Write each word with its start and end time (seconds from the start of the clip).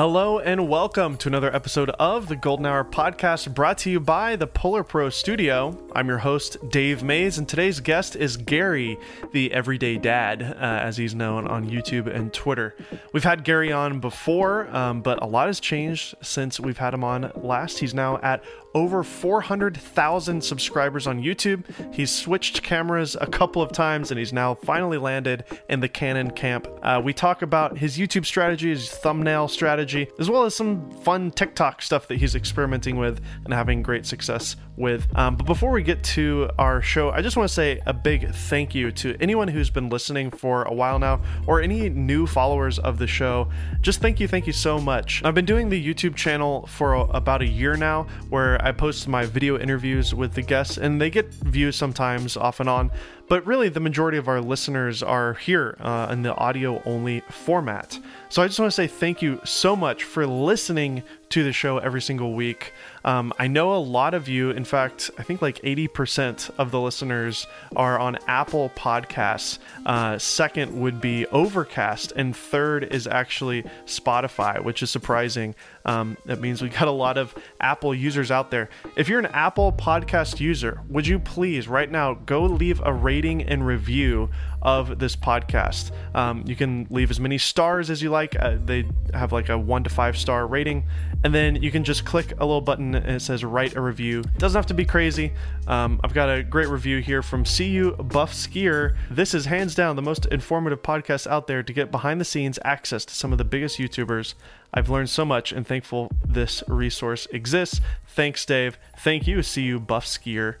Hello 0.00 0.38
and 0.38 0.66
welcome 0.66 1.18
to 1.18 1.28
another 1.28 1.54
episode 1.54 1.90
of 1.90 2.26
the 2.26 2.34
Golden 2.34 2.64
Hour 2.64 2.84
podcast 2.84 3.52
brought 3.52 3.76
to 3.76 3.90
you 3.90 4.00
by 4.00 4.34
the 4.34 4.46
Polar 4.46 4.82
Pro 4.82 5.10
Studio. 5.10 5.76
I'm 5.94 6.08
your 6.08 6.16
host, 6.16 6.56
Dave 6.70 7.02
Maze, 7.02 7.36
and 7.36 7.46
today's 7.46 7.80
guest 7.80 8.16
is 8.16 8.38
Gary, 8.38 8.98
the 9.32 9.52
Everyday 9.52 9.98
Dad, 9.98 10.42
uh, 10.42 10.56
as 10.56 10.96
he's 10.96 11.14
known 11.14 11.46
on 11.46 11.68
YouTube 11.68 12.06
and 12.06 12.32
Twitter. 12.32 12.74
We've 13.12 13.24
had 13.24 13.44
Gary 13.44 13.72
on 13.72 14.00
before, 14.00 14.74
um, 14.74 15.02
but 15.02 15.22
a 15.22 15.26
lot 15.26 15.48
has 15.48 15.60
changed 15.60 16.14
since 16.22 16.58
we've 16.58 16.78
had 16.78 16.94
him 16.94 17.04
on 17.04 17.30
last. 17.34 17.78
He's 17.78 17.92
now 17.92 18.18
at 18.22 18.42
over 18.74 19.02
400,000 19.02 20.42
subscribers 20.42 21.06
on 21.06 21.20
YouTube. 21.20 21.64
He's 21.92 22.10
switched 22.10 22.62
cameras 22.62 23.16
a 23.20 23.26
couple 23.26 23.62
of 23.62 23.72
times 23.72 24.10
and 24.10 24.18
he's 24.18 24.32
now 24.32 24.54
finally 24.54 24.98
landed 24.98 25.44
in 25.68 25.80
the 25.80 25.88
Canon 25.88 26.30
camp. 26.30 26.68
Uh, 26.82 27.00
we 27.02 27.12
talk 27.12 27.42
about 27.42 27.78
his 27.78 27.98
YouTube 27.98 28.24
strategy, 28.24 28.70
his 28.70 28.88
thumbnail 28.88 29.48
strategy, 29.48 29.89
as 29.94 30.30
well 30.30 30.44
as 30.44 30.54
some 30.54 30.90
fun 31.02 31.30
TikTok 31.30 31.82
stuff 31.82 32.08
that 32.08 32.18
he's 32.18 32.34
experimenting 32.34 32.96
with 32.96 33.20
and 33.44 33.52
having 33.52 33.82
great 33.82 34.06
success 34.06 34.56
with. 34.76 35.06
Um, 35.16 35.36
but 35.36 35.46
before 35.46 35.70
we 35.70 35.82
get 35.82 36.02
to 36.04 36.48
our 36.58 36.80
show, 36.80 37.10
I 37.10 37.20
just 37.22 37.36
want 37.36 37.48
to 37.48 37.54
say 37.54 37.80
a 37.86 37.92
big 37.92 38.32
thank 38.34 38.74
you 38.74 38.90
to 38.92 39.16
anyone 39.20 39.48
who's 39.48 39.70
been 39.70 39.88
listening 39.88 40.30
for 40.30 40.62
a 40.64 40.72
while 40.72 40.98
now 40.98 41.20
or 41.46 41.60
any 41.60 41.88
new 41.88 42.26
followers 42.26 42.78
of 42.78 42.98
the 42.98 43.06
show. 43.06 43.48
Just 43.80 44.00
thank 44.00 44.20
you, 44.20 44.28
thank 44.28 44.46
you 44.46 44.52
so 44.52 44.78
much. 44.78 45.22
I've 45.24 45.34
been 45.34 45.44
doing 45.44 45.68
the 45.68 45.94
YouTube 45.94 46.16
channel 46.16 46.66
for 46.66 46.94
a, 46.94 47.00
about 47.02 47.42
a 47.42 47.46
year 47.46 47.76
now 47.76 48.06
where 48.28 48.62
I 48.64 48.72
post 48.72 49.08
my 49.08 49.26
video 49.26 49.58
interviews 49.58 50.14
with 50.14 50.34
the 50.34 50.42
guests, 50.42 50.78
and 50.78 51.00
they 51.00 51.10
get 51.10 51.32
views 51.34 51.76
sometimes 51.76 52.36
off 52.36 52.60
and 52.60 52.68
on. 52.68 52.90
But 53.30 53.46
really, 53.46 53.68
the 53.68 53.78
majority 53.78 54.18
of 54.18 54.26
our 54.26 54.40
listeners 54.40 55.04
are 55.04 55.34
here 55.34 55.76
uh, 55.78 56.08
in 56.10 56.22
the 56.22 56.34
audio 56.34 56.82
only 56.84 57.20
format. 57.30 57.96
So 58.28 58.42
I 58.42 58.48
just 58.48 58.58
want 58.58 58.72
to 58.72 58.74
say 58.74 58.88
thank 58.88 59.22
you 59.22 59.40
so 59.44 59.76
much 59.76 60.02
for 60.02 60.26
listening 60.26 61.04
to 61.28 61.44
the 61.44 61.52
show 61.52 61.78
every 61.78 62.02
single 62.02 62.34
week. 62.34 62.72
Um, 63.04 63.32
I 63.38 63.46
know 63.46 63.72
a 63.74 63.78
lot 63.78 64.14
of 64.14 64.28
you, 64.28 64.50
in 64.50 64.64
fact, 64.64 65.12
I 65.16 65.22
think 65.22 65.40
like 65.40 65.62
80% 65.62 66.50
of 66.58 66.72
the 66.72 66.80
listeners 66.80 67.46
are 67.76 68.00
on 68.00 68.18
Apple 68.26 68.72
Podcasts. 68.76 69.60
Uh, 69.86 70.18
second 70.18 70.80
would 70.80 71.00
be 71.00 71.24
Overcast, 71.26 72.12
and 72.16 72.36
third 72.36 72.82
is 72.82 73.06
actually 73.06 73.62
Spotify, 73.86 74.60
which 74.62 74.82
is 74.82 74.90
surprising. 74.90 75.54
Um, 75.84 76.16
that 76.26 76.40
means 76.40 76.62
we 76.62 76.68
got 76.68 76.88
a 76.88 76.92
lot 76.92 77.18
of 77.18 77.34
Apple 77.60 77.94
users 77.94 78.30
out 78.30 78.50
there. 78.50 78.68
If 78.96 79.08
you're 79.08 79.18
an 79.18 79.26
Apple 79.26 79.72
Podcast 79.72 80.40
user, 80.40 80.80
would 80.88 81.06
you 81.06 81.18
please 81.18 81.68
right 81.68 81.90
now 81.90 82.14
go 82.14 82.44
leave 82.44 82.80
a 82.84 82.92
rating 82.92 83.42
and 83.42 83.66
review 83.66 84.30
of 84.62 84.98
this 84.98 85.16
podcast. 85.16 85.90
Um, 86.14 86.44
you 86.46 86.54
can 86.54 86.86
leave 86.90 87.10
as 87.10 87.18
many 87.18 87.38
stars 87.38 87.90
as 87.90 88.02
you 88.02 88.10
like. 88.10 88.36
Uh, 88.38 88.56
they 88.62 88.86
have 89.14 89.32
like 89.32 89.48
a 89.48 89.58
one 89.58 89.84
to 89.84 89.90
five 89.90 90.18
star 90.18 90.46
rating. 90.46 90.84
And 91.22 91.34
then 91.34 91.62
you 91.62 91.70
can 91.70 91.84
just 91.84 92.04
click 92.04 92.32
a 92.38 92.44
little 92.44 92.60
button 92.60 92.94
and 92.94 93.16
it 93.16 93.20
says 93.20 93.44
write 93.44 93.76
a 93.76 93.80
review. 93.80 94.20
It 94.20 94.38
doesn't 94.38 94.58
have 94.58 94.66
to 94.66 94.74
be 94.74 94.84
crazy. 94.84 95.32
Um, 95.66 96.00
I've 96.02 96.14
got 96.14 96.28
a 96.28 96.42
great 96.42 96.68
review 96.68 96.98
here 96.98 97.22
from 97.22 97.44
CU 97.44 97.94
Buff 97.96 98.32
Skier. 98.32 98.96
This 99.10 99.34
is 99.34 99.46
hands 99.46 99.74
down 99.74 99.96
the 99.96 100.02
most 100.02 100.26
informative 100.26 100.82
podcast 100.82 101.26
out 101.26 101.46
there 101.46 101.62
to 101.62 101.72
get 101.72 101.90
behind 101.90 102.20
the 102.20 102.24
scenes 102.24 102.58
access 102.64 103.04
to 103.06 103.14
some 103.14 103.32
of 103.32 103.38
the 103.38 103.44
biggest 103.44 103.78
YouTubers. 103.78 104.34
I've 104.72 104.88
learned 104.88 105.10
so 105.10 105.24
much 105.24 105.52
and 105.52 105.66
thankful 105.66 106.10
this 106.24 106.62
resource 106.68 107.26
exists. 107.32 107.80
Thanks, 108.08 108.44
Dave. 108.44 108.78
Thank 108.98 109.26
you, 109.26 109.42
See 109.42 109.62
you, 109.62 109.80
Buff 109.80 110.04
Skier. 110.04 110.56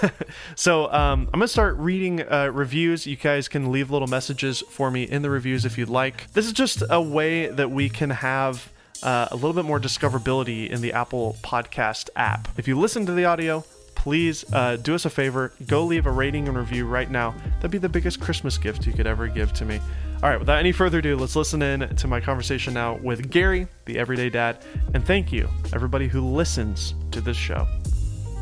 so 0.54 0.92
um, 0.92 1.28
I'm 1.32 1.40
to 1.40 1.48
start 1.48 1.76
reading 1.76 2.22
uh, 2.22 2.50
reviews. 2.52 3.06
You 3.06 3.16
guys 3.16 3.48
can 3.48 3.70
leave 3.70 3.90
little 3.90 4.08
messages 4.08 4.60
for 4.68 4.90
me 4.90 5.04
in 5.04 5.22
the 5.22 5.30
reviews 5.30 5.64
if 5.64 5.78
you'd 5.78 5.88
like. 5.88 6.32
This 6.32 6.46
is 6.46 6.52
just 6.52 6.82
a 6.88 7.00
way 7.00 7.46
that 7.46 7.70
we 7.70 7.88
can 7.88 8.10
have 8.10 8.72
uh, 9.02 9.28
a 9.30 9.34
little 9.34 9.52
bit 9.52 9.64
more 9.64 9.80
discoverability 9.80 10.68
in 10.68 10.80
the 10.80 10.92
Apple 10.92 11.36
Podcast 11.42 12.08
app. 12.16 12.48
If 12.56 12.68
you 12.68 12.78
listen 12.78 13.06
to 13.06 13.12
the 13.12 13.24
audio, 13.24 13.64
please 13.94 14.44
uh, 14.52 14.76
do 14.76 14.94
us 14.94 15.04
a 15.04 15.10
favor 15.10 15.52
go 15.66 15.84
leave 15.84 16.06
a 16.06 16.10
rating 16.10 16.48
and 16.48 16.56
review 16.56 16.86
right 16.86 17.10
now. 17.10 17.34
That'd 17.56 17.70
be 17.70 17.78
the 17.78 17.88
biggest 17.88 18.20
Christmas 18.20 18.58
gift 18.58 18.86
you 18.86 18.92
could 18.92 19.06
ever 19.06 19.28
give 19.28 19.52
to 19.54 19.64
me. 19.64 19.80
All 20.22 20.30
right, 20.30 20.38
without 20.38 20.60
any 20.60 20.70
further 20.70 20.98
ado, 21.00 21.16
let's 21.16 21.34
listen 21.34 21.62
in 21.62 21.96
to 21.96 22.06
my 22.06 22.20
conversation 22.20 22.74
now 22.74 22.94
with 22.98 23.28
Gary, 23.28 23.66
the 23.86 23.98
Everyday 23.98 24.30
Dad, 24.30 24.64
and 24.94 25.04
thank 25.04 25.32
you, 25.32 25.48
everybody 25.74 26.06
who 26.06 26.20
listens 26.20 26.94
to 27.10 27.20
this 27.20 27.36
show. 27.36 27.66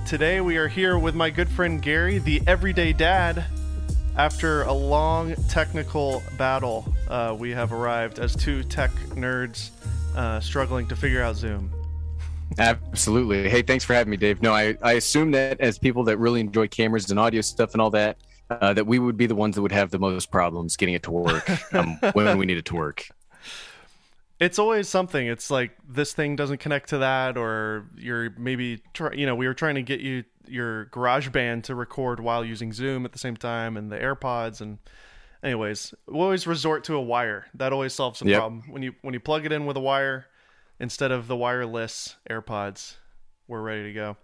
Today 0.07 0.43
we 0.43 0.59
are 0.59 0.69
here 0.69 0.99
with 0.99 1.15
my 1.15 1.31
good 1.31 1.49
friend 1.49 1.81
Gary, 1.81 2.19
the 2.19 2.43
Everyday 2.47 2.93
Dad. 2.93 3.47
After 4.19 4.65
a 4.65 4.73
long 4.75 5.35
technical 5.49 6.23
battle, 6.37 6.85
uh, 7.09 7.35
we 7.39 7.51
have 7.53 7.73
arrived 7.73 8.19
as 8.19 8.37
two 8.37 8.63
tech 8.63 8.91
nerds 9.15 9.71
uh, 10.15 10.39
struggling 10.39 10.87
to 10.89 10.95
figure 10.95 11.23
out 11.23 11.37
Zoom. 11.37 11.73
Absolutely. 12.59 13.49
Hey, 13.49 13.63
thanks 13.63 13.87
for 13.87 13.95
having 13.95 14.11
me, 14.11 14.19
Dave. 14.19 14.43
No, 14.43 14.53
I, 14.53 14.77
I 14.83 14.95
assume 14.95 15.31
that 15.31 15.59
as 15.63 15.79
people 15.79 16.05
that 16.05 16.19
really 16.19 16.41
enjoy 16.41 16.69
cameras 16.69 17.11
and 17.11 17.19
audio 17.19 17.41
stuff 17.41 17.73
and 17.73 17.81
all 17.81 17.91
that, 17.93 18.19
uh, 18.51 18.75
that 18.75 18.87
we 18.87 18.99
would 18.99 19.17
be 19.17 19.27
the 19.27 19.35
ones 19.35 19.55
that 19.55 19.63
would 19.63 19.73
have 19.73 19.91
the 19.91 19.99
most 19.99 20.31
problems 20.31 20.77
getting 20.77 20.95
it 20.95 21.03
to 21.05 21.11
work 21.11 21.75
um, 21.75 21.99
when 22.13 22.37
we 22.39 22.47
need 22.47 22.59
it 22.59 22.65
to 22.67 22.75
work. 22.75 23.09
It's 24.41 24.59
always 24.59 24.89
something. 24.89 25.27
It's 25.27 25.51
like 25.51 25.77
this 25.87 26.13
thing 26.15 26.35
doesn't 26.35 26.59
connect 26.59 26.89
to 26.91 26.99
that, 26.99 27.37
or 27.37 27.87
you're 27.97 28.31
maybe, 28.39 28.83
try, 28.95 29.13
you 29.13 29.27
know, 29.27 29.35
we 29.35 29.47
were 29.47 29.55
trying 29.55 29.75
to 29.75 29.83
get 29.83 30.01
you 30.01 30.25
your 30.47 30.87
GarageBand 30.87 31.65
to 31.65 31.75
record 31.75 32.21
while 32.21 32.45
using 32.45 32.73
Zoom 32.73 33.05
at 33.05 33.13
the 33.13 33.19
same 33.19 33.37
time, 33.37 33.77
and 33.77 33.93
the 33.93 33.99
AirPods, 33.99 34.61
and 34.61 34.79
anyways, 35.43 35.95
we 36.07 36.19
always 36.19 36.47
resort 36.47 36.85
to 36.85 36.95
a 36.95 37.01
wire. 37.01 37.47
That 37.55 37.73
always 37.73 37.93
solves 37.93 38.21
the 38.21 38.31
yep. 38.31 38.41
problem. 38.41 38.63
When 38.69 38.83
you 38.83 38.95
when 39.03 39.15
you 39.15 39.21
plug 39.21 39.47
it 39.47 39.53
in 39.53 39.67
with 39.67 39.77
a 39.77 39.81
wire 39.81 40.27
instead 40.81 41.13
of 41.13 41.27
the 41.29 41.37
wireless 41.37 42.17
AirPods, 42.29 42.97
we're 43.47 43.63
ready 43.63 43.85
to 43.85 43.93
go. 43.93 44.17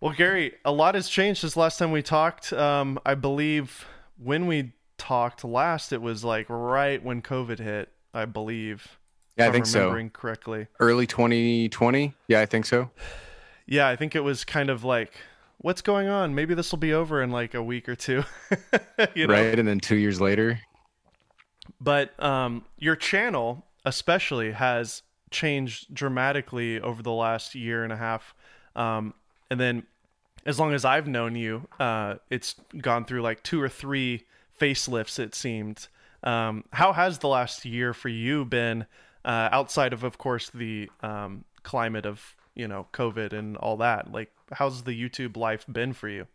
Well, 0.00 0.12
Gary, 0.12 0.54
a 0.64 0.72
lot 0.72 0.94
has 0.94 1.08
changed 1.08 1.40
since 1.40 1.56
last 1.56 1.78
time 1.78 1.90
we 1.90 2.02
talked. 2.02 2.52
Um, 2.52 2.98
I 3.06 3.14
believe 3.14 3.86
when 4.22 4.46
we 4.46 4.72
talked 4.98 5.44
last, 5.44 5.92
it 5.92 6.02
was 6.02 6.22
like 6.22 6.46
right 6.48 7.02
when 7.02 7.22
COVID 7.22 7.58
hit. 7.58 7.90
I 8.12 8.24
believe. 8.24 8.98
Yeah, 9.36 9.48
I 9.48 9.52
think 9.52 9.66
so. 9.66 10.08
Correctly. 10.12 10.68
Early 10.80 11.06
2020. 11.06 12.14
Yeah, 12.28 12.40
I 12.40 12.46
think 12.46 12.64
so. 12.64 12.90
Yeah, 13.66 13.88
I 13.88 13.96
think 13.96 14.14
it 14.14 14.20
was 14.20 14.44
kind 14.44 14.70
of 14.70 14.84
like, 14.84 15.12
what's 15.58 15.82
going 15.82 16.08
on? 16.08 16.34
Maybe 16.34 16.54
this 16.54 16.70
will 16.70 16.78
be 16.78 16.94
over 16.94 17.22
in 17.22 17.30
like 17.30 17.52
a 17.52 17.62
week 17.62 17.88
or 17.88 17.94
two. 17.94 18.24
you 19.14 19.26
know? 19.26 19.34
Right, 19.34 19.58
and 19.58 19.68
then 19.68 19.80
two 19.80 19.96
years 19.96 20.20
later. 20.20 20.60
But 21.78 22.18
um, 22.22 22.64
your 22.78 22.96
channel, 22.96 23.66
especially, 23.84 24.52
has 24.52 25.02
changed 25.30 25.92
dramatically 25.92 26.80
over 26.80 27.02
the 27.02 27.12
last 27.12 27.54
year 27.54 27.84
and 27.84 27.92
a 27.92 27.96
half. 27.96 28.34
Um, 28.74 29.12
and 29.50 29.60
then 29.60 29.84
as 30.44 30.60
long 30.60 30.72
as 30.72 30.84
I've 30.84 31.08
known 31.08 31.34
you, 31.34 31.66
uh, 31.80 32.16
it's 32.30 32.54
gone 32.80 33.04
through 33.04 33.22
like 33.22 33.42
two 33.42 33.60
or 33.60 33.68
three 33.68 34.22
facelifts. 34.60 35.18
It 35.18 35.34
seemed. 35.34 35.88
Um, 36.22 36.64
how 36.72 36.92
has 36.92 37.18
the 37.18 37.28
last 37.28 37.64
year 37.64 37.92
for 37.92 38.08
you 38.08 38.44
been, 38.44 38.86
uh, 39.24 39.48
outside 39.52 39.92
of, 39.92 40.04
of 40.04 40.18
course, 40.18 40.50
the 40.50 40.90
um, 41.02 41.44
climate 41.62 42.06
of 42.06 42.34
you 42.54 42.68
know 42.68 42.86
COVID 42.92 43.32
and 43.32 43.56
all 43.56 43.76
that? 43.78 44.12
Like, 44.12 44.32
how's 44.52 44.82
the 44.82 44.92
YouTube 44.92 45.36
life 45.36 45.64
been 45.70 45.92
for 45.92 46.08
you? 46.08 46.26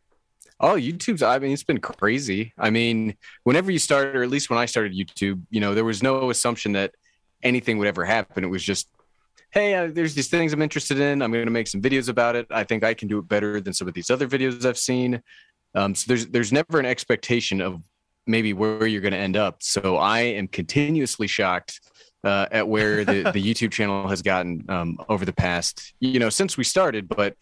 Oh, 0.59 0.75
YouTube's, 0.75 1.23
I 1.23 1.39
mean, 1.39 1.51
it's 1.51 1.63
been 1.63 1.79
crazy. 1.79 2.53
I 2.57 2.69
mean, 2.69 3.15
whenever 3.43 3.71
you 3.71 3.79
start, 3.79 4.15
or 4.15 4.21
at 4.21 4.29
least 4.29 4.49
when 4.49 4.59
I 4.59 4.65
started 4.65 4.93
YouTube, 4.93 5.41
you 5.49 5.59
know, 5.59 5.73
there 5.73 5.85
was 5.85 6.03
no 6.03 6.29
assumption 6.29 6.73
that 6.73 6.93
anything 7.41 7.79
would 7.79 7.87
ever 7.87 8.05
happen. 8.05 8.43
It 8.43 8.47
was 8.47 8.63
just 8.63 8.87
hey, 9.51 9.75
uh, 9.75 9.89
there's 9.91 10.15
these 10.15 10.29
things 10.29 10.53
I'm 10.53 10.61
interested 10.61 10.99
in. 10.99 11.21
I'm 11.21 11.31
going 11.31 11.45
to 11.45 11.51
make 11.51 11.67
some 11.67 11.81
videos 11.81 12.09
about 12.09 12.35
it. 12.35 12.47
I 12.49 12.63
think 12.63 12.83
I 12.83 12.93
can 12.93 13.07
do 13.07 13.19
it 13.19 13.27
better 13.27 13.59
than 13.61 13.73
some 13.73 13.87
of 13.87 13.93
these 13.93 14.09
other 14.09 14.27
videos 14.27 14.65
I've 14.65 14.77
seen. 14.77 15.21
Um, 15.75 15.95
so 15.95 16.05
there's 16.07 16.27
there's 16.27 16.51
never 16.51 16.79
an 16.79 16.85
expectation 16.85 17.61
of 17.61 17.81
maybe 18.27 18.53
where 18.53 18.85
you're 18.85 19.01
going 19.01 19.13
to 19.13 19.19
end 19.19 19.37
up. 19.37 19.61
So 19.61 19.97
I 19.97 20.19
am 20.19 20.47
continuously 20.47 21.27
shocked 21.27 21.79
uh, 22.23 22.47
at 22.51 22.67
where 22.67 23.03
the, 23.03 23.23
the 23.33 23.41
YouTube 23.41 23.71
channel 23.71 24.07
has 24.07 24.21
gotten 24.21 24.65
um, 24.69 24.97
over 25.09 25.25
the 25.25 25.33
past, 25.33 25.93
you 25.99 26.19
know, 26.19 26.29
since 26.29 26.57
we 26.57 26.63
started. 26.63 27.07
But 27.07 27.35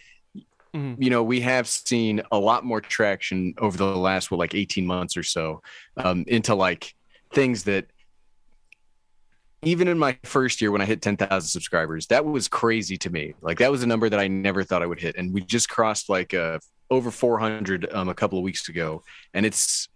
mm-hmm. 0.75 1.01
you 1.01 1.09
know, 1.09 1.23
we 1.23 1.41
have 1.41 1.67
seen 1.67 2.21
a 2.31 2.39
lot 2.39 2.65
more 2.65 2.81
traction 2.81 3.53
over 3.57 3.77
the 3.77 3.85
last, 3.85 4.31
well, 4.31 4.39
like 4.39 4.55
18 4.55 4.85
months 4.85 5.17
or 5.17 5.23
so 5.23 5.61
um, 5.97 6.23
into 6.27 6.55
like 6.55 6.93
things 7.33 7.63
that 7.65 7.85
even 9.63 9.87
in 9.87 9.97
my 9.97 10.17
first 10.23 10.61
year 10.61 10.71
when 10.71 10.81
I 10.81 10.85
hit 10.85 11.01
10,000 11.01 11.41
subscribers, 11.41 12.07
that 12.07 12.25
was 12.25 12.47
crazy 12.47 12.97
to 12.97 13.09
me. 13.09 13.33
Like 13.41 13.59
that 13.59 13.71
was 13.71 13.83
a 13.83 13.87
number 13.87 14.09
that 14.09 14.19
I 14.19 14.27
never 14.27 14.63
thought 14.63 14.81
I 14.81 14.85
would 14.85 14.99
hit. 14.99 15.15
And 15.17 15.33
we 15.33 15.41
just 15.41 15.69
crossed 15.69 16.09
like 16.09 16.33
uh, 16.33 16.59
over 16.89 17.11
400 17.11 17.91
um, 17.91 18.09
a 18.09 18.13
couple 18.13 18.37
of 18.37 18.43
weeks 18.43 18.69
ago. 18.69 19.03
And 19.33 19.45
it's 19.45 19.89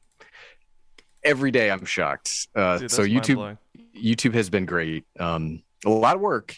every 1.23 1.51
day 1.51 1.71
I'm 1.71 1.85
shocked. 1.85 2.47
Uh, 2.55 2.79
Dude, 2.79 2.91
so 2.91 3.03
YouTube, 3.03 3.57
YouTube 3.95 4.33
has 4.33 4.49
been 4.49 4.65
great. 4.65 5.05
Um, 5.19 5.63
a 5.85 5.89
lot 5.89 6.15
of 6.15 6.21
work. 6.21 6.55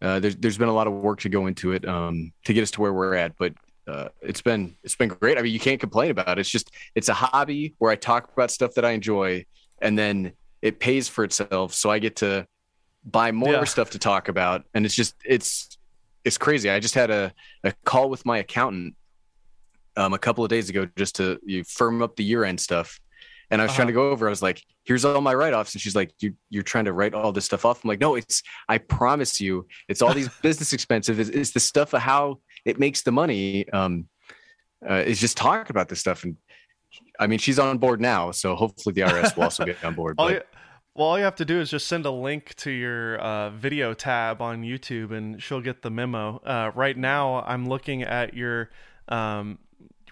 Uh, 0.00 0.20
there's, 0.20 0.36
there's 0.36 0.58
been 0.58 0.68
a 0.68 0.74
lot 0.74 0.86
of 0.86 0.92
work 0.92 1.20
to 1.20 1.28
go 1.28 1.46
into 1.46 1.72
it 1.72 1.86
um, 1.88 2.32
to 2.44 2.52
get 2.52 2.62
us 2.62 2.70
to 2.72 2.80
where 2.80 2.92
we're 2.92 3.14
at, 3.14 3.36
but 3.38 3.54
uh, 3.86 4.08
it's 4.22 4.40
been 4.40 4.74
it's 4.82 4.94
been 4.94 5.08
great. 5.08 5.38
I 5.38 5.42
mean, 5.42 5.52
you 5.52 5.60
can't 5.60 5.80
complain 5.80 6.10
about 6.10 6.38
it. 6.38 6.40
It's 6.40 6.50
just 6.50 6.70
it's 6.94 7.08
a 7.08 7.14
hobby 7.14 7.74
where 7.78 7.90
I 7.90 7.96
talk 7.96 8.32
about 8.32 8.50
stuff 8.50 8.74
that 8.74 8.84
I 8.84 8.92
enjoy, 8.92 9.44
and 9.80 9.98
then 9.98 10.32
it 10.64 10.80
pays 10.80 11.06
for 11.08 11.22
itself. 11.24 11.74
So 11.74 11.90
I 11.90 11.98
get 12.00 12.16
to 12.16 12.46
buy 13.04 13.30
more 13.32 13.52
Yeah. 13.52 13.64
stuff 13.64 13.90
to 13.90 13.98
talk 13.98 14.28
about, 14.28 14.64
and 14.74 14.84
it's 14.86 14.94
just 14.96 15.14
it's 15.24 15.78
it's 16.24 16.38
crazy. 16.38 16.70
I 16.70 16.80
just 16.80 16.94
had 16.94 17.10
a, 17.10 17.32
a 17.64 17.72
call 17.84 18.08
with 18.08 18.24
my 18.24 18.38
accountant 18.38 18.94
um, 19.96 20.14
a 20.14 20.18
couple 20.18 20.42
of 20.42 20.48
days 20.48 20.70
ago 20.70 20.88
just 20.96 21.16
to 21.16 21.38
you 21.44 21.62
firm 21.64 22.02
up 22.02 22.16
the 22.16 22.24
year 22.24 22.44
end 22.44 22.58
stuff. 22.60 22.98
And 23.50 23.60
I 23.60 23.66
was 23.66 23.74
trying 23.74 23.88
to 23.88 23.92
Uh-huh. 23.92 24.08
go 24.08 24.10
over. 24.10 24.26
I 24.26 24.30
was 24.30 24.40
like, 24.40 24.62
"Here's 24.84 25.04
all 25.04 25.20
my 25.20 25.34
write 25.34 25.52
offs," 25.52 25.74
and 25.74 25.82
she's 25.82 25.94
like, 25.94 26.12
"You 26.20 26.34
you're 26.48 26.62
trying 26.72 26.86
to 26.86 26.94
write 26.94 27.12
all 27.12 27.30
this 27.30 27.44
stuff 27.44 27.66
off." 27.66 27.84
I'm 27.84 27.88
like, 27.88 28.00
"No, 28.00 28.14
it's 28.14 28.42
I 28.70 28.78
promise 28.78 29.38
you, 29.38 29.66
it's 29.86 30.00
all 30.00 30.14
these 30.14 30.30
business 30.42 30.72
expenses. 30.72 31.18
It's, 31.18 31.28
it's 31.30 31.50
the 31.52 31.60
stuff 31.60 31.92
of 31.92 32.00
how 32.00 32.40
it 32.64 32.78
makes 32.80 33.02
the 33.02 33.12
money. 33.12 33.68
Um, 33.70 34.08
uh, 34.88 34.94
is 35.10 35.20
just 35.20 35.36
talk 35.36 35.68
about 35.68 35.88
this 35.90 36.00
stuff." 36.00 36.24
And 36.24 36.36
I 37.20 37.26
mean, 37.26 37.38
she's 37.38 37.58
on 37.58 37.76
board 37.78 38.00
now, 38.00 38.30
so 38.30 38.56
hopefully 38.56 38.94
the 38.94 39.02
IRS 39.02 39.36
will 39.36 39.44
also 39.44 39.64
get 39.66 39.84
on 39.84 39.94
board. 39.94 40.14
All 40.18 40.30
you, 40.32 40.40
well, 40.94 41.08
all 41.08 41.18
you 41.18 41.24
have 41.24 41.34
to 41.36 41.44
do 41.44 41.60
is 41.60 41.70
just 41.70 41.86
send 41.88 42.06
a 42.06 42.10
link 42.10 42.54
to 42.56 42.70
your 42.70 43.16
uh, 43.18 43.50
video 43.50 43.94
tab 43.94 44.40
on 44.40 44.62
YouTube, 44.62 45.10
and 45.10 45.42
she'll 45.42 45.60
get 45.60 45.82
the 45.82 45.90
memo. 45.90 46.40
Uh, 46.44 46.70
right 46.74 46.96
now, 46.96 47.42
I'm 47.46 47.66
looking 47.68 48.02
at 48.02 48.34
your 48.34 48.70
um, 49.08 49.58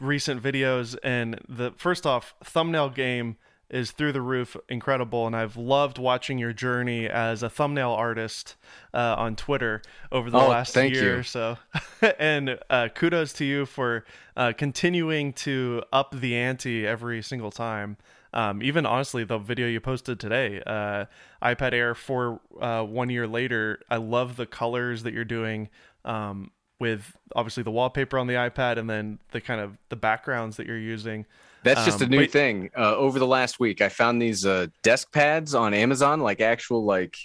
recent 0.00 0.42
videos, 0.42 0.96
and 1.04 1.40
the 1.48 1.72
first 1.76 2.04
off, 2.06 2.34
thumbnail 2.42 2.90
game 2.90 3.36
is 3.70 3.90
through 3.92 4.12
the 4.12 4.20
roof, 4.20 4.54
incredible, 4.68 5.26
and 5.26 5.34
I've 5.34 5.56
loved 5.56 5.96
watching 5.98 6.36
your 6.36 6.52
journey 6.52 7.08
as 7.08 7.42
a 7.42 7.48
thumbnail 7.48 7.92
artist 7.92 8.56
uh, 8.92 9.14
on 9.16 9.34
Twitter 9.34 9.80
over 10.10 10.30
the 10.30 10.36
Oh, 10.38 10.48
last 10.48 10.76
year 10.76 10.90
you. 10.90 11.14
or 11.14 11.22
so. 11.22 11.56
and 12.18 12.58
uh, 12.68 12.88
kudos 12.94 13.32
to 13.34 13.46
you 13.46 13.64
for 13.64 14.04
uh, 14.36 14.52
continuing 14.58 15.32
to 15.34 15.82
up 15.90 16.14
the 16.14 16.36
ante 16.36 16.86
every 16.86 17.22
single 17.22 17.50
time. 17.50 17.96
Um, 18.34 18.62
even 18.62 18.86
honestly, 18.86 19.24
the 19.24 19.38
video 19.38 19.66
you 19.66 19.80
posted 19.80 20.18
today, 20.18 20.62
uh, 20.66 21.04
iPad 21.42 21.72
Air 21.72 21.94
for 21.94 22.40
uh, 22.60 22.82
one 22.82 23.10
year 23.10 23.26
later, 23.26 23.80
I 23.90 23.96
love 23.96 24.36
the 24.36 24.46
colors 24.46 25.02
that 25.02 25.12
you're 25.12 25.24
doing 25.24 25.68
um, 26.04 26.50
with 26.80 27.14
obviously 27.36 27.62
the 27.62 27.70
wallpaper 27.70 28.18
on 28.18 28.26
the 28.26 28.34
iPad 28.34 28.78
and 28.78 28.88
then 28.88 29.18
the 29.32 29.40
kind 29.40 29.60
of 29.60 29.76
the 29.90 29.96
backgrounds 29.96 30.56
that 30.56 30.66
you're 30.66 30.78
using. 30.78 31.26
That's 31.62 31.84
just 31.84 32.00
a 32.00 32.04
Um, 32.04 32.10
new 32.10 32.20
but- 32.22 32.30
thing. 32.30 32.70
Uh, 32.76 32.96
over 32.96 33.18
the 33.18 33.26
last 33.26 33.60
week, 33.60 33.80
I 33.82 33.88
found 33.88 34.20
these 34.20 34.44
uh, 34.46 34.66
desk 34.82 35.12
pads 35.12 35.54
on 35.54 35.74
Amazon, 35.74 36.20
like 36.20 36.40
actual 36.40 36.84
like 36.84 37.16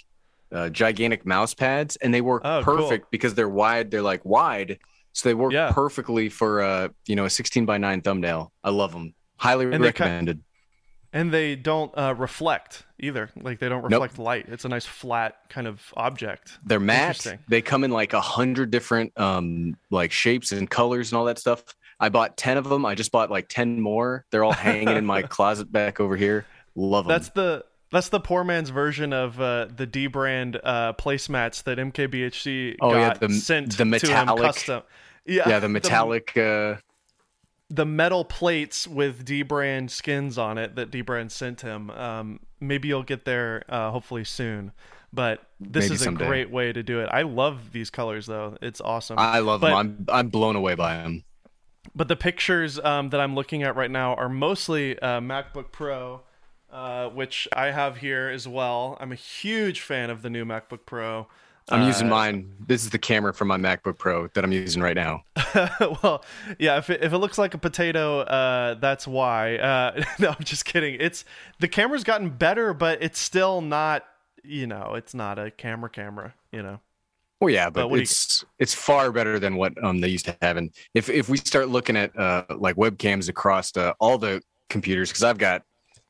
uh, 0.52 0.68
gigantic 0.68 1.26
mouse 1.26 1.54
pads, 1.54 1.96
and 1.96 2.12
they 2.14 2.20
work 2.20 2.42
Oh, 2.44 2.62
cool. 2.64 2.76
perfect 2.76 3.10
because 3.10 3.34
they're 3.34 3.48
wide. 3.48 3.90
They're 3.90 4.00
like 4.02 4.24
wide, 4.24 4.78
so 5.12 5.28
they 5.28 5.34
work 5.34 5.52
Yeah. 5.52 5.72
perfectly 5.72 6.28
for 6.28 6.60
uh, 6.62 6.88
you 7.06 7.16
know 7.16 7.24
a 7.24 7.30
16 7.30 7.66
by 7.66 7.78
9 7.78 8.00
thumbnail. 8.02 8.52
I 8.62 8.70
love 8.70 8.92
them. 8.92 9.14
Highly 9.38 9.64
And 9.72 9.82
recommended. 9.82 10.40
And 11.12 11.32
they 11.32 11.56
don't 11.56 11.90
uh, 11.96 12.14
reflect 12.18 12.84
either. 12.98 13.30
Like 13.40 13.60
they 13.60 13.68
don't 13.68 13.82
Nope. 13.88 14.02
reflect 14.02 14.18
light. 14.18 14.46
It's 14.48 14.64
a 14.64 14.68
nice 14.68 14.84
flat 14.84 15.36
kind 15.48 15.66
of 15.66 15.80
object. 15.96 16.58
They're 16.64 16.78
matte. 16.80 17.38
They 17.48 17.62
come 17.62 17.82
in 17.84 17.90
like 17.90 18.12
a 18.12 18.20
hundred 18.20 18.70
different 18.70 19.18
um 19.18 19.76
like 19.90 20.12
shapes 20.12 20.52
and 20.52 20.68
colors 20.68 21.10
and 21.10 21.18
all 21.18 21.24
that 21.24 21.38
stuff. 21.38 21.64
I 22.00 22.10
bought 22.10 22.36
10 22.36 22.58
of 22.58 22.68
them. 22.68 22.84
I 22.86 22.94
just 22.94 23.10
bought 23.10 23.30
like 23.30 23.48
10 23.48 23.80
more. 23.80 24.24
They're 24.30 24.44
all 24.44 24.52
hanging 24.52 24.88
in 24.96 25.06
my 25.06 25.22
closet 25.36 25.72
back 25.72 25.98
over 25.98 26.14
here. 26.16 26.44
Love 26.76 27.06
them. 27.06 27.08
That's 27.14 27.30
the 27.30 27.64
that's 27.90 28.10
the 28.10 28.20
poor 28.20 28.44
man's 28.44 28.68
version 28.68 29.14
of 29.14 29.40
uh, 29.40 29.68
the 29.74 29.86
dbrand 29.86 30.60
uh, 30.62 30.92
placemats 30.92 31.62
that 31.62 31.78
MKBHD 31.78 32.76
Oh, 32.82 32.92
yeah, 32.92 33.08
got 33.08 33.20
the- 33.20 33.30
sent 33.32 33.78
the 33.78 33.84
to 33.98 34.06
him 34.14 34.26
custom. 34.36 34.82
Yeah, 35.24 35.48
yeah, 35.48 35.58
the 35.58 35.68
metallic 35.70 36.36
uh 36.36 36.76
the, 37.70 37.84
metal 37.84 38.24
plates 38.24 38.86
with 38.86 39.24
dbrand 39.24 39.90
skins 39.90 40.38
on 40.38 40.58
it 40.58 40.76
that 40.76 40.90
dbrand 40.90 41.30
sent 41.30 41.60
him. 41.60 41.90
Um, 41.90 42.40
maybe 42.60 42.88
you'll 42.88 43.02
get 43.02 43.24
there 43.24 43.64
uh, 43.68 43.90
hopefully 43.90 44.24
soon. 44.24 44.72
But 45.12 45.42
this 45.58 45.84
Maybe 45.84 45.94
is 45.94 46.06
a 46.06 46.12
great 46.12 46.50
way 46.50 46.70
to 46.70 46.82
do 46.82 47.00
it. 47.00 47.08
I 47.10 47.22
love 47.22 47.72
these 47.72 47.88
colors 47.88 48.26
though. 48.26 48.58
It's 48.60 48.80
awesome. 48.80 49.18
I 49.18 49.38
love 49.38 49.62
But- 49.62 49.68
them. 49.68 49.76
I'm 49.76 50.06
I'm 50.08 50.28
blown 50.28 50.54
away 50.54 50.74
by 50.74 50.96
them. 50.96 51.24
But 51.94 52.08
the 52.08 52.16
pictures 52.16 52.78
um, 52.78 53.08
that 53.10 53.20
I'm 53.20 53.34
looking 53.34 53.62
at 53.62 53.74
right 53.74 53.90
now 53.90 54.14
are 54.14 54.28
mostly 54.28 54.98
uh, 54.98 55.20
MacBook 55.20 55.72
Pro, 55.72 56.20
uh, 56.70 57.08
which 57.08 57.48
I 57.56 57.70
have 57.70 57.96
here 57.96 58.28
as 58.28 58.46
well. 58.46 58.98
I'm 59.00 59.10
a 59.10 59.16
huge 59.16 59.80
fan 59.80 60.10
of 60.10 60.20
the 60.20 60.28
new 60.28 60.44
MacBook 60.44 60.80
Pro. 60.84 61.26
I'm 61.70 61.86
using 61.86 62.06
Uh, 62.08 62.10
mine. 62.10 62.52
This 62.66 62.84
is 62.84 62.90
the 62.90 62.98
camera 62.98 63.32
from 63.32 63.48
my 63.48 63.56
MacBook 63.56 63.98
Pro 63.98 64.28
that 64.28 64.44
I'm 64.44 64.52
using 64.52 64.82
right 64.82 64.96
now. 64.96 65.22
well, 66.02 66.24
yeah. 66.58 66.78
If 66.78 66.90
it, 66.90 67.02
if 67.02 67.12
it 67.12 67.18
looks 67.18 67.38
like 67.38 67.54
a 67.54 67.58
potato, 67.58 68.20
uh, 68.20 68.74
that's 68.74 69.06
why. 69.06 69.56
Uh, 69.56 70.02
no, 70.18 70.30
I'm 70.30 70.44
just 70.44 70.64
kidding. 70.64 70.96
It's 71.00 71.24
the 71.60 71.68
camera's 71.68 72.04
gotten 72.04 72.30
better, 72.30 72.74
but 72.74 73.02
it's 73.02 73.18
still 73.18 73.60
not. 73.60 74.04
You 74.44 74.66
know, 74.66 74.94
it's 74.94 75.14
not 75.14 75.38
a 75.38 75.50
camera 75.50 75.90
camera. 75.90 76.34
You 76.52 76.62
know. 76.62 76.80
Well, 77.40 77.50
yeah, 77.50 77.70
but 77.70 77.88
what 77.88 77.96
do 77.96 78.00
you- 78.00 78.02
it's 78.02 78.44
it's 78.58 78.74
far 78.74 79.12
better 79.12 79.38
than 79.38 79.56
what 79.56 79.72
um 79.84 80.00
they 80.00 80.08
used 80.08 80.24
to 80.26 80.36
have. 80.42 80.56
And 80.56 80.70
if 80.94 81.08
if 81.08 81.28
we 81.28 81.36
start 81.38 81.68
looking 81.68 81.96
at 81.96 82.18
uh 82.18 82.44
like 82.56 82.76
webcams 82.76 83.28
across 83.28 83.76
uh, 83.76 83.92
all 84.00 84.18
the 84.18 84.42
computers, 84.68 85.10
because 85.10 85.22
I've 85.22 85.38
got 85.38 85.62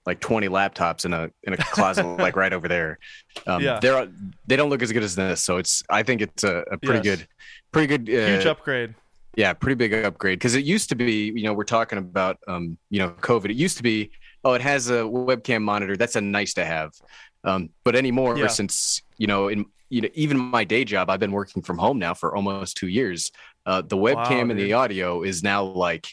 like 0.08 0.20
20 0.20 0.48
laptops 0.48 1.04
in 1.04 1.12
a 1.12 1.30
in 1.44 1.52
a 1.52 1.56
closet 1.56 2.04
like 2.18 2.34
right 2.34 2.52
over 2.52 2.66
there. 2.66 2.98
Um, 3.46 3.62
Yeah. 3.62 3.78
they're 3.80 4.08
they 4.46 4.56
don't 4.56 4.70
look 4.70 4.82
as 4.82 4.90
good 4.90 5.02
as 5.04 5.14
this, 5.14 5.42
so 5.42 5.58
it's 5.58 5.82
I 5.90 6.02
think 6.02 6.22
it's 6.22 6.42
a, 6.44 6.64
a 6.72 6.78
pretty 6.78 7.06
Yes. 7.08 7.18
good, 7.18 7.28
pretty 7.72 7.86
good, 7.86 8.08
uh, 8.14 8.26
Huge 8.34 8.46
upgrade. 8.46 8.94
yeah, 9.36 9.52
pretty 9.52 9.74
big 9.76 9.92
upgrade. 9.94 10.38
Because 10.38 10.54
it 10.56 10.64
used 10.64 10.88
to 10.88 10.94
be, 10.96 11.30
you 11.36 11.44
know, 11.44 11.52
we're 11.54 11.64
talking 11.64 11.98
about 11.98 12.38
um 12.48 12.78
you 12.90 12.98
know 13.00 13.10
COVID. 13.10 13.50
It 13.50 13.56
used 13.56 13.76
to 13.76 13.82
be, 13.82 14.10
oh, 14.44 14.54
it 14.54 14.62
has 14.62 14.88
a 14.90 15.02
webcam 15.02 15.62
monitor. 15.62 15.96
That's 15.96 16.16
a 16.16 16.20
nice 16.20 16.54
to 16.54 16.64
have. 16.64 16.90
Um, 17.44 17.68
but 17.84 17.94
anymore, 17.94 18.36
Yeah. 18.38 18.48
since 18.48 19.02
you 19.18 19.26
know, 19.26 19.48
in 19.48 19.66
you 19.90 20.00
know, 20.02 20.08
even 20.14 20.36
my 20.38 20.64
day 20.64 20.84
job, 20.84 21.08
I've 21.10 21.20
been 21.20 21.32
working 21.32 21.62
from 21.62 21.78
home 21.78 21.98
now 21.98 22.12
for 22.14 22.34
almost 22.36 22.76
two 22.76 22.88
years. 22.88 23.30
Uh, 23.64 23.80
the 23.82 23.96
webcam 23.96 24.50
and 24.50 24.56
dude. 24.58 24.68
the 24.68 24.72
audio 24.74 25.22
is 25.22 25.42
now 25.42 25.62
like 25.64 26.08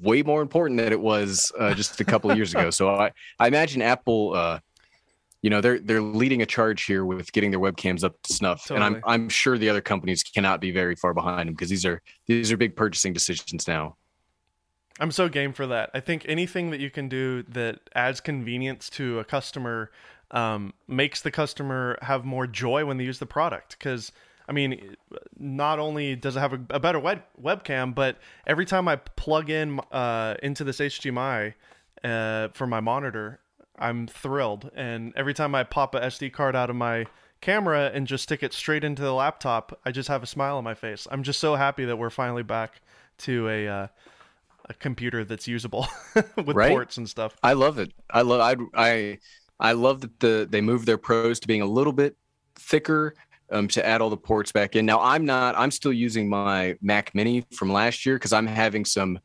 way 0.00 0.22
more 0.22 0.42
important 0.42 0.78
than 0.78 0.92
it 0.92 1.00
was 1.00 1.52
uh, 1.58 1.74
just 1.74 2.00
a 2.00 2.04
couple 2.04 2.30
of 2.30 2.36
years 2.36 2.54
ago. 2.54 2.70
So 2.72 2.88
I, 2.88 3.12
I 3.38 3.48
imagine 3.48 3.82
Apple, 3.82 4.34
uh, 4.34 4.58
you 5.42 5.50
know, 5.50 5.60
they're 5.60 5.78
they're 5.78 6.00
leading 6.00 6.42
a 6.42 6.46
charge 6.46 6.84
here 6.84 7.04
with 7.04 7.32
getting 7.32 7.50
their 7.50 7.60
webcams 7.60 8.02
up 8.02 8.20
to 8.22 8.32
snuff, 8.32 8.70
and 8.70 8.82
I'm 8.82 9.02
I'm 9.04 9.28
sure 9.28 9.58
the 9.58 9.68
other 9.68 9.80
companies 9.80 10.22
cannot 10.22 10.60
be 10.60 10.70
very 10.70 10.94
far 10.94 11.12
behind 11.12 11.48
them 11.48 11.54
because 11.54 11.68
these 11.68 11.84
are 11.84 12.00
these 12.26 12.50
are 12.52 12.56
big 12.56 12.76
purchasing 12.76 13.12
decisions 13.12 13.68
now. 13.68 13.96
I'm 15.00 15.10
so 15.10 15.28
game 15.28 15.52
for 15.52 15.66
that. 15.66 15.90
I 15.94 16.00
think 16.00 16.24
anything 16.28 16.70
that 16.70 16.80
you 16.80 16.90
can 16.90 17.08
do 17.08 17.42
that 17.44 17.80
adds 17.94 18.20
convenience 18.20 18.88
to 18.90 19.18
a 19.18 19.24
customer 19.24 19.90
um, 20.30 20.74
makes 20.86 21.20
the 21.20 21.30
customer 21.30 21.98
have 22.02 22.24
more 22.24 22.46
joy 22.46 22.84
when 22.84 22.96
they 22.98 23.04
use 23.04 23.18
the 23.18 23.26
product. 23.26 23.76
Because 23.78 24.12
I 24.52 24.54
mean, 24.54 24.96
not 25.38 25.78
only 25.78 26.14
does 26.14 26.36
it 26.36 26.40
have 26.40 26.52
a, 26.52 26.60
a 26.68 26.78
better 26.78 26.98
web 27.00 27.22
webcam, 27.42 27.94
but 27.94 28.18
every 28.46 28.66
time 28.66 28.86
I 28.86 28.96
plug 28.96 29.48
in 29.48 29.80
uh, 29.90 30.34
into 30.42 30.62
this 30.62 30.78
HDMI 30.78 31.54
uh, 32.04 32.48
for 32.52 32.66
my 32.66 32.80
monitor, 32.80 33.40
I'm 33.78 34.06
thrilled. 34.06 34.70
And 34.74 35.14
every 35.16 35.32
time 35.32 35.54
I 35.54 35.64
pop 35.64 35.94
a 35.94 36.00
SD 36.00 36.34
card 36.34 36.54
out 36.54 36.68
of 36.68 36.76
my 36.76 37.06
camera 37.40 37.90
and 37.94 38.06
just 38.06 38.24
stick 38.24 38.42
it 38.42 38.52
straight 38.52 38.84
into 38.84 39.00
the 39.00 39.14
laptop, 39.14 39.80
I 39.86 39.90
just 39.90 40.08
have 40.10 40.22
a 40.22 40.26
smile 40.26 40.58
on 40.58 40.64
my 40.64 40.74
face. 40.74 41.08
I'm 41.10 41.22
just 41.22 41.40
so 41.40 41.54
happy 41.54 41.86
that 41.86 41.96
we're 41.96 42.10
finally 42.10 42.42
back 42.42 42.82
to 43.20 43.48
a 43.48 43.68
uh, 43.68 43.86
a 44.68 44.74
computer 44.74 45.24
that's 45.24 45.48
usable 45.48 45.88
with 46.44 46.56
Right? 46.56 46.68
ports 46.68 46.98
and 46.98 47.08
stuff. 47.08 47.36
I 47.42 47.54
love 47.54 47.78
it. 47.78 47.92
I 48.10 48.22
love 48.22 48.40
I 48.40 48.56
I 48.90 49.18
I 49.58 49.72
love 49.72 50.02
that 50.02 50.20
the 50.20 50.46
they 50.50 50.60
moved 50.60 50.86
their 50.86 50.98
pros 50.98 51.40
to 51.40 51.48
being 51.48 51.62
a 51.62 51.66
little 51.66 51.92
bit 51.92 52.16
thicker 52.56 53.14
um, 53.52 53.68
to 53.68 53.84
add 53.86 54.00
all 54.00 54.10
the 54.10 54.16
ports 54.16 54.50
back 54.52 54.74
in. 54.76 54.84
Now 54.86 55.00
I'm 55.00 55.24
not. 55.24 55.54
I'm 55.56 55.70
still 55.70 55.92
using 55.92 56.28
my 56.28 56.76
Mac 56.82 57.14
Mini 57.14 57.44
from 57.52 57.72
last 57.72 58.04
year 58.06 58.16
because 58.16 58.32
I'm 58.32 58.46
having 58.46 58.84
some 58.84 59.18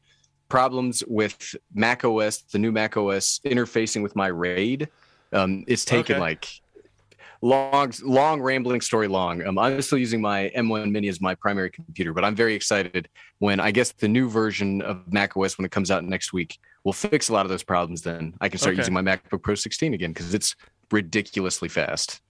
problems 0.50 1.04
with 1.08 1.56
Mac 1.74 2.06
OS, 2.06 2.42
the 2.44 2.60
new 2.60 2.72
Mac 2.72 2.96
OS 2.98 3.40
interfacing 3.46 4.02
with 4.04 4.16
my 4.16 4.28
RAID. 4.28 4.90
Um, 5.34 5.64
it's 5.68 5.84
taken 5.84 6.16
Okay. 6.16 6.20
like 6.22 6.48
long, 7.42 7.92
long 8.04 8.42
rambling 8.42 8.82
story 8.82 9.08
long. 9.08 9.46
Um, 9.46 9.60
I'm 9.60 9.82
still 9.82 9.98
using 9.98 10.22
my 10.22 10.52
M1 10.56 10.90
Mini 10.92 11.08
as 11.10 11.20
my 11.22 11.36
primary 11.36 11.70
computer, 11.70 12.14
but 12.14 12.24
I'm 12.24 12.36
very 12.36 12.56
excited 12.56 13.10
when 13.40 13.60
I 13.60 13.72
guess 13.72 13.92
the 13.92 14.08
new 14.08 14.30
version 14.30 14.82
of 14.82 15.12
Mac 15.12 15.36
OS 15.38 15.58
when 15.58 15.66
it 15.66 15.72
comes 15.72 15.92
out 15.92 16.04
next 16.04 16.32
week 16.34 16.58
will 16.84 16.94
fix 16.94 17.30
a 17.30 17.34
lot 17.34 17.46
of 17.46 17.50
those 17.50 17.64
problems. 17.64 18.02
Then 18.02 18.34
I 18.42 18.50
can 18.50 18.58
start 18.58 18.74
Okay. 18.74 18.80
using 18.82 18.94
my 18.94 19.02
MacBook 19.02 19.42
Pro 19.44 19.56
16 19.56 19.94
again 19.94 20.12
because 20.14 20.34
it's 20.34 20.56
ridiculously 20.92 21.68
fast. 21.70 22.22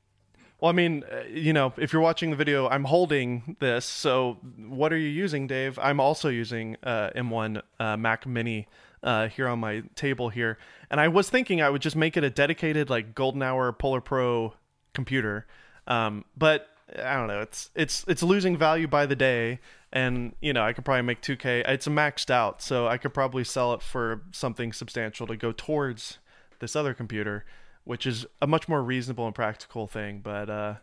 Well, 0.59 0.69
I 0.69 0.73
mean, 0.73 1.03
uh, 1.11 1.21
you 1.29 1.53
know, 1.53 1.73
if 1.77 1.93
you're 1.93 2.01
watching 2.01 2.31
the 2.31 2.35
video, 2.35 2.67
I'm 2.67 2.85
holding 2.85 3.57
this. 3.59 3.85
So, 3.85 4.39
what 4.57 4.91
are 4.91 4.97
you 4.97 5.09
using, 5.09 5.45
Dave? 5.45 5.77
I'm 5.77 5.99
also 5.99 6.29
using 6.29 6.77
uh, 6.81 7.11
M1 7.15 7.61
uh, 7.79 7.97
Mac 7.97 8.25
Mini 8.25 8.67
uh, 9.03 9.27
here 9.27 9.47
on 9.47 9.59
my 9.59 9.83
table 9.95 10.29
here, 10.29 10.57
and 10.89 10.99
I 10.99 11.09
was 11.09 11.29
thinking 11.29 11.61
I 11.61 11.69
would 11.69 11.83
just 11.83 11.95
make 11.95 12.17
it 12.17 12.23
a 12.23 12.31
dedicated 12.31 12.89
like 12.89 13.13
Golden 13.13 13.43
Hour 13.43 13.71
Polar 13.71 14.01
Pro 14.01 14.55
computer, 14.93 15.45
um, 15.85 16.25
but 16.35 16.67
I 16.95 17.13
don't 17.15 17.27
know. 17.27 17.41
It's 17.41 17.69
it's 17.75 18.03
it's 18.07 18.23
losing 18.23 18.57
value 18.57 18.87
by 18.87 19.05
the 19.05 19.15
day, 19.15 19.59
and 19.93 20.33
you 20.41 20.53
know, 20.53 20.63
I 20.63 20.73
could 20.73 20.85
probably 20.85 21.03
make 21.03 21.21
2K. 21.21 21.67
It's 21.67 21.87
maxed 21.87 22.31
out, 22.31 22.63
so 22.63 22.87
I 22.87 22.97
could 22.97 23.13
probably 23.13 23.43
sell 23.43 23.73
it 23.73 23.83
for 23.83 24.23
something 24.31 24.73
substantial 24.73 25.27
to 25.27 25.37
go 25.37 25.51
towards 25.51 26.17
this 26.59 26.75
other 26.75 26.95
computer 26.95 27.45
which 27.87 28.05
is 28.05 28.25
a 28.41 28.47
much 28.47 28.67
more 28.67 28.83
reasonable 28.83 29.25
and 29.25 29.33
practical 29.33 29.87
thing. 29.87 30.19
But 30.23 30.49
uh, 30.49 30.75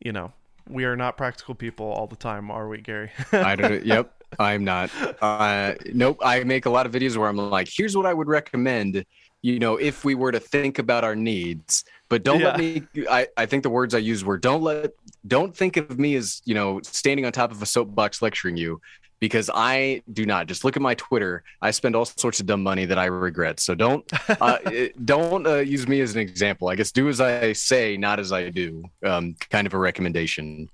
you 0.00 0.12
know, 0.12 0.32
we 0.68 0.84
are 0.84 0.96
not 0.96 1.16
practical 1.16 1.54
people 1.54 1.86
all 1.86 2.06
the 2.06 2.16
time, 2.16 2.50
are 2.50 2.68
we, 2.68 2.80
Gary? 2.80 3.10
I 3.32 3.54
don't. 3.56 3.84
Yep, 3.84 4.12
I'm 4.38 4.64
not. 4.64 4.90
Uh, 5.22 5.74
nope. 5.92 6.18
I 6.22 6.42
make 6.44 6.66
a 6.66 6.70
lot 6.70 6.86
of 6.86 6.92
videos 6.92 7.16
where 7.16 7.28
I'm 7.28 7.36
like, 7.36 7.68
here's 7.70 7.96
what 7.96 8.06
I 8.06 8.14
would 8.14 8.28
recommend. 8.28 9.04
You 9.42 9.60
know, 9.60 9.76
if 9.76 10.04
we 10.04 10.16
were 10.16 10.32
to 10.32 10.40
think 10.40 10.80
about 10.80 11.04
our 11.04 11.14
needs, 11.14 11.84
but 12.08 12.24
don't 12.24 12.40
Yeah. 12.40 12.46
let 12.48 12.58
me. 12.58 12.82
I 13.08 13.28
I 13.36 13.46
think 13.46 13.62
the 13.62 13.70
words 13.70 13.94
I 13.94 13.98
used 13.98 14.24
were 14.24 14.38
don't 14.38 14.62
let 14.62 14.90
don't 15.26 15.56
think 15.56 15.76
of 15.76 15.98
me 15.98 16.16
as 16.16 16.42
you 16.44 16.54
know 16.54 16.80
standing 16.82 17.24
on 17.24 17.30
top 17.32 17.52
of 17.52 17.62
a 17.62 17.66
soapbox 17.66 18.20
lecturing 18.20 18.56
you. 18.56 18.80
Because 19.20 19.50
I 19.52 20.02
do 20.12 20.24
not. 20.24 20.46
Just 20.46 20.64
look 20.64 20.76
at 20.76 20.82
my 20.82 20.94
Twitter. 20.94 21.42
I 21.60 21.72
spend 21.72 21.96
all 21.96 22.04
sorts 22.04 22.38
of 22.38 22.46
dumb 22.46 22.62
money 22.62 22.84
that 22.84 22.98
I 22.98 23.06
regret. 23.06 23.58
So 23.58 23.74
don't, 23.74 24.08
uh, 24.40 24.58
don't 25.04 25.46
uh, 25.46 25.56
use 25.56 25.88
me 25.88 26.00
as 26.00 26.14
an 26.14 26.20
example. 26.20 26.68
I 26.68 26.76
guess 26.76 26.92
do 26.92 27.08
as 27.08 27.20
I 27.20 27.52
say, 27.52 27.96
not 27.96 28.20
as 28.20 28.32
I 28.32 28.50
do. 28.50 28.84
Um, 29.02 29.34
kind 29.50 29.66
of 29.66 29.74
a 29.74 29.78
recommendation. 29.78 30.68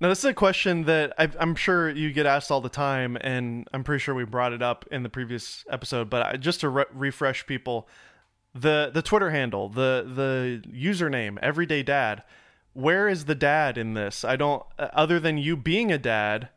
Now, 0.00 0.08
this 0.10 0.18
is 0.18 0.24
a 0.26 0.34
question 0.34 0.84
that 0.84 1.14
i 1.18 1.30
I'm 1.38 1.54
sure 1.54 1.88
you 1.88 2.12
get 2.12 2.26
asked 2.26 2.50
all 2.50 2.60
the 2.60 2.68
time, 2.68 3.16
and 3.20 3.66
I'm 3.72 3.82
pretty 3.82 4.00
sure 4.02 4.14
we 4.14 4.24
brought 4.24 4.52
it 4.52 4.60
up 4.62 4.84
in 4.90 5.02
the 5.02 5.08
previous 5.08 5.64
episode. 5.70 6.10
But 6.10 6.26
I, 6.26 6.36
just 6.36 6.60
to 6.60 6.68
re- 6.68 6.84
refresh 6.92 7.46
people, 7.46 7.88
the 8.54 8.90
the 8.92 9.02
Twitter 9.02 9.30
handle, 9.30 9.68
the 9.70 10.04
the 10.06 10.62
username, 10.68 11.38
Everyday 11.40 11.82
Dad. 11.82 12.24
Where 12.74 13.08
is 13.08 13.24
the 13.24 13.34
dad 13.34 13.78
in 13.78 13.94
this? 13.94 14.22
I 14.22 14.36
don't. 14.36 14.62
uh, 14.78 14.88
Other 14.92 15.18
than 15.18 15.38
you 15.38 15.56
being 15.56 15.90
a 15.90 15.96
dad, 15.98 16.50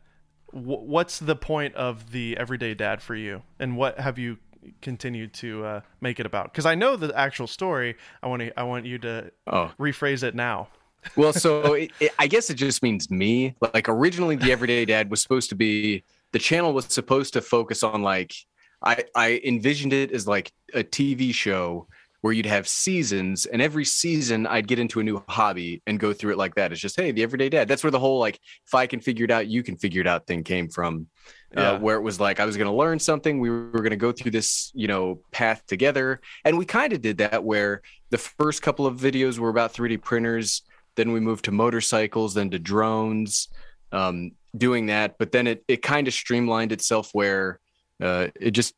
wh- 0.52 0.84
what's 0.86 1.18
the 1.18 1.36
point 1.36 1.74
of 1.74 2.12
the 2.12 2.36
Everyday 2.36 2.74
Dad 2.74 3.02
for 3.02 3.14
you, 3.14 3.42
and 3.58 3.76
what 3.76 3.98
have 3.98 4.18
you 4.18 4.38
continued 4.82 5.32
to 5.34 5.64
uh, 5.64 5.80
make 6.00 6.20
it 6.20 6.26
about? 6.26 6.52
Because 6.52 6.66
I 6.66 6.74
know 6.74 6.96
the 6.96 7.16
actual 7.18 7.46
story. 7.46 7.96
I 8.22 8.26
want 8.28 8.42
to. 8.42 8.58
I 8.58 8.62
want 8.64 8.86
you 8.86 8.98
to 8.98 9.30
Oh, 9.46 9.72
rephrase 9.78 10.22
it 10.22 10.34
now. 10.34 10.68
well, 11.16 11.32
so 11.32 11.72
it, 11.74 11.92
it, 12.00 12.12
I 12.18 12.26
guess 12.26 12.50
it 12.50 12.54
just 12.54 12.82
means 12.82 13.10
me. 13.10 13.54
Like 13.74 13.88
originally, 13.88 14.36
the 14.36 14.52
Everyday 14.52 14.84
Dad 14.84 15.10
was 15.10 15.22
supposed 15.22 15.48
to 15.50 15.54
be 15.54 16.04
the 16.32 16.38
channel 16.38 16.72
was 16.72 16.86
supposed 16.86 17.32
to 17.34 17.40
focus 17.40 17.82
on 17.82 18.02
like 18.02 18.34
I 18.82 19.04
I 19.14 19.40
envisioned 19.44 19.92
it 19.92 20.12
as 20.12 20.26
like 20.26 20.52
a 20.74 20.84
TV 20.84 21.34
show 21.34 21.88
where 22.20 22.32
you'd 22.34 22.46
have 22.46 22.68
seasons, 22.68 23.46
and 23.46 23.62
every 23.62 23.84
season 23.84 24.46
I'd 24.46 24.68
get 24.68 24.78
into 24.78 25.00
a 25.00 25.02
new 25.02 25.22
hobby 25.28 25.82
and 25.86 25.98
go 25.98 26.12
through 26.12 26.32
it 26.32 26.38
like 26.38 26.54
that. 26.56 26.70
It's 26.70 26.80
just 26.80 26.96
hey, 26.96 27.12
the 27.12 27.22
Everyday 27.22 27.48
Dad. 27.48 27.66
That's 27.66 27.82
where 27.82 27.90
the 27.90 27.98
whole 27.98 28.18
like 28.18 28.38
if 28.66 28.74
I 28.74 28.86
can 28.86 29.00
figure 29.00 29.24
it 29.24 29.30
out, 29.30 29.46
you 29.46 29.62
can 29.62 29.76
figure 29.76 30.00
it 30.00 30.06
out 30.06 30.26
thing 30.26 30.44
came 30.44 30.68
from. 30.68 31.06
Yeah. 31.52 31.72
Uh, 31.72 31.78
where 31.80 31.96
it 31.96 32.02
was 32.02 32.20
like 32.20 32.38
I 32.38 32.44
was 32.44 32.56
going 32.56 32.70
to 32.70 32.76
learn 32.76 33.00
something, 33.00 33.40
we 33.40 33.50
were 33.50 33.70
going 33.70 33.90
to 33.90 33.96
go 33.96 34.12
through 34.12 34.30
this, 34.30 34.70
you 34.72 34.86
know, 34.86 35.20
path 35.32 35.66
together, 35.66 36.20
and 36.44 36.56
we 36.56 36.64
kind 36.64 36.92
of 36.92 37.00
did 37.00 37.18
that. 37.18 37.42
Where 37.42 37.82
the 38.10 38.18
first 38.18 38.62
couple 38.62 38.86
of 38.86 38.98
videos 38.98 39.38
were 39.38 39.48
about 39.48 39.72
3D 39.72 40.02
printers, 40.02 40.62
then 40.94 41.12
we 41.12 41.20
moved 41.20 41.46
to 41.46 41.52
motorcycles, 41.52 42.34
then 42.34 42.50
to 42.50 42.58
drones, 42.58 43.48
um, 43.90 44.32
doing 44.56 44.86
that. 44.86 45.16
But 45.18 45.32
then 45.32 45.46
it 45.46 45.64
it 45.66 45.82
kind 45.82 46.06
of 46.06 46.14
streamlined 46.14 46.70
itself 46.70 47.10
where 47.12 47.58
uh, 48.00 48.28
it 48.40 48.52
just 48.52 48.74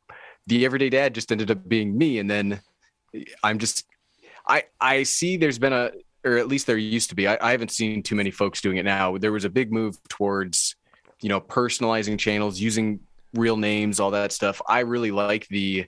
the 0.47 0.65
everyday 0.65 0.89
dad 0.89 1.15
just 1.15 1.31
ended 1.31 1.51
up 1.51 1.69
being 1.69 1.97
me, 1.97 2.19
and 2.21 2.31
then 2.31 2.61
I'm 3.43 3.59
just 3.59 3.85
I 4.47 4.65
I 4.81 5.03
see 5.05 5.37
there's 5.37 5.59
been 5.59 5.73
a 5.73 5.93
or 6.25 6.37
at 6.37 6.47
least 6.49 6.67
there 6.67 6.77
used 6.79 7.11
to 7.11 7.17
be. 7.17 7.27
I, 7.27 7.37
I 7.41 7.51
haven't 7.51 7.73
seen 7.73 8.03
too 8.03 8.15
many 8.15 8.31
folks 8.31 8.61
doing 8.61 8.77
it 8.77 8.85
now. 8.85 9.19
There 9.19 9.33
was 9.33 9.45
a 9.45 9.51
big 9.51 9.73
move 9.73 9.97
towards 10.09 10.77
you 11.21 11.29
know 11.29 11.41
personalizing 11.41 12.19
channels, 12.19 12.61
using 12.61 13.01
real 13.35 13.57
names, 13.57 13.99
all 14.01 14.11
that 14.13 14.33
stuff. 14.33 14.61
I 14.69 14.81
really 14.81 15.11
like 15.11 15.47
the 15.49 15.87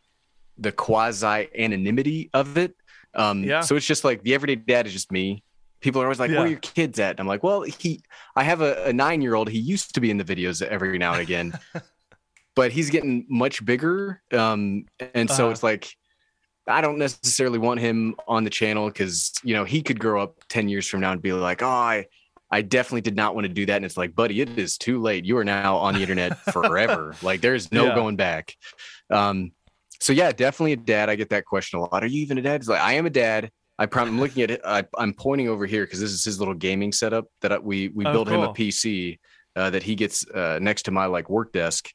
the 0.59 0.73
quasi 0.73 1.49
anonymity 1.59 2.31
of 2.33 2.57
it. 2.59 2.75
Um, 3.14 3.45
Yeah. 3.45 3.61
So 3.61 3.76
it's 3.76 3.87
just 3.87 4.04
like 4.04 4.23
the 4.23 4.35
everyday 4.35 4.57
dad 4.57 4.87
is 4.87 4.93
just 4.93 5.11
me. 5.12 5.43
People 5.81 6.00
are 6.00 6.07
always 6.07 6.19
like, 6.21 6.31
"Where 6.31 6.40
are 6.40 6.47
your 6.49 6.59
kids 6.61 6.99
at?" 6.99 7.11
And 7.11 7.21
I'm 7.21 7.26
like, 7.26 7.43
"Well, 7.43 7.62
he, 7.62 8.02
I 8.35 8.43
have 8.45 8.61
a, 8.62 8.85
a 8.87 8.93
nine 8.93 9.21
year 9.21 9.35
old. 9.35 9.49
He 9.50 9.59
used 9.59 9.95
to 9.95 10.00
be 10.00 10.11
in 10.11 10.16
the 10.16 10.25
videos 10.25 10.62
every 10.62 10.97
now 10.99 11.12
and 11.12 11.21
again, 11.23 11.59
but 12.54 12.73
he's 12.73 12.88
getting 12.90 13.26
much 13.28 13.64
bigger. 13.64 14.23
Um, 14.33 14.87
and 15.14 15.28
so 15.31 15.45
Uh-huh. 15.45 15.52
it's 15.52 15.62
like, 15.62 15.95
I 16.66 16.80
don't 16.80 16.99
necessarily 16.99 17.59
want 17.59 17.80
him 17.80 18.14
on 18.26 18.44
the 18.44 18.50
channel 18.50 18.88
because 18.88 19.33
you 19.42 19.54
know 19.54 19.64
he 19.64 19.83
could 19.83 19.99
grow 20.00 20.23
up 20.23 20.37
ten 20.49 20.68
years 20.68 20.87
from 20.87 21.00
now 21.00 21.12
and 21.12 21.21
be 21.23 21.33
like, 21.33 21.62
"Oh, 21.62 21.66
I, 21.68 22.06
I 22.50 22.62
definitely 22.62 23.02
did 23.02 23.16
not 23.16 23.35
want 23.35 23.47
to 23.47 23.52
do 23.52 23.66
that." 23.66 23.76
And 23.76 23.85
it's 23.85 23.97
like, 23.97 24.14
buddy, 24.14 24.40
it 24.40 24.59
is 24.59 24.78
too 24.78 25.00
late. 25.00 25.25
You 25.25 25.37
are 25.38 25.44
now 25.44 25.76
on 25.76 25.94
the 25.94 26.00
internet 26.00 26.38
forever. 26.52 27.14
like, 27.23 27.40
there's 27.42 27.71
no 27.73 27.87
Yeah. 27.87 27.94
going 27.94 28.16
back. 28.16 28.54
Um, 29.11 29.52
so 30.00 30.12
yeah, 30.12 30.33
definitely 30.33 30.73
a 30.73 30.76
dad. 30.76 31.09
I 31.09 31.16
get 31.16 31.30
that 31.30 31.44
question 31.44 31.78
a 31.78 31.83
lot. 31.83 32.02
Are 32.02 32.06
you 32.06 32.21
even 32.23 32.38
a 32.38 32.42
dad? 32.42 32.61
It's 32.61 32.68
like 32.68 32.80
I 32.80 32.94
am 32.94 33.06
a 33.06 33.11
dad. 33.11 33.50
I 33.78 33.87
prom- 33.87 34.09
I'm 34.09 34.21
looking 34.21 34.42
at 34.44 34.50
it. 34.52 34.61
I, 34.64 34.85
I'm 34.97 35.12
pointing 35.14 35.49
over 35.49 35.66
here 35.66 35.85
because 35.85 36.00
this 36.00 36.12
is 36.12 36.25
his 36.25 36.38
little 36.38 36.54
gaming 36.54 36.92
setup 36.92 37.26
that 37.42 37.52
I, 37.52 37.59
we 37.59 37.88
we 37.88 38.04
Oh, 38.06 38.12
built 38.12 38.28
him 38.28 38.40
a. 38.40 38.49
PC 38.52 39.18
uh, 39.56 39.71
that 39.71 39.83
he 39.83 39.94
gets 39.97 40.28
uh, 40.30 40.59
next 40.62 40.83
to 40.85 40.90
my 40.90 41.06
like 41.06 41.28
work 41.28 41.52
desk. 41.52 41.90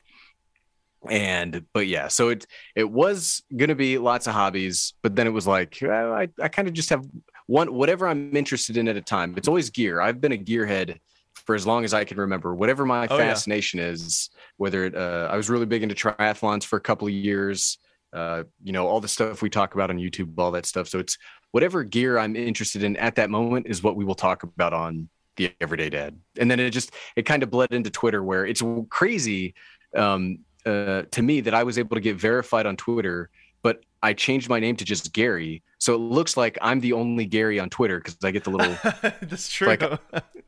And 1.08 1.66
but 1.74 1.88
yeah, 1.88 2.10
so 2.10 2.30
it 2.30 2.46
it 2.76 2.90
was 2.90 3.42
gonna 3.56 3.76
be 3.76 3.98
lots 3.98 4.28
of 4.28 4.34
hobbies, 4.34 4.94
but 5.02 5.16
then 5.16 5.28
it 5.28 5.32
was 5.32 5.48
like 5.48 5.82
I 5.82 6.28
I 6.42 6.48
kind 6.50 6.68
of 6.68 6.74
just 6.74 6.90
have 6.90 7.06
one 7.48 7.74
whatever 7.74 8.08
I'm 8.08 8.36
interested 8.36 8.76
in 8.76 8.88
at 8.88 8.98
a 8.98 9.02
time. 9.02 9.34
It's 9.38 9.48
always 9.48 9.70
gear. 9.70 10.02
I've 10.02 10.20
been 10.20 10.34
a 10.34 10.38
gearhead 10.38 10.98
for 11.46 11.56
as 11.56 11.66
long 11.66 11.86
as 11.86 11.94
I 11.94 12.04
can 12.04 12.18
remember. 12.18 12.54
Whatever 12.54 12.86
my 12.86 13.08
Oh, 13.10 13.18
yeah. 13.18 13.30
fascination 13.30 13.80
is, 13.80 14.30
whether 14.58 14.84
it 14.86 14.96
uh, 14.96 15.30
I 15.32 15.38
was 15.38 15.50
really 15.50 15.66
big 15.66 15.84
into 15.84 15.96
triathlons 15.96 16.66
for 16.66 16.76
a 16.76 16.82
couple 16.82 17.08
of 17.08 17.14
years, 17.14 17.78
uh, 18.12 18.44
you 18.62 18.74
know, 18.74 18.86
all 18.86 19.00
the 19.00 19.08
stuff 19.08 19.42
we 19.42 19.50
talk 19.50 19.76
about 19.76 19.90
on 19.90 19.98
YouTube, 20.00 20.38
all 20.38 20.52
that 20.52 20.66
stuff. 20.66 20.90
So 20.90 21.00
it's 21.00 21.18
whatever 21.52 21.84
gear 21.86 22.20
I'm 22.20 22.36
interested 22.36 22.84
in 22.84 22.98
at 22.98 23.16
that 23.16 23.30
moment 23.30 23.68
is 23.68 23.82
what 23.82 23.96
we 23.96 24.04
will 24.04 24.16
talk 24.16 24.44
about 24.44 24.74
on 24.74 25.08
the 25.38 25.52
Everyday 25.62 25.90
Dad. 25.90 26.20
And 26.38 26.52
then 26.52 26.60
it 26.60 26.72
just 26.72 26.92
it 27.16 27.24
kind 27.24 27.42
of 27.42 27.50
bled 27.50 27.72
into 27.72 27.90
Twitter 27.90 28.22
where 28.22 28.46
it's 28.46 28.62
crazy 28.90 29.56
um, 29.96 30.40
uh, 30.66 31.04
to 31.12 31.22
me 31.22 31.42
that 31.42 31.54
I 31.54 31.64
was 31.64 31.78
able 31.78 31.96
to 31.96 32.02
get 32.02 32.16
verified 32.18 32.66
on 32.66 32.76
Twitter, 32.78 33.30
but 33.62 33.82
I 34.02 34.14
changed 34.14 34.50
my 34.50 34.60
name 34.60 34.76
to 34.78 34.86
just 34.86 35.12
Gary. 35.14 35.62
So 35.80 35.94
it 35.94 36.00
looks 36.00 36.36
like 36.38 36.58
I'm 36.62 36.80
the 36.80 36.94
only 36.94 37.26
Gary 37.26 37.60
on 37.60 37.70
Twitter 37.70 38.00
because 38.00 38.18
I 38.24 38.32
get 38.32 38.44
the 38.44 38.50
little 38.52 38.76
That's 39.22 39.50
true. 39.50 39.68
like- 39.68 39.84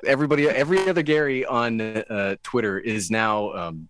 everybody 0.05 0.49
every 0.49 0.87
other 0.89 1.01
Gary 1.03 1.45
on 1.45 1.79
uh, 1.81 2.35
Twitter 2.43 2.79
is 2.79 3.11
now 3.11 3.51
um, 3.53 3.87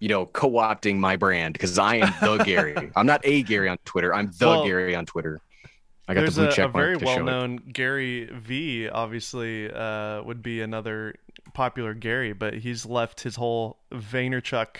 you 0.00 0.08
know 0.08 0.26
co-opting 0.26 0.96
my 0.96 1.16
brand 1.16 1.52
because 1.54 1.78
I 1.78 1.96
am 1.96 2.14
the 2.20 2.44
Gary. 2.44 2.90
I'm 2.96 3.06
not 3.06 3.20
a 3.24 3.42
Gary 3.42 3.68
on 3.68 3.78
Twitter. 3.84 4.14
I'm 4.14 4.30
the 4.38 4.46
Well, 4.46 4.64
Gary 4.66 4.94
on 4.94 5.06
Twitter. 5.06 5.40
I 6.06 6.12
got 6.14 6.20
There's 6.20 6.34
the 6.34 6.42
blue 6.42 6.50
a, 6.50 6.52
check 6.52 6.68
a 6.68 6.72
very 6.72 6.88
mark 6.96 6.98
to 6.98 7.04
it. 7.04 7.16
well-known 7.16 7.56
Gary 7.72 8.26
V. 8.26 8.88
Obviously, 8.90 9.70
uh, 9.72 10.22
would 10.22 10.42
be 10.42 10.60
another 10.60 11.14
popular 11.54 11.94
Gary, 11.94 12.34
but 12.34 12.52
he's 12.54 12.84
left 12.84 13.20
his 13.22 13.36
whole 13.36 13.78
Vaynerchuk 13.90 14.76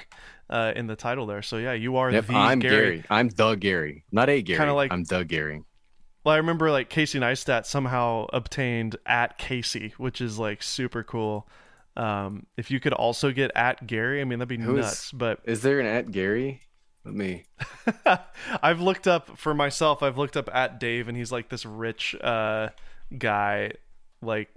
uh, 0.50 0.72
in 0.76 0.86
the 0.86 0.96
title 0.96 1.26
there. 1.26 1.42
So 1.42 1.56
yeah, 1.58 1.72
you 1.72 1.96
are 1.96 2.10
Yep, 2.10 2.26
the 2.26 2.34
I'm 2.34 2.58
Gary. 2.58 2.74
Gary. 2.76 3.04
I'm 3.10 3.28
the 3.28 3.54
Gary, 3.56 4.04
not 4.12 4.28
a 4.28 4.42
Gary. 4.42 4.58
Kinda 4.58 4.74
like- 4.74 4.92
I'm 4.92 5.04
the 5.04 5.24
Gary. 5.24 5.62
Well, 6.24 6.34
I 6.34 6.38
remember 6.38 6.70
like 6.70 6.88
Casey 6.88 7.18
Neistat 7.20 7.66
somehow 7.66 8.26
obtained 8.32 8.96
at 9.04 9.36
Casey, 9.36 9.92
which 9.98 10.20
is 10.22 10.38
like 10.38 10.62
super 10.62 11.02
cool. 11.02 11.46
Um, 11.96 12.46
if 12.56 12.70
you 12.70 12.80
could 12.80 12.92
also 12.94 13.30
get 13.30 13.50
at 13.54 13.86
Gary, 13.86 14.20
I 14.20 14.24
mean 14.24 14.38
that'd 14.38 14.48
be 14.48 14.58
Who 14.58 14.76
is- 14.78 14.84
nuts. 14.86 15.12
But 15.12 15.40
Is 15.44 15.62
there 15.62 15.80
an 15.80 15.86
at 15.86 16.10
Gary? 16.10 16.62
Let 17.04 17.14
me. 17.14 17.44
I've 18.62 18.80
looked 18.80 19.06
up 19.06 19.36
for 19.38 19.52
myself. 19.52 20.02
I've 20.02 20.16
looked 20.16 20.36
up 20.38 20.48
at 20.54 20.80
Dave, 20.80 21.06
and 21.08 21.16
he's 21.16 21.30
like 21.30 21.50
this 21.50 21.66
rich 21.66 22.14
uh, 22.22 22.70
guy. 23.18 23.72
Like 24.22 24.48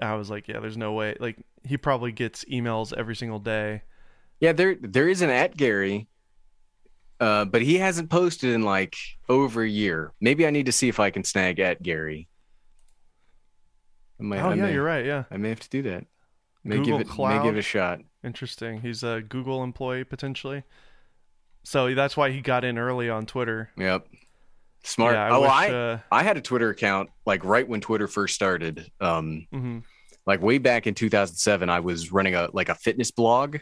I 0.00 0.14
was 0.14 0.30
like, 0.30 0.48
yeah, 0.48 0.60
there's 0.60 0.78
no 0.78 0.92
way. 0.92 1.16
Like 1.20 1.36
he 1.62 1.76
probably 1.76 2.10
gets 2.12 2.44
emails 2.46 2.94
every 2.96 3.14
single 3.14 3.38
day. 3.38 3.82
Yeah, 4.40 4.52
there 4.52 4.76
there 4.80 5.08
is 5.08 5.22
an 5.22 5.30
at 5.30 5.56
Gary, 5.56 6.08
uh, 7.20 7.44
but 7.44 7.62
he 7.62 7.76
hasn't 7.76 8.10
posted 8.10 8.50
in 8.50 8.62
like 8.62 8.96
over 9.28 9.62
a 9.62 9.68
year. 9.68 10.12
Maybe 10.20 10.46
I 10.46 10.50
need 10.50 10.66
to 10.66 10.72
see 10.72 10.88
if 10.88 10.98
I 10.98 11.10
can 11.10 11.24
snag 11.24 11.60
at 11.60 11.82
Gary. 11.82 12.28
I 14.18 14.22
might, 14.22 14.40
oh 14.40 14.50
I 14.50 14.54
yeah, 14.54 14.62
may, 14.62 14.72
you're 14.72 14.84
right. 14.84 15.04
Yeah, 15.04 15.24
I 15.30 15.36
may 15.36 15.50
have 15.50 15.60
to 15.60 15.68
do 15.68 15.82
that. 15.82 16.04
May 16.64 16.76
Google 16.76 16.98
give 16.98 17.00
it 17.06 17.08
may 17.08 17.14
Cloud. 17.14 17.42
give 17.44 17.56
it 17.56 17.58
a 17.58 17.62
shot. 17.62 18.00
interesting. 18.24 18.80
He's 18.80 19.02
a 19.02 19.22
Google 19.26 19.62
employee 19.62 20.04
potentially. 20.04 20.64
So 21.62 21.94
that's 21.94 22.16
why 22.16 22.30
he 22.30 22.40
got 22.40 22.64
in 22.64 22.78
early 22.78 23.10
on 23.10 23.26
Twitter. 23.26 23.70
Yep. 23.76 24.06
Smart. 24.82 25.14
Yeah, 25.14 25.26
I 25.26 25.30
oh, 25.30 25.40
wish, 25.42 25.50
I 25.50 25.68
uh, 25.70 25.98
I 26.10 26.22
had 26.22 26.38
a 26.38 26.40
Twitter 26.40 26.70
account 26.70 27.10
like 27.26 27.44
right 27.44 27.68
when 27.68 27.80
Twitter 27.82 28.08
first 28.08 28.34
started. 28.34 28.90
Um, 29.00 29.46
mhm. 29.52 29.82
like 30.26 30.40
way 30.40 30.56
back 30.56 30.86
in 30.86 30.94
2007, 30.94 31.68
I 31.68 31.80
was 31.80 32.12
running 32.12 32.34
a 32.34 32.48
like 32.54 32.70
a 32.70 32.74
fitness 32.74 33.10
blog, 33.10 33.58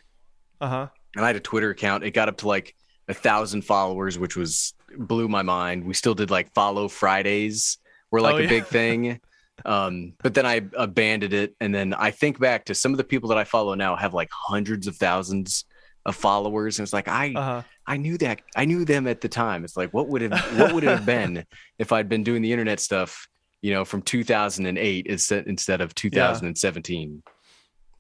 Uh-huh. 0.60 0.88
and 1.16 1.24
I 1.24 1.28
had 1.28 1.36
a 1.36 1.40
Twitter 1.40 1.70
account. 1.70 2.04
It 2.04 2.12
got 2.12 2.28
up 2.28 2.38
to 2.38 2.48
like 2.48 2.74
a 3.08 3.14
thousand 3.14 3.62
followers, 3.62 4.18
which 4.18 4.36
was 4.36 4.74
blew 4.96 5.28
my 5.28 5.42
mind. 5.42 5.84
We 5.84 5.94
still 5.94 6.14
did 6.14 6.30
like 6.30 6.52
follow 6.54 6.88
Fridays, 6.88 7.78
were 8.10 8.20
like 8.20 8.34
Oh, 8.34 8.38
a 8.38 8.42
yeah. 8.42 8.48
big 8.48 8.66
thing. 8.78 9.20
Um, 9.64 10.12
but 10.22 10.34
then 10.34 10.46
I 10.46 10.62
abandoned 10.76 11.32
it, 11.32 11.54
and 11.60 11.74
then 11.74 11.92
I 11.94 12.10
think 12.12 12.38
back 12.38 12.66
to 12.66 12.74
some 12.74 12.92
of 12.92 12.98
the 12.98 13.04
people 13.04 13.28
that 13.30 13.38
I 13.38 13.44
follow 13.44 13.74
now 13.74 13.96
have 13.96 14.14
like 14.14 14.28
hundreds 14.32 14.86
of 14.86 14.96
thousands 14.96 15.64
of 16.06 16.14
followers, 16.14 16.78
and 16.78 16.84
it's 16.84 16.92
like 16.92 17.08
I 17.08 17.32
Uh-huh. 17.34 17.62
I 17.86 17.96
knew 17.96 18.18
that 18.18 18.40
I 18.54 18.66
knew 18.66 18.84
them 18.84 19.06
at 19.06 19.20
the 19.20 19.28
time. 19.28 19.64
It's 19.64 19.76
like 19.76 19.92
what 19.94 20.08
would 20.08 20.22
have 20.22 20.58
what 20.60 20.74
would 20.74 20.84
it 20.84 20.88
have 20.90 21.06
been 21.06 21.44
if 21.78 21.90
I'd 21.92 22.08
been 22.08 22.22
doing 22.22 22.42
the 22.42 22.52
internet 22.52 22.80
stuff 22.80 23.26
you 23.60 23.72
know, 23.72 23.84
from 23.84 24.00
2008 24.02 25.06
instead 25.06 25.46
instead 25.48 25.80
of 25.80 25.92
2017. 25.94 27.22
Yeah. 27.24 27.32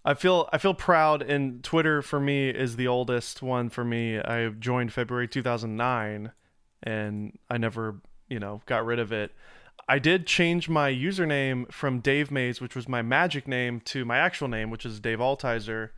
I 0.08 0.14
feel 0.14 0.48
I 0.54 0.56
feel 0.56 0.72
proud 0.72 1.20
and 1.20 1.62
Twitter 1.62 2.00
for 2.00 2.18
me 2.18 2.48
is 2.48 2.76
the 2.76 2.88
oldest 2.88 3.42
one 3.42 3.68
for 3.68 3.84
me. 3.84 4.18
I 4.18 4.48
joined 4.48 4.90
February 4.90 5.28
2009 5.28 6.32
and 6.82 7.38
I 7.50 7.58
never, 7.58 8.00
you 8.26 8.38
know, 8.38 8.62
got 8.64 8.86
rid 8.86 9.00
of 9.00 9.12
it. 9.12 9.32
I 9.86 9.98
did 9.98 10.26
change 10.26 10.66
my 10.66 10.90
username 10.90 11.70
from 11.70 12.00
Dave 12.00 12.30
Maze, 12.30 12.58
which 12.58 12.74
was 12.74 12.88
my 12.88 13.02
magic 13.02 13.46
name, 13.46 13.80
to 13.80 14.06
my 14.06 14.16
actual 14.16 14.48
name, 14.48 14.70
which 14.70 14.86
is 14.86 14.98
Dave 14.98 15.18
Altizer, 15.18 15.90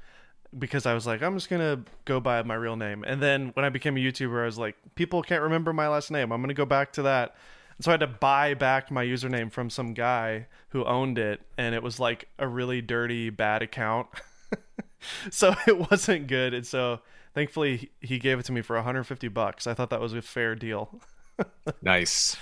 because 0.59 0.87
I 0.87 0.95
was 0.95 1.07
like, 1.07 1.23
I'm 1.23 1.35
just 1.35 1.49
gonna 1.49 1.85
go 2.05 2.19
by 2.19 2.43
my 2.43 2.55
real 2.57 2.75
name. 2.75 3.05
And 3.05 3.23
then 3.23 3.51
when 3.55 3.65
I 3.65 3.69
became 3.69 3.97
a 3.97 4.01
YouTuber, 4.01 4.43
I 4.43 4.47
was 4.47 4.59
like, 4.59 4.75
people 4.97 5.23
can't 5.23 5.43
remember 5.43 5.73
my 5.73 5.87
last 5.87 6.11
name. 6.11 6.33
I'm 6.33 6.41
gonna 6.41 6.53
go 6.53 6.67
back 6.67 6.93
to 6.95 7.03
that. 7.03 7.37
And 7.81 7.85
so 7.87 7.93
I 7.93 7.95
had 7.95 8.01
to 8.01 8.09
buy 8.09 8.53
back 8.53 8.91
my 8.91 9.07
username 9.07 9.51
from 9.51 9.71
some 9.71 9.95
guy 9.95 10.49
who 10.69 10.85
owned 10.85 11.17
it, 11.17 11.41
and 11.57 11.75
it 11.75 11.83
was 11.83 11.99
like 11.99 12.29
a 12.39 12.47
really 12.47 12.83
dirty, 12.83 13.31
bad 13.31 13.63
account. 13.63 14.07
so 15.31 15.55
it 15.67 15.91
wasn't 15.91 16.27
good. 16.27 16.53
And 16.53 16.67
so 16.67 17.01
thankfully 17.35 17.91
he 18.03 18.19
gave 18.19 18.39
it 18.39 18.45
to 18.45 18.53
me 18.53 18.61
for 18.61 18.77
150 18.77 19.29
bucks. 19.29 19.67
I 19.67 19.73
thought 19.73 19.89
that 19.89 20.01
was 20.03 20.13
a 20.13 20.21
fair 20.21 20.55
deal. 20.55 21.01
nice. 21.83 22.37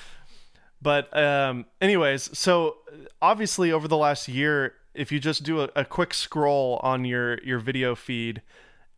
But 0.82 1.16
um, 1.16 1.66
anyways, 1.80 2.36
so 2.36 2.78
obviously 3.22 3.70
over 3.70 3.86
the 3.86 3.96
last 3.96 4.26
year, 4.26 4.74
if 4.92 5.12
you 5.12 5.20
just 5.20 5.44
do 5.44 5.60
a, 5.60 5.70
a 5.76 5.84
quick 5.84 6.14
scroll 6.14 6.80
on 6.82 7.04
your 7.04 7.40
your 7.44 7.60
video 7.60 7.94
feed, 7.94 8.42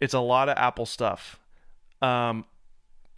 it's 0.00 0.14
a 0.14 0.20
lot 0.20 0.48
of 0.48 0.56
Apple 0.56 0.86
stuff. 0.86 1.38
Um, 2.00 2.46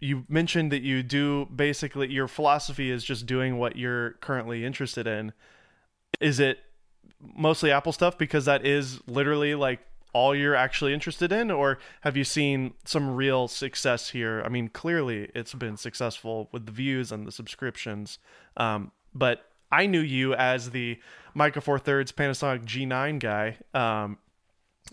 you 0.03 0.25
mentioned 0.27 0.69
that 0.73 0.81
you 0.81 1.01
do 1.01 1.45
basically 1.45 2.11
your 2.11 2.27
philosophy 2.27 2.91
is 2.91 3.05
just 3.05 3.25
doing 3.25 3.57
what 3.57 3.77
you're 3.77 4.11
currently 4.19 4.65
interested 4.65 5.07
in. 5.07 5.31
Is 6.19 6.41
it 6.41 6.59
mostly 7.21 7.71
Apple 7.71 7.93
stuff 7.93 8.17
because 8.17 8.43
that 8.43 8.65
is 8.65 8.99
literally 9.07 9.55
like 9.55 9.79
all 10.11 10.35
you're 10.35 10.55
actually 10.55 10.93
interested 10.93 11.31
in 11.31 11.49
or 11.49 11.79
have 12.01 12.17
you 12.17 12.23
seen 12.23 12.73
some 12.85 13.15
real 13.15 13.47
success 13.47 14.11
here 14.11 14.43
i 14.45 14.49
mean 14.49 14.67
clearly 14.67 15.27
it's 15.33 15.55
been 15.55 15.75
successful 15.75 16.49
with 16.51 16.67
the 16.67 16.71
views 16.71 17.11
and 17.11 17.25
the 17.25 17.31
subscriptions 17.31 18.19
um, 18.57 18.91
but 19.15 19.49
i 19.71 19.87
knew 19.87 19.99
you 19.99 20.35
as 20.35 20.69
the 20.69 20.99
micro 21.33 21.59
four 21.59 21.79
thirds 21.79 22.11
panasonic 22.11 22.63
g9 22.63 23.17
guy 23.17 23.57
um, 23.73 24.19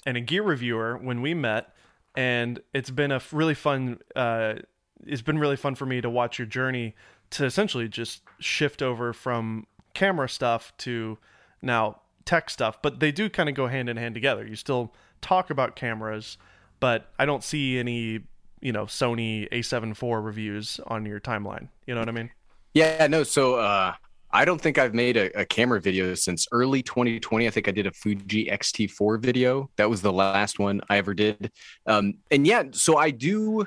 and 0.06 0.16
a 0.16 0.22
gear 0.22 0.42
reviewer 0.42 0.96
when 0.96 1.20
we 1.20 1.34
met 1.34 1.74
and 2.16 2.60
it's 2.72 2.90
been 2.90 3.12
a 3.12 3.20
really 3.30 3.54
fun 3.54 3.98
uh, 4.16 4.54
it's 5.06 5.22
been 5.22 5.38
really 5.38 5.56
fun 5.56 5.74
for 5.74 5.86
me 5.86 6.00
to 6.00 6.10
watch 6.10 6.38
your 6.38 6.46
journey 6.46 6.94
to 7.30 7.44
essentially 7.44 7.88
just 7.88 8.22
shift 8.38 8.82
over 8.82 9.12
from 9.12 9.66
camera 9.94 10.28
stuff 10.28 10.72
to 10.78 11.18
now 11.62 12.00
tech 12.24 12.48
stuff 12.50 12.80
but 12.82 13.00
they 13.00 13.10
do 13.10 13.28
kind 13.28 13.48
of 13.48 13.54
go 13.54 13.66
hand 13.66 13.88
in 13.88 13.96
hand 13.96 14.14
together 14.14 14.46
you 14.46 14.54
still 14.54 14.92
talk 15.20 15.50
about 15.50 15.76
cameras, 15.76 16.38
but 16.80 17.10
I 17.18 17.26
don't 17.26 17.44
see 17.44 17.78
any, 17.78 18.20
you 18.60 18.72
know, 18.72 18.86
Sony 18.86 19.48
A7 19.50 19.90
IV 19.90 20.24
reviews 20.24 20.80
on 20.86 21.06
your 21.06 21.20
timeline. 21.20 21.68
You 21.86 21.94
know 21.94 22.00
what 22.00 22.08
I 22.08 22.12
mean? 22.12 22.30
Yeah, 22.74 23.06
no. 23.08 23.22
So 23.22 23.56
uh, 23.56 23.94
I 24.30 24.44
don't 24.44 24.60
think 24.60 24.78
I've 24.78 24.94
made 24.94 25.16
a, 25.16 25.40
a, 25.40 25.44
camera 25.44 25.80
video 25.80 26.14
since 26.14 26.46
early 26.52 26.82
2020. 26.82 27.46
I 27.46 27.50
think 27.50 27.68
I 27.68 27.72
did 27.72 27.86
a 27.86 27.92
Fuji 27.92 28.48
X-T4 28.50 29.20
video. 29.20 29.70
That 29.76 29.90
was 29.90 30.02
the 30.02 30.12
last 30.12 30.58
one 30.58 30.80
I 30.88 30.98
ever 30.98 31.14
did. 31.14 31.50
Um, 31.86 32.14
and 32.30 32.46
yeah, 32.46 32.64
so 32.72 32.96
I 32.96 33.10
do. 33.10 33.66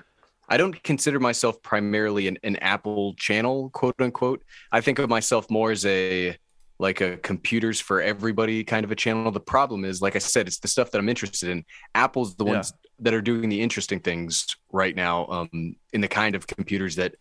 I 0.54 0.58
don't 0.58 0.84
consider 0.84 1.20
myself 1.20 1.64
primarily 1.64 2.28
an, 2.28 2.38
an 2.44 2.58
Apple 2.58 3.16
channel, 3.16 3.72
quote 3.72 3.96
unquote. 4.00 4.44
I 4.72 4.82
think 4.82 5.00
of 5.00 5.10
myself 5.10 5.50
more 5.50 5.72
as 5.72 5.84
a 5.84 6.38
like 6.78 7.02
a 7.02 7.18
computers 7.18 7.80
for 7.80 8.04
everybody 8.04 8.64
kind 8.64 8.84
of 8.84 8.92
a 8.92 8.96
channel. 8.96 9.32
The 9.32 9.40
problem 9.40 9.84
is, 9.84 10.00
like 10.00 10.16
I 10.16 10.20
said, 10.20 10.46
it's 10.46 10.60
the 10.60 10.68
stuff 10.68 10.92
that 10.92 11.00
I'm 11.00 11.10
interested 11.10 11.50
in. 11.50 11.66
Apple's 11.96 12.36
the 12.36 12.46
ones 12.46 12.72
yeah. 12.72 12.90
that 13.00 13.14
are 13.16 13.22
doing 13.22 13.50
the 13.50 13.60
interesting 13.60 14.00
things 14.00 14.46
right 14.72 14.96
now 14.96 15.26
um, 15.26 15.76
in 15.92 16.02
the 16.02 16.08
kind 16.08 16.36
of 16.36 16.46
computers 16.46 16.98
that 16.98 17.16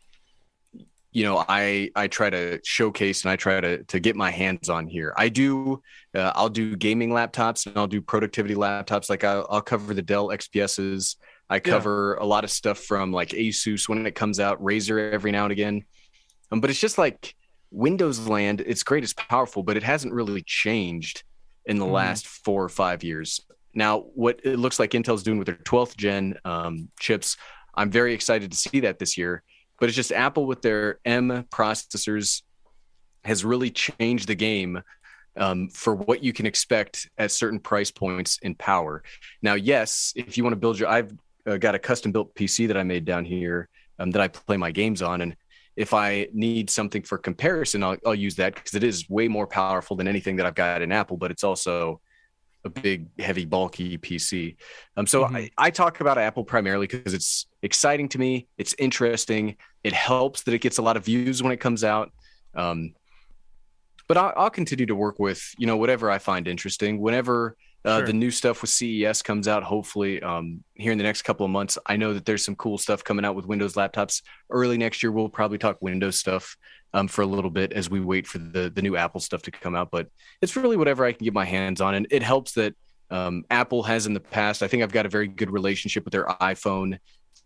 you 1.10 1.24
know 1.24 1.42
I 1.48 1.90
I 1.96 2.08
try 2.08 2.28
to 2.28 2.60
showcase 2.64 3.24
and 3.24 3.30
I 3.30 3.36
try 3.36 3.62
to 3.62 3.82
to 3.84 3.98
get 3.98 4.14
my 4.14 4.30
hands 4.30 4.68
on 4.68 4.86
here. 4.86 5.14
I 5.16 5.30
do 5.30 5.80
uh, 6.14 6.32
I'll 6.34 6.50
do 6.50 6.76
gaming 6.76 7.08
laptops 7.08 7.64
and 7.64 7.78
I'll 7.78 7.86
do 7.86 8.02
productivity 8.02 8.56
laptops. 8.56 9.08
Like 9.08 9.24
I'll, 9.24 9.46
I'll 9.48 9.62
cover 9.62 9.94
the 9.94 10.02
Dell 10.02 10.28
XPSs. 10.28 11.16
I 11.48 11.58
cover 11.58 12.16
yeah. 12.18 12.24
a 12.24 12.26
lot 12.26 12.44
of 12.44 12.50
stuff 12.50 12.78
from 12.78 13.12
like 13.12 13.30
Asus 13.30 13.88
when 13.88 14.06
it 14.06 14.14
comes 14.14 14.40
out, 14.40 14.62
Razer 14.62 15.12
every 15.12 15.32
now 15.32 15.44
and 15.44 15.52
again. 15.52 15.84
Um, 16.50 16.60
but 16.60 16.70
it's 16.70 16.80
just 16.80 16.98
like 16.98 17.34
Windows 17.70 18.26
land, 18.26 18.60
it's 18.60 18.82
great, 18.82 19.04
it's 19.04 19.14
powerful, 19.14 19.62
but 19.62 19.76
it 19.76 19.82
hasn't 19.82 20.14
really 20.14 20.42
changed 20.42 21.24
in 21.64 21.78
the 21.78 21.86
mm. 21.86 21.92
last 21.92 22.26
four 22.26 22.62
or 22.62 22.68
five 22.68 23.02
years. 23.02 23.40
Now, 23.74 24.00
what 24.14 24.40
it 24.44 24.58
looks 24.58 24.78
like 24.78 24.90
Intel's 24.90 25.22
doing 25.22 25.38
with 25.38 25.46
their 25.46 25.56
12th 25.56 25.96
gen 25.96 26.38
um, 26.44 26.88
chips, 27.00 27.36
I'm 27.74 27.90
very 27.90 28.12
excited 28.12 28.50
to 28.50 28.56
see 28.56 28.80
that 28.80 28.98
this 28.98 29.16
year. 29.16 29.42
But 29.80 29.88
it's 29.88 29.96
just 29.96 30.12
Apple 30.12 30.46
with 30.46 30.62
their 30.62 31.00
M 31.04 31.44
processors 31.50 32.42
has 33.24 33.44
really 33.44 33.70
changed 33.70 34.28
the 34.28 34.34
game 34.34 34.82
um, 35.36 35.68
for 35.68 35.94
what 35.94 36.22
you 36.22 36.32
can 36.32 36.46
expect 36.46 37.08
at 37.18 37.30
certain 37.30 37.58
price 37.58 37.90
points 37.90 38.38
in 38.42 38.54
power. 38.54 39.02
Now, 39.40 39.54
yes, 39.54 40.12
if 40.14 40.36
you 40.36 40.44
want 40.44 40.52
to 40.52 40.60
build 40.60 40.78
your, 40.78 40.88
I've 40.88 41.12
uh, 41.46 41.56
got 41.56 41.74
a 41.74 41.78
custom 41.78 42.12
built 42.12 42.34
PC 42.34 42.68
that 42.68 42.76
I 42.76 42.82
made 42.82 43.04
down 43.04 43.24
here 43.24 43.68
um, 43.98 44.10
that 44.12 44.22
I 44.22 44.28
play 44.28 44.56
my 44.56 44.70
games 44.70 45.02
on, 45.02 45.20
and 45.20 45.36
if 45.76 45.94
I 45.94 46.28
need 46.32 46.68
something 46.68 47.02
for 47.02 47.18
comparison, 47.18 47.82
I'll, 47.82 47.96
I'll 48.04 48.14
use 48.14 48.36
that 48.36 48.54
because 48.54 48.74
it 48.74 48.84
is 48.84 49.08
way 49.08 49.28
more 49.28 49.46
powerful 49.46 49.96
than 49.96 50.06
anything 50.06 50.36
that 50.36 50.46
I've 50.46 50.54
got 50.54 50.82
in 50.82 50.92
Apple, 50.92 51.16
but 51.16 51.30
it's 51.30 51.44
also 51.44 52.00
a 52.64 52.70
big, 52.70 53.08
heavy, 53.18 53.44
bulky 53.44 53.98
PC. 53.98 54.56
Um, 54.96 55.06
so 55.06 55.24
mm-hmm. 55.24 55.36
I, 55.36 55.50
I 55.58 55.70
talk 55.70 56.00
about 56.00 56.18
Apple 56.18 56.44
primarily 56.44 56.86
because 56.86 57.14
it's 57.14 57.46
exciting 57.62 58.08
to 58.10 58.18
me. 58.18 58.46
It's 58.58 58.74
interesting. 58.78 59.56
It 59.82 59.92
helps 59.92 60.42
that 60.42 60.54
it 60.54 60.60
gets 60.60 60.78
a 60.78 60.82
lot 60.82 60.96
of 60.96 61.04
views 61.04 61.42
when 61.42 61.52
it 61.52 61.58
comes 61.58 61.82
out. 61.82 62.12
Um, 62.54 62.94
but 64.08 64.16
I'll, 64.16 64.32
I'll 64.36 64.50
continue 64.50 64.86
to 64.86 64.94
work 64.94 65.18
with 65.18 65.54
you 65.58 65.66
know 65.66 65.76
whatever 65.76 66.10
I 66.10 66.18
find 66.18 66.46
interesting. 66.46 67.00
Whenever 67.00 67.56
uh, 67.84 67.98
sure. 67.98 68.06
The 68.06 68.12
new 68.12 68.30
stuff 68.30 68.62
with 68.62 68.70
CES 68.70 69.22
comes 69.22 69.48
out 69.48 69.64
hopefully 69.64 70.22
um, 70.22 70.62
here 70.74 70.92
in 70.92 70.98
the 70.98 71.04
next 71.04 71.22
couple 71.22 71.44
of 71.44 71.50
months. 71.50 71.78
I 71.86 71.96
know 71.96 72.14
that 72.14 72.24
there's 72.24 72.44
some 72.44 72.54
cool 72.54 72.78
stuff 72.78 73.02
coming 73.02 73.24
out 73.24 73.34
with 73.34 73.46
Windows 73.46 73.74
laptops 73.74 74.22
early 74.50 74.78
next 74.78 75.02
year. 75.02 75.10
We'll 75.10 75.28
probably 75.28 75.58
talk 75.58 75.78
Windows 75.80 76.18
stuff 76.18 76.56
um, 76.94 77.08
for 77.08 77.22
a 77.22 77.26
little 77.26 77.50
bit 77.50 77.72
as 77.72 77.90
we 77.90 78.00
wait 78.00 78.26
for 78.26 78.38
the 78.38 78.70
the 78.70 78.82
new 78.82 78.96
Apple 78.96 79.20
stuff 79.20 79.42
to 79.42 79.50
come 79.50 79.74
out. 79.74 79.90
But 79.90 80.08
it's 80.40 80.54
really 80.54 80.76
whatever 80.76 81.04
I 81.04 81.12
can 81.12 81.24
get 81.24 81.34
my 81.34 81.44
hands 81.44 81.80
on, 81.80 81.94
and 81.94 82.06
it 82.10 82.22
helps 82.22 82.52
that 82.52 82.74
um, 83.10 83.44
Apple 83.50 83.82
has 83.82 84.06
in 84.06 84.14
the 84.14 84.20
past. 84.20 84.62
I 84.62 84.68
think 84.68 84.82
I've 84.82 84.92
got 84.92 85.06
a 85.06 85.10
very 85.10 85.26
good 85.26 85.50
relationship 85.50 86.04
with 86.04 86.12
their 86.12 86.26
iPhone, 86.26 86.98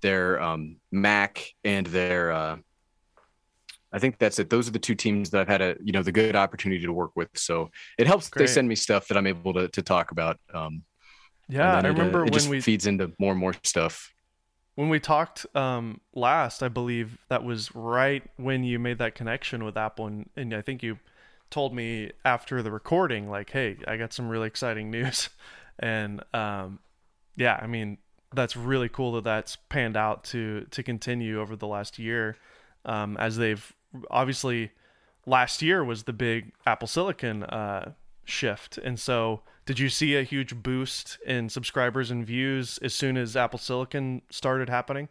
their 0.02 0.40
um, 0.40 0.76
Mac, 0.92 1.46
and 1.64 1.86
their 1.86 2.32
uh, 2.32 2.56
I 3.92 3.98
think 3.98 4.18
that's 4.18 4.38
it. 4.38 4.50
Those 4.50 4.68
are 4.68 4.72
the 4.72 4.78
two 4.78 4.94
teams 4.94 5.30
that 5.30 5.40
I've 5.40 5.48
had 5.48 5.62
a 5.62 5.76
you 5.82 5.92
know 5.92 6.02
the 6.02 6.12
good 6.12 6.36
opportunity 6.36 6.84
to 6.84 6.92
work 6.92 7.12
with. 7.14 7.28
So 7.34 7.70
it 7.98 8.06
helps 8.06 8.28
Great. 8.28 8.46
they 8.46 8.52
send 8.52 8.68
me 8.68 8.74
stuff 8.74 9.08
that 9.08 9.16
I'm 9.16 9.26
able 9.26 9.54
to 9.54 9.68
to 9.68 9.82
talk 9.82 10.10
about. 10.10 10.38
Um, 10.52 10.82
yeah, 11.48 11.76
I 11.76 11.86
remember 11.86 12.24
it, 12.24 12.28
it 12.28 12.34
when 12.34 12.50
we 12.50 12.60
feeds 12.60 12.86
into 12.86 13.12
more 13.18 13.32
and 13.32 13.40
more 13.40 13.54
stuff. 13.62 14.12
When 14.74 14.90
we 14.90 15.00
talked 15.00 15.46
um, 15.56 16.00
last, 16.14 16.62
I 16.62 16.68
believe 16.68 17.16
that 17.28 17.44
was 17.44 17.74
right 17.74 18.22
when 18.36 18.62
you 18.62 18.78
made 18.78 18.98
that 18.98 19.14
connection 19.14 19.64
with 19.64 19.76
Apple, 19.76 20.06
and, 20.06 20.28
and 20.36 20.52
I 20.52 20.60
think 20.60 20.82
you 20.82 20.98
told 21.50 21.74
me 21.74 22.10
after 22.24 22.62
the 22.62 22.70
recording, 22.70 23.30
like, 23.30 23.50
"Hey, 23.50 23.78
I 23.86 23.96
got 23.96 24.12
some 24.12 24.28
really 24.28 24.48
exciting 24.48 24.90
news," 24.90 25.30
and 25.78 26.22
um, 26.34 26.80
yeah, 27.36 27.58
I 27.62 27.66
mean 27.66 27.98
that's 28.34 28.56
really 28.56 28.88
cool 28.88 29.12
that 29.12 29.24
that's 29.24 29.56
panned 29.68 29.96
out 29.96 30.24
to 30.24 30.66
to 30.72 30.82
continue 30.82 31.40
over 31.40 31.54
the 31.54 31.68
last 31.68 31.98
year 31.98 32.36
um, 32.86 33.16
as 33.18 33.36
they've 33.36 33.74
obviously 34.10 34.72
last 35.26 35.62
year 35.62 35.84
was 35.84 36.04
the 36.04 36.12
big 36.12 36.52
Apple 36.66 36.88
Silicon 36.88 37.42
uh, 37.44 37.92
shift, 38.24 38.78
and 38.78 38.98
so 38.98 39.42
did 39.66 39.78
you 39.78 39.88
see 39.88 40.16
a 40.16 40.22
huge 40.22 40.54
boost 40.54 41.18
in 41.26 41.48
subscribers 41.48 42.10
and 42.10 42.24
views 42.24 42.78
as 42.82 42.94
soon 42.94 43.16
as 43.16 43.36
Apple 43.36 43.58
Silicon 43.58 44.22
started 44.30 44.68
happening? 44.68 45.08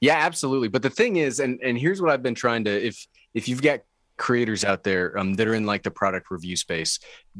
Yeah, 0.00 0.16
absolutely. 0.16 0.68
But 0.68 0.82
the 0.82 0.90
thing 0.90 1.16
is, 1.16 1.40
and 1.40 1.58
and 1.62 1.78
here's 1.78 2.02
what 2.02 2.10
I've 2.10 2.22
been 2.22 2.34
trying 2.34 2.64
to 2.64 2.86
if 2.86 3.06
if 3.34 3.48
you've 3.48 3.62
got 3.62 3.80
creators 4.18 4.64
out 4.64 4.82
there 4.82 5.16
um, 5.18 5.34
that 5.34 5.46
are 5.46 5.54
in 5.54 5.66
like 5.66 5.82
the 5.82 5.90
product 5.90 6.30
review 6.30 6.56
space, 6.56 6.98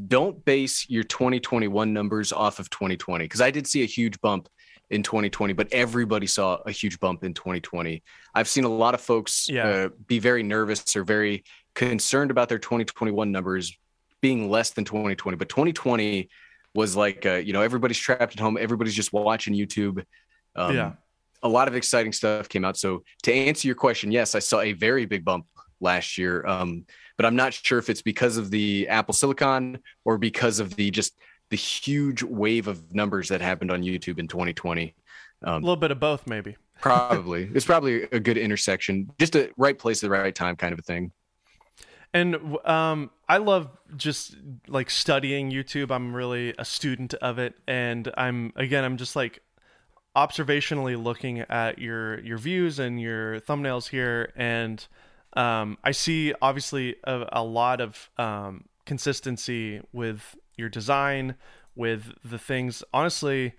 don't 0.09 0.45
base 0.45 0.89
your 0.89 1.03
2021 1.05 1.93
numbers 1.93 2.33
off 2.33 2.59
of 2.59 2.69
2020 2.71 3.25
because 3.25 3.41
I 3.41 3.51
did 3.51 3.67
see 3.67 3.83
a 3.83 3.87
huge 3.87 4.21
bump 4.21 4.49
in 4.91 5.03
2020, 5.03 5.53
but 5.53 5.69
everybody 5.73 6.27
saw 6.27 6.59
a 6.67 6.71
huge 6.71 7.01
bump 7.01 7.25
in 7.25 7.35
2020. 7.35 8.03
I've 8.35 8.49
seen 8.49 8.65
a 8.65 8.69
lot 8.69 8.95
of 8.95 9.01
folks 9.01 9.49
yeah. 9.49 9.69
uh, 9.69 9.89
be 10.07 10.19
very 10.19 10.43
nervous 10.43 10.95
or 10.97 11.03
very 11.03 11.45
concerned 11.75 12.31
about 12.31 12.49
their 12.49 12.59
2021 12.59 13.33
numbers 13.33 13.77
being 14.21 14.49
less 14.49 14.71
than 14.71 14.85
2020, 14.85 15.37
but 15.37 15.49
2020 15.49 16.29
was 16.75 16.95
like, 16.97 17.27
uh, 17.27 17.35
you 17.35 17.53
know, 17.53 17.63
everybody's 17.63 17.99
trapped 17.99 18.35
at 18.35 18.39
home, 18.39 18.57
everybody's 18.61 18.95
just 18.95 19.13
watching 19.13 19.55
YouTube. 19.55 20.05
Um, 20.55 20.75
yeah. 20.75 20.93
A 21.43 21.49
lot 21.49 21.69
of 21.69 21.75
exciting 21.75 22.13
stuff 22.13 22.49
came 22.49 22.65
out. 22.65 22.77
So 22.77 23.03
to 23.23 23.33
answer 23.33 23.69
your 23.69 23.75
question, 23.75 24.11
yes, 24.11 24.35
I 24.35 24.39
saw 24.39 24.61
a 24.61 24.73
very 24.73 25.05
big 25.07 25.25
bump 25.25 25.47
last 25.81 26.17
year. 26.19 26.45
Um, 26.47 26.87
but 27.17 27.27
I'm 27.27 27.37
not 27.37 27.53
sure 27.53 27.79
if 27.79 27.89
it's 27.89 28.03
because 28.03 28.37
of 28.37 28.51
the 28.51 28.89
Apple 28.89 29.15
Silicon 29.15 29.79
or 30.05 30.19
because 30.19 30.61
of 30.61 30.75
the 30.77 30.91
just 30.91 31.19
the 31.51 31.57
huge 31.57 32.23
wave 32.23 32.69
of 32.69 32.95
numbers 32.95 33.29
that 33.29 33.41
happened 33.41 33.71
on 33.71 33.83
YouTube 33.83 34.19
in 34.19 34.29
2020. 34.29 34.95
Um, 35.43 35.55
a 35.55 35.59
little 35.59 35.77
bit 35.77 35.91
of 35.91 36.01
both, 36.01 36.27
maybe. 36.27 36.57
probably. 36.81 37.51
It's 37.55 37.65
probably 37.65 38.03
a 38.13 38.21
good 38.21 38.37
intersection, 38.37 39.11
just 39.19 39.35
a 39.37 39.51
right 39.57 39.79
place 39.79 40.03
at 40.03 40.09
the 40.09 40.11
right 40.11 40.35
time 40.35 40.57
kind 40.57 40.73
of 40.73 40.79
a 40.79 40.83
thing. 40.83 41.13
And 42.13 42.57
um, 42.65 43.11
I 43.29 43.39
love 43.39 43.69
just 43.97 44.37
like 44.69 44.91
studying 44.91 45.51
YouTube. 45.51 45.91
I'm 45.91 46.15
really 46.15 46.55
a 46.59 46.65
student 46.65 47.15
of 47.15 47.39
it, 47.39 47.55
and 47.67 48.11
I'm 48.17 48.53
again, 48.57 48.85
I'm 48.85 48.97
just 48.97 49.17
like 49.17 49.43
observationally 50.17 51.03
looking 51.03 51.41
at 51.41 51.79
your 51.79 52.21
your 52.21 52.39
views 52.39 52.79
and 52.79 53.01
your 53.01 53.41
thumbnails 53.41 53.89
here, 53.89 54.33
and 54.35 54.87
um, 55.35 55.77
I 55.85 55.91
see 55.91 56.33
obviously 56.41 56.97
a, 57.05 57.27
a 57.33 57.45
lot 57.45 57.83
of 57.83 58.09
um, 58.17 58.65
consistency 58.87 59.83
with 59.93 60.37
your 60.57 60.69
design, 60.69 61.37
with 61.77 62.15
the 62.25 62.39
things. 62.39 62.83
Honestly, 62.93 63.53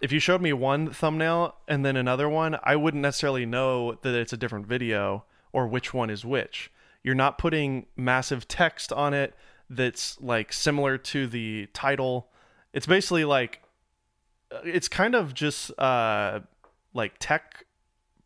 if 0.00 0.10
you 0.10 0.18
showed 0.18 0.40
me 0.40 0.52
one 0.52 0.90
thumbnail 0.90 1.56
and 1.68 1.84
then 1.84 1.96
another 1.96 2.28
one, 2.28 2.58
I 2.64 2.74
wouldn't 2.74 3.02
necessarily 3.02 3.46
know 3.46 3.98
that 4.02 4.14
it's 4.14 4.32
a 4.32 4.36
different 4.36 4.66
video 4.66 5.24
or 5.52 5.68
which 5.68 5.94
one 5.94 6.10
is 6.10 6.24
which. 6.24 6.72
You're 7.04 7.14
not 7.14 7.38
putting 7.38 7.86
massive 7.96 8.48
text 8.48 8.92
on 8.92 9.14
it 9.14 9.34
that's 9.70 10.20
like 10.20 10.52
similar 10.52 10.98
to 10.98 11.26
the 11.26 11.68
title. 11.72 12.28
It's 12.72 12.86
basically 12.86 13.24
like 13.24 13.62
it's 14.64 14.88
kind 14.88 15.14
of 15.14 15.34
just 15.34 15.78
uh 15.78 16.40
like 16.94 17.14
tech 17.20 17.66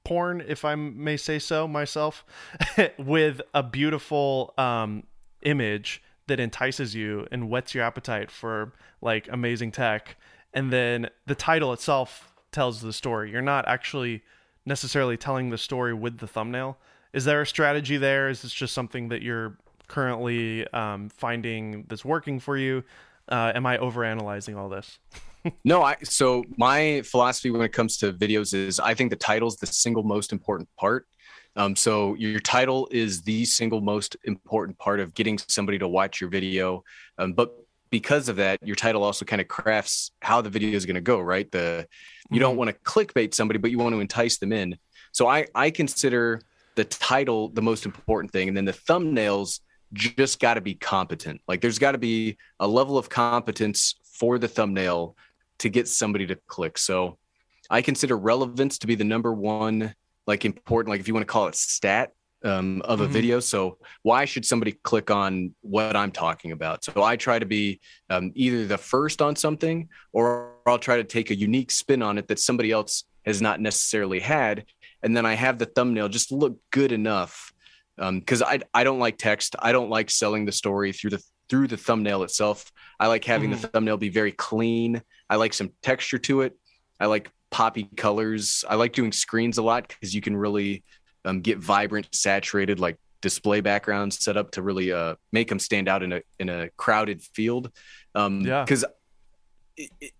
porn 0.04 0.42
if 0.46 0.64
I 0.64 0.76
may 0.76 1.16
say 1.16 1.38
so 1.38 1.66
myself 1.66 2.24
with 2.98 3.40
a 3.54 3.62
beautiful 3.62 4.54
um 4.56 5.04
image 5.42 6.02
that 6.26 6.40
entices 6.40 6.94
you 6.94 7.26
and 7.30 7.48
whets 7.50 7.74
your 7.74 7.84
appetite 7.84 8.30
for 8.30 8.72
like 9.00 9.28
amazing 9.30 9.72
tech 9.72 10.16
and 10.54 10.72
then 10.72 11.08
the 11.26 11.34
title 11.34 11.72
itself 11.72 12.32
tells 12.50 12.80
the 12.80 12.92
story. 12.92 13.30
You're 13.30 13.42
not 13.42 13.66
actually 13.66 14.22
necessarily 14.66 15.16
telling 15.16 15.50
the 15.50 15.58
story 15.58 15.94
with 15.94 16.18
the 16.18 16.26
thumbnail. 16.26 16.78
Is 17.12 17.24
there 17.24 17.42
a 17.42 17.46
strategy 17.46 17.96
there? 17.96 18.28
Is 18.28 18.42
this 18.42 18.52
just 18.52 18.74
something 18.74 19.08
that 19.08 19.22
you're 19.22 19.56
currently 19.88 20.66
um, 20.68 21.08
finding 21.08 21.84
that's 21.88 22.04
working 22.04 22.38
for 22.38 22.56
you? 22.56 22.84
Uh, 23.28 23.52
am 23.54 23.66
I 23.66 23.78
overanalyzing 23.78 24.56
all 24.56 24.68
this? 24.68 24.98
no, 25.64 25.82
I 25.82 25.96
so 26.02 26.44
my 26.56 27.02
philosophy 27.02 27.50
when 27.50 27.62
it 27.62 27.70
comes 27.70 27.96
to 27.98 28.12
videos 28.12 28.54
is 28.54 28.78
I 28.78 28.94
think 28.94 29.10
the 29.10 29.16
title 29.16 29.48
is 29.48 29.56
the 29.56 29.66
single 29.66 30.02
most 30.02 30.32
important 30.32 30.68
part. 30.76 31.06
Um, 31.56 31.76
so 31.76 32.14
your 32.14 32.40
title 32.40 32.88
is 32.90 33.22
the 33.22 33.44
single 33.44 33.80
most 33.80 34.16
important 34.24 34.78
part 34.78 35.00
of 35.00 35.14
getting 35.14 35.38
somebody 35.38 35.78
to 35.78 35.88
watch 35.88 36.20
your 36.20 36.30
video. 36.30 36.82
Um, 37.18 37.34
but 37.34 37.52
because 37.90 38.30
of 38.30 38.36
that, 38.36 38.58
your 38.66 38.76
title 38.76 39.04
also 39.04 39.24
kind 39.24 39.40
of 39.40 39.48
crafts 39.48 40.12
how 40.20 40.40
the 40.40 40.48
video 40.48 40.70
is 40.70 40.86
going 40.86 40.94
to 40.94 41.02
go, 41.02 41.20
right? 41.20 41.50
The 41.50 41.86
you 42.30 42.40
don't 42.40 42.52
mm-hmm. 42.52 42.58
want 42.58 42.70
to 42.70 42.76
clickbait 42.90 43.34
somebody, 43.34 43.58
but 43.58 43.70
you 43.70 43.78
want 43.78 43.94
to 43.94 44.00
entice 44.00 44.38
them 44.38 44.52
in. 44.52 44.78
So 45.12 45.28
I 45.28 45.46
I 45.54 45.70
consider 45.70 46.40
the 46.74 46.84
title 46.84 47.50
the 47.50 47.60
most 47.60 47.84
important 47.84 48.32
thing, 48.32 48.48
and 48.48 48.56
then 48.56 48.64
the 48.64 48.72
thumbnails 48.72 49.60
just 49.92 50.40
got 50.40 50.54
to 50.54 50.62
be 50.62 50.74
competent. 50.74 51.42
Like 51.46 51.60
there's 51.60 51.78
got 51.78 51.92
to 51.92 51.98
be 51.98 52.38
a 52.60 52.66
level 52.66 52.96
of 52.96 53.10
competence 53.10 53.94
for 54.02 54.38
the 54.38 54.48
thumbnail 54.48 55.16
to 55.58 55.68
get 55.68 55.86
somebody 55.86 56.26
to 56.26 56.36
click. 56.46 56.78
So 56.78 57.18
I 57.68 57.82
consider 57.82 58.16
relevance 58.16 58.78
to 58.78 58.86
be 58.86 58.94
the 58.94 59.04
number 59.04 59.32
one 59.34 59.94
like 60.26 60.44
important 60.44 60.90
like 60.90 61.00
if 61.00 61.08
you 61.08 61.14
want 61.14 61.26
to 61.26 61.32
call 61.32 61.48
it 61.48 61.54
stat 61.54 62.12
um, 62.44 62.82
of 62.84 63.00
a 63.00 63.04
mm-hmm. 63.04 63.12
video. 63.12 63.40
So 63.40 63.78
why 64.02 64.24
should 64.24 64.44
somebody 64.44 64.72
click 64.72 65.10
on 65.10 65.54
what 65.60 65.96
I'm 65.96 66.10
talking 66.10 66.52
about? 66.52 66.84
So 66.84 67.02
I 67.02 67.16
try 67.16 67.38
to 67.38 67.46
be 67.46 67.80
um, 68.10 68.32
either 68.34 68.66
the 68.66 68.78
first 68.78 69.22
on 69.22 69.36
something, 69.36 69.88
or 70.12 70.54
I'll 70.66 70.78
try 70.78 70.96
to 70.96 71.04
take 71.04 71.30
a 71.30 71.34
unique 71.34 71.70
spin 71.70 72.02
on 72.02 72.18
it 72.18 72.28
that 72.28 72.38
somebody 72.38 72.70
else 72.70 73.04
has 73.24 73.40
not 73.40 73.60
necessarily 73.60 74.20
had, 74.20 74.64
and 75.02 75.16
then 75.16 75.26
I 75.26 75.34
have 75.34 75.58
the 75.58 75.66
thumbnail 75.66 76.08
just 76.08 76.32
look 76.32 76.58
good 76.70 76.92
enough. 76.92 77.52
Because 77.96 78.42
um, 78.42 78.48
I 78.48 78.60
I 78.72 78.84
don't 78.84 78.98
like 78.98 79.18
text. 79.18 79.54
I 79.58 79.70
don't 79.70 79.90
like 79.90 80.10
selling 80.10 80.46
the 80.46 80.52
story 80.52 80.92
through 80.92 81.10
the 81.10 81.22
through 81.48 81.68
the 81.68 81.76
thumbnail 81.76 82.22
itself. 82.22 82.72
I 82.98 83.08
like 83.08 83.24
having 83.24 83.50
mm-hmm. 83.50 83.60
the 83.60 83.68
thumbnail 83.68 83.98
be 83.98 84.08
very 84.08 84.32
clean. 84.32 85.02
I 85.28 85.36
like 85.36 85.52
some 85.52 85.72
texture 85.82 86.18
to 86.18 86.40
it. 86.40 86.56
I 86.98 87.06
like 87.06 87.30
poppy 87.52 87.88
colors. 87.96 88.64
I 88.68 88.74
like 88.74 88.92
doing 88.92 89.12
screens 89.12 89.58
a 89.58 89.62
lot 89.62 89.86
because 89.86 90.12
you 90.12 90.20
can 90.20 90.36
really 90.36 90.82
um, 91.24 91.40
get 91.40 91.58
vibrant, 91.58 92.08
saturated, 92.12 92.80
like 92.80 92.98
display 93.20 93.60
backgrounds 93.60 94.22
set 94.22 94.36
up 94.36 94.50
to 94.52 94.62
really 94.62 94.90
uh, 94.90 95.14
make 95.30 95.48
them 95.48 95.60
stand 95.60 95.88
out 95.88 96.02
in 96.02 96.12
a 96.14 96.22
in 96.40 96.48
a 96.48 96.68
crowded 96.70 97.22
field. 97.22 97.70
Um, 98.16 98.40
yeah, 98.40 98.64
because 98.64 98.84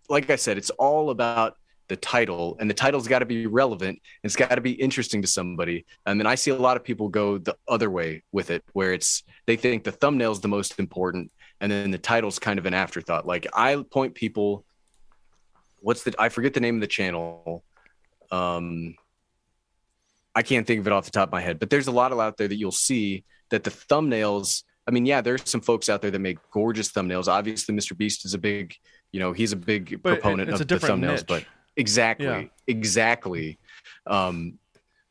like 0.09 0.31
I 0.31 0.37
said, 0.37 0.57
it's 0.59 0.71
all 0.71 1.11
about 1.11 1.57
the 1.89 1.97
title, 1.97 2.57
and 2.61 2.71
the 2.71 2.75
title's 2.75 3.09
got 3.09 3.19
to 3.19 3.27
be 3.27 3.47
relevant. 3.47 4.01
It's 4.23 4.37
got 4.37 4.55
to 4.55 4.61
be 4.61 4.73
interesting 4.73 5.21
to 5.23 5.29
somebody. 5.29 5.85
Um, 6.07 6.21
and 6.21 6.29
I 6.29 6.37
see 6.37 6.51
a 6.51 6.57
lot 6.57 6.77
of 6.77 6.85
people 6.85 7.09
go 7.09 7.39
the 7.39 7.57
other 7.67 7.91
way 7.91 8.23
with 8.31 8.51
it, 8.51 8.63
where 8.73 8.93
it's 8.93 9.25
they 9.47 9.57
think 9.57 9.85
the 9.85 9.93
thumbnail's 9.93 10.41
the 10.41 10.49
most 10.49 10.79
important, 10.79 11.33
and 11.61 11.73
then 11.73 11.91
the 11.91 11.99
title's 11.99 12.39
kind 12.39 12.59
of 12.59 12.67
an 12.67 12.75
afterthought. 12.75 13.27
Like 13.27 13.47
I 13.53 13.83
point 13.91 14.15
people, 14.15 14.65
what's 15.83 16.05
the 16.05 16.15
I 16.19 16.29
forget 16.29 16.55
the 16.55 16.61
name 16.61 16.77
of 16.77 16.81
the 16.81 16.87
channel. 16.87 17.65
Um, 18.31 18.95
I 20.35 20.43
can't 20.43 20.67
think 20.67 20.81
of 20.81 20.87
it 20.87 20.93
off 20.93 21.05
the 21.05 21.11
top 21.11 21.29
of 21.29 21.33
my 21.33 21.41
head, 21.41 21.59
but 21.59 21.69
there's 21.69 21.89
a 21.89 21.93
lot 21.93 22.13
of 22.13 22.19
out 22.19 22.37
there 22.39 22.49
that 22.49 22.57
you'll 22.57 22.73
see 22.73 23.25
that 23.51 23.65
the 23.65 23.71
thumbnails. 23.71 24.63
I 24.87 24.91
mean, 24.91 25.07
yeah, 25.07 25.21
there's 25.21 25.49
some 25.49 25.61
folks 25.61 25.89
out 25.89 26.03
there 26.03 26.11
that 26.11 26.19
make 26.19 26.39
gorgeous 26.51 26.91
thumbnails. 26.91 27.29
Obviously, 27.29 27.75
Mr. 27.75 27.97
Beast 27.97 28.25
is 28.25 28.35
a 28.35 28.39
big, 28.39 28.75
you 29.13 29.21
know, 29.21 29.33
he's 29.33 29.53
a 29.53 29.57
big 29.57 30.03
but 30.03 30.21
proponent 30.21 30.51
of 30.51 30.67
the 30.67 30.77
thumbnails. 30.77 31.19
Niche. 31.19 31.27
But 31.29 31.45
exactly, 31.77 32.27
yeah. 32.27 32.45
exactly. 32.67 33.59
Um, 34.07 34.59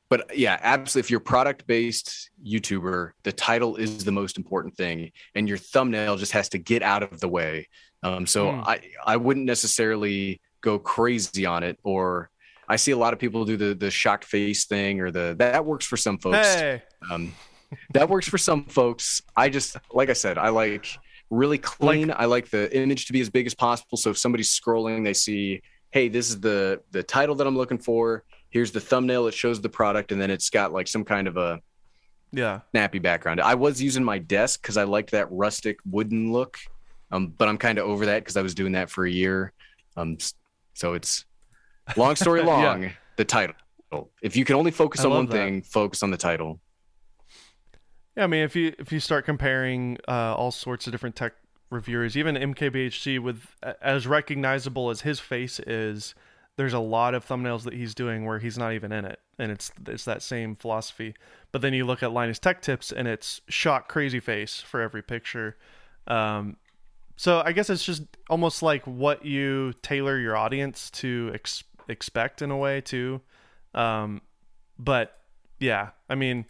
but 0.09 0.37
yeah, 0.37 0.59
absolutely. 0.61 1.05
If 1.05 1.11
you're 1.11 1.21
product 1.21 1.67
based 1.67 2.31
YouTuber, 2.45 3.11
the 3.23 3.31
title 3.31 3.77
is 3.77 4.03
the 4.03 4.11
most 4.11 4.37
important 4.37 4.75
thing, 4.75 5.11
and 5.35 5.47
your 5.47 5.57
thumbnail 5.57 6.17
just 6.17 6.33
has 6.33 6.49
to 6.49 6.57
get 6.57 6.83
out 6.83 7.03
of 7.03 7.21
the 7.21 7.29
way. 7.29 7.69
Um, 8.03 8.25
so 8.25 8.47
mm. 8.47 8.63
I 8.67 8.81
I 9.05 9.15
wouldn't 9.15 9.45
necessarily 9.45 10.41
go 10.61 10.79
crazy 10.79 11.45
on 11.45 11.63
it 11.63 11.79
or 11.83 12.29
I 12.71 12.77
see 12.77 12.91
a 12.91 12.97
lot 12.97 13.11
of 13.11 13.19
people 13.19 13.43
do 13.43 13.57
the 13.57 13.73
the 13.73 13.91
shocked 13.91 14.23
face 14.23 14.65
thing 14.65 15.01
or 15.01 15.11
the 15.11 15.35
that 15.39 15.65
works 15.65 15.85
for 15.85 15.97
some 15.97 16.17
folks. 16.17 16.55
Hey. 16.55 16.81
Um, 17.11 17.33
that 17.93 18.07
works 18.07 18.29
for 18.29 18.37
some 18.37 18.63
folks. 18.63 19.21
I 19.35 19.49
just 19.49 19.75
like 19.91 20.09
I 20.09 20.13
said, 20.13 20.37
I 20.37 20.49
like 20.49 20.87
really 21.29 21.57
clean. 21.57 22.09
Like, 22.09 22.19
I 22.19 22.25
like 22.25 22.49
the 22.49 22.73
image 22.75 23.07
to 23.07 23.13
be 23.13 23.19
as 23.19 23.29
big 23.29 23.45
as 23.45 23.53
possible. 23.53 23.97
So 23.97 24.11
if 24.11 24.17
somebody's 24.17 24.49
scrolling, 24.49 25.03
they 25.03 25.13
see, 25.13 25.61
hey, 25.91 26.07
this 26.07 26.29
is 26.29 26.39
the 26.39 26.81
the 26.91 27.03
title 27.03 27.35
that 27.35 27.47
I'm 27.47 27.57
looking 27.57 27.77
for. 27.77 28.23
Here's 28.49 28.71
the 28.71 28.79
thumbnail. 28.79 29.27
It 29.27 29.33
shows 29.33 29.59
the 29.59 29.69
product, 29.69 30.13
and 30.13 30.21
then 30.21 30.31
it's 30.31 30.49
got 30.49 30.71
like 30.71 30.87
some 30.87 31.03
kind 31.03 31.27
of 31.27 31.35
a 31.35 31.59
yeah 32.31 32.61
snappy 32.71 32.99
background. 32.99 33.41
I 33.41 33.55
was 33.55 33.81
using 33.81 34.03
my 34.03 34.17
desk 34.17 34.61
because 34.61 34.77
I 34.77 34.83
liked 34.83 35.11
that 35.11 35.29
rustic 35.29 35.77
wooden 35.85 36.31
look, 36.31 36.57
um, 37.11 37.27
but 37.27 37.49
I'm 37.49 37.57
kind 37.57 37.79
of 37.79 37.85
over 37.85 38.05
that 38.05 38.19
because 38.19 38.37
I 38.37 38.41
was 38.41 38.55
doing 38.55 38.73
that 38.73 38.89
for 38.89 39.05
a 39.05 39.11
year. 39.11 39.51
Um, 39.97 40.17
so 40.73 40.93
it's 40.93 41.25
Long 41.95 42.15
story 42.15 42.41
long, 42.43 42.83
yeah. 42.83 42.91
the 43.17 43.25
title. 43.25 43.55
If 44.21 44.35
you 44.35 44.45
can 44.45 44.55
only 44.55 44.71
focus 44.71 45.01
I 45.01 45.05
on 45.05 45.09
one 45.11 45.25
that. 45.25 45.31
thing, 45.31 45.61
focus 45.63 46.01
on 46.01 46.11
the 46.11 46.17
title. 46.17 46.59
Yeah, 48.15 48.23
I 48.23 48.27
mean, 48.27 48.43
if 48.43 48.55
you 48.55 48.73
if 48.79 48.91
you 48.91 48.99
start 48.99 49.25
comparing 49.25 49.97
uh, 50.07 50.35
all 50.35 50.51
sorts 50.51 50.85
of 50.87 50.91
different 50.91 51.15
tech 51.15 51.33
reviewers, 51.69 52.15
even 52.15 52.35
MKBHD, 52.35 53.19
with 53.19 53.47
as 53.81 54.07
recognizable 54.07 54.89
as 54.89 55.01
his 55.01 55.19
face 55.19 55.59
is, 55.59 56.15
there's 56.57 56.73
a 56.73 56.79
lot 56.79 57.13
of 57.13 57.25
thumbnails 57.25 57.63
that 57.63 57.73
he's 57.73 57.93
doing 57.93 58.25
where 58.25 58.39
he's 58.39 58.57
not 58.57 58.73
even 58.73 58.91
in 58.91 59.05
it, 59.05 59.19
and 59.37 59.51
it's 59.51 59.71
it's 59.87 60.05
that 60.05 60.21
same 60.21 60.55
philosophy. 60.55 61.13
But 61.51 61.61
then 61.61 61.73
you 61.73 61.85
look 61.85 62.01
at 62.01 62.13
Linus 62.13 62.39
Tech 62.39 62.61
Tips, 62.61 62.93
and 62.93 63.07
it's 63.09 63.41
shot 63.49 63.89
crazy 63.89 64.21
face 64.21 64.61
for 64.61 64.81
every 64.81 65.03
picture. 65.03 65.57
Um, 66.07 66.57
so 67.21 67.43
I 67.45 67.51
guess 67.51 67.69
it's 67.69 67.85
just 67.85 68.01
almost 68.31 68.63
like 68.63 68.81
what 68.87 69.23
you 69.23 69.73
tailor 69.83 70.17
your 70.17 70.35
audience 70.35 70.89
to 70.89 71.29
expect 71.35 71.67
expect 71.87 72.41
in 72.41 72.49
a 72.49 72.57
way 72.57 72.81
too. 72.81 73.21
Um, 73.75 74.23
but 74.79 75.19
yeah, 75.59 75.89
I 76.09 76.15
mean, 76.15 76.45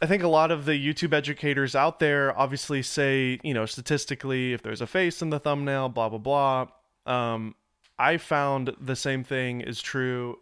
I 0.00 0.06
think 0.06 0.22
a 0.22 0.28
lot 0.28 0.50
of 0.50 0.64
the 0.64 0.72
YouTube 0.72 1.12
educators 1.12 1.76
out 1.76 1.98
there 1.98 2.34
obviously 2.38 2.80
say, 2.80 3.38
you 3.42 3.52
know, 3.52 3.66
statistically, 3.66 4.54
if 4.54 4.62
there's 4.62 4.80
a 4.80 4.86
face 4.86 5.20
in 5.20 5.28
the 5.28 5.38
thumbnail, 5.38 5.90
blah 5.90 6.08
blah 6.08 6.18
blah. 6.18 6.68
Um, 7.04 7.56
I 7.98 8.16
found 8.16 8.74
the 8.80 8.96
same 8.96 9.22
thing 9.22 9.60
is 9.60 9.82
true 9.82 10.38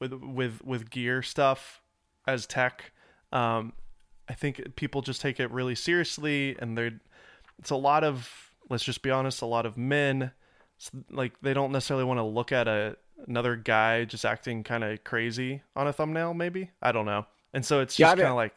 with 0.00 0.14
with 0.14 0.64
with 0.64 0.88
gear 0.88 1.20
stuff 1.20 1.82
as 2.26 2.46
tech. 2.46 2.92
Um, 3.30 3.74
I 4.26 4.32
think 4.32 4.74
people 4.74 5.02
just 5.02 5.20
take 5.20 5.38
it 5.38 5.50
really 5.50 5.74
seriously, 5.74 6.56
and 6.58 6.78
they're 6.78 6.98
it's 7.58 7.70
a 7.70 7.76
lot 7.76 8.04
of 8.04 8.30
let's 8.70 8.84
just 8.84 9.02
be 9.02 9.10
honest, 9.10 9.42
a 9.42 9.46
lot 9.46 9.66
of 9.66 9.76
men 9.76 10.30
like 11.10 11.32
they 11.42 11.54
don't 11.54 11.72
necessarily 11.72 12.04
want 12.04 12.18
to 12.18 12.24
look 12.24 12.52
at 12.52 12.68
a 12.68 12.96
another 13.26 13.56
guy 13.56 14.04
just 14.04 14.24
acting 14.24 14.62
kind 14.62 14.84
of 14.84 15.02
crazy 15.02 15.60
on 15.74 15.88
a 15.88 15.92
thumbnail 15.92 16.32
maybe 16.34 16.70
i 16.80 16.92
don't 16.92 17.04
know 17.04 17.26
and 17.52 17.66
so 17.66 17.80
it's 17.80 17.96
just 17.96 18.16
yeah, 18.16 18.22
kind 18.22 18.28
of 18.28 18.36
like 18.36 18.52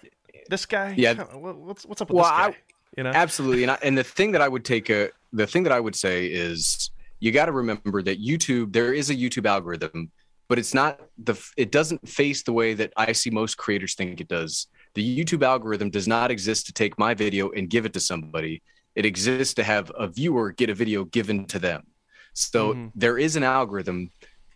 this 0.47 0.65
guy. 0.67 0.93
Yeah. 0.95 1.15
what's 1.33 1.83
what's 1.85 2.01
up 2.01 2.09
with 2.09 2.17
Well, 2.17 2.25
this 2.25 2.31
guy? 2.31 2.47
I- 2.49 2.55
you 2.97 3.03
know, 3.03 3.11
Absolutely. 3.11 3.63
And 3.63 3.71
I, 3.71 3.77
and 3.83 3.97
the 3.97 4.03
thing 4.03 4.33
that 4.33 4.41
I 4.41 4.49
would 4.49 4.65
take 4.65 4.89
a 4.89 5.09
the 5.31 5.47
thing 5.47 5.63
that 5.63 5.71
I 5.71 5.79
would 5.79 5.95
say 5.95 6.25
is 6.27 6.89
you 7.21 7.31
got 7.31 7.45
to 7.45 7.53
remember 7.53 8.01
that 8.03 8.21
YouTube 8.21 8.73
there 8.73 8.93
is 8.93 9.09
a 9.09 9.15
YouTube 9.15 9.45
algorithm, 9.45 10.11
but 10.49 10.59
it's 10.59 10.73
not 10.73 10.99
the 11.17 11.35
it 11.55 11.71
doesn't 11.71 12.05
face 12.07 12.43
the 12.43 12.51
way 12.51 12.73
that 12.73 12.91
I 12.97 13.13
see 13.13 13.29
most 13.29 13.55
creators 13.57 13.95
think 13.95 14.19
it 14.19 14.27
does. 14.27 14.67
The 14.93 15.23
YouTube 15.23 15.41
algorithm 15.41 15.89
does 15.89 16.05
not 16.07 16.31
exist 16.31 16.65
to 16.65 16.73
take 16.73 16.99
my 16.99 17.13
video 17.13 17.49
and 17.51 17.69
give 17.69 17.85
it 17.85 17.93
to 17.93 18.01
somebody. 18.01 18.61
It 18.95 19.05
exists 19.05 19.53
to 19.55 19.63
have 19.63 19.91
a 19.97 20.07
viewer 20.07 20.51
get 20.51 20.69
a 20.69 20.73
video 20.75 21.03
given 21.05 21.45
to 21.47 21.59
them. 21.59 21.87
So 22.33 22.73
Mhm. 22.73 22.91
there 22.95 23.17
is 23.17 23.35
an 23.35 23.43
algorithm, 23.43 24.11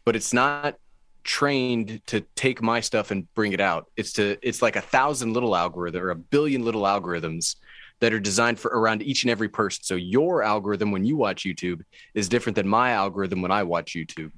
but 0.06 0.16
it's 0.16 0.34
not 0.34 0.78
trained 1.24 2.02
to 2.06 2.22
take 2.36 2.62
my 2.62 2.80
stuff 2.80 3.12
and 3.12 3.34
bring 3.34 3.52
it 3.54 3.60
out. 3.60 3.90
It's 3.98 4.14
to 4.14 4.38
it's 4.42 4.62
like 4.62 4.76
a 4.76 4.82
thousand 4.82 5.34
little 5.34 5.56
algorithm 5.56 6.04
or 6.04 6.12
a 6.12 6.16
billion 6.16 6.64
little 6.64 6.84
algorithms 6.84 7.56
that 8.00 8.14
are 8.14 8.20
designed 8.20 8.60
for 8.60 8.70
around 8.72 9.02
each 9.02 9.24
and 9.24 9.32
every 9.32 9.50
person. 9.50 9.84
So 9.84 9.96
your 9.96 10.44
algorithm 10.44 10.92
when 10.92 11.06
you 11.06 11.16
watch 11.16 11.44
YouTube 11.44 11.82
is 12.14 12.30
different 12.30 12.56
than 12.56 12.68
my 12.68 12.92
algorithm 12.92 13.42
when 13.42 13.52
I 13.52 13.64
watch 13.64 13.94
YouTube. 13.94 14.32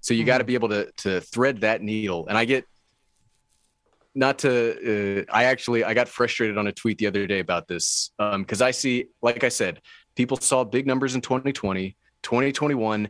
So 0.00 0.14
you 0.14 0.24
got 0.24 0.38
to 0.38 0.44
be 0.44 0.54
able 0.54 0.70
to 0.70 0.90
to 0.98 1.20
thread 1.20 1.60
that 1.60 1.82
needle. 1.82 2.26
And 2.26 2.36
I 2.36 2.44
get 2.44 2.64
not 4.14 4.38
to 4.40 5.20
uh, 5.20 5.24
I 5.32 5.44
actually 5.44 5.84
I 5.84 5.94
got 5.94 6.08
frustrated 6.08 6.58
on 6.58 6.66
a 6.66 6.72
tweet 6.72 6.98
the 6.98 7.06
other 7.06 7.26
day 7.26 7.40
about 7.40 7.68
this 7.68 8.10
um 8.18 8.44
cuz 8.44 8.60
I 8.60 8.70
see 8.70 9.06
like 9.22 9.44
I 9.44 9.48
said 9.48 9.80
people 10.16 10.36
saw 10.36 10.64
big 10.64 10.86
numbers 10.86 11.14
in 11.14 11.20
2020 11.20 11.96
2021 12.22 13.08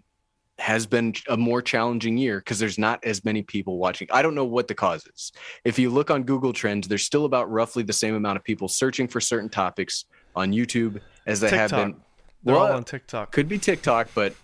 has 0.58 0.86
been 0.86 1.14
a 1.28 1.36
more 1.36 1.62
challenging 1.62 2.16
year 2.16 2.38
because 2.38 2.58
there's 2.58 2.78
not 2.78 3.02
as 3.04 3.24
many 3.24 3.42
people 3.42 3.78
watching. 3.78 4.06
I 4.12 4.22
don't 4.22 4.34
know 4.34 4.44
what 4.44 4.68
the 4.68 4.74
cause 4.74 5.04
is. 5.06 5.32
If 5.64 5.78
you 5.78 5.90
look 5.90 6.10
on 6.10 6.22
Google 6.22 6.52
Trends, 6.52 6.86
there's 6.86 7.04
still 7.04 7.24
about 7.24 7.50
roughly 7.50 7.82
the 7.82 7.92
same 7.92 8.14
amount 8.14 8.36
of 8.36 8.44
people 8.44 8.68
searching 8.68 9.08
for 9.08 9.20
certain 9.20 9.48
topics 9.48 10.04
on 10.36 10.52
YouTube 10.52 11.00
as 11.26 11.40
they 11.40 11.50
have 11.50 11.70
been. 11.70 11.96
They're 12.44 12.54
all 12.54 12.64
Well, 12.64 12.76
on 12.76 12.84
TikTok. 12.84 13.32
Could 13.32 13.48
be 13.48 13.58
TikTok, 13.58 14.08
but 14.14 14.34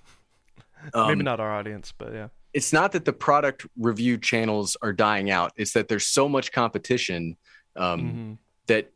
um, 0.94 1.08
Maybe 1.08 1.22
not 1.22 1.40
our 1.40 1.52
audience, 1.52 1.92
but 1.96 2.12
yeah. 2.12 2.28
It's 2.54 2.72
not 2.72 2.92
that 2.92 3.04
the 3.04 3.12
product 3.12 3.66
review 3.78 4.16
channels 4.18 4.76
are 4.82 4.92
dying 4.92 5.30
out. 5.30 5.52
It's 5.56 5.72
that 5.72 5.88
there's 5.88 6.06
so 6.06 6.28
much 6.28 6.52
competition 6.52 7.36
um, 7.76 8.00
Mhm. 8.00 8.38
that 8.66 8.90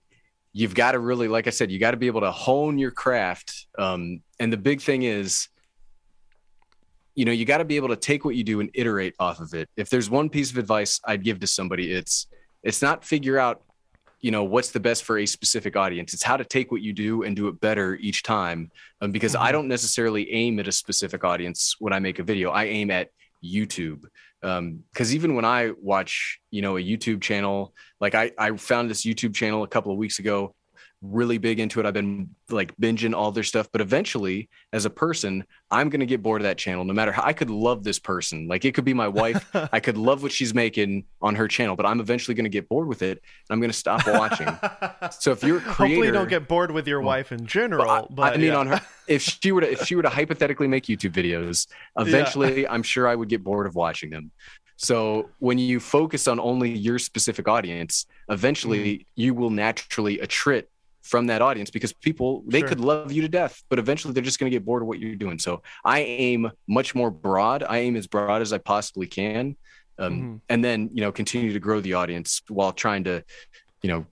you've 0.53 0.75
got 0.75 0.93
to 0.93 0.99
really, 0.99 1.29
like 1.29 1.47
I 1.47 1.51
said, 1.51 1.71
you 1.71 1.79
got 1.79 1.93
to 1.93 1.97
be 1.97 2.09
able 2.09 2.23
to 2.23 2.33
hone 2.33 2.79
your 2.79 2.91
craft. 2.91 3.67
Um, 3.79 4.23
and 4.41 4.53
the 4.53 4.57
big 4.57 4.81
thing 4.81 5.03
is, 5.03 5.49
you 7.15 7.25
know, 7.25 7.33
you 7.33 7.45
got 7.45 7.59
to 7.59 7.65
be 7.65 7.77
able 7.77 7.89
to 7.89 7.97
take 7.97 8.25
what 8.25 8.35
you 8.35 8.43
do 8.43 8.61
and 8.61 8.71
iterate 8.75 9.15
off 9.19 9.39
of 9.41 9.55
it. 9.55 9.69
If 9.77 9.91
there's 9.91 10.09
one 10.11 10.29
piece 10.31 10.51
of 10.51 10.57
advice 10.59 10.99
I'd 11.05 11.23
give 11.23 11.41
to 11.41 11.47
somebody, 11.47 11.93
it's 11.93 12.27
it's 12.63 12.81
not 12.81 13.05
figure 13.05 13.39
out, 13.39 13.63
you 14.21 14.31
know, 14.31 14.45
what's 14.45 14.71
the 14.71 14.81
best 14.81 15.05
for 15.05 15.19
a 15.19 15.27
specific 15.27 15.77
audience. 15.77 16.15
It's 16.15 16.23
how 16.23 16.37
to 16.37 16.45
take 16.45 16.71
what 16.73 16.81
you 16.81 16.93
do 16.93 17.23
and 17.25 17.35
do 17.37 17.49
it 17.49 17.61
better 17.61 17.97
each 17.97 18.23
time. 18.23 18.71
Um, 19.01 19.11
because 19.13 19.35
I 19.35 19.49
Mhm. 19.49 19.53
don't 19.53 19.69
necessarily 19.69 20.33
aim 20.33 20.59
at 20.61 20.69
a 20.69 20.73
specific 20.73 21.23
audience 21.25 21.77
when 21.81 21.93
I 21.93 21.99
make 21.99 22.19
a 22.19 22.23
video. 22.23 22.51
I 22.51 22.65
aim 22.65 22.91
at 22.91 23.11
YouTube. 23.45 24.05
Um, 24.43 24.81
because 24.93 25.15
even 25.15 25.35
when 25.35 25.45
I 25.45 25.73
watch, 25.81 26.41
you 26.51 26.63
know, 26.63 26.77
a 26.77 26.81
YouTube 26.81 27.21
channel, 27.21 27.75
like 28.01 28.15
I, 28.15 28.33
I 28.39 28.57
found 28.57 28.91
this 28.91 29.03
YouTube 29.05 29.35
channel 29.35 29.63
a 29.63 29.69
couple 29.69 29.93
of 29.93 29.99
weeks 29.99 30.19
ago, 30.19 30.55
really 31.03 31.37
big 31.39 31.59
into 31.59 31.81
it. 31.81 31.87
I've 31.87 31.95
been 31.95 32.31
like 32.49 32.77
binging 32.77 33.15
all 33.15 33.33
their 33.33 33.43
stuff, 33.43 33.69
but 33.73 33.81
eventually, 33.81 34.49
as 34.73 34.85
a 34.85 34.91
person, 34.91 35.45
I'm 35.71 35.89
gonna 35.89 36.07
get 36.07 36.23
bored 36.23 36.41
of 36.41 36.45
that 36.45 36.59
channel. 36.59 36.85
No 36.85 36.93
matter 36.93 37.11
how 37.13 37.23
I 37.25 37.33
could 37.33 37.51
love 37.51 37.83
this 37.83 37.99
person, 37.99 38.47
like 38.47 38.65
it 38.65 38.75
could 38.75 38.85
be 38.85 38.95
my 38.95 39.09
wife. 39.09 39.51
I 39.73 39.81
could 39.81 39.99
love 39.99 40.23
what 40.23 40.33
she's 40.33 40.55
making 40.55 41.05
on 41.21 41.35
her 41.35 41.49
channel, 41.49 41.75
but 41.75 41.87
I'm 41.87 42.01
eventually 42.01 42.35
gonna 42.35 42.49
get 42.49 42.69
bored 42.69 42.87
with 42.87 43.03
it, 43.03 43.19
and 43.19 43.55
I'm 43.55 43.61
gonna 43.61 43.73
stop 43.73 44.07
watching. 44.07 44.49
so 45.19 45.33
if 45.33 45.43
you're 45.43 45.59
a 45.59 45.61
creator, 45.61 45.73
Hopefully, 45.73 46.07
you 46.07 46.13
don't 46.13 46.29
get 46.29 46.49
bored 46.49 46.71
with 46.71 46.87
your 46.87 47.01
wife 47.01 47.33
in 47.33 47.47
general. 47.47 47.91
I, 47.91 48.05
but 48.09 48.35
I 48.35 48.37
mean, 48.37 48.47
yeah. 48.47 48.57
on 48.57 48.67
her, 48.69 48.81
if 49.09 49.23
she 49.23 49.53
were 49.53 49.63
to, 49.63 49.71
if 49.71 49.85
she 49.87 49.97
were 49.97 50.03
to 50.03 50.09
hypothetically 50.09 50.69
make 50.69 50.85
YouTube 50.85 51.13
videos, 51.13 51.67
eventually, 51.99 52.67
I'm 52.69 52.83
sure 52.83 53.09
I 53.09 53.17
would 53.17 53.29
get 53.29 53.43
bored 53.43 53.67
of 53.67 53.75
watching 53.75 54.11
them. 54.11 54.31
So 54.77 55.31
when 55.39 55.59
you 55.59 55.79
focus 55.79 56.27
on 56.27 56.41
only 56.41 56.71
your 56.71 56.99
specific 56.99 57.47
audience, 57.47 58.07
eventually 58.29 58.73
Mm-hmm. 58.73 59.03
you 59.15 59.35
will 59.35 59.51
naturally 59.51 60.19
attrit 60.19 60.65
from 61.03 61.27
that 61.27 61.43
audience 61.43 61.71
because 61.71 61.93
people 61.93 62.45
they 62.47 62.61
Sure. 62.61 62.69
could 62.69 62.81
love 62.81 63.11
you 63.13 63.23
to 63.23 63.29
death, 63.29 63.63
but 63.69 63.79
eventually 63.79 64.15
they're 64.15 64.23
just 64.23 64.39
going 64.39 64.51
to 64.51 64.57
get 64.57 64.65
bored 64.65 64.83
of 64.83 64.89
what 64.89 64.99
you're 65.01 65.17
doing. 65.17 65.39
So 65.39 65.63
I 65.85 66.01
aim 66.01 66.51
much 66.69 66.95
more 66.95 67.11
broad. 67.11 67.63
I 67.63 67.79
aim 67.79 67.97
as 67.97 68.07
broad 68.07 68.41
as 68.41 68.53
I 68.53 68.59
possibly 68.59 69.07
can, 69.09 69.57
um, 69.99 70.15
Mhm. 70.15 70.41
and 70.49 70.65
then 70.65 70.91
you 70.93 71.01
know 71.03 71.13
continue 71.13 71.53
to 71.53 71.61
grow 71.61 71.81
the 71.81 71.95
audience 71.95 72.41
while 72.49 72.73
trying 72.73 73.05
to, 73.05 73.25
you 73.83 73.89
know, 73.91 74.07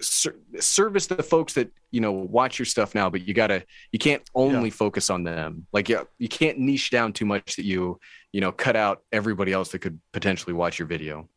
ser- 0.00 0.36
service 0.58 1.06
the 1.06 1.22
folks 1.22 1.52
that 1.54 1.70
you 1.90 2.00
know 2.00 2.12
watch 2.12 2.58
your 2.58 2.66
stuff 2.66 2.94
now. 2.94 3.10
But 3.10 3.26
you 3.28 3.34
gotta 3.34 3.64
you 3.92 3.98
can't 3.98 4.22
only 4.34 4.70
focus 4.70 5.10
on 5.10 5.22
them. 5.24 5.66
Like 5.72 5.88
you, 5.88 6.06
you 6.18 6.28
can't 6.28 6.58
niche 6.58 6.90
down 6.90 7.12
too 7.12 7.26
much 7.26 7.56
that 7.56 7.64
you 7.64 8.00
you 8.32 8.40
know 8.40 8.52
cut 8.52 8.76
out 8.76 9.02
everybody 9.12 9.52
else 9.52 9.70
that 9.72 9.80
could 9.80 10.00
potentially 10.12 10.52
watch 10.54 10.78
your 10.78 10.88
video. 10.88 11.28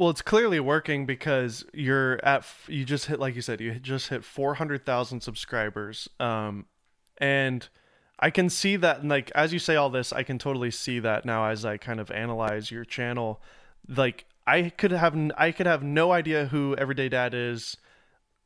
Well, 0.00 0.08
it's 0.08 0.22
clearly 0.22 0.60
working 0.60 1.04
because 1.04 1.62
you're 1.74 2.24
at 2.24 2.46
you 2.68 2.86
just 2.86 3.04
hit 3.04 3.20
like 3.20 3.34
you 3.34 3.42
said 3.42 3.60
you 3.60 3.74
just 3.74 4.08
hit 4.08 4.24
400,000 4.24 5.20
subscribers. 5.20 6.08
Um 6.18 6.64
and 7.18 7.68
I 8.18 8.30
can 8.30 8.48
see 8.48 8.76
that 8.76 9.04
like 9.04 9.30
as 9.34 9.52
you 9.52 9.58
say 9.58 9.76
all 9.76 9.90
this, 9.90 10.10
I 10.10 10.22
can 10.22 10.38
totally 10.38 10.70
see 10.70 11.00
that 11.00 11.26
now 11.26 11.44
as 11.44 11.66
I 11.66 11.76
kind 11.76 12.00
of 12.00 12.10
analyze 12.10 12.70
your 12.70 12.86
channel. 12.86 13.42
Like 13.86 14.24
I 14.46 14.70
could 14.70 14.92
have 14.92 15.14
I 15.36 15.52
could 15.52 15.66
have 15.66 15.82
no 15.82 16.12
idea 16.12 16.46
who 16.46 16.74
Everyday 16.76 17.10
Dad 17.10 17.34
is. 17.34 17.76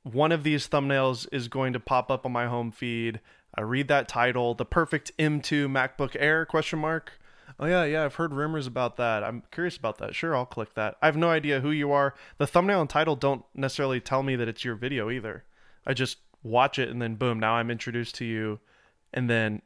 One 0.03 0.33
of 0.33 0.43
these 0.43 0.67
thumbnails 0.67 1.29
is 1.31 1.47
going 1.47 1.73
to 1.75 1.79
pop 1.79 2.11
up 2.11 2.27
on 2.27 2.33
my 2.33 2.49
home 2.49 2.73
feed. 2.73 3.21
I 3.55 3.61
read 3.61 3.87
that 3.87 4.09
title, 4.09 4.55
the 4.55 4.65
perfect 4.65 5.17
M2 5.21 5.69
MacBook 5.69 6.17
Air 6.19 6.47
question 6.47 6.81
mark. 6.81 7.13
Oh 7.59 7.67
yeah, 7.67 7.85
yeah, 7.85 8.05
I've 8.05 8.17
heard 8.17 8.35
rumors 8.35 8.67
about 8.67 8.97
that. 8.97 9.23
I'm 9.23 9.43
curious 9.51 9.77
about 9.77 9.99
that. 9.99 10.15
Sure, 10.15 10.35
I'll 10.37 10.47
click 10.47 10.75
that. 10.75 10.97
I 11.01 11.07
have 11.07 11.17
no 11.17 11.31
idea 11.31 11.61
who 11.61 11.71
you 11.71 11.93
are. 11.93 12.15
The 12.39 12.47
thumbnail 12.47 12.81
and 12.81 12.91
title 12.91 13.17
don't 13.17 13.45
necessarily 13.55 14.01
tell 14.01 14.23
me 14.23 14.37
that 14.37 14.49
it's 14.49 14.65
your 14.65 14.75
video 14.75 15.11
either. 15.11 15.45
I 15.87 15.95
just 15.95 16.19
watch 16.43 16.79
it 16.79 16.89
and 16.89 17.01
then 17.01 17.15
boom, 17.15 17.39
now 17.39 17.55
I'm 17.55 17.71
introduced 17.71 18.15
to 18.17 18.25
you 18.25 18.61
and 19.13 19.31
then 19.31 19.63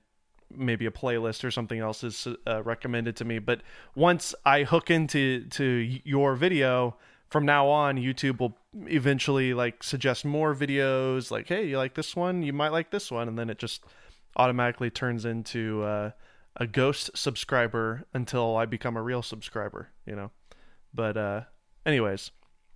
maybe 0.55 0.87
a 0.87 0.91
playlist 0.91 1.45
or 1.45 1.51
something 1.51 1.79
else 1.79 2.05
is 2.05 2.27
uh, 2.47 2.63
recommended 2.63 3.17
to 3.17 3.25
me. 3.25 3.39
But 3.39 3.63
once 3.95 4.35
I 4.45 4.65
hook 4.65 4.91
into 4.91 5.45
to 5.51 5.65
your 6.05 6.37
video, 6.37 6.97
from 7.29 7.45
now 7.45 7.69
on, 7.69 7.97
YouTube 7.97 8.41
will 8.41 8.57
eventually 8.87 9.53
like 9.55 9.83
suggest 9.83 10.25
more 10.25 10.55
videos. 10.55 11.31
Like, 11.31 11.49
hey, 11.49 11.67
you 11.67 11.77
like 11.77 11.95
this 11.95 12.17
one? 12.17 12.43
You 12.43 12.53
might 12.53 12.73
like 12.73 12.91
this 12.91 13.11
one, 13.11 13.29
and 13.29 13.39
then 13.39 13.51
it 13.51 13.59
just 13.59 13.85
automatically 14.37 14.91
turns 14.91 15.25
into 15.25 15.83
uh, 15.83 16.11
a 16.57 16.67
ghost 16.67 17.11
subscriber 17.15 18.05
until 18.13 18.57
I 18.57 18.67
become 18.67 18.97
a 18.97 19.03
real 19.03 19.23
subscriber. 19.23 19.89
You 20.07 20.17
know. 20.17 20.31
But 20.93 21.17
uh, 21.17 21.43
anyways, 21.87 22.31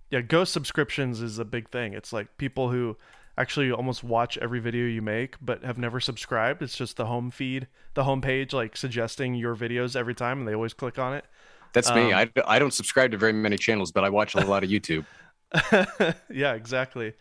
yeah, 0.09 0.21
ghost 0.21 0.53
subscriptions 0.53 1.21
is 1.21 1.39
a 1.39 1.45
big 1.45 1.69
thing. 1.69 1.93
It's 1.93 2.13
like 2.13 2.37
people 2.37 2.69
who 2.69 2.97
actually 3.37 3.71
almost 3.71 4.03
watch 4.03 4.37
every 4.37 4.59
video 4.59 4.85
you 4.85 5.01
make 5.01 5.35
but 5.41 5.63
have 5.63 5.77
never 5.77 5.99
subscribed. 5.99 6.61
It's 6.61 6.77
just 6.77 6.97
the 6.97 7.05
home 7.05 7.31
feed, 7.31 7.67
the 7.95 8.03
home 8.03 8.21
page, 8.21 8.53
like 8.53 8.77
suggesting 8.77 9.33
your 9.33 9.55
videos 9.55 9.95
every 9.95 10.15
time, 10.15 10.39
and 10.39 10.47
they 10.47 10.53
always 10.53 10.73
click 10.73 10.99
on 10.99 11.13
it. 11.13 11.25
That's 11.73 11.91
me. 11.91 12.13
Um, 12.13 12.29
I, 12.35 12.55
I 12.55 12.59
don't 12.59 12.73
subscribe 12.73 13.11
to 13.11 13.17
very 13.17 13.33
many 13.33 13.57
channels, 13.57 13.91
but 13.91 14.03
I 14.03 14.09
watch 14.09 14.35
a 14.35 14.45
lot 14.45 14.63
of 14.63 14.69
YouTube. 14.69 15.05
yeah, 16.29 16.53
exactly. 16.53 17.13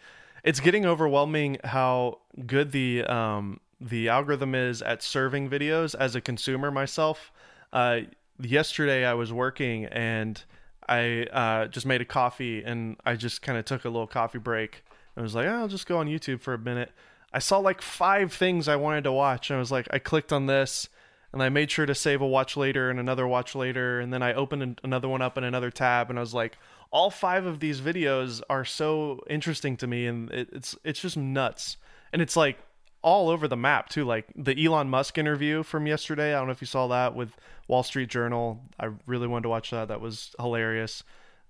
It's 0.45 0.61
getting 0.61 0.85
overwhelming 0.85 1.59
how 1.65 2.19
good 2.47 2.73
the 2.73 3.05
um 3.05 3.61
the 3.83 4.09
algorithm 4.09 4.55
is 4.55 4.83
at 4.83 5.03
serving 5.03 5.51
videos 5.51 5.95
as 5.99 6.15
a 6.15 6.21
consumer 6.21 6.71
myself. 6.71 7.33
Uh 7.73 8.01
yesterday 8.41 9.05
I 9.05 9.15
was 9.15 9.33
working 9.33 9.87
and 9.87 10.43
I 10.89 11.27
uh 11.33 11.67
just 11.67 11.87
made 11.87 12.01
a 12.01 12.05
coffee 12.05 12.63
and 12.63 12.97
I 13.05 13.17
just 13.17 13.43
kind 13.43 13.59
of 13.59 13.65
took 13.65 13.85
a 13.85 13.89
little 13.89 14.07
coffee 14.07 14.39
break. 14.39 14.85
I 15.17 15.21
was 15.21 15.35
like, 15.35 15.47
oh, 15.47 15.61
I'll 15.61 15.69
just 15.69 15.87
go 15.87 15.99
on 15.99 16.07
YouTube 16.07 16.41
for 16.41 16.55
a 16.55 16.59
minute. 16.59 16.91
I 17.33 17.39
saw 17.39 17.59
like 17.59 17.83
five 17.83 18.33
things 18.33 18.69
I 18.69 18.77
wanted 18.77 19.05
to 19.05 19.13
watch 19.13 19.51
and 19.51 19.57
I 19.57 19.61
was 19.61 19.73
like 19.73 19.89
I 19.91 19.99
clicked 19.99 20.33
on 20.33 20.47
this 20.47 20.89
and 21.33 21.43
I 21.43 21.49
made 21.49 21.71
sure 21.71 21.87
to 21.87 21.95
save 21.95 22.21
a 22.21 22.27
watch 22.27 22.57
later 22.57 22.91
and 22.91 23.01
another 23.01 23.27
watch 23.27 23.55
later 23.55 24.01
and 24.01 24.13
then 24.13 24.23
I 24.23 24.35
opened 24.35 24.81
another 24.85 25.09
one 25.09 25.23
up 25.23 25.39
in 25.39 25.45
another 25.45 25.71
tab 25.71 26.11
and 26.11 26.19
I 26.19 26.21
was 26.21 26.35
like 26.35 26.59
all 26.91 27.11
five 27.11 27.47
of 27.47 27.61
these 27.61 27.81
videos 27.81 28.43
are 28.51 28.65
so 28.65 29.25
interesting 29.31 29.77
to 29.79 29.87
me 29.87 30.07
and 30.07 30.31
it, 30.31 30.49
it's 30.53 30.77
it's 30.85 31.01
just 31.01 31.17
nuts 31.17 31.79
and 32.13 32.21
it's 32.21 32.37
like 32.37 32.59
all 33.03 33.29
over 33.29 33.49
the 33.49 33.57
map 33.57 33.89
too 33.89 34.05
like 34.05 34.27
the 34.37 34.65
Elon 34.65 34.89
Musk 34.89 35.19
interview 35.19 35.63
from 35.63 35.87
yesterday. 35.87 36.35
I 36.35 36.39
don't 36.39 36.47
know 36.47 36.53
if 36.53 36.61
you 36.61 36.67
saw 36.67 36.87
that 36.89 37.15
with 37.15 37.37
Wall 37.69 37.83
Street 37.83 38.09
Journal. 38.09 38.61
I 38.79 38.91
really 39.07 39.27
wanted 39.27 39.43
to 39.45 39.49
watch 39.49 39.71
that. 39.71 39.89
That 39.89 40.01
was 40.01 40.35
hilarious. 40.39 41.03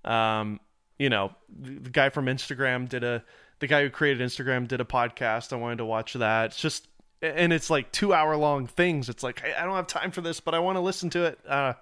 Um 0.03 0.59
you 0.99 1.09
know 1.09 1.33
the, 1.49 1.89
guy 1.89 2.09
from 2.09 2.25
Instagram 2.25 2.89
did 2.89 3.03
a 3.03 3.23
the 3.59 3.67
guy 3.67 3.83
who 3.83 3.89
created 3.89 4.27
Instagram 4.27 4.67
did 4.67 4.81
a 4.81 4.85
podcast. 4.85 5.53
I 5.53 5.57
wanted 5.57 5.77
to 5.77 5.85
watch 5.85 6.13
that. 6.13 6.45
It's 6.47 6.59
just 6.59 6.87
and 7.21 7.53
it's 7.53 7.69
like 7.69 7.91
two 7.91 8.13
hour 8.13 8.35
long 8.35 8.67
things. 8.67 9.09
It's 9.09 9.23
like 9.23 9.43
I 9.57 9.63
don't 9.63 9.75
have 9.75 9.87
time 9.87 10.11
for 10.11 10.21
this 10.21 10.39
but 10.39 10.55
I 10.55 10.59
want 10.59 10.75
to 10.77 10.81
listen 10.81 11.09
to 11.11 11.25
it. 11.25 11.39
Uh 11.47 11.73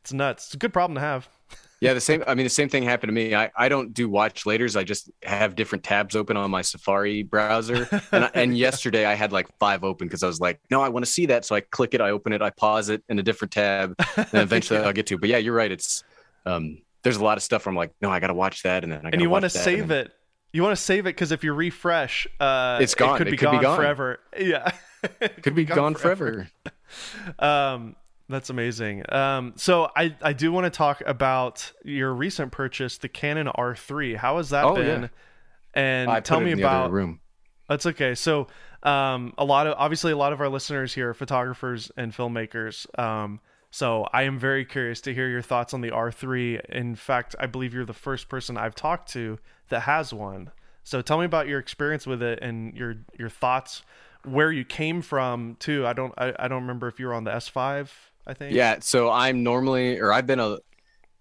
it's 0.00 0.12
nuts. 0.12 0.46
It's 0.46 0.54
a 0.54 0.58
good 0.58 0.72
problem 0.72 0.96
to 0.96 1.00
have 1.00 1.28
Yeah, 1.80 1.94
the 1.94 2.00
same. 2.00 2.22
I 2.26 2.34
mean, 2.34 2.44
the 2.44 2.50
same 2.50 2.68
thing 2.68 2.82
happened 2.82 3.08
to 3.08 3.14
me. 3.14 3.34
I, 3.34 3.50
I 3.56 3.70
don't 3.70 3.94
do 3.94 4.08
watch 4.08 4.44
laters. 4.44 4.76
I 4.76 4.84
just 4.84 5.10
have 5.22 5.56
different 5.56 5.82
tabs 5.82 6.14
open 6.14 6.36
on 6.36 6.50
my 6.50 6.60
Safari 6.60 7.22
browser. 7.22 7.88
And, 8.12 8.24
I, 8.24 8.30
and 8.34 8.56
yesterday 8.56 9.06
I 9.06 9.14
had 9.14 9.32
like 9.32 9.48
five 9.58 9.82
open 9.82 10.06
because 10.06 10.22
I 10.22 10.26
was 10.26 10.40
like, 10.40 10.60
no, 10.70 10.82
I 10.82 10.90
want 10.90 11.06
to 11.06 11.10
see 11.10 11.24
that. 11.26 11.46
So 11.46 11.56
I 11.56 11.60
click 11.60 11.94
it, 11.94 12.02
I 12.02 12.10
open 12.10 12.34
it, 12.34 12.42
I 12.42 12.50
pause 12.50 12.90
it 12.90 13.02
in 13.08 13.18
a 13.18 13.22
different 13.22 13.52
tab, 13.52 13.94
and 14.16 14.28
eventually 14.34 14.78
yeah. 14.78 14.86
I'll 14.86 14.92
get 14.92 15.06
to. 15.06 15.16
But 15.16 15.30
yeah, 15.30 15.38
you're 15.38 15.54
right. 15.54 15.72
It's 15.72 16.04
um, 16.44 16.82
there's 17.02 17.16
a 17.16 17.24
lot 17.24 17.38
of 17.38 17.42
stuff. 17.42 17.64
Where 17.64 17.70
I'm 17.70 17.76
like, 17.76 17.94
no, 18.02 18.10
I 18.10 18.20
got 18.20 18.26
to 18.26 18.34
watch 18.34 18.62
that, 18.64 18.84
and 18.84 18.92
then 18.92 19.06
I 19.06 19.10
and 19.10 19.22
you 19.22 19.30
want 19.30 19.44
to 19.44 19.50
save 19.50 19.88
then... 19.88 20.06
it. 20.06 20.12
You 20.52 20.62
want 20.62 20.76
to 20.76 20.82
save 20.82 21.06
it 21.06 21.14
because 21.14 21.32
if 21.32 21.44
you 21.44 21.54
refresh, 21.54 22.26
uh, 22.40 22.78
it's 22.82 22.94
gone. 22.94 23.14
It 23.14 23.18
could, 23.18 23.28
it 23.28 23.30
be, 23.30 23.36
could 23.38 23.44
gone 23.44 23.58
be, 23.58 23.62
gone 23.62 23.76
forever. 23.76 24.20
Yeah, 24.38 24.70
could, 25.18 25.42
could 25.42 25.54
be, 25.54 25.64
gone, 25.64 25.76
gone 25.76 25.94
forever. 25.94 26.48
forever. 26.62 27.38
um, 27.38 27.96
that's 28.30 28.48
amazing. 28.48 29.02
Um, 29.12 29.54
so 29.56 29.90
I, 29.96 30.16
I 30.22 30.32
do 30.32 30.52
want 30.52 30.64
to 30.64 30.70
talk 30.70 31.02
about 31.04 31.72
your 31.84 32.14
recent 32.14 32.52
purchase, 32.52 32.98
the 32.98 33.08
Canon 33.08 33.48
R3. 33.48 34.16
How 34.16 34.36
has 34.36 34.50
that 34.50 34.64
oh, 34.64 34.74
been? 34.74 35.02
Yeah. 35.02 35.08
And 35.74 36.10
I 36.10 36.20
tell 36.20 36.40
me 36.40 36.52
about 36.52 36.92
room. 36.92 37.20
That's 37.68 37.86
okay. 37.86 38.14
So 38.14 38.48
um, 38.82 39.34
a 39.38 39.44
lot 39.44 39.66
of 39.66 39.74
obviously 39.78 40.12
a 40.12 40.16
lot 40.16 40.32
of 40.32 40.40
our 40.40 40.48
listeners 40.48 40.94
here 40.94 41.10
are 41.10 41.14
photographers 41.14 41.90
and 41.96 42.12
filmmakers. 42.12 42.86
Um, 42.98 43.40
so 43.70 44.06
I 44.12 44.24
am 44.24 44.38
very 44.38 44.64
curious 44.64 45.00
to 45.02 45.14
hear 45.14 45.28
your 45.28 45.42
thoughts 45.42 45.74
on 45.74 45.80
the 45.80 45.90
R3. 45.90 46.64
In 46.70 46.96
fact, 46.96 47.36
I 47.38 47.46
believe 47.46 47.72
you're 47.72 47.84
the 47.84 47.92
first 47.92 48.28
person 48.28 48.56
I've 48.56 48.74
talked 48.74 49.12
to 49.12 49.38
that 49.68 49.82
has 49.82 50.12
one. 50.12 50.50
So 50.82 51.02
tell 51.02 51.18
me 51.18 51.24
about 51.24 51.46
your 51.46 51.60
experience 51.60 52.06
with 52.06 52.22
it 52.22 52.40
and 52.42 52.74
your 52.76 52.96
your 53.18 53.28
thoughts, 53.28 53.82
where 54.24 54.50
you 54.50 54.64
came 54.64 55.02
from 55.02 55.56
too. 55.60 55.86
I 55.86 55.92
don't 55.92 56.12
I, 56.18 56.32
I 56.38 56.48
don't 56.48 56.62
remember 56.62 56.88
if 56.88 56.98
you 56.98 57.06
were 57.06 57.14
on 57.14 57.24
the 57.24 57.30
S5 57.30 57.88
I 58.26 58.34
think. 58.34 58.54
Yeah. 58.54 58.78
So 58.80 59.10
I'm 59.10 59.42
normally, 59.42 59.98
or 59.98 60.12
I've 60.12 60.26
been 60.26 60.40
a, 60.40 60.58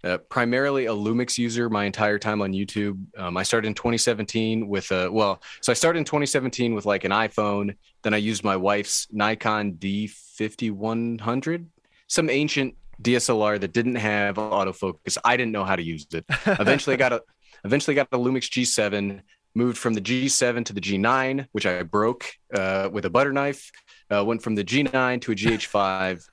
uh, 0.03 0.17
primarily 0.29 0.85
a 0.85 0.93
Lumix 0.93 1.37
user 1.37 1.69
my 1.69 1.85
entire 1.85 2.17
time 2.17 2.41
on 2.41 2.53
YouTube. 2.53 2.97
Um, 3.17 3.35
I 3.35 3.43
started 3.43 3.67
in 3.67 3.73
2017 3.73 4.67
with 4.67 4.89
a 4.91 5.11
well, 5.11 5.41
so 5.61 5.71
I 5.71 5.75
started 5.75 5.99
in 5.99 6.05
2017 6.05 6.73
with 6.73 6.85
like 6.85 7.03
an 7.03 7.11
iPhone. 7.11 7.75
Then 8.03 8.13
I 8.13 8.17
used 8.17 8.43
my 8.43 8.55
wife's 8.55 9.07
Nikon 9.11 9.73
D5100, 9.73 11.65
some 12.07 12.29
ancient 12.29 12.75
DSLR 13.01 13.59
that 13.59 13.73
didn't 13.73 13.95
have 13.95 14.35
autofocus. 14.35 15.17
I 15.23 15.35
didn't 15.35 15.51
know 15.51 15.65
how 15.65 15.75
to 15.75 15.83
use 15.83 16.07
it. 16.13 16.25
Eventually, 16.45 16.95
got 16.95 17.11
a 17.11 17.21
eventually 17.65 17.95
got 17.95 18.07
a 18.11 18.17
Lumix 18.17 18.49
G7. 18.49 19.21
Moved 19.55 19.79
from 19.79 19.95
the 19.95 20.01
G7 20.01 20.63
to 20.65 20.73
the 20.73 20.79
G9, 20.79 21.47
which 21.53 21.65
I 21.65 21.81
broke 21.81 22.31
uh, 22.53 22.87
with 22.93 23.05
a 23.05 23.09
butter 23.09 23.33
knife. 23.33 23.71
Uh, 24.09 24.23
went 24.23 24.43
from 24.43 24.53
the 24.53 24.63
G9 24.63 25.21
to 25.21 25.31
a 25.31 25.35
GH5 25.35 26.23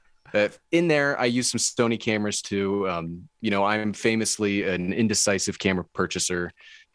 in 0.72 0.88
there, 0.88 1.18
I 1.18 1.26
use 1.26 1.50
some 1.50 1.58
Sony 1.58 1.98
cameras 1.98 2.42
too. 2.42 2.88
Um, 2.88 3.28
you 3.40 3.50
know, 3.50 3.64
I'm 3.64 3.92
famously 3.92 4.62
an 4.64 4.92
indecisive 4.92 5.58
camera 5.58 5.84
purchaser. 5.94 6.52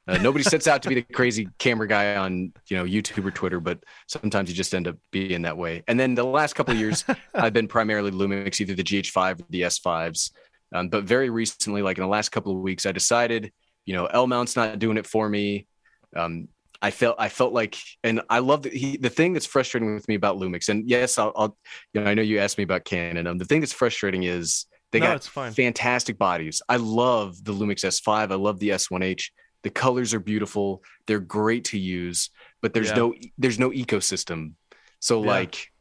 Uh, 0.07 0.17
nobody 0.17 0.43
sets 0.43 0.67
out 0.67 0.81
to 0.81 0.89
be 0.89 0.95
the 0.95 1.01
crazy 1.13 1.47
camera 1.59 1.87
guy 1.87 2.15
on 2.15 2.51
you 2.67 2.77
know 2.77 2.83
YouTube 2.83 3.25
or 3.25 3.31
Twitter, 3.31 3.59
but 3.59 3.83
sometimes 4.07 4.49
you 4.49 4.55
just 4.55 4.73
end 4.73 4.87
up 4.87 4.97
being 5.11 5.43
that 5.43 5.55
way. 5.55 5.83
And 5.87 5.99
then 5.99 6.15
the 6.15 6.23
last 6.23 6.53
couple 6.53 6.73
of 6.73 6.79
years, 6.79 7.05
I've 7.33 7.53
been 7.53 7.67
primarily 7.67 8.11
Lumix, 8.11 8.59
either 8.59 8.73
the 8.73 8.83
GH5 8.83 9.41
or 9.41 9.45
the 9.49 9.61
S5s. 9.61 10.31
Um, 10.73 10.89
but 10.89 11.03
very 11.03 11.29
recently, 11.29 11.81
like 11.81 11.97
in 11.97 12.03
the 12.03 12.09
last 12.09 12.29
couple 12.29 12.53
of 12.53 12.61
weeks, 12.61 12.85
I 12.85 12.91
decided, 12.91 13.51
you 13.85 13.93
know, 13.93 14.05
L 14.07 14.25
mount's 14.25 14.55
not 14.55 14.79
doing 14.79 14.97
it 14.97 15.05
for 15.05 15.29
me. 15.29 15.67
Um, 16.15 16.47
I 16.81 16.91
felt 16.91 17.15
I 17.19 17.29
felt 17.29 17.53
like, 17.53 17.77
and 18.03 18.21
I 18.29 18.39
love 18.39 18.63
that 18.63 18.73
he. 18.73 18.97
The 18.97 19.09
thing 19.09 19.33
that's 19.33 19.45
frustrating 19.45 19.93
with 19.93 20.07
me 20.07 20.15
about 20.15 20.37
Lumix, 20.37 20.67
and 20.69 20.89
yes, 20.89 21.19
I'll, 21.19 21.31
I'll 21.35 21.57
you 21.93 22.01
know, 22.01 22.09
I 22.09 22.15
know 22.15 22.23
you 22.23 22.39
asked 22.39 22.57
me 22.57 22.63
about 22.63 22.85
Canon. 22.85 23.27
Um, 23.27 23.37
the 23.37 23.45
thing 23.45 23.59
that's 23.59 23.73
frustrating 23.73 24.23
is 24.23 24.65
they 24.91 24.99
no, 24.99 25.17
got 25.17 25.53
fantastic 25.53 26.17
bodies. 26.17 26.61
I 26.67 26.77
love 26.77 27.43
the 27.43 27.53
Lumix 27.53 27.85
S5. 27.85 28.31
I 28.31 28.35
love 28.35 28.59
the 28.59 28.69
S1H. 28.69 29.29
The 29.63 29.69
colors 29.69 30.13
are 30.13 30.19
beautiful. 30.19 30.83
They're 31.05 31.19
great 31.19 31.65
to 31.65 31.77
use, 31.77 32.31
but 32.61 32.73
there's 32.73 32.89
yeah. 32.89 32.95
no 32.95 33.13
there's 33.37 33.59
no 33.59 33.69
ecosystem. 33.69 34.53
So 34.99 35.21
yeah. 35.21 35.29
like, 35.29 35.71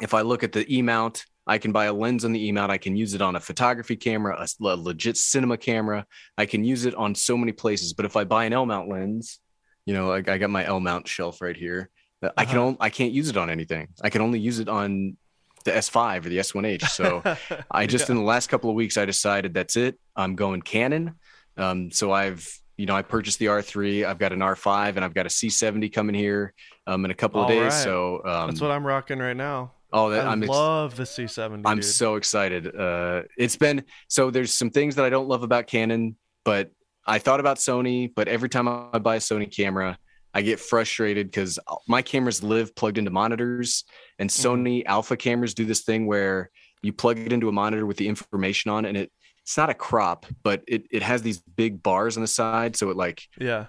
if 0.00 0.14
I 0.14 0.20
look 0.20 0.44
at 0.44 0.52
the 0.52 0.72
E 0.72 0.80
mount, 0.80 1.24
I 1.44 1.58
can 1.58 1.72
buy 1.72 1.86
a 1.86 1.92
lens 1.92 2.24
on 2.24 2.32
the 2.32 2.46
E 2.46 2.52
mount. 2.52 2.70
I 2.70 2.78
can 2.78 2.96
use 2.96 3.14
it 3.14 3.20
on 3.20 3.34
a 3.34 3.40
photography 3.40 3.96
camera, 3.96 4.36
a, 4.40 4.64
a 4.64 4.76
legit 4.76 5.16
cinema 5.16 5.56
camera. 5.56 6.06
I 6.38 6.46
can 6.46 6.62
use 6.62 6.84
it 6.84 6.94
on 6.94 7.16
so 7.16 7.36
many 7.36 7.50
places. 7.50 7.94
But 7.94 8.06
if 8.06 8.16
I 8.16 8.22
buy 8.22 8.44
an 8.44 8.52
L 8.52 8.64
mount 8.64 8.88
lens 8.88 9.40
you 9.86 9.94
know, 9.94 10.08
like 10.08 10.28
I 10.28 10.38
got 10.38 10.50
my 10.50 10.64
L 10.64 10.80
mount 10.80 11.08
shelf 11.08 11.40
right 11.40 11.56
here. 11.56 11.90
Uh-huh. 12.22 12.32
I 12.36 12.44
can 12.44 12.56
uh-huh. 12.56 12.66
only 12.66 12.78
I 12.80 12.90
can't 12.90 13.12
use 13.12 13.28
it 13.28 13.36
on 13.36 13.50
anything. 13.50 13.88
I 14.02 14.10
can 14.10 14.22
only 14.22 14.38
use 14.38 14.58
it 14.58 14.68
on 14.68 15.16
the 15.64 15.72
S5 15.72 16.26
or 16.26 16.28
the 16.28 16.38
S1H. 16.38 16.88
So 16.88 17.22
I 17.70 17.86
just 17.86 18.08
yeah. 18.08 18.14
in 18.14 18.18
the 18.18 18.24
last 18.24 18.48
couple 18.48 18.70
of 18.70 18.76
weeks 18.76 18.96
I 18.96 19.04
decided 19.04 19.54
that's 19.54 19.76
it. 19.76 19.98
I'm 20.16 20.36
going 20.36 20.62
Canon. 20.62 21.14
Um, 21.56 21.90
so 21.90 22.12
I've 22.12 22.48
you 22.76 22.86
know 22.86 22.96
I 22.96 23.02
purchased 23.02 23.38
the 23.38 23.46
R3. 23.46 24.04
I've 24.04 24.18
got 24.18 24.32
an 24.32 24.40
R5 24.40 24.96
and 24.96 25.04
I've 25.04 25.14
got 25.14 25.26
a 25.26 25.28
C70 25.28 25.92
coming 25.92 26.14
here 26.14 26.54
um, 26.86 27.04
in 27.04 27.10
a 27.10 27.14
couple 27.14 27.42
of 27.42 27.48
days. 27.48 27.62
Right. 27.62 27.72
So 27.72 28.22
um, 28.24 28.48
that's 28.48 28.60
what 28.60 28.70
I'm 28.70 28.86
rocking 28.86 29.18
right 29.18 29.36
now. 29.36 29.72
Oh, 29.92 30.10
that, 30.10 30.26
I 30.26 30.32
I'm 30.32 30.40
love 30.40 30.96
the 30.96 31.04
C70. 31.04 31.62
I'm 31.64 31.76
dude. 31.76 31.84
so 31.84 32.16
excited. 32.16 32.74
Uh, 32.74 33.22
it's 33.38 33.56
been 33.56 33.84
so 34.08 34.30
there's 34.30 34.52
some 34.52 34.70
things 34.70 34.96
that 34.96 35.04
I 35.04 35.10
don't 35.10 35.28
love 35.28 35.44
about 35.44 35.68
Canon, 35.68 36.16
but 36.44 36.72
I 37.06 37.18
thought 37.18 37.40
about 37.40 37.58
Sony, 37.58 38.10
but 38.14 38.28
every 38.28 38.48
time 38.48 38.68
I 38.68 38.98
buy 38.98 39.16
a 39.16 39.20
Sony 39.20 39.54
camera, 39.54 39.98
I 40.32 40.42
get 40.42 40.58
frustrated 40.58 41.26
because 41.26 41.58
my 41.86 42.02
cameras 42.02 42.42
live 42.42 42.74
plugged 42.74 42.98
into 42.98 43.10
monitors, 43.10 43.84
and 44.18 44.30
mm-hmm. 44.30 44.46
Sony 44.46 44.78
mm-hmm. 44.80 44.88
Alpha 44.88 45.16
cameras 45.16 45.54
do 45.54 45.64
this 45.64 45.82
thing 45.82 46.06
where 46.06 46.50
you 46.82 46.92
plug 46.92 47.18
it 47.18 47.32
into 47.32 47.48
a 47.48 47.52
monitor 47.52 47.86
with 47.86 47.96
the 47.96 48.08
information 48.08 48.70
on, 48.70 48.84
and 48.84 48.96
it 48.96 49.12
it's 49.42 49.56
not 49.56 49.70
a 49.70 49.74
crop, 49.74 50.26
but 50.42 50.62
it 50.66 50.86
it 50.90 51.02
has 51.02 51.22
these 51.22 51.38
big 51.38 51.82
bars 51.82 52.16
on 52.16 52.22
the 52.22 52.26
side, 52.28 52.76
so 52.76 52.90
it 52.90 52.96
like 52.96 53.22
yeah, 53.38 53.66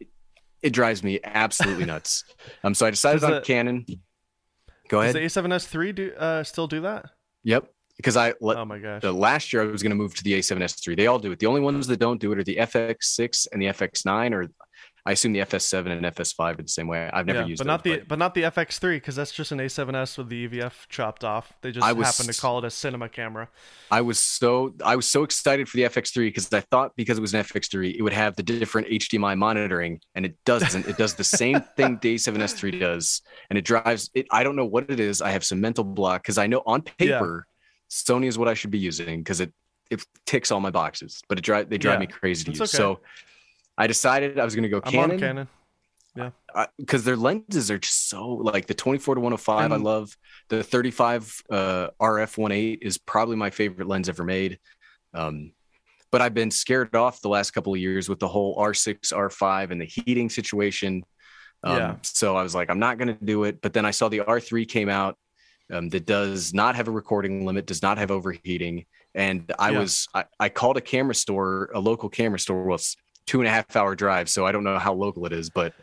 it, 0.00 0.08
it 0.62 0.70
drives 0.70 1.04
me 1.04 1.20
absolutely 1.22 1.84
nuts. 1.86 2.24
um, 2.64 2.74
so 2.74 2.86
I 2.86 2.90
decided 2.90 3.22
on 3.22 3.42
Canon. 3.42 3.86
Go 4.88 5.00
ahead. 5.00 5.14
Does 5.14 5.34
the 5.34 5.40
A7S 5.40 5.66
three 5.66 5.92
do 5.92 6.12
uh, 6.14 6.42
still 6.42 6.66
do 6.66 6.80
that? 6.82 7.06
Yep 7.44 7.71
because 7.96 8.16
I 8.16 8.34
oh 8.40 8.64
my 8.64 8.78
gosh 8.78 9.02
the 9.02 9.12
last 9.12 9.52
year 9.52 9.62
I 9.62 9.66
was 9.66 9.82
going 9.82 9.90
to 9.90 9.96
move 9.96 10.14
to 10.14 10.24
the 10.24 10.38
A7S3. 10.38 10.96
They 10.96 11.06
all 11.06 11.18
do 11.18 11.32
it. 11.32 11.38
The 11.38 11.46
only 11.46 11.60
ones 11.60 11.86
that 11.86 11.98
don't 11.98 12.20
do 12.20 12.32
it 12.32 12.38
are 12.38 12.44
the 12.44 12.56
FX6 12.56 13.48
and 13.52 13.60
the 13.60 13.66
FX9, 13.66 14.32
or 14.32 14.48
I 15.04 15.12
assume 15.12 15.32
the 15.32 15.40
FS7 15.40 15.86
and 15.88 16.06
FS5 16.06 16.58
are 16.60 16.62
the 16.62 16.68
same 16.68 16.86
way. 16.86 17.10
I've 17.12 17.26
never 17.26 17.40
yeah, 17.40 17.46
used, 17.46 17.58
but 17.58 17.64
those, 17.64 17.68
not 17.68 17.84
the 17.84 17.98
but... 17.98 18.08
but 18.08 18.18
not 18.20 18.34
the 18.34 18.42
FX3 18.42 18.96
because 18.96 19.16
that's 19.16 19.32
just 19.32 19.50
an 19.50 19.58
A7S 19.58 20.16
with 20.16 20.28
the 20.28 20.48
EVF 20.48 20.72
chopped 20.88 21.24
off. 21.24 21.52
They 21.60 21.72
just 21.72 21.96
was, 21.96 22.06
happen 22.06 22.32
to 22.32 22.40
call 22.40 22.58
it 22.58 22.64
a 22.64 22.70
cinema 22.70 23.08
camera. 23.08 23.48
I 23.90 24.00
was 24.00 24.20
so 24.20 24.74
I 24.84 24.94
was 24.94 25.10
so 25.10 25.24
excited 25.24 25.68
for 25.68 25.76
the 25.76 25.84
FX3 25.84 26.26
because 26.26 26.52
I 26.52 26.60
thought 26.60 26.92
because 26.94 27.18
it 27.18 27.20
was 27.20 27.34
an 27.34 27.42
FX3 27.42 27.96
it 27.96 28.02
would 28.02 28.12
have 28.12 28.36
the 28.36 28.44
different 28.44 28.88
HDMI 28.88 29.36
monitoring, 29.36 30.00
and 30.14 30.24
it 30.24 30.36
doesn't. 30.44 30.86
it 30.86 30.96
does 30.96 31.14
the 31.14 31.24
same 31.24 31.60
thing 31.76 31.98
the 32.00 32.14
A7S3 32.14 32.78
does, 32.78 33.22
and 33.50 33.58
it 33.58 33.64
drives 33.64 34.08
it. 34.14 34.26
I 34.30 34.44
don't 34.44 34.54
know 34.54 34.66
what 34.66 34.88
it 34.88 35.00
is. 35.00 35.20
I 35.20 35.30
have 35.30 35.44
some 35.44 35.60
mental 35.60 35.84
block 35.84 36.22
because 36.22 36.38
I 36.38 36.46
know 36.46 36.62
on 36.64 36.82
paper. 36.82 37.46
Yeah 37.46 37.51
Sony 37.92 38.26
is 38.26 38.38
what 38.38 38.48
I 38.48 38.54
should 38.54 38.70
be 38.70 38.78
using 38.78 39.20
because 39.20 39.40
it 39.40 39.52
it 39.90 40.02
ticks 40.24 40.50
all 40.50 40.60
my 40.60 40.70
boxes, 40.70 41.20
but 41.28 41.38
it 41.38 41.42
drive 41.42 41.68
they 41.68 41.76
drive 41.76 41.96
yeah, 41.96 42.00
me 42.00 42.06
crazy 42.06 42.44
to 42.44 42.50
use. 42.50 42.60
Okay. 42.60 42.76
So 42.76 43.00
I 43.76 43.86
decided 43.86 44.38
I 44.38 44.44
was 44.44 44.54
going 44.54 44.62
to 44.62 44.68
go 44.70 44.80
I'm 44.82 44.90
Canon. 44.90 45.20
Canon. 45.20 45.48
Yeah, 46.14 46.30
because 46.78 47.04
their 47.04 47.16
lenses 47.16 47.70
are 47.70 47.78
just 47.78 48.10
so 48.10 48.28
like 48.28 48.66
the 48.66 48.74
24 48.74 49.14
to 49.14 49.20
105. 49.20 49.64
And, 49.64 49.74
I 49.74 49.76
love 49.78 50.14
the 50.50 50.62
35 50.62 51.42
uh, 51.50 51.88
RF 52.00 52.36
1.8 52.36 52.78
is 52.82 52.98
probably 52.98 53.36
my 53.36 53.48
favorite 53.48 53.88
lens 53.88 54.10
ever 54.10 54.24
made. 54.24 54.58
Um, 55.14 55.52
but 56.10 56.20
I've 56.20 56.34
been 56.34 56.50
scared 56.50 56.94
off 56.94 57.22
the 57.22 57.30
last 57.30 57.52
couple 57.52 57.72
of 57.72 57.80
years 57.80 58.10
with 58.10 58.18
the 58.18 58.28
whole 58.28 58.58
R6, 58.58 59.14
R5, 59.14 59.70
and 59.70 59.80
the 59.80 59.86
heating 59.86 60.28
situation. 60.28 61.02
Um, 61.64 61.76
yeah. 61.78 61.96
So 62.02 62.36
I 62.36 62.42
was 62.42 62.54
like, 62.54 62.70
I'm 62.70 62.78
not 62.78 62.98
going 62.98 63.08
to 63.08 63.24
do 63.24 63.44
it. 63.44 63.62
But 63.62 63.72
then 63.72 63.86
I 63.86 63.90
saw 63.90 64.10
the 64.10 64.18
R3 64.18 64.68
came 64.68 64.90
out, 64.90 65.16
um, 65.72 65.88
that 65.88 66.06
does 66.06 66.54
not 66.54 66.76
have 66.76 66.88
a 66.88 66.90
recording 66.90 67.44
limit, 67.46 67.66
does 67.66 67.82
not 67.82 67.98
have 67.98 68.10
overheating. 68.10 68.84
And 69.14 69.52
I 69.58 69.70
yeah. 69.70 69.78
was, 69.78 70.08
I, 70.14 70.24
I, 70.38 70.48
called 70.48 70.76
a 70.76 70.80
camera 70.80 71.14
store, 71.14 71.70
a 71.74 71.80
local 71.80 72.08
camera 72.08 72.38
store. 72.38 72.62
Well, 72.64 72.76
it's 72.76 72.96
two 73.26 73.40
and 73.40 73.48
a 73.48 73.50
half 73.50 73.76
hour 73.76 73.94
drive. 73.94 74.28
So 74.28 74.46
I 74.46 74.52
don't 74.52 74.64
know 74.64 74.78
how 74.78 74.94
local 74.94 75.26
it 75.26 75.32
is, 75.32 75.50
but 75.50 75.74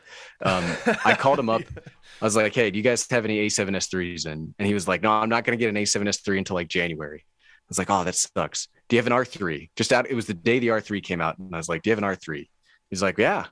um, 0.43 0.63
I 1.05 1.16
called 1.16 1.39
him 1.39 1.49
up. 1.49 1.61
I 2.22 2.26
was 2.26 2.36
like, 2.36 2.53
Hey, 2.53 2.72
do 2.72 2.78
you 2.78 2.84
guys 2.84 3.05
have 3.09 3.26
any 3.26 3.47
A7S3s? 3.47 4.26
And, 4.26 4.53
and 4.57 4.68
he 4.68 4.74
was 4.74 4.88
like, 4.88 5.01
No, 5.01 5.11
I'm 5.11 5.30
not 5.30 5.43
going 5.43 5.57
to 5.57 5.63
get 5.63 5.70
an 5.70 5.76
A7S3 5.76 6.38
until 6.38 6.55
like 6.55 6.68
January. 6.68 7.24
I 7.26 7.66
was 7.70 7.78
like, 7.78 7.89
Oh, 7.89 8.03
that 8.03 8.16
sucks. 8.16 8.68
Do 8.88 8.95
you 8.95 9.01
have 9.01 9.07
an 9.07 9.13
R3? 9.13 9.70
Just 9.76 9.93
out, 9.93 10.09
it 10.09 10.16
was 10.16 10.26
the 10.26 10.34
day 10.34 10.59
the 10.59 10.70
R3 10.70 11.03
came 11.03 11.22
out. 11.22 11.38
And 11.38 11.53
I 11.53 11.57
was 11.57 11.70
like, 11.70 11.82
Do 11.82 11.89
you 11.89 11.95
have 11.95 12.03
an 12.03 12.09
R3? 12.09 12.47
He's 12.89 13.01
like, 13.01 13.18
Yeah, 13.18 13.45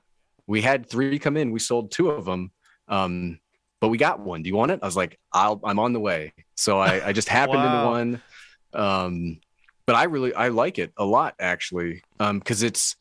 we 0.47 0.61
had 0.61 0.89
three 0.89 1.19
come 1.19 1.37
in. 1.37 1.51
We 1.51 1.59
sold 1.59 1.91
two 1.91 2.09
of 2.09 2.25
them. 2.25 2.51
Um, 2.87 3.39
but 3.79 3.89
we 3.89 3.97
got 3.97 4.19
one. 4.19 4.43
Do 4.43 4.49
you 4.49 4.55
want 4.55 4.71
it? 4.71 4.79
I 4.81 4.85
was 4.85 4.97
like, 4.97 5.19
I'll, 5.31 5.59
I'm 5.63 5.79
on 5.79 5.93
the 5.93 5.99
way. 5.99 6.33
So 6.55 6.79
I, 6.79 7.07
I 7.07 7.13
just 7.13 7.29
happened 7.29 7.57
wow. 7.63 7.95
into 7.95 8.21
one. 8.21 8.21
Um, 8.73 9.39
but 9.85 9.95
I 9.95 10.03
really, 10.05 10.33
I 10.33 10.49
like 10.49 10.79
it 10.79 10.91
a 10.97 11.05
lot 11.05 11.35
actually. 11.39 12.03
Um, 12.19 12.41
cause 12.41 12.63
it's, 12.63 12.95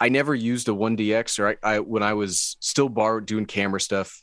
I 0.00 0.08
never 0.08 0.34
used 0.34 0.68
a 0.68 0.72
1DX 0.72 1.38
or 1.38 1.48
I, 1.48 1.56
I 1.62 1.78
when 1.78 2.02
I 2.02 2.14
was 2.14 2.56
still 2.58 2.88
borrowed 2.88 3.24
doing 3.24 3.46
camera 3.46 3.80
stuff, 3.80 4.20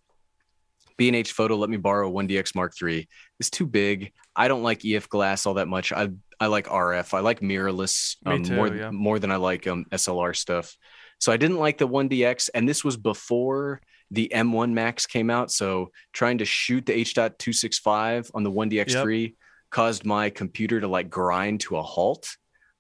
B&H 0.98 1.32
Photo 1.32 1.56
let 1.56 1.70
me 1.70 1.78
borrow 1.78 2.10
a 2.10 2.12
1DX 2.12 2.54
Mark 2.54 2.74
III. 2.82 3.08
It's 3.40 3.50
too 3.50 3.66
big. 3.66 4.12
I 4.36 4.50
don't 4.50 4.64
like 4.64 4.84
EF 4.84 5.08
glass 5.08 5.46
all 5.46 5.54
that 5.54 5.70
much. 5.70 5.94
I 5.94 6.10
I 6.38 6.48
like 6.48 6.68
RF. 6.68 7.14
I 7.14 7.22
like 7.22 7.40
mirrorless 7.40 8.18
um, 8.26 8.44
too, 8.44 8.56
more 8.56 8.76
yeah. 8.76 8.92
more 8.92 9.20
than 9.20 9.32
I 9.32 9.38
like 9.38 9.68
um, 9.68 9.86
SLR 9.92 10.36
stuff. 10.36 10.76
So 11.20 11.32
I 11.32 11.38
didn't 11.38 11.60
like 11.60 11.78
the 11.78 11.88
1DX, 11.88 12.50
and 12.54 12.68
this 12.68 12.84
was 12.84 12.98
before 12.98 13.82
the 14.12 14.32
M1 14.34 14.72
Max 14.74 15.06
came 15.06 15.30
out. 15.30 15.52
So 15.52 15.92
trying 16.14 16.40
to 16.40 16.46
shoot 16.46 16.86
the 16.86 16.94
H.265 16.98 18.32
on 18.34 18.44
the 18.44 18.52
1DX3 18.52 19.36
caused 19.70 20.06
my 20.06 20.30
computer 20.30 20.80
to 20.82 20.88
like 20.88 21.10
grind 21.10 21.60
to 21.62 21.78
a 21.78 21.84
halt, 21.84 22.36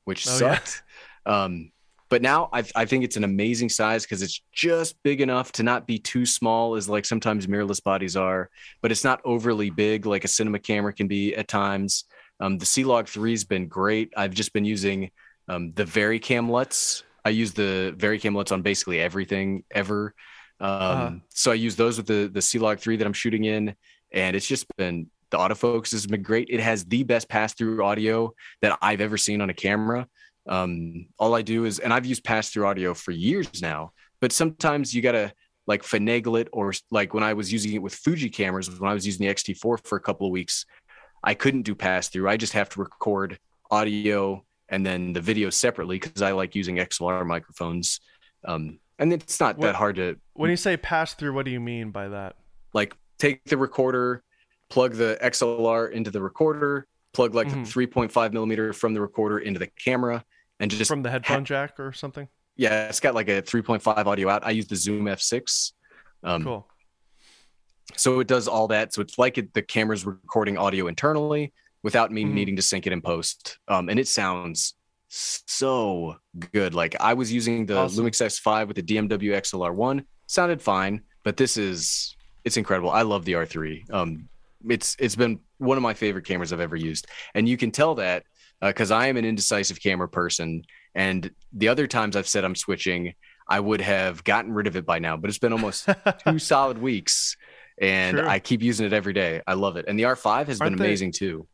which 0.05 0.27
Oh, 0.27 0.32
yeah. 0.32 0.38
sucked. 0.55 0.84
Um, 1.25 1.71
but 2.09 2.23
now 2.23 2.49
I, 2.51 2.63
I 2.75 2.86
think 2.86 3.03
it's 3.03 3.17
an 3.17 3.23
amazing 3.23 3.69
size 3.69 4.03
because 4.03 4.23
it's 4.23 4.41
just 4.51 4.95
big 5.03 5.21
enough 5.21 5.51
to 5.53 5.63
not 5.63 5.86
be 5.86 5.99
too 5.99 6.25
small 6.25 6.73
as 6.75 6.89
like 6.89 7.05
sometimes 7.05 7.45
mirrorless 7.45 7.84
bodies 7.84 8.15
are, 8.15 8.49
but 8.82 8.91
it's 8.91 9.03
not 9.03 9.21
overly 9.23 9.69
big 9.69 10.07
like 10.07 10.23
a 10.23 10.27
cinema 10.27 10.57
camera 10.57 10.91
can 10.91 11.07
be 11.07 11.36
at 11.36 11.47
times. 11.47 12.05
Um, 12.39 12.57
the 12.57 12.65
C-Log 12.65 13.07
3 13.07 13.32
has 13.32 13.43
been 13.43 13.67
great. 13.67 14.11
I've 14.17 14.34
just 14.34 14.53
been 14.53 14.65
using 14.65 15.11
um, 15.47 15.71
the 15.73 15.84
VariCam 15.84 16.49
LUTs. 16.49 17.03
I 17.23 17.30
use 17.30 17.53
the 17.53 17.93
VariCam 17.97 18.34
LUTs 18.34 18.51
on 18.51 18.63
basically 18.63 18.99
everything 18.99 19.63
ever. 19.69 20.15
Um, 20.60 20.70
Uh-huh. 20.70 21.12
So 21.30 21.51
I 21.51 21.55
use 21.55 21.76
those 21.76 21.97
with 21.97 22.07
the 22.07 22.30
the 22.34 22.41
C-Log 22.41 22.80
3 22.80 22.97
that 22.97 23.07
I'm 23.07 23.14
shooting 23.14 23.45
in, 23.45 23.76
and 24.12 24.36
it's 24.36 24.47
just 24.47 24.66
been 24.78 25.07
the 25.32 25.38
autofocus 25.38 25.91
has 25.91 26.07
been 26.07 26.24
great. 26.24 26.47
It 26.49 26.60
has 26.60 26.86
the 26.86 27.03
best 27.03 27.30
pass-through 27.30 27.84
audio 27.84 28.34
that 28.62 28.78
I've 28.82 28.99
ever 29.01 29.18
seen 29.18 29.41
on 29.41 29.49
a 29.49 29.53
camera. 29.53 30.07
Um, 30.47 31.07
all 31.20 31.36
I 31.36 31.43
do 31.43 31.66
is, 31.66 31.78
and 31.80 31.93
I've 31.93 32.05
used 32.05 32.24
pass-through 32.24 32.66
audio 32.66 32.93
for 32.95 33.12
years 33.12 33.62
now, 33.62 33.91
but 34.22 34.32
sometimes 34.32 34.93
you 34.93 35.01
gotta 35.03 35.32
like 35.68 35.84
finagle 35.84 36.41
it, 36.41 36.47
or 36.51 36.74
like 36.89 37.14
when 37.14 37.24
I 37.24 37.34
was 37.34 37.53
using 37.53 37.74
it 37.74 37.82
with 37.82 37.93
Fuji 37.93 38.30
cameras, 38.30 38.68
when 38.80 38.89
I 38.89 38.93
was 38.95 39.05
using 39.05 39.26
the 39.26 39.30
X-T4 39.30 39.86
for 39.86 39.95
a 39.97 40.01
couple 40.01 40.26
of 40.26 40.32
weeks, 40.32 40.66
I 41.24 41.36
couldn't 41.36 41.62
do 41.62 41.76
pass-through. 41.76 42.28
I 42.28 42.38
just 42.38 42.53
have 42.53 42.70
to 42.70 42.80
record 42.80 43.38
audio 43.70 44.43
and 44.70 44.84
then 44.84 45.14
the 45.14 45.22
video 45.22 45.51
separately 45.51 45.99
because 45.99 46.24
I 46.24 46.32
like 46.32 46.55
using 46.55 46.78
XLR 46.78 47.24
microphones. 47.26 47.99
Um, 48.45 48.80
and 49.00 49.12
it's 49.12 49.39
not 49.39 49.58
What- 49.58 49.66
that 49.68 49.76
hard 49.76 49.95
to 49.95 50.20
When 50.34 50.50
you 50.52 50.58
say 50.58 50.78
pass 50.78 51.14
through, 51.16 51.34
what 51.34 51.45
do 51.45 51.52
you 51.52 51.60
mean 51.60 51.89
by 51.91 52.10
that? 52.10 52.36
like 52.74 52.95
take 53.18 53.43
the 53.45 53.58
recorder, 53.58 54.24
plug 54.70 54.93
the 54.93 55.18
XLR 55.22 55.88
into 55.91 56.12
the 56.12 56.22
recorder, 56.22 56.86
plug 57.14 57.34
like 57.34 57.47
Mhm. 57.47 57.66
the 57.66 57.72
3.5 57.72 58.32
millimeter 58.34 58.72
from 58.74 58.93
the 58.93 59.02
recorder 59.02 59.39
into 59.39 59.60
the 59.60 59.68
camera, 59.68 60.24
and 60.60 60.70
just 60.70 60.88
From 60.89 61.02
the 61.02 61.10
headphone 61.10 61.43
jack 61.45 61.80
or 61.80 61.91
something? 61.91 62.28
yeah, 62.56 62.88
it's 62.88 63.00
got 63.00 63.16
like 63.16 63.28
a 63.30 63.41
3.5 63.41 64.06
audio 64.08 64.30
out. 64.30 64.45
I 64.45 64.52
use 64.52 64.68
the 64.68 64.76
Zoom 64.76 65.06
F6. 65.08 65.74
Um, 66.24 66.43
Cool. 66.43 66.68
So 67.95 68.20
it 68.20 68.28
does 68.28 68.47
all 68.47 68.68
that. 68.68 68.93
So 68.93 69.02
it's 69.02 69.18
like 69.18 69.38
it, 69.39 69.54
the 69.54 69.62
camera's 69.64 70.06
recording 70.06 70.58
audio 70.58 70.88
internally 70.88 71.54
without 71.82 72.12
me 72.12 72.24
Mhm. 72.24 72.32
needing 72.34 72.56
to 72.58 72.62
sync 72.62 72.86
it 72.86 72.93
in 72.93 73.02
post. 73.02 73.58
Um, 73.68 73.89
and 73.89 74.00
it 74.00 74.08
sounds 74.08 74.76
so 75.10 76.16
good. 76.53 76.74
Like 76.74 76.95
I 76.99 77.14
was 77.14 77.32
using 77.34 77.66
the 77.66 77.78
Awesome. 77.78 78.05
Lumix 78.05 78.22
S5 78.26 78.68
with 78.68 78.76
the 78.78 78.84
DMW 78.84 79.32
XLR1, 79.36 80.05
sounded 80.28 80.62
fine, 80.62 81.01
but 81.24 81.36
this 81.38 81.57
is 81.57 82.16
it's 82.45 82.57
incredible. 82.57 82.89
I 82.89 83.01
love 83.01 83.26
the 83.26 83.34
R3. 83.34 83.91
Um, 83.91 84.30
it's 84.70 84.95
it's 84.99 85.16
been 85.16 85.39
one 85.57 85.78
of 85.78 85.84
my 85.84 85.93
favorite 85.93 86.26
cameras 86.26 86.53
I've 86.53 86.60
ever 86.60 86.76
used, 86.76 87.07
and 87.34 87.47
you 87.49 87.57
can 87.57 87.72
tell 87.72 87.95
that 87.95 88.24
because 88.62 88.91
I 88.91 89.07
am 89.07 89.18
an 89.18 89.26
indecisive 89.26 89.82
camera 89.82 90.07
person. 90.07 90.64
And 90.95 91.32
the 91.53 91.68
other 91.68 91.88
times 91.88 92.16
I've 92.16 92.28
said 92.28 92.43
I'm 92.43 92.55
switching, 92.55 93.14
I 93.47 93.60
would 93.60 93.80
have 93.82 94.24
gotten 94.24 94.51
rid 94.53 94.68
of 94.68 94.76
it 94.76 94.86
by 94.86 94.99
now. 94.99 95.16
But 95.18 95.30
it's 95.30 95.39
been 95.39 95.53
almost 95.53 95.88
two 96.28 96.39
solid 96.39 96.78
weeks 96.78 97.38
and 97.82 98.18
True. 98.18 98.28
I 98.28 98.39
keep 98.39 98.62
using 98.62 98.86
it 98.86 98.91
every 98.91 99.14
day. 99.14 99.41
I 99.47 99.53
love 99.53 99.78
it. 99.78 99.86
And 99.88 99.97
the 99.97 100.03
R5 100.03 100.47
has 100.47 100.60
been 100.60 100.66
Aren't 100.70 100.78
they- 100.80 100.86
amazing 100.86 101.14
too. 101.14 101.47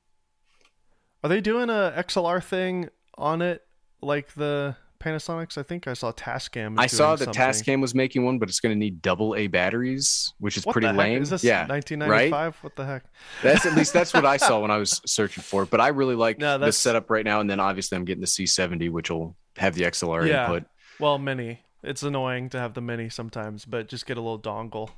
Are 1.23 1.29
they 1.29 1.41
doing 1.41 1.69
a 1.69 1.93
XLR 1.97 2.43
thing 2.43 2.89
on 3.17 3.41
it 3.41 3.63
like 4.01 4.33
the 4.33 4.75
Panasonics? 4.99 5.57
I 5.57 5.63
think 5.63 5.87
I 5.87 5.93
saw 5.93 6.11
Tascam. 6.11 6.75
I 6.79 6.87
saw 6.87 7.15
that 7.15 7.25
something. 7.25 7.41
Tascam 7.41 7.81
was 7.81 7.93
making 7.93 8.25
one, 8.25 8.39
but 8.39 8.49
it's 8.49 8.59
going 8.59 8.73
to 8.73 8.79
need 8.79 9.01
double 9.01 9.35
A 9.35 9.47
batteries, 9.47 10.33
which 10.39 10.57
is 10.57 10.65
What 10.65 10.73
pretty 10.73 10.91
lame. 10.91 11.21
Is 11.21 11.29
this 11.29 11.43
yeah, 11.43 11.67
1995? 11.67 12.57
What 12.63 12.75
the 12.75 12.85
heck? 12.85 13.03
that's 13.43 13.65
at 13.65 13.73
least 13.73 13.93
that's 13.93 14.13
what 14.13 14.25
I 14.25 14.37
saw 14.37 14.59
when 14.61 14.71
I 14.71 14.77
was 14.77 15.01
searching 15.05 15.43
for 15.43 15.63
it. 15.63 15.69
But 15.69 15.81
I 15.81 15.89
really 15.89 16.15
like 16.15 16.39
No, 16.39 16.57
the 16.57 16.71
setup 16.71 17.09
right 17.09 17.25
now. 17.25 17.39
And 17.39 17.49
then 17.49 17.59
obviously 17.59 17.97
I'm 17.97 18.05
getting 18.05 18.21
the 18.21 18.27
C70, 18.27 18.89
which 18.89 19.09
will 19.11 19.35
have 19.57 19.75
the 19.75 19.83
XLR 19.83 20.27
Yeah. 20.27 20.45
input. 20.45 20.63
Well, 20.99 21.17
mini. 21.17 21.59
It's 21.83 22.01
annoying 22.01 22.49
to 22.49 22.59
have 22.59 22.73
the 22.73 22.81
mini 22.81 23.09
sometimes, 23.09 23.63
but 23.65 23.87
just 23.87 24.07
get 24.07 24.17
a 24.17 24.21
little 24.21 24.39
dongle. 24.39 24.89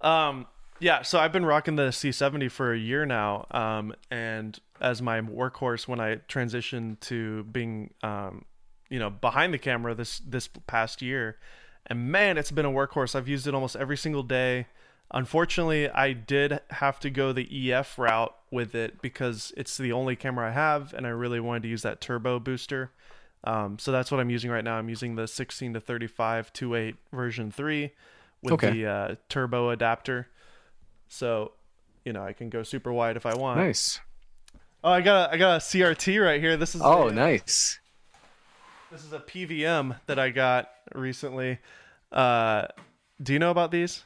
Um, 0.00 0.46
yeah. 0.80 1.02
So 1.02 1.18
I've 1.18 1.32
been 1.32 1.44
rocking 1.44 1.76
the 1.76 1.88
C70 1.88 2.50
for 2.50 2.72
a 2.72 2.78
year 2.78 3.04
now, 3.04 3.46
um, 3.50 3.94
and 4.10 4.58
as 4.80 5.00
my 5.00 5.20
workhorse 5.20 5.86
when 5.86 6.00
I 6.00 6.16
transitioned 6.28 7.00
to 7.00 7.44
being, 7.44 7.92
um, 8.02 8.44
you 8.90 8.98
know, 8.98 9.10
behind 9.10 9.54
the 9.54 9.58
camera 9.58 9.94
this 9.94 10.18
this 10.20 10.48
past 10.66 11.02
year, 11.02 11.38
and 11.86 12.10
man, 12.10 12.38
it's 12.38 12.50
been 12.50 12.66
a 12.66 12.70
workhorse. 12.70 13.14
I've 13.14 13.28
used 13.28 13.46
it 13.46 13.54
almost 13.54 13.76
every 13.76 13.96
single 13.96 14.22
day. 14.22 14.66
Unfortunately, 15.10 15.88
I 15.90 16.12
did 16.12 16.60
have 16.70 16.98
to 17.00 17.10
go 17.10 17.32
the 17.32 17.72
EF 17.72 17.98
route 17.98 18.34
with 18.50 18.74
it 18.74 19.00
because 19.02 19.52
it's 19.56 19.76
the 19.76 19.92
only 19.92 20.16
camera 20.16 20.48
I 20.48 20.52
have, 20.52 20.92
and 20.94 21.06
I 21.06 21.10
really 21.10 21.40
wanted 21.40 21.62
to 21.64 21.68
use 21.68 21.82
that 21.82 22.00
turbo 22.00 22.40
booster. 22.40 22.90
Um, 23.44 23.78
so 23.78 23.92
that's 23.92 24.10
what 24.10 24.18
I'm 24.20 24.30
using 24.30 24.50
right 24.50 24.64
now. 24.64 24.76
I'm 24.76 24.88
using 24.88 25.16
the 25.16 25.28
16 25.28 25.74
to 25.74 25.80
35 25.80 26.52
2.8 26.54 26.94
version 27.12 27.50
3 27.50 27.90
with 28.42 28.54
Okay. 28.54 28.70
the 28.70 28.86
uh, 28.86 29.14
turbo 29.28 29.68
adapter. 29.68 30.28
So, 31.08 31.52
you 32.04 32.12
know, 32.14 32.24
I 32.24 32.32
can 32.32 32.48
go 32.48 32.62
super 32.62 32.92
wide 32.92 33.16
if 33.16 33.26
I 33.26 33.34
want. 33.34 33.60
Nice. 33.60 34.00
Oh, 34.84 34.90
I 34.92 35.00
got 35.00 35.30
a, 35.30 35.32
I 35.32 35.36
got 35.38 35.56
a 35.56 35.58
CRT 35.60 36.22
right 36.22 36.38
here. 36.40 36.58
This 36.58 36.74
is 36.74 36.82
Oh, 36.84 37.08
a, 37.08 37.12
nice. 37.12 37.78
this 38.92 39.02
is 39.02 39.14
a 39.14 39.18
PVM 39.18 39.96
that 40.06 40.18
I 40.18 40.28
got 40.28 40.68
recently. 40.94 41.58
Uh, 42.12 42.66
do 43.22 43.32
you 43.32 43.38
know 43.38 43.50
about 43.50 43.70
these? 43.70 44.04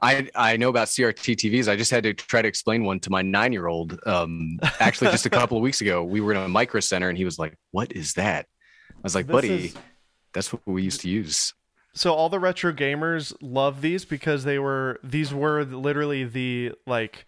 I 0.00 0.28
I 0.34 0.56
know 0.56 0.68
about 0.68 0.86
CRT 0.88 1.34
TVs. 1.36 1.68
I 1.68 1.74
just 1.76 1.90
had 1.90 2.04
to 2.04 2.14
try 2.14 2.40
to 2.40 2.46
explain 2.48 2.84
one 2.84 3.00
to 3.00 3.10
my 3.10 3.22
nine 3.22 3.52
year 3.52 3.66
old. 3.66 3.98
Um, 4.06 4.58
actually, 4.80 5.10
just 5.10 5.26
a 5.26 5.30
couple 5.38 5.56
of 5.56 5.62
weeks 5.62 5.80
ago, 5.80 6.04
we 6.04 6.20
were 6.20 6.32
in 6.32 6.38
a 6.38 6.48
micro 6.48 6.80
center, 6.80 7.08
and 7.08 7.18
he 7.18 7.24
was 7.24 7.38
like, 7.38 7.56
"What 7.72 7.92
is 7.92 8.14
that?" 8.14 8.46
I 8.92 9.00
was 9.02 9.14
like, 9.16 9.26
This 9.26 9.32
"Buddy, 9.34 9.48
is- 9.66 9.76
that's 10.34 10.52
what 10.52 10.62
we 10.66 10.82
used 10.82 11.00
to 11.02 11.08
use." 11.08 11.52
so 11.94 12.14
all 12.14 12.30
the 12.30 12.40
retro 12.40 12.72
gamers 12.72 13.34
love 13.42 13.82
these 13.82 14.04
because 14.06 14.44
they 14.44 14.58
were 14.58 14.98
these 15.04 15.34
were 15.34 15.62
literally 15.64 16.24
the 16.24 16.72
like 16.86 17.26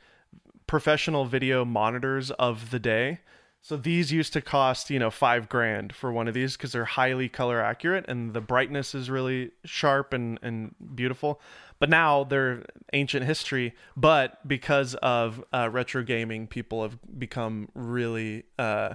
professional 0.66 1.24
video 1.24 1.64
monitors 1.64 2.30
of 2.32 2.70
the 2.70 2.78
day. 2.78 3.20
So 3.60 3.78
these 3.78 4.12
used 4.12 4.34
to 4.34 4.42
cost 4.42 4.90
you 4.90 4.98
know 4.98 5.10
five 5.10 5.48
grand 5.48 5.94
for 5.94 6.12
one 6.12 6.28
of 6.28 6.34
these 6.34 6.56
because 6.56 6.72
they're 6.72 6.84
highly 6.84 7.28
color 7.28 7.62
accurate 7.62 8.04
and 8.08 8.34
the 8.34 8.40
brightness 8.40 8.94
is 8.94 9.08
really 9.08 9.52
sharp 9.64 10.12
and, 10.12 10.38
and 10.42 10.74
beautiful. 10.94 11.40
But 11.78 11.88
now 11.90 12.24
they're 12.24 12.64
ancient 12.92 13.24
history 13.24 13.74
but 13.96 14.46
because 14.46 14.94
of 14.96 15.42
uh, 15.52 15.68
retro 15.70 16.02
gaming 16.02 16.46
people 16.46 16.82
have 16.82 16.98
become 17.18 17.68
really 17.74 18.44
uh, 18.58 18.94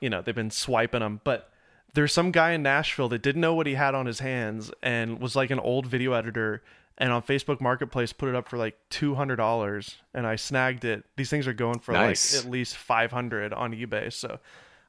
you 0.00 0.08
know 0.08 0.22
they've 0.22 0.34
been 0.34 0.50
swiping 0.50 1.00
them 1.00 1.20
but 1.24 1.50
there's 1.94 2.12
some 2.12 2.30
guy 2.30 2.52
in 2.52 2.62
Nashville 2.62 3.08
that 3.08 3.22
didn't 3.22 3.40
know 3.40 3.54
what 3.54 3.66
he 3.66 3.74
had 3.74 3.94
on 3.94 4.04
his 4.04 4.20
hands 4.20 4.70
and 4.82 5.18
was 5.18 5.34
like 5.34 5.50
an 5.50 5.58
old 5.58 5.86
video 5.86 6.12
editor 6.12 6.62
and 6.98 7.12
on 7.12 7.22
Facebook 7.22 7.60
Marketplace 7.60 8.12
put 8.12 8.28
it 8.28 8.34
up 8.34 8.48
for 8.48 8.56
like 8.56 8.76
two 8.90 9.14
hundred 9.14 9.36
dollars 9.36 9.96
and 10.14 10.26
I 10.26 10.36
snagged 10.36 10.84
it. 10.84 11.04
These 11.16 11.30
things 11.30 11.46
are 11.46 11.52
going 11.52 11.78
for 11.80 11.92
Nice. 11.92 12.34
like 12.36 12.44
at 12.44 12.50
least 12.50 12.76
five 12.76 13.12
hundred 13.12 13.52
on 13.52 13.72
eBay, 13.72 14.12
so 14.12 14.38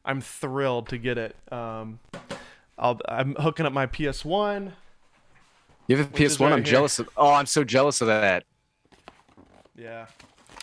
I'm 0.06 0.22
thrilled 0.22 0.88
to 0.90 0.98
get 0.98 1.18
it. 1.18 1.36
Um, 1.52 2.00
I'll, 2.80 3.00
I'm 3.10 3.36
hooking 3.36 3.66
up 3.66 3.74
my 3.74 3.86
PS 3.88 4.24
One. 4.24 4.74
You 5.88 5.98
have 5.98 6.08
a 6.08 6.10
PS1. 6.18 6.46
I'm 6.52 6.58
here. 6.58 6.64
jealous 6.74 7.00
of. 7.00 7.10
Oh, 7.18 7.32
I'm 7.34 7.46
so 7.46 7.64
jealous 7.64 8.02
of 8.02 8.08
that. 8.08 8.44
Yeah, 9.76 10.08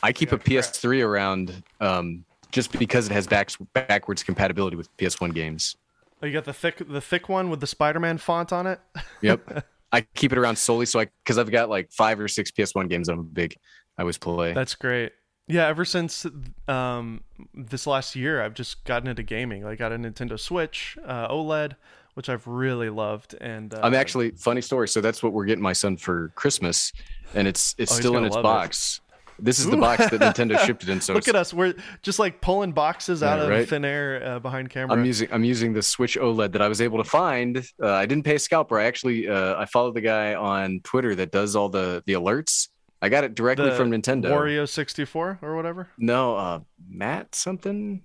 I 0.03 0.13
keep 0.13 0.33
a 0.33 0.37
Yeah, 0.37 0.61
crap. 0.63 0.73
PS3 0.73 1.05
around 1.05 1.63
um, 1.81 2.25
just 2.53 2.73
because 2.79 3.07
it 3.07 3.13
has 3.13 3.27
back, 3.27 3.51
backwards 3.73 4.23
compatibility 4.23 4.77
with 4.77 4.95
PS1 4.97 5.33
games. 5.35 5.77
oh, 6.23 6.27
you 6.27 6.33
got 6.33 6.45
the 6.45 6.53
thick 6.53 6.83
the 6.89 7.01
thick 7.01 7.29
one 7.29 7.49
with 7.51 7.61
the 7.61 7.67
Spider-Man 7.67 8.19
font 8.19 8.53
on 8.53 8.67
it. 8.67 8.81
Yep. 9.21 9.65
I 9.95 10.01
keep 10.15 10.33
it 10.33 10.39
around 10.39 10.57
solely 10.57 10.87
so 10.87 10.99
I 10.99 11.07
because 11.23 11.39
I've 11.39 11.51
got 11.53 11.69
like 11.71 11.93
five 11.93 12.19
or 12.19 12.27
six 12.27 12.51
PS1 12.51 12.89
games 12.91 13.07
that 13.07 13.13
I'm 13.13 13.23
big. 13.27 13.55
I 13.97 14.03
always 14.03 14.19
play. 14.19 14.53
That's 14.53 14.75
great. 14.75 15.13
Yeah, 15.47 15.67
ever 15.69 15.85
since 15.85 16.27
um, 16.67 17.23
this 17.55 17.87
last 17.87 18.17
year, 18.17 18.43
I've 18.43 18.55
just 18.55 18.83
gotten 18.85 19.09
into 19.09 19.23
gaming. 19.23 19.63
Like, 19.63 19.79
got 19.79 19.93
a 19.93 19.97
Nintendo 19.97 20.41
Switch, 20.41 20.97
uh, 21.07 21.29
OLED, 21.29 21.77
which 22.15 22.29
I've 22.29 22.47
really 22.47 22.89
loved. 22.89 23.35
And 23.41 23.73
uh, 23.73 23.81
I'm 23.83 23.95
actually 23.95 24.31
funny 24.33 24.63
story. 24.63 24.89
So 24.89 25.01
that's 25.01 25.23
what 25.23 25.33
we're 25.33 25.45
getting 25.45 25.63
my 25.63 25.75
son 25.75 25.97
for 25.97 26.33
Christmas, 26.35 26.91
and 27.35 27.47
it's 27.47 27.75
it's 27.79 27.93
Oh, 27.93 27.97
still 27.97 28.17
in 28.17 28.25
its 28.25 28.37
box. 28.37 29.01
it. 29.04 29.04
This 29.39 29.59
is 29.59 29.67
the 29.69 29.77
box 29.77 30.09
that 30.11 30.21
Nintendo 30.21 30.59
shipped 30.61 30.83
it 30.85 30.89
in. 30.89 31.01
So 31.01 31.15
look 31.15 31.27
at 31.29 31.35
us. 31.37 31.53
We're 31.53 31.75
just 32.03 32.19
like 32.19 32.41
pulling 32.41 32.73
boxes 32.73 33.23
out 33.23 33.39
Yeah, 33.49 33.57
of 33.59 33.69
thin 33.69 33.85
air 33.85 34.23
uh, 34.25 34.39
behind 34.39 34.71
camera. 34.71 34.97
I'm 34.97 35.05
using 35.05 35.29
I'm 35.33 35.45
using 35.45 35.73
the 35.73 35.83
Switch 35.83 36.17
OLED 36.17 36.53
that 36.53 36.63
I 36.63 36.69
was 36.69 36.81
able 36.81 36.99
to 37.03 37.09
find. 37.09 37.59
Uh, 37.83 37.91
I 37.93 38.07
didn't 38.07 38.25
pay 38.25 38.37
a 38.37 38.39
scalper. 38.39 38.79
I 38.79 38.85
actually 38.85 39.29
uh, 39.29 39.57
I 39.57 39.65
followed 39.67 39.95
the 39.95 40.01
guy 40.01 40.35
on 40.35 40.81
Twitter 40.85 41.15
that 41.17 41.33
does 41.33 41.57
all 41.57 41.69
the 41.69 42.03
the 42.07 42.13
alerts. 42.15 42.69
I 43.03 43.09
got 43.11 43.25
it 43.25 43.35
directly 43.35 43.69
The 43.69 43.77
from 43.77 43.91
Nintendo. 43.91 44.27
Wario 44.31 44.67
64 44.69 45.41
or 45.43 45.57
whatever. 45.57 45.89
No, 45.99 46.37
uh, 46.37 46.61
Matt 46.89 47.35
something. 47.35 48.03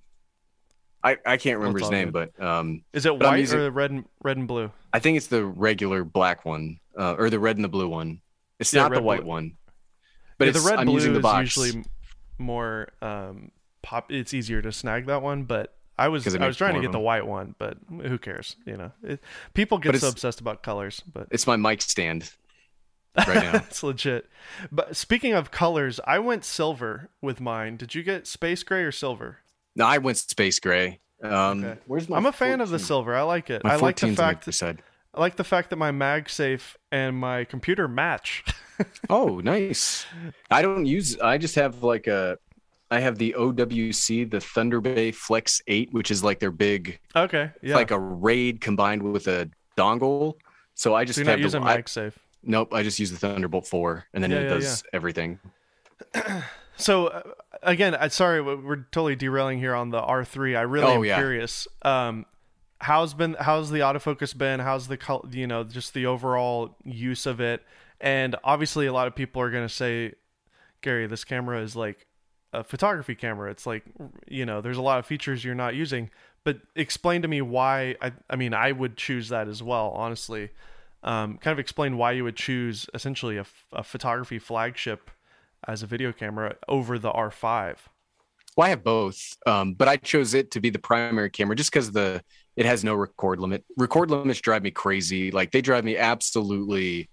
I, 1.02 1.16
I 1.26 1.38
can't 1.38 1.58
remember 1.60 1.80
his 1.80 1.90
name, 1.90 2.12
good. 2.12 2.32
but 2.38 2.46
um, 2.46 2.84
Is 2.92 3.06
it 3.06 3.18
white 3.18 3.40
using- 3.40 3.60
or 3.60 3.72
red 3.72 3.92
and 3.92 4.04
red 4.22 4.36
and 4.36 4.46
blue? 4.48 4.70
I 4.92 5.00
think 5.00 5.16
it's 5.16 5.28
the 5.28 5.46
regular 5.46 6.04
black 6.04 6.44
one, 6.44 6.80
uh, 6.98 7.16
or 7.18 7.30
the 7.30 7.40
red 7.40 7.56
and 7.56 7.64
the 7.64 7.70
blue 7.70 7.88
one. 7.88 8.20
It's 8.60 8.74
Yeah, 8.74 8.82
not 8.82 8.92
the 8.94 9.02
white 9.02 9.22
blue. 9.22 9.30
one. 9.30 9.54
But 10.40 10.46
yeah, 10.46 10.50
it's, 10.52 10.64
the 10.64 10.68
red 10.70 10.80
I'm 10.80 10.86
blue 10.88 10.96
using 10.96 11.14
the 11.14 11.20
is 11.20 11.24
box. 11.24 11.42
usually 11.58 11.84
more 12.40 12.88
um 13.02 13.52
pop. 13.84 14.12
It's 14.12 14.34
easier 14.34 14.62
to 14.64 14.72
snag 14.72 15.06
that 15.06 15.22
one, 15.22 15.44
but 15.44 15.76
I 15.98 16.08
was 16.08 16.24
'Cause 16.24 16.34
it 16.34 16.42
I 16.42 16.48
was 16.48 16.58
trying 16.58 16.74
to 16.76 16.82
get 16.82 16.92
the 16.92 17.00
white 17.00 17.28
one, 17.28 17.54
but 17.60 17.78
who 17.90 18.18
cares? 18.18 18.56
You 18.66 18.78
know, 18.78 18.92
it, 19.04 19.22
people 19.54 19.78
get 19.78 19.96
so 20.00 20.08
obsessed 20.10 20.40
about 20.42 20.64
colors, 20.64 21.04
but 21.14 21.28
It's 21.30 21.46
my 21.46 21.58
mic 21.58 21.82
stand 21.82 22.32
right 23.18 23.28
now. 23.44 23.56
it's 23.68 23.84
legit. 23.84 24.30
But 24.72 24.96
speaking 24.96 25.34
of 25.34 25.52
colors, 25.52 26.00
I 26.08 26.20
went 26.20 26.46
silver 26.46 27.10
with 27.22 27.42
mine. 27.42 27.76
Did 27.76 27.94
you 27.96 28.02
get 28.04 28.26
space 28.28 28.64
gray 28.64 28.84
or 28.84 28.92
silver? 28.94 29.40
no, 29.76 29.86
I 29.86 29.98
went 29.98 30.18
space 30.18 30.60
gray. 30.60 31.00
Um, 31.22 31.64
Okay. 31.66 31.80
Where's 31.86 32.08
my? 32.08 32.16
I'm 32.16 32.26
a 32.26 32.32
fan 32.32 32.62
of 32.62 32.70
the 32.70 32.80
silver. 32.80 33.14
I 33.16 33.24
like 33.24 33.50
it. 33.50 33.64
My 33.66 33.74
I 33.74 33.76
like 33.76 33.98
the 34.00 34.08
14's 34.08 34.12
on 34.12 34.16
fact 34.26 34.44
other 34.46 34.52
side. 34.54 34.82
I 35.20 35.22
like 35.22 35.36
the 35.36 35.43
fact 35.43 35.70
that 35.72 35.76
my 35.76 35.91
MagSafe 35.91 36.76
and 36.93 37.17
my 37.17 37.43
computer 37.43 37.88
match. 37.88 38.43
Oh, 39.09 39.41
nice. 39.41 40.05
I 40.49 40.61
don't 40.61 40.86
use. 40.86 41.20
I 41.20 41.38
just 41.38 41.55
have 41.55 41.84
like 41.84 42.07
a. 42.07 42.38
I 42.89 43.01
have 43.01 43.17
the 43.17 43.36
OWC, 43.38 44.32
the 44.32 44.39
Thunder 44.39 44.80
Bay 44.80 45.11
Flex 45.11 45.61
Eight, 45.67 45.91
which 45.91 46.11
is 46.11 46.24
like 46.24 46.39
their 46.39 46.49
big, 46.51 46.97
okay, 47.13 47.51
yeah. 47.61 47.76
like 47.76 47.91
a 47.91 47.99
raid 47.99 48.61
combined 48.61 49.03
with 49.03 49.28
a 49.28 49.49
dongle. 49.78 50.36
So 50.76 50.95
I 50.95 51.03
just 51.03 51.17
so 51.17 51.24
you're 51.24 51.26
not 51.26 51.32
have 51.32 51.39
using 51.41 51.61
the. 51.61 51.67
I, 51.67 51.82
MagSafe. 51.82 52.13
nope, 52.41 52.74
I 52.74 52.84
just 52.84 52.99
use 52.99 53.11
the 53.11 53.17
Thunderbolt 53.17 53.67
Four, 53.67 54.05
and 54.13 54.24
then 54.24 54.32
Yeah, 54.32 54.38
it 54.38 54.43
yeah, 54.43 54.49
does 54.49 54.84
everything. 54.93 55.39
So 56.80 57.07
uh, 57.07 57.22
again, 57.61 57.93
I 57.93 58.07
sorry 58.07 58.41
we- 58.41 58.55
we're 58.55 58.78
totally 58.93 59.17
derailing 59.17 59.59
here 59.59 59.76
on 59.76 59.89
the 59.89 60.01
R3. 60.01 60.57
I 60.57 60.61
really 60.61 60.86
Oh, 60.86 60.95
am 60.95 61.03
yeah. 61.03 61.17
curious. 61.17 61.67
Um, 61.82 62.26
how's 62.82 63.14
been 63.14 63.36
how's 63.40 63.70
the 63.72 63.80
autofocus 63.80 64.38
been? 64.38 64.60
How's 64.60 64.88
the 64.88 64.98
you 65.32 65.48
know 65.48 65.64
just 65.64 65.94
the 65.94 66.06
overall 66.06 66.76
use 66.84 67.26
of 67.26 67.40
it? 67.40 67.64
And 68.02 68.36
obviously, 68.44 68.86
a 68.88 68.94
lot 68.94 69.08
of 69.08 69.16
people 69.16 69.42
are 69.42 69.52
gonna 69.52 69.70
say, 69.70 70.14
Gary, 70.82 71.08
this 71.08 71.24
camera 71.24 71.62
is 71.62 71.76
like 71.76 72.08
a 72.54 72.64
photography 72.64 73.16
camera. 73.16 73.52
It's 73.52 73.66
like 73.66 73.84
you 74.28 74.46
know, 74.46 74.62
there's 74.62 74.78
a 74.78 74.82
lot 74.82 75.00
of 75.00 75.06
features 75.06 75.44
you're 75.44 75.56
not 75.56 75.76
using. 75.76 76.10
But 76.44 76.60
explain 76.76 77.22
to 77.22 77.28
me 77.28 77.42
why. 77.42 77.96
I 78.02 78.14
I 78.30 78.36
mean, 78.36 78.54
I 78.54 78.72
would 78.72 78.98
choose 78.98 79.30
that 79.30 79.48
as 79.48 79.62
well. 79.62 79.92
Honestly, 79.92 80.50
um, 81.04 81.38
kind 81.38 81.52
of 81.52 81.60
explain 81.60 81.98
why 81.98 82.14
you 82.14 82.24
would 82.24 82.36
choose 82.38 82.88
essentially 82.94 83.38
a, 83.38 83.46
a 83.74 83.84
photography 83.84 84.40
flagship 84.40 85.12
as 85.68 85.84
a 85.84 85.88
video 85.88 86.12
camera 86.14 86.56
over 86.68 86.98
the 86.98 87.12
R5. 87.12 87.76
Well, 88.56 88.66
I 88.66 88.70
have 88.70 88.84
both, 88.84 89.38
um, 89.46 89.74
but 89.74 89.88
I 89.88 89.98
chose 89.98 90.34
it 90.34 90.52
to 90.52 90.60
be 90.60 90.70
the 90.70 90.80
primary 90.80 91.30
camera 91.30 91.56
just 91.56 91.72
because 91.72 91.92
the 91.92 92.22
it 92.60 92.66
has 92.66 92.84
no 92.84 92.93
record 92.93 93.39
limit. 93.39 93.64
Record 93.78 94.12
limits 94.12 94.41
drive 94.41 94.64
me 94.64 94.70
crazy. 94.70 95.32
Like 95.32 95.51
they 95.51 95.62
drive 95.62 95.86
me 95.86 95.95
absolutely 95.95 97.10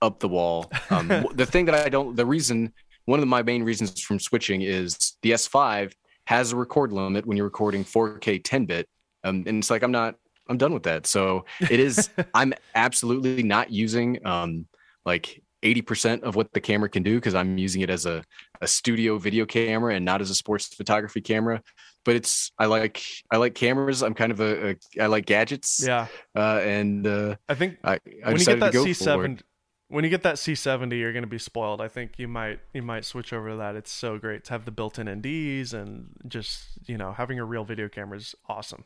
up 0.00 0.20
the 0.20 0.28
wall. 0.28 0.72
Um, 0.88 1.08
the 1.34 1.44
thing 1.44 1.66
that 1.66 1.74
I 1.74 1.90
don't, 1.90 2.16
the 2.16 2.24
reason, 2.24 2.72
one 3.04 3.20
of 3.20 3.28
my 3.28 3.42
main 3.42 3.62
reasons 3.62 4.00
from 4.00 4.18
switching 4.18 4.62
is 4.62 5.18
the 5.20 5.32
S5 5.32 5.92
has 6.24 6.52
a 6.52 6.56
record 6.56 6.94
limit 6.94 7.26
when 7.26 7.36
you're 7.36 7.44
recording 7.44 7.84
4K 7.84 8.42
10 8.42 8.64
bit, 8.64 8.88
um, 9.22 9.44
and 9.46 9.58
it's 9.58 9.68
like 9.68 9.82
I'm 9.82 9.92
not, 9.92 10.14
I'm 10.48 10.56
done 10.56 10.72
with 10.72 10.84
that. 10.84 11.06
So 11.06 11.44
it 11.60 11.78
is, 11.78 12.08
I'm 12.34 12.54
absolutely 12.74 13.42
not 13.42 13.70
using 13.70 14.26
um, 14.26 14.66
like 15.04 15.42
80% 15.62 16.22
of 16.22 16.36
what 16.36 16.50
the 16.54 16.60
camera 16.60 16.88
can 16.88 17.02
do 17.02 17.16
because 17.16 17.34
I'm 17.34 17.58
using 17.58 17.82
it 17.82 17.90
as 17.90 18.06
a 18.06 18.24
a 18.62 18.66
studio 18.66 19.18
video 19.18 19.44
camera 19.44 19.94
and 19.94 20.04
not 20.06 20.22
as 20.22 20.30
a 20.30 20.34
sports 20.34 20.72
photography 20.74 21.20
camera 21.20 21.62
but 22.06 22.16
it's 22.16 22.50
i 22.58 22.64
like 22.64 23.02
i 23.30 23.36
like 23.36 23.54
cameras 23.54 24.02
i'm 24.02 24.14
kind 24.14 24.32
of 24.32 24.40
a, 24.40 24.70
a 24.70 25.02
i 25.02 25.06
like 25.06 25.26
gadgets 25.26 25.82
Yeah, 25.86 26.06
uh 26.34 26.60
and 26.64 27.06
uh 27.06 27.36
I 27.50 27.54
think 27.54 27.76
i 27.84 27.94
i 28.24 28.30
when 28.32 28.38
you 28.40 28.46
get 28.46 28.60
that 28.60 28.72
to 28.72 28.78
go 28.78 28.84
for 28.84 28.88
C7, 28.88 29.40
when 29.88 30.02
you 30.04 30.10
get 30.10 30.22
that 30.24 30.34
C70, 30.36 30.98
you're 30.98 31.12
gonna 31.12 31.28
be 31.28 31.38
spoiled. 31.38 31.80
I 31.80 31.88
think 31.88 32.18
you 32.18 32.26
might 32.26 32.58
you 32.72 32.82
might 32.82 33.04
switch 33.04 33.32
over 33.32 33.50
to 33.50 33.56
that. 33.56 33.76
It's 33.76 33.92
so 33.92 34.18
great 34.18 34.42
to 34.44 34.50
have 34.54 34.64
the 34.64 34.72
built-in 34.72 35.06
NDs 35.06 35.74
and 35.74 36.08
just 36.26 36.64
you 36.86 36.96
know 36.96 37.12
having 37.12 37.38
a 37.38 37.44
real 37.44 37.64
video 37.64 37.88
camera 37.88 38.16
is 38.18 38.34
awesome. 38.48 38.84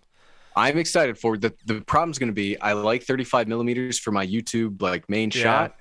i'm 0.57 0.77
excited 0.79 1.17
for 1.17 1.37
it. 1.37 1.41
the 1.43 1.55
the 1.65 1.81
problem's 1.83 2.19
going 2.19 2.29
to 2.29 2.35
be 2.35 2.59
i 2.61 2.73
like 2.73 3.03
35 3.05 3.47
millimeters 3.49 3.99
for 4.01 4.11
my 4.11 4.27
youtube 4.27 4.83
like 4.83 5.09
main 5.09 5.31
Yeah. 5.33 5.43
shot 5.43 5.80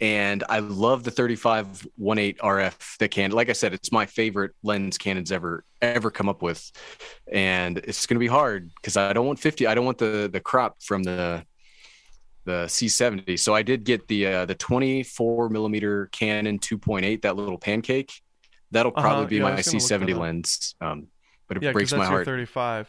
and 0.00 0.44
i 0.48 0.58
love 0.58 1.04
the 1.04 1.10
35 1.10 1.86
1.8 2.00 2.36
rf 2.38 2.96
that 2.98 3.10
can 3.10 3.30
like 3.30 3.48
i 3.48 3.52
said 3.52 3.72
it's 3.74 3.92
my 3.92 4.06
favorite 4.06 4.52
lens 4.62 4.98
canon's 4.98 5.32
ever 5.32 5.64
ever 5.82 6.10
come 6.10 6.28
up 6.28 6.42
with. 6.42 6.70
And 7.30 7.78
it's 7.78 8.06
going 8.06 8.16
to 8.16 8.20
be 8.20 8.26
hard 8.26 8.70
because 8.76 8.96
i 8.96 9.12
don't 9.12 9.26
want 9.26 9.38
50 9.38 9.66
i 9.66 9.74
don't 9.74 9.84
want 9.84 9.98
the 9.98 10.28
the 10.32 10.40
crop 10.40 10.82
from 10.82 11.02
the 11.02 11.44
the 12.44 12.66
c70 12.68 13.36
so 13.36 13.54
i 13.54 13.62
did 13.62 13.84
get 13.84 14.06
the 14.08 14.26
uh 14.26 14.46
the 14.46 14.54
24 14.54 15.48
millimeter 15.50 16.06
canon 16.12 16.58
2.8 16.58 17.22
that 17.22 17.36
little 17.36 17.58
pancake. 17.58 18.12
That'll 18.72 18.92
Uh-huh, 18.94 19.00
probably 19.00 19.26
be 19.26 19.38
yeah, 19.38 19.44
my 19.44 19.52
was 19.52 19.62
gonna 19.62 19.80
look 19.80 19.98
that 19.98 20.08
c70 20.08 20.14
lens 20.14 20.74
um 20.80 21.08
but 21.48 21.56
it 21.56 21.60
Yeah, 21.60 21.72
breaks 21.72 21.90
that's 21.90 21.98
my 21.98 22.06
your 22.10 22.18
heart. 22.18 22.24
35. 22.24 22.88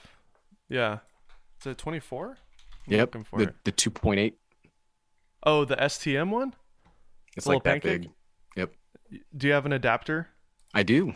Yeah, 0.70 1.00
is 1.62 1.68
it 1.68 1.78
24? 1.78 2.38
yep 2.88 3.16
the, 3.36 3.54
the 3.64 3.72
2.8 3.72 4.34
Oh, 5.44 5.66
the 5.66 5.82
STM 5.82 6.30
one. 6.30 6.54
It's 7.38 7.48
like 7.48 7.64
that 7.64 7.82
pancake? 7.82 8.02
big 8.02 8.12
Yep. 8.56 8.74
Do 9.36 9.48
you 9.48 9.54
have 9.54 9.66
an 9.66 9.74
adapter? 9.74 10.28
I 10.74 10.84
do. 10.84 11.14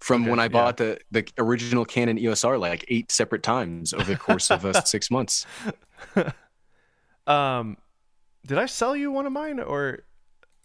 From 0.00 0.22
Okay, 0.22 0.30
when 0.30 0.40
I 0.40 0.44
yeah. 0.44 0.48
bought 0.48 0.76
the 0.76 0.98
the 1.10 1.24
original 1.38 1.84
Canon 1.84 2.18
EOS 2.18 2.44
R 2.44 2.58
like 2.58 2.84
eight 2.88 3.12
separate 3.12 3.42
times 3.42 3.94
over 3.94 4.04
the 4.04 4.16
course 4.16 4.50
of 4.50 4.64
uh, 4.64 4.72
six 4.84 5.10
months. 5.10 5.46
Um, 7.24 7.76
did 8.44 8.58
I 8.58 8.66
sell 8.66 8.96
you 8.96 9.12
one 9.12 9.26
of 9.26 9.32
mine 9.32 9.60
or 9.60 10.00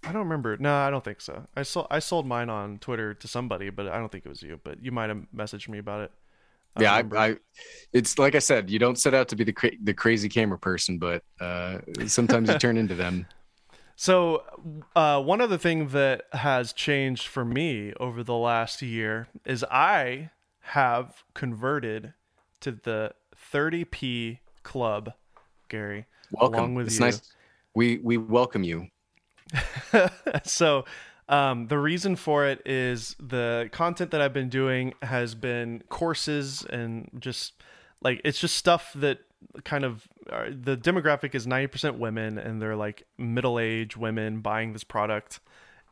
I 0.03 0.11
don't 0.11 0.23
remember. 0.23 0.57
No, 0.57 0.73
I 0.73 0.89
don't 0.89 1.03
think 1.03 1.21
so. 1.21 1.47
I 1.55 1.63
sold 1.63 1.87
I 1.91 1.99
sold 1.99 2.25
mine 2.25 2.49
on 2.49 2.79
Twitter 2.79 3.13
to 3.13 3.27
somebody, 3.27 3.69
but 3.69 3.87
I 3.87 3.97
don't 3.97 4.11
think 4.11 4.25
it 4.25 4.29
was 4.29 4.41
you. 4.41 4.59
But 4.63 4.83
you 4.83 4.91
might 4.91 5.09
have 5.09 5.25
messaged 5.35 5.67
me 5.69 5.79
about 5.79 6.01
it. 6.01 6.11
I 6.75 6.81
yeah. 6.83 6.93
I, 6.93 7.27
I, 7.27 7.35
it's 7.93 8.19
like 8.19 8.35
I 8.35 8.39
said, 8.39 8.69
you 8.69 8.79
don't 8.79 8.97
set 8.97 9.13
out 9.13 9.27
to 9.29 9.35
be 9.35 9.43
the 9.43 9.53
cra- 9.53 9.71
the 9.81 9.93
crazy 9.93 10.29
camera 10.29 10.59
person, 10.59 10.97
but 10.99 11.23
uh, 11.41 11.79
sometimes 12.05 12.49
you 12.49 12.57
turn 12.57 12.77
into 12.77 12.95
them. 12.95 13.25
So, 13.99 14.43
uh, 14.95 15.19
one 15.23 15.41
other 15.41 15.57
thing 15.57 15.87
that 15.87 16.25
has 16.31 16.71
changed 16.71 17.25
for 17.25 17.43
me 17.43 17.93
over 17.99 18.23
the 18.23 18.35
last 18.35 18.83
year 18.83 19.27
is 19.43 19.63
I 19.71 20.29
have 20.59 21.23
converted 21.33 22.13
to 22.59 22.73
the 22.73 23.13
30p 23.51 24.37
club, 24.61 25.13
Gary. 25.67 26.05
Welcome. 26.29 26.53
Along 26.53 26.75
with 26.75 26.87
it's 26.87 26.99
you. 26.99 27.05
nice. 27.05 27.21
We 27.73 27.97
we 27.97 28.17
welcome 28.17 28.63
you. 28.63 28.89
so 30.43 30.85
um, 31.27 31.65
the 31.65 31.79
reason 31.79 32.15
for 32.15 32.45
it 32.45 32.61
is 32.67 33.15
the 33.19 33.67
content 33.71 34.11
that 34.11 34.21
I've 34.21 34.33
been 34.33 34.49
doing 34.49 34.93
has 35.01 35.33
been 35.33 35.81
courses 35.89 36.63
and 36.69 37.09
just 37.17 37.53
like 38.01 38.21
it's 38.23 38.39
just 38.39 38.57
stuff 38.57 38.91
that 38.93 39.21
kind 39.63 39.83
of 39.83 40.07
uh, 40.29 40.45
the 40.49 40.77
demographic 40.77 41.35
is 41.35 41.47
90% 41.47 41.97
women 41.97 42.38
and 42.38 42.61
they're 42.61 42.75
like 42.75 43.03
middle-aged 43.17 43.95
women 43.97 44.41
buying 44.41 44.73
this 44.73 44.83
product. 44.83 45.39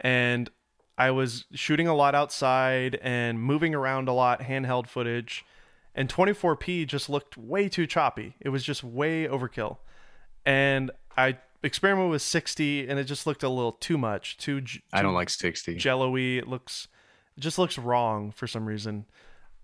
And 0.01 0.49
I 0.97 1.11
was 1.11 1.45
shooting 1.53 1.87
a 1.87 1.95
lot 1.95 2.15
outside 2.15 2.95
and 3.01 3.39
moving 3.39 3.75
around 3.75 4.07
a 4.07 4.13
lot 4.13 4.41
handheld 4.41 4.87
footage 4.87 5.45
and 5.93 6.09
24p 6.09 6.85
just 6.87 7.09
looked 7.09 7.37
way 7.37 7.69
too 7.69 7.87
choppy. 7.87 8.35
It 8.39 8.49
was 8.49 8.63
just 8.63 8.83
way 8.83 9.25
overkill. 9.27 9.77
And 10.45 10.91
I 11.17 11.37
experimented 11.63 12.11
with 12.11 12.21
60 12.21 12.87
and 12.87 12.99
it 12.99 13.05
just 13.05 13.25
looked 13.25 13.43
a 13.43 13.49
little 13.49 13.71
too 13.71 13.97
much 13.97 14.37
too 14.37 14.61
I 14.93 15.01
don't 15.01 15.13
like 15.13 15.29
sixty. 15.29 15.75
jello-y. 15.75 16.37
It 16.37 16.47
looks 16.47 16.87
it 17.37 17.41
just 17.41 17.57
looks 17.57 17.77
wrong 17.77 18.31
for 18.31 18.47
some 18.47 18.65
reason 18.65 19.05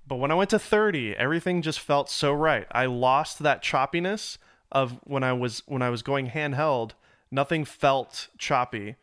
but 0.08 0.18
when 0.18 0.32
i 0.32 0.36
went 0.36 0.50
to 0.50 0.60
30 0.60 1.16
everything 1.16 1.62
just 1.62 1.80
felt 1.80 2.10
so 2.10 2.34
right. 2.34 2.68
I 2.72 2.86
lost 2.86 3.40
that 3.40 3.64
choppiness 3.64 4.38
of 4.72 5.00
when 5.04 5.24
i 5.24 5.34
was 5.34 5.64
when 5.66 5.82
i 5.82 5.90
was 5.90 6.02
going 6.02 6.30
handheld 6.30 6.92
nothing 7.32 7.64
felt 7.64 8.28
choppy. 8.38 8.96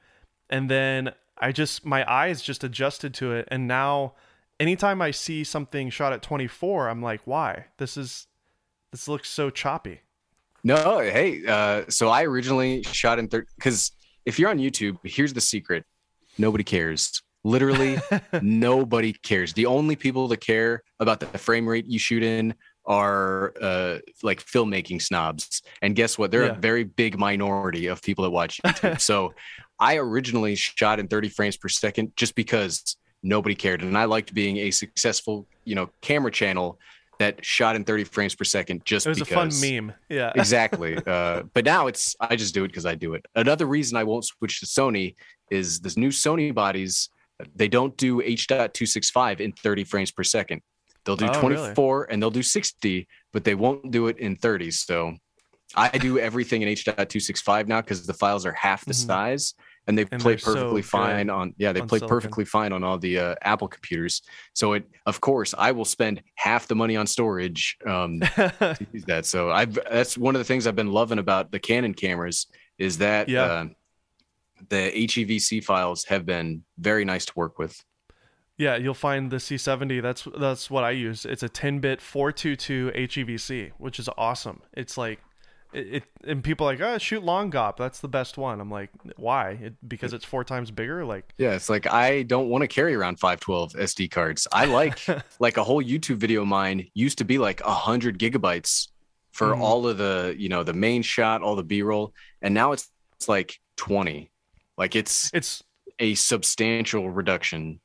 And 0.50 0.70
then 0.70 1.12
i 1.38 1.52
just 1.52 1.84
my 1.84 2.10
eyes 2.10 2.42
just 2.42 2.64
adjusted 2.64 3.14
to 3.14 3.32
it. 3.32 3.48
And 3.50 3.66
now 3.66 4.14
anytime 4.60 5.00
i 5.02 5.10
see 5.10 5.44
something 5.44 5.90
shot 5.90 6.12
at 6.12 6.22
24 6.22 6.88
i'm 6.88 7.02
like 7.02 7.20
why? 7.24 7.66
This 7.78 7.96
is 7.96 8.26
this 8.90 9.08
looks 9.08 9.28
so 9.28 9.50
choppy. 9.50 10.00
No, 10.64 10.98
hey. 10.98 11.46
Uh, 11.46 11.84
so 11.88 12.08
I 12.08 12.24
originally 12.24 12.82
shot 12.82 13.18
in 13.18 13.28
third 13.28 13.46
because 13.56 13.92
if 14.26 14.38
you're 14.38 14.50
on 14.50 14.58
YouTube, 14.58 14.98
here's 15.04 15.32
the 15.32 15.40
secret: 15.40 15.84
nobody 16.36 16.64
cares. 16.64 17.22
Literally, 17.44 17.98
nobody 18.42 19.12
cares. 19.12 19.52
The 19.52 19.66
only 19.66 19.96
people 19.96 20.28
that 20.28 20.38
care 20.38 20.82
about 21.00 21.20
the 21.20 21.26
frame 21.38 21.66
rate 21.68 21.86
you 21.86 21.98
shoot 21.98 22.22
in 22.22 22.54
are 22.86 23.52
uh, 23.60 23.98
like 24.22 24.42
filmmaking 24.44 25.00
snobs. 25.02 25.62
And 25.82 25.94
guess 25.94 26.16
what? 26.18 26.30
They're 26.30 26.46
Yeah. 26.46 26.52
a 26.56 26.60
very 26.60 26.84
big 26.84 27.18
minority 27.18 27.86
of 27.86 28.02
people 28.02 28.24
that 28.24 28.30
watch 28.30 28.60
YouTube. 28.66 29.00
so 29.00 29.34
I 29.78 29.96
originally 29.96 30.54
shot 30.56 30.98
in 30.98 31.06
30 31.06 31.28
frames 31.28 31.56
per 31.56 31.68
second 31.68 32.12
just 32.16 32.34
because 32.34 32.96
nobody 33.22 33.54
cared, 33.54 33.82
and 33.82 33.96
I 33.96 34.04
liked 34.04 34.32
being 34.34 34.56
a 34.58 34.70
successful, 34.70 35.46
you 35.64 35.74
know, 35.74 35.90
camera 36.00 36.30
channel 36.30 36.78
that 37.18 37.44
shot 37.44 37.74
in 37.76 37.84
30 37.84 38.04
frames 38.04 38.34
per 38.36 38.44
second 38.44 38.84
just 38.84 39.04
because 39.04 39.18
It 39.18 39.20
was 39.22 39.28
because. 39.28 39.62
a 39.62 39.66
fun 39.70 39.86
meme. 39.86 39.92
Yeah. 40.08 40.32
exactly. 40.36 40.96
Uh, 41.04 41.42
but 41.52 41.64
now 41.64 41.88
it's 41.88 42.14
I 42.20 42.36
just 42.36 42.54
do 42.54 42.64
it 42.64 42.68
because 42.68 42.86
I 42.86 42.94
do 42.94 43.14
it. 43.14 43.26
Another 43.34 43.66
reason 43.66 43.96
I 43.96 44.04
won't 44.04 44.24
switch 44.24 44.60
to 44.60 44.66
Sony 44.66 45.14
is 45.50 45.80
this 45.80 45.96
new 45.96 46.10
Sony 46.10 46.54
bodies. 46.54 47.10
They 47.54 47.68
don't 47.68 47.96
do 47.96 48.20
H.265 48.20 49.40
in 49.40 49.52
30 49.52 49.84
frames 49.84 50.10
per 50.10 50.24
second. 50.24 50.62
They'll 51.04 51.16
do 51.16 51.28
Oh, 51.28 51.40
24 51.40 52.10
and 52.10 52.20
they'll 52.22 52.30
do 52.30 52.42
60, 52.42 53.06
but 53.32 53.44
they 53.44 53.54
won't 53.54 53.90
do 53.90 54.08
it 54.08 54.18
in 54.18 54.36
30. 54.36 54.70
So 54.70 55.14
I 55.76 55.88
do 55.90 56.18
everything 56.18 56.62
in 56.62 56.68
H.265 56.68 57.68
now 57.68 57.80
because 57.80 58.06
the 58.06 58.14
files 58.14 58.46
are 58.46 58.52
half 58.52 58.86
the 58.86 58.94
Mhm. 58.94 58.96
size 59.06 59.54
and 59.86 59.96
they 59.98 60.04
And 60.10 60.20
play 60.20 60.32
they're 60.32 60.38
so 60.38 60.44
perfectly 60.44 60.82
fine 60.82 61.30
on 61.30 61.54
yeah 61.58 61.72
they 61.72 61.80
on 61.80 61.88
play 61.88 61.98
silicon. 61.98 62.08
perfectly 62.08 62.44
fine 62.44 62.72
on 62.72 62.84
all 62.84 62.98
the 62.98 63.18
uh, 63.18 63.34
Apple 63.42 63.68
computers. 63.68 64.22
So 64.54 64.74
it 64.74 64.84
of 65.06 65.20
course 65.20 65.54
I 65.56 65.72
will 65.72 65.84
spend 65.84 66.22
half 66.36 66.66
the 66.68 66.74
money 66.74 66.96
on 66.96 67.06
storage 67.06 67.76
um, 67.86 68.20
to 68.74 68.86
use 68.92 69.04
that. 69.06 69.26
So 69.26 69.50
I've 69.50 69.74
that's 69.90 70.18
one 70.18 70.34
of 70.34 70.40
the 70.40 70.44
things 70.44 70.66
I've 70.66 70.76
been 70.76 70.92
loving 70.92 71.18
about 71.18 71.52
the 71.52 71.58
Canon 71.60 71.94
cameras 71.94 72.46
is 72.78 72.98
that 72.98 73.28
Yeah. 73.28 73.42
uh, 73.42 73.66
the 74.68 74.90
HEVC 74.94 75.62
files 75.64 76.04
have 76.04 76.24
been 76.26 76.64
very 76.78 77.04
nice 77.04 77.24
to 77.26 77.32
work 77.36 77.58
with. 77.58 77.82
yeah, 78.56 78.76
you'll 78.76 78.94
find 78.94 79.30
the 79.30 79.36
C70. 79.36 80.02
That's 80.02 80.26
that's 80.38 80.70
what 80.70 80.84
I 80.84 80.90
use. 80.90 81.24
It's 81.24 81.42
a 81.42 81.48
10-bit 81.48 82.00
422 82.00 82.92
HEVC, 82.94 83.72
which 83.78 83.98
is 83.98 84.08
awesome. 84.18 84.60
It's 84.74 84.98
like 84.98 85.20
it, 85.72 85.86
it 85.96 86.04
and 86.24 86.42
people 86.42 86.66
are 86.66 86.72
like, 86.72 86.80
"Oh, 86.80 86.96
shoot 86.98 87.22
long 87.22 87.50
gop. 87.52 87.76
That's 87.76 88.00
the 88.00 88.08
best 88.08 88.38
one." 88.38 88.58
I'm 88.60 88.70
like, 88.70 88.90
"Why?" 89.16 89.50
It, 89.50 89.74
because 89.86 90.12
it's 90.14 90.24
four 90.24 90.42
times 90.42 90.70
bigger? 90.70 91.04
Like 91.04 91.32
Yeah, 91.36 91.52
it's 91.52 91.68
like 91.68 91.86
I 91.86 92.22
don't 92.22 92.48
want 92.48 92.62
to 92.62 92.68
carry 92.68 92.94
around 92.94 93.20
512 93.20 93.72
SD 93.74 94.10
cards. 94.10 94.48
I 94.50 94.64
like 94.64 94.98
like 95.40 95.56
a 95.58 95.62
whole 95.64 95.82
YouTube 95.82 96.16
video 96.16 96.40
of 96.42 96.48
mine 96.48 96.86
used 96.94 97.18
to 97.18 97.24
be 97.24 97.36
like 97.38 97.60
a 97.60 97.74
hundred 97.74 98.18
gigabytes 98.18 98.88
for 99.32 99.48
Mhm. 99.48 99.60
all 99.60 99.86
of 99.86 99.98
the 99.98 100.34
you 100.38 100.48
know 100.48 100.62
the 100.64 100.72
main 100.72 101.02
shot, 101.02 101.42
all 101.42 101.54
the 101.54 101.62
B-roll, 101.62 102.12
and 102.42 102.54
now 102.54 102.72
it's, 102.72 102.90
it's 103.16 103.28
like 103.28 103.60
20. 103.76 104.30
Like 104.78 104.96
it's 104.96 105.30
it's 105.34 105.62
a 105.98 106.14
substantial 106.14 107.10
reduction. 107.10 107.80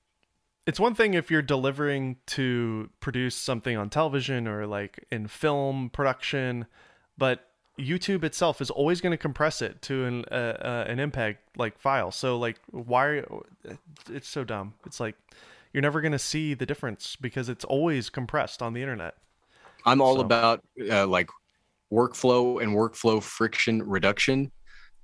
it's 0.68 0.80
one 0.80 0.94
thing 0.96 1.14
if 1.16 1.30
you're 1.32 1.42
delivering 1.42 2.18
to 2.28 2.90
produce 3.02 3.36
something 3.36 3.76
on 3.76 3.90
television 3.90 4.48
or 4.48 4.66
like 4.68 5.04
in 5.12 5.28
film 5.28 5.90
production, 5.90 6.68
but 7.18 7.48
YouTube 7.80 8.24
itself 8.24 8.62
is 8.62 8.70
always 8.70 9.02
going 9.02 9.12
to 9.12 9.18
compress 9.18 9.60
it 9.62 9.82
to 9.82 10.06
an 10.06 10.26
uh, 10.32 10.36
uh, 10.62 10.86
an 10.88 11.00
impact 11.00 11.58
like 11.58 11.80
file. 11.80 12.12
So 12.12 12.38
like 12.38 12.58
why 12.70 13.24
it's 14.10 14.30
so 14.30 14.44
dumb. 14.44 14.76
It's 14.86 15.00
like 15.00 15.16
you're 15.74 15.82
never 15.82 16.00
going 16.02 16.12
to 16.12 16.20
see 16.20 16.54
the 16.54 16.68
difference 16.68 17.16
because 17.20 17.50
it's 17.50 17.66
always 17.66 18.12
compressed 18.12 18.62
on 18.62 18.74
the 18.74 18.82
internet. 18.82 19.16
I'm 19.88 20.00
all 20.02 20.16
So- 20.18 20.22
about 20.22 20.62
uh, 20.88 21.08
like 21.08 21.30
workflow 21.92 22.62
and 22.62 22.74
workflow 22.76 23.22
friction 23.22 23.82
reduction. 23.82 24.52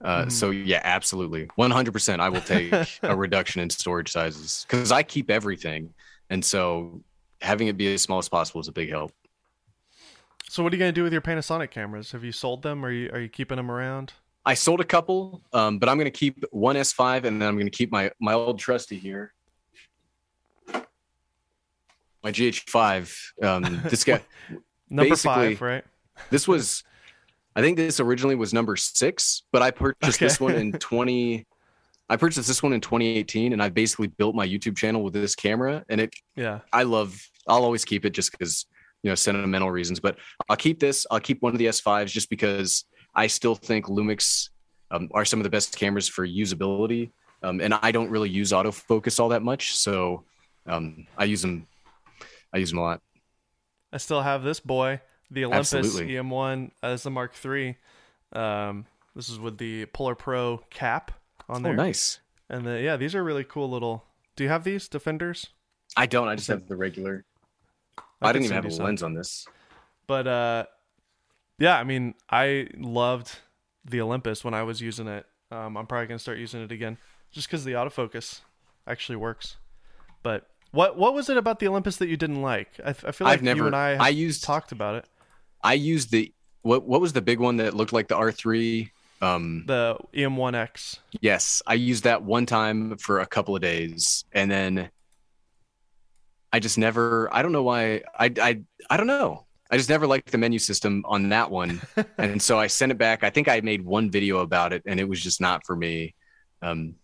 Uh, 0.02 0.26
Mhm. 0.26 0.32
So 0.32 0.52
yeah, 0.52 0.82
absolutely, 0.84 1.47
100%. 1.58 2.20
I 2.20 2.30
will 2.30 2.41
take 2.41 2.72
a 3.04 3.16
reduction 3.16 3.62
in 3.62 3.70
storage 3.70 4.12
sizes 4.12 4.66
because 4.68 4.91
I 4.91 5.04
keep 5.04 5.30
everything, 5.30 5.93
and 6.30 6.43
so 6.43 7.02
having 7.41 7.68
it 7.68 7.78
be 7.78 7.93
as 7.93 8.02
small 8.02 8.20
as 8.20 8.30
possible 8.30 8.62
is 8.62 8.68
a 8.68 8.72
big 8.72 8.89
help. 8.89 9.12
So 10.50 10.64
what 10.64 10.74
are 10.74 10.76
you 10.76 10.80
going 10.80 10.89
to 10.93 10.95
do 10.95 11.04
with 11.04 11.14
your 11.14 11.22
Panasonic 11.22 11.70
cameras? 11.70 12.12
Have 12.12 12.24
you 12.24 12.32
sold 12.32 12.64
them 12.64 12.84
or 12.84 12.88
are 12.88 12.91
you, 12.91 13.10
are 13.14 13.20
you 13.20 13.30
keeping 13.30 13.58
them 13.58 13.70
around? 13.70 14.14
I 14.45 14.56
sold 14.56 14.82
a 14.82 14.86
couple, 14.86 15.43
um, 15.54 15.78
but 15.78 15.89
I'm 15.89 15.97
going 15.97 16.12
to 16.12 16.18
keep 16.18 16.43
one 16.52 16.76
S5, 16.76 17.26
and 17.26 17.41
then 17.41 17.47
I'm 17.47 17.56
going 17.56 17.68
to 17.68 17.72
keep 17.78 17.91
my 17.91 18.12
my 18.20 18.34
old 18.34 18.58
trusty 18.58 18.97
here, 18.97 19.34
my 22.24 22.32
GH5. 22.32 23.43
Um, 23.43 23.82
this 23.89 24.04
guy. 24.04 24.22
Number 24.89 25.16
5, 25.16 25.62
right? 25.62 25.84
this 26.32 26.47
was 26.47 26.84
i 27.60 27.62
think 27.62 27.78
this 27.78 27.99
originally 27.99 28.36
was 28.36 28.53
number 28.53 28.76
six 28.76 29.43
but 29.51 29.62
i 29.62 29.70
purchased 29.70 30.20
this 30.20 30.39
one 30.39 30.55
in 30.55 30.72
20 30.72 31.45
i 32.10 32.16
purchased 32.16 32.47
this 32.47 32.64
one 32.64 32.74
in 32.74 32.80
2018 32.82 33.53
and 33.53 33.62
i 33.62 33.68
basically 33.68 34.07
built 34.07 34.34
my 34.34 34.47
youtube 34.47 34.78
channel 34.78 35.03
with 35.03 35.14
this 35.14 35.36
camera 35.36 35.84
and 35.89 35.99
it 36.01 36.14
Yeah. 36.36 36.60
i 36.72 36.84
love 36.84 37.20
i'll 37.47 37.64
always 37.64 37.84
keep 37.86 38.05
it 38.05 38.12
just 38.12 38.32
because 38.32 38.66
you 39.03 39.10
know 39.12 39.16
sentimental 39.16 39.70
reasons 39.72 39.99
but 39.99 40.18
i'll 40.49 40.55
keep 40.55 40.80
this 40.80 41.05
i'll 41.12 41.20
keep 41.20 41.41
one 41.41 41.51
of 41.53 41.60
the 41.60 41.66
s5s 41.68 42.07
just 42.07 42.30
because 42.30 42.86
i 43.14 43.28
still 43.28 43.55
think 43.55 43.86
lumix 43.88 44.49
um, 44.91 45.10
are 45.14 45.26
some 45.26 45.39
of 45.39 45.43
the 45.43 45.49
best 45.49 45.78
cameras 45.78 46.07
for 46.07 46.26
usability 46.26 47.12
um, 47.43 47.60
and 47.62 47.74
i 47.74 47.91
don't 47.91 48.10
really 48.10 48.30
use 48.30 48.51
autofocus 48.51 49.20
all 49.20 49.30
that 49.30 49.41
much 49.43 49.76
so 49.76 50.24
um, 50.66 51.05
i 51.18 51.26
use 51.26 51.41
them 51.41 51.68
i 52.53 52.57
use 52.57 52.70
them 52.72 52.80
a 52.80 52.82
lot. 52.82 53.01
I 53.91 53.97
still 53.97 54.22
have 54.22 54.43
this 54.43 54.60
boy, 54.60 55.01
the 55.32 55.46
Olympus 55.46 55.74
Absolutely. 55.74 56.14
EM1 56.14 56.72
as 56.82 57.04
the 57.04 57.12
Mark 57.12 57.34
III. 57.44 57.78
Um, 58.34 58.86
this 59.16 59.30
is 59.30 59.40
with 59.40 59.58
the 59.58 59.86
Polar 59.88 60.16
Pro 60.16 60.64
cap 60.70 61.12
on 61.48 61.64
there. 61.64 61.74
oh 61.74 61.76
nice 61.76 62.20
And 62.50 62.66
the, 62.66 62.82
yeah, 62.82 62.96
these 62.98 63.16
are 63.16 63.24
really 63.24 63.44
cool 63.44 63.70
little. 63.70 64.06
Do 64.36 64.44
you 64.44 64.50
have 64.50 64.64
these 64.64 64.88
defenders? 64.88 65.48
i 65.98 66.06
don't 66.06 66.28
i 66.28 66.36
just 66.36 66.48
have 66.48 66.68
the 66.68 66.76
regular 66.76 67.26
i, 68.22 68.28
could 68.28 68.34
didn't 68.34 68.46
even 68.46 68.56
have 68.56 68.64
a 68.64 68.70
some. 68.70 68.86
lens 68.86 69.02
on 69.02 69.16
this 69.16 69.48
But 70.10 70.26
uh, 70.26 70.66
yeah, 71.60 71.78
I 71.78 71.84
mean, 71.84 72.16
I 72.32 72.68
loved 72.76 73.38
the 73.86 74.02
Olympus 74.02 74.44
when 74.44 74.56
I 74.56 74.64
was 74.64 74.82
using 74.82 75.08
it. 75.08 75.28
Um, 75.52 75.78
I'm 75.78 75.86
probably 75.86 76.08
gonna 76.08 76.18
start 76.18 76.40
using 76.40 76.64
it 76.64 76.72
again, 76.72 76.98
just 77.32 77.48
because 77.48 77.64
the 77.64 77.74
autofocus 77.74 78.42
actually 78.88 79.18
works. 79.18 79.58
But 80.24 80.48
what 80.72 80.98
what 80.98 81.14
was 81.14 81.30
it 81.30 81.38
about 81.38 81.60
the 81.60 81.68
Olympus 81.68 81.98
that 81.98 82.08
you 82.08 82.18
didn't 82.18 82.42
like? 82.42 82.72
I 82.84 82.94
feel 82.94 83.26
like 83.26 83.34
I've 83.36 83.44
never 83.44 83.60
you 83.60 83.66
and 83.68 83.76
I, 83.76 84.04
I 84.04 84.10
used 84.10 84.44
talked 84.44 84.72
about 84.72 84.96
it. 84.96 85.06
I 85.62 85.74
used 85.74 86.12
the 86.12 86.34
what 86.62 86.84
what 86.86 87.01
was 87.01 87.14
the 87.14 87.22
big 87.22 87.39
one 87.39 87.57
that 87.57 87.74
looked 87.74 87.93
like 87.93 88.07
the 88.07 88.16
R3 88.16 88.89
um 89.22 89.64
The 89.68 89.97
E 90.14 90.24
EM1X. 90.24 90.99
yes, 91.22 91.62
I 91.68 91.74
used 91.74 92.03
that 92.05 92.24
one 92.24 92.45
time 92.45 92.97
for 92.97 93.20
a 93.20 93.26
couple 93.26 93.55
of 93.55 93.62
days 93.62 94.24
and 94.32 94.49
then 94.49 94.89
I 96.51 96.60
just 96.60 96.78
never 96.78 97.30
I 97.34 97.41
don't 97.41 97.51
know 97.51 97.64
why 97.64 98.01
I 98.18 98.32
I 98.41 98.62
I 98.89 98.97
don't 98.97 99.07
know. 99.07 99.45
I 99.72 99.78
just 99.78 99.89
never 99.89 100.07
liked 100.07 100.32
the 100.32 100.38
menu 100.39 100.57
system 100.57 101.03
on 101.05 101.30
that 101.30 101.51
one. 101.51 101.80
and 102.18 102.41
so 102.41 102.57
I 102.57 102.66
sent 102.68 102.91
it 102.91 102.97
back. 102.97 103.24
I 103.24 103.30
think 103.30 103.47
I 103.47 103.62
made 103.62 103.84
one 103.86 104.10
video 104.10 104.39
about 104.39 104.74
it 104.74 104.82
and 104.88 104.99
it 104.99 105.07
was 105.07 105.22
just 105.22 105.39
not 105.41 105.66
for 105.66 105.76
me. 105.76 106.16
Um 106.62 106.95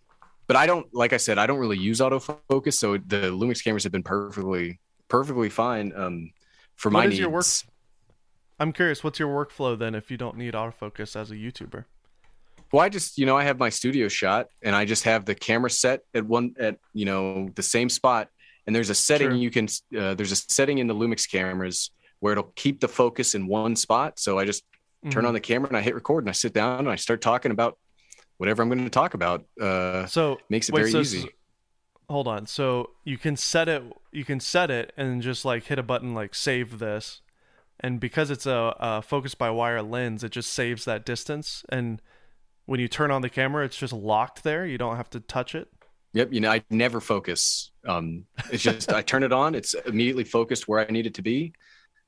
but 0.48 0.56
I 0.56 0.66
don't 0.68 0.88
like 0.94 1.14
I 1.14 1.18
said 1.18 1.38
I 1.38 1.48
don't 1.48 1.60
really 1.60 1.78
use 1.78 2.00
autofocus 2.00 2.74
so 2.74 2.98
the 2.98 3.30
Lumix 3.32 3.64
cameras 3.64 3.84
have 3.84 3.92
been 3.92 4.04
perfectly 4.04 4.80
perfectly 5.10 5.50
fine 5.50 5.92
um 5.96 6.32
for 6.76 6.90
my 6.90 7.00
What 7.00 7.06
is 7.08 7.10
needs. 7.12 7.20
your 7.20 7.30
work- 7.30 7.46
I'm 8.60 8.72
curious, 8.72 9.04
what's 9.04 9.20
your 9.20 9.30
workflow 9.46 9.78
then 9.78 9.96
if 9.96 10.10
you 10.10 10.18
don't 10.18 10.38
need 10.38 10.54
autofocus 10.54 11.16
as 11.16 11.32
a 11.32 11.36
YouTuber? 11.36 11.86
Well, 12.72 12.82
I 12.84 12.90
just, 12.90 13.18
you 13.18 13.26
know, 13.26 13.38
I 13.38 13.44
have 13.44 13.60
my 13.60 13.70
studio 13.70 14.08
shot 14.08 14.48
and 14.64 14.76
I 14.76 14.86
just 14.86 15.04
have 15.04 15.26
the 15.26 15.36
camera 15.36 15.70
set 15.70 16.02
at 16.14 16.26
one 16.26 16.56
at, 16.60 16.78
you 16.94 17.06
know, 17.06 17.50
the 17.56 17.64
same 17.64 17.90
spot. 17.90 18.30
And 18.66 18.76
there's 18.76 18.90
a 18.90 18.96
setting 18.96 19.36
you 19.36 19.52
can, 19.52 19.68
uh, 19.98 20.16
there's 20.16 20.32
a 20.32 20.36
setting 20.36 20.80
in 20.80 20.88
the 20.88 20.96
Lumix 20.96 21.30
cameras 21.30 21.92
where 22.20 22.32
it'll 22.32 22.52
keep 22.56 22.80
the 22.80 22.88
focus 22.88 23.36
in 23.36 23.46
one 23.48 23.76
spot. 23.76 24.20
So 24.20 24.40
I 24.40 24.46
just 24.46 24.64
turn 25.12 25.24
Mhm. 25.24 25.28
on 25.28 25.34
the 25.36 25.40
camera 25.40 25.68
and 25.68 25.78
I 25.78 25.82
hit 25.82 25.94
record 25.94 26.24
and 26.24 26.30
I 26.30 26.34
sit 26.34 26.54
down 26.54 26.80
and 26.80 26.90
I 26.90 26.96
start 26.96 27.22
talking 27.22 27.52
about 27.52 27.78
whatever 28.38 28.64
I'm 28.64 28.70
going 28.70 28.84
to 28.84 28.90
talk 28.90 29.14
about. 29.14 29.46
Uh, 29.62 30.08
So 30.08 30.40
makes 30.50 30.68
it 30.70 30.74
wait, 30.74 30.82
very 30.82 30.92
so- 30.92 31.02
easy. 31.02 31.30
Hold 32.10 32.28
on. 32.28 32.46
So 32.48 32.92
you 33.04 33.18
can 33.18 33.36
set 33.36 33.68
it. 33.70 33.84
You 34.12 34.26
can 34.26 34.40
set 34.40 34.70
it 34.72 34.94
and 34.98 35.22
just 35.22 35.44
like 35.46 35.66
hit 35.66 35.78
a 35.80 35.84
button 35.84 36.14
like 36.14 36.34
save 36.36 36.78
this, 36.80 37.22
and 37.80 38.00
because 38.00 38.30
it's 38.32 38.46
a, 38.46 38.76
a 38.80 39.02
focus 39.02 39.36
by 39.36 39.50
wire 39.50 39.82
lens, 39.82 40.24
it 40.24 40.32
just 40.32 40.52
saves 40.54 40.86
that 40.86 41.06
distance. 41.06 41.64
And 41.70 42.02
when 42.66 42.80
you 42.80 42.88
turn 42.88 43.12
on 43.12 43.22
the 43.22 43.30
camera, 43.30 43.66
it's 43.66 43.78
just 43.78 43.94
locked 43.94 44.44
there. 44.44 44.66
You 44.66 44.78
don't 44.78 44.96
have 44.96 45.10
to 45.12 45.20
touch 45.20 45.56
it. 45.56 45.68
Yep. 46.14 46.32
You 46.32 46.40
know, 46.40 46.52
I 46.52 46.64
never 46.70 47.02
focus. 47.02 47.72
Um, 47.86 48.26
it's 48.52 48.64
just, 48.64 48.92
I 48.92 49.02
turn 49.02 49.24
it 49.24 49.34
on. 49.34 49.54
It's 49.54 49.74
immediately 49.86 50.24
focused 50.24 50.68
where 50.68 50.80
I 50.80 50.92
need 50.92 51.06
it 51.06 51.14
to 51.16 51.22
be. 51.22 51.54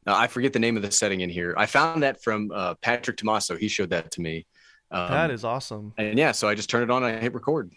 Uh, 0.07 0.15
I 0.15 0.27
forget 0.27 0.53
the 0.53 0.59
name 0.59 0.77
of 0.77 0.83
the 0.83 0.91
setting 0.91 1.19
in 1.19 1.29
here. 1.29 1.53
I 1.57 1.65
found 1.65 2.01
that 2.03 2.23
from 2.23 2.49
uh, 2.53 2.75
Patrick 2.75 3.17
Tomasso. 3.17 3.57
He 3.57 3.67
showed 3.67 3.89
that 3.89 4.09
to 4.11 4.21
me. 4.21 4.45
Um, 4.89 5.11
that 5.11 5.31
is 5.31 5.43
awesome. 5.43 5.93
And 5.97 6.17
yeah, 6.17 6.31
so 6.31 6.47
I 6.47 6.55
just 6.55 6.69
turn 6.69 6.83
it 6.83 6.89
on 6.89 7.03
and 7.03 7.17
I 7.17 7.19
hit 7.19 7.33
record. 7.33 7.73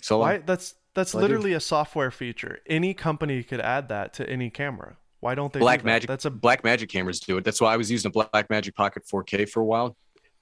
So 0.00 0.20
Why? 0.20 0.38
That's 0.38 0.74
that's 0.94 1.14
literally 1.14 1.52
a 1.52 1.60
software 1.60 2.10
feature. 2.10 2.60
Any 2.66 2.94
company 2.94 3.42
could 3.42 3.60
add 3.60 3.90
that 3.90 4.14
to 4.14 4.28
any 4.28 4.48
camera. 4.48 4.96
Why 5.20 5.34
don't 5.34 5.52
they? 5.52 5.60
Black 5.60 5.80
that? 5.80 5.86
Magic 5.86 6.08
That's 6.08 6.24
a 6.24 6.30
Black 6.30 6.62
Magic 6.64 6.88
cameras 6.88 7.20
do 7.20 7.38
it. 7.38 7.44
That's 7.44 7.60
why 7.60 7.72
I 7.72 7.76
was 7.76 7.90
using 7.90 8.08
a 8.08 8.12
Black 8.12 8.50
Magic 8.50 8.74
Pocket 8.74 9.04
4K 9.10 9.48
for 9.48 9.60
a 9.60 9.64
while, 9.64 9.96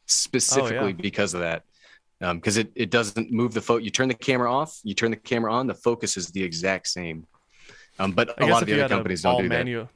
specifically 0.07 0.79
Oh, 0.79 0.87
yeah. 0.89 0.93
because 0.93 1.35
of 1.35 1.41
that. 1.41 1.63
Because 2.21 2.57
it, 2.57 2.73
it 2.75 2.91
doesn't 2.91 3.31
move 3.31 3.53
the 3.53 3.61
photo. 3.61 3.83
You 3.85 3.91
turn 3.91 4.09
the 4.09 4.15
camera 4.15 4.53
off, 4.53 4.81
you 4.83 4.95
turn 4.95 5.11
the 5.11 5.17
camera 5.17 5.53
on, 5.53 5.67
the 5.67 5.75
focus 5.75 6.17
is 6.17 6.29
the 6.29 6.43
exact 6.43 6.87
same. 6.89 7.27
Um, 7.99 8.13
but 8.13 8.41
I 8.43 8.47
a 8.47 8.51
lot 8.51 8.63
of 8.63 8.69
the 8.69 8.83
other 8.83 8.95
companies 8.95 9.23
don't 9.23 9.43
do 9.43 9.49
that. 9.49 9.89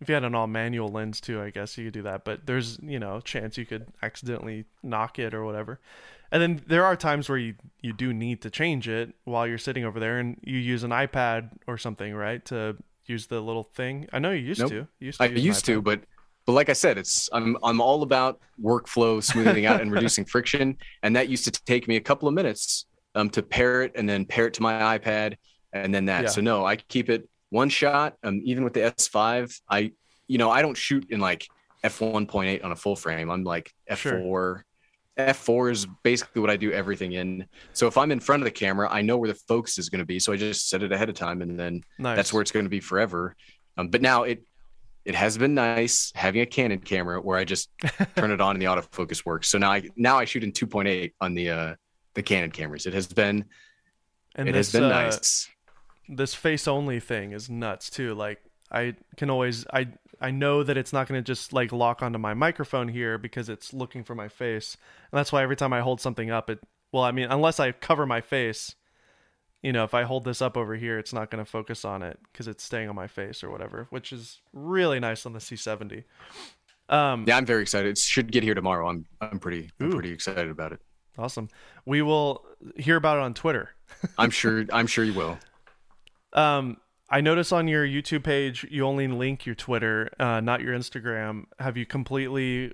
If 0.00 0.08
you 0.08 0.14
had 0.14 0.24
an 0.24 0.34
all 0.34 0.46
manual 0.46 0.88
lens 0.88 1.20
too, 1.20 1.40
I 1.42 1.50
guess 1.50 1.76
you 1.76 1.84
could 1.86 1.94
do 1.94 2.02
that. 2.02 2.24
But 2.24 2.46
there's 2.46 2.78
you 2.82 2.98
know 2.98 3.20
chance 3.20 3.56
you 3.58 3.66
could 3.66 3.86
accidentally 4.02 4.64
knock 4.82 5.18
it 5.18 5.34
or 5.34 5.44
whatever. 5.44 5.80
And 6.30 6.42
then 6.42 6.62
there 6.66 6.84
are 6.84 6.94
times 6.94 7.28
where 7.28 7.38
you 7.38 7.54
you 7.82 7.92
do 7.92 8.12
need 8.12 8.42
to 8.42 8.50
change 8.50 8.88
it 8.88 9.14
while 9.24 9.46
you're 9.46 9.58
sitting 9.58 9.84
over 9.84 9.98
there, 9.98 10.18
and 10.18 10.38
you 10.44 10.58
use 10.58 10.84
an 10.84 10.90
iPad 10.90 11.50
or 11.66 11.78
something, 11.78 12.14
right, 12.14 12.44
to 12.46 12.76
use 13.08 13.26
the 13.26 13.40
little 13.40 13.64
thing? 13.64 14.08
I 14.12 14.18
know 14.18 14.30
you 14.30 14.46
used 14.46 14.60
Nope. 14.60 14.70
to. 14.70 14.76
You 14.76 15.06
used 15.06 15.18
to 15.18 15.24
I 15.24 15.28
used 15.28 15.64
to, 15.66 15.82
but 15.82 16.00
but 16.46 16.52
like 16.52 16.68
I 16.68 16.72
said, 16.72 16.98
it's 16.98 17.28
I'm 17.32 17.56
I'm 17.62 17.80
all 17.80 18.02
about 18.02 18.40
workflow 18.62 19.22
smoothing 19.22 19.66
out 19.66 19.80
and 19.80 19.92
reducing 19.92 20.24
friction, 20.34 20.76
and 21.02 21.16
that 21.16 21.28
used 21.28 21.44
to 21.44 21.50
take 21.50 21.88
me 21.88 21.96
a 21.96 22.00
couple 22.00 22.28
of 22.28 22.34
minutes 22.34 22.86
um 23.14 23.30
to 23.30 23.42
pair 23.42 23.82
it 23.82 23.92
and 23.94 24.08
then 24.08 24.24
pair 24.24 24.46
it 24.46 24.54
to 24.54 24.62
my 24.62 24.98
iPad 24.98 25.36
and 25.72 25.94
then 25.94 26.06
that. 26.06 26.24
Yeah. 26.24 26.28
So 26.28 26.40
no, 26.40 26.64
I 26.64 26.76
keep 26.76 27.10
it 27.10 27.28
one 27.50 27.68
shot. 27.68 28.16
Um, 28.22 28.40
even 28.44 28.64
with 28.64 28.74
the 28.74 28.80
S5, 28.80 29.60
I 29.68 29.92
you 30.26 30.38
know 30.38 30.50
I 30.50 30.62
don't 30.62 30.76
shoot 30.76 31.10
in 31.10 31.20
like 31.20 31.46
f 31.84 31.98
1.8 31.98 32.64
on 32.64 32.72
a 32.72 32.76
full 32.76 32.96
frame. 32.96 33.30
I'm 33.30 33.44
like 33.44 33.72
f4. 33.90 33.96
Sure. 33.96 34.64
F4 35.18 35.72
is 35.72 35.86
basically 36.02 36.40
what 36.40 36.50
I 36.50 36.56
do 36.56 36.72
everything 36.72 37.12
in. 37.12 37.46
So 37.72 37.86
if 37.86 37.98
I'm 37.98 38.12
in 38.12 38.20
front 38.20 38.42
of 38.42 38.44
the 38.44 38.50
camera, 38.50 38.88
I 38.90 39.02
know 39.02 39.18
where 39.18 39.28
the 39.28 39.38
focus 39.48 39.78
is 39.78 39.88
going 39.88 40.00
to 40.00 40.06
be. 40.06 40.18
So 40.18 40.32
I 40.32 40.36
just 40.36 40.68
set 40.68 40.82
it 40.82 40.92
ahead 40.92 41.08
of 41.08 41.14
time, 41.16 41.42
and 41.42 41.58
then 41.58 41.82
nice. 41.98 42.16
that's 42.16 42.32
where 42.32 42.40
it's 42.40 42.52
going 42.52 42.66
to 42.66 42.70
be 42.70 42.80
forever. 42.80 43.34
Um, 43.76 43.88
but 43.88 44.02
now 44.02 44.22
it 44.22 44.44
it 45.04 45.14
has 45.14 45.38
been 45.38 45.54
nice 45.54 46.12
having 46.14 46.42
a 46.42 46.46
Canon 46.46 46.80
camera 46.80 47.20
where 47.20 47.38
I 47.38 47.44
just 47.44 47.70
turn 48.16 48.30
it 48.30 48.40
on 48.40 48.56
and 48.56 48.62
the 48.62 48.66
autofocus 48.66 49.24
works. 49.24 49.48
So 49.48 49.58
now 49.58 49.72
I 49.72 49.88
now 49.96 50.18
I 50.18 50.24
shoot 50.24 50.44
in 50.44 50.52
2.8 50.52 51.12
on 51.20 51.34
the 51.34 51.50
uh 51.50 51.74
the 52.14 52.22
Canon 52.22 52.50
cameras. 52.50 52.86
It 52.86 52.94
has 52.94 53.06
been 53.06 53.44
and 54.34 54.48
it 54.48 54.52
this, 54.52 54.72
has 54.72 54.80
been 54.80 54.90
uh, 54.90 55.02
nice. 55.02 55.48
this 56.08 56.34
face 56.34 56.68
only 56.68 57.00
thing 57.00 57.32
is 57.32 57.48
nuts 57.48 57.90
too. 57.90 58.14
Like 58.14 58.42
I 58.70 58.94
can 59.16 59.30
always 59.30 59.66
I 59.72 59.88
I 60.20 60.30
know 60.30 60.62
that 60.62 60.76
it's 60.76 60.92
not 60.92 61.06
going 61.08 61.18
to 61.22 61.24
just 61.24 61.52
like 61.52 61.72
lock 61.72 62.02
onto 62.02 62.18
my 62.18 62.34
microphone 62.34 62.88
here 62.88 63.18
because 63.18 63.48
it's 63.48 63.72
looking 63.72 64.04
for 64.04 64.14
my 64.14 64.28
face. 64.28 64.76
And 65.12 65.18
that's 65.18 65.32
why 65.32 65.42
every 65.42 65.56
time 65.56 65.72
I 65.72 65.80
hold 65.80 66.00
something 66.00 66.30
up 66.30 66.50
it 66.50 66.60
well, 66.90 67.04
I 67.04 67.12
mean, 67.12 67.28
unless 67.30 67.60
I 67.60 67.72
cover 67.72 68.06
my 68.06 68.22
face, 68.22 68.74
you 69.62 69.72
know, 69.72 69.84
if 69.84 69.92
I 69.92 70.04
hold 70.04 70.24
this 70.24 70.40
up 70.40 70.56
over 70.56 70.74
here, 70.74 70.98
it's 70.98 71.12
not 71.12 71.30
going 71.30 71.44
to 71.44 71.50
focus 71.50 71.84
on 71.84 72.02
it 72.02 72.18
cuz 72.32 72.48
it's 72.48 72.64
staying 72.64 72.88
on 72.88 72.94
my 72.96 73.06
face 73.06 73.44
or 73.44 73.50
whatever, 73.50 73.86
which 73.90 74.12
is 74.12 74.40
really 74.52 74.98
nice 75.00 75.26
on 75.26 75.32
the 75.32 75.40
C70. 75.40 76.04
Um 76.88 77.24
Yeah, 77.28 77.36
I'm 77.36 77.46
very 77.46 77.62
excited. 77.62 77.90
It 77.90 77.98
should 77.98 78.32
get 78.32 78.42
here 78.42 78.54
tomorrow. 78.54 78.88
I'm 78.88 79.04
I'm 79.20 79.38
pretty 79.38 79.70
I'm 79.80 79.88
Ooh. 79.88 79.94
pretty 79.94 80.12
excited 80.12 80.50
about 80.50 80.72
it. 80.72 80.80
awesome. 81.18 81.48
We 81.84 82.02
will 82.02 82.44
hear 82.76 82.96
about 82.96 83.18
it 83.18 83.22
on 83.22 83.34
Twitter. 83.34 83.70
I'm 84.16 84.30
sure 84.30 84.64
I'm 84.72 84.86
sure 84.86 85.04
you 85.04 85.14
will. 85.14 85.38
Um, 86.32 86.78
I 87.10 87.20
notice 87.20 87.52
on 87.52 87.68
your 87.68 87.86
YouTube 87.86 88.22
page 88.24 88.66
you 88.70 88.84
only 88.84 89.08
link 89.08 89.46
your 89.46 89.54
Twitter, 89.54 90.10
uh, 90.20 90.40
not 90.40 90.60
your 90.60 90.74
Instagram. 90.74 91.44
Have 91.58 91.76
you 91.76 91.86
completely 91.86 92.72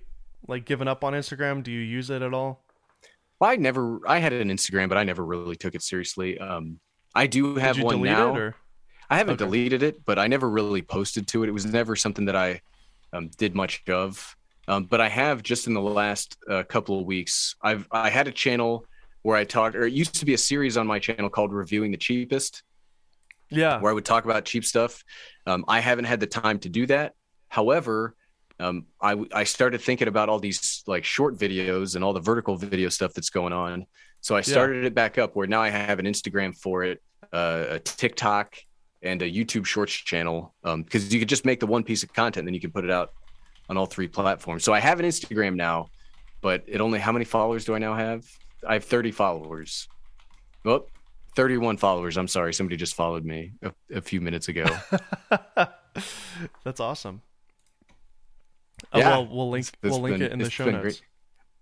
like 0.49 0.64
given 0.64 0.89
up 0.89 1.05
on 1.05 1.12
Instagram? 1.12 1.62
Do 1.62 1.70
you 1.70 1.80
use 1.80 2.11
it 2.11 2.20
at 2.22 2.35
all? 2.35 2.64
Well, 3.41 3.51
I 3.51 3.57
never 3.57 4.01
I 4.09 4.18
had 4.18 4.32
an 4.32 4.49
Instagram, 4.49 4.89
but 4.89 4.99
I 4.99 5.05
never 5.05 5.24
really 5.24 5.57
took 5.57 5.74
it 5.74 5.82
seriously. 5.82 6.39
Um 6.39 6.80
I 7.14 7.26
do 7.28 7.55
have 7.57 7.80
one 7.80 8.03
now. 8.03 8.53
I 9.09 9.18
haven't 9.18 9.35
Okay. 9.35 9.45
deleted 9.45 9.82
it, 9.85 10.05
but 10.05 10.18
I 10.18 10.26
never 10.26 10.51
really 10.51 10.82
posted 10.82 11.28
to 11.28 11.45
it. 11.45 11.49
It 11.49 11.53
was 11.53 11.64
never 11.66 11.95
something 11.95 12.24
that 12.24 12.35
I 12.35 12.61
um, 13.12 13.30
did 13.37 13.55
much 13.55 13.82
of. 13.89 14.35
Um, 14.66 14.85
but 14.85 15.01
I 15.01 15.09
have 15.09 15.43
just 15.43 15.68
in 15.68 15.74
the 15.74 15.80
last 15.80 16.37
uh, 16.51 16.64
couple 16.64 16.99
of 16.99 17.07
weeks, 17.07 17.55
I've 17.62 17.87
I 17.93 18.11
had 18.11 18.26
a 18.26 18.32
channel 18.32 18.87
where 19.22 19.37
I 19.37 19.45
talked, 19.45 19.76
or 19.76 19.85
it 19.85 19.93
used 19.93 20.14
to 20.16 20.24
be 20.24 20.35
a 20.35 20.39
series 20.39 20.76
on 20.76 20.87
my 20.89 20.99
channel 20.99 21.28
called 21.28 21.53
"Reviewing 21.53 21.93
the 21.93 21.99
Cheapest," 21.99 22.62
yeah, 23.55 23.80
where 23.80 23.90
I 23.90 23.94
would 23.94 24.05
talk 24.05 24.24
about 24.24 24.44
cheap 24.44 24.64
stuff. 24.64 25.02
Um, 25.46 25.64
I 25.68 25.80
haven't 25.80 26.07
had 26.07 26.20
the 26.20 26.26
time 26.26 26.59
to 26.61 26.68
do 26.68 26.86
that. 26.86 27.14
However, 27.48 28.14
um, 28.59 28.86
I 29.00 29.24
I 29.32 29.44
started 29.44 29.80
thinking 29.80 30.09
about 30.09 30.28
all 30.28 30.38
these 30.38 30.82
like 30.86 31.05
short 31.05 31.38
videos 31.38 31.96
and 31.96 32.05
all 32.05 32.12
the 32.12 32.20
vertical 32.20 32.57
video 32.57 32.88
stuff 32.88 33.12
that's 33.14 33.30
going 33.30 33.52
on. 33.52 33.86
So 34.20 34.34
I 34.34 34.40
started 34.40 34.84
it 34.84 34.94
back 34.94 35.18
up 35.18 35.36
where 35.36 35.46
now 35.46 35.61
I 35.61 35.68
have 35.68 35.98
an 35.98 36.07
Instagram 36.07 36.57
for 36.57 36.82
it, 36.82 37.02
uh, 37.30 37.66
a 37.68 37.78
TikTok, 37.78 38.57
and 39.02 39.20
a 39.20 39.30
YouTube 39.30 39.66
Shorts 39.66 39.92
channel. 39.92 40.55
Because 40.62 41.12
you 41.12 41.18
could 41.18 41.28
just 41.28 41.44
make 41.44 41.61
the 41.61 41.66
one 41.66 41.84
piece 41.84 42.02
of 42.02 42.12
content, 42.14 42.46
then 42.46 42.55
you 42.55 42.61
can 42.61 42.72
put 42.72 42.84
it 42.84 42.90
out 42.90 43.12
on 43.68 43.76
all 43.76 43.86
three 43.86 44.09
platforms. 44.09 44.64
So 44.64 44.72
I 44.72 44.80
have 44.80 44.98
an 44.98 45.07
Instagram 45.07 45.57
now, 45.57 45.88
but 46.40 46.64
it 46.66 46.80
only 46.80 46.98
how 46.98 47.12
many 47.12 47.26
followers 47.26 47.66
do 47.66 47.74
I 47.74 47.78
now 47.78 47.94
have? 47.94 48.24
I 48.66 48.74
have 48.74 48.84
30 48.84 49.11
followers. 49.12 49.88
Well, 50.64 50.88
31 51.37 51.76
followers. 51.78 52.16
I'm 52.16 52.28
sorry, 52.28 52.55
somebody 52.55 52.76
just 52.76 52.95
followed 52.95 53.24
me 53.24 53.53
a, 53.62 53.72
a 53.95 54.01
few 54.01 54.20
minutes 54.20 54.49
ago. 54.49 54.64
that's 56.64 56.80
awesome. 56.80 57.22
Oh, 58.93 58.99
Yeah, 58.99 59.09
well, 59.11 59.26
we'll 59.26 59.51
link 59.51 59.66
It's- 59.66 59.78
it's 59.82 59.91
we'll 59.93 60.01
link 60.03 60.14
been- 60.18 60.22
it 60.26 60.32
in 60.32 60.39
the 60.39 60.51
show 60.51 60.66
notes. 60.70 60.82
great. 60.82 61.03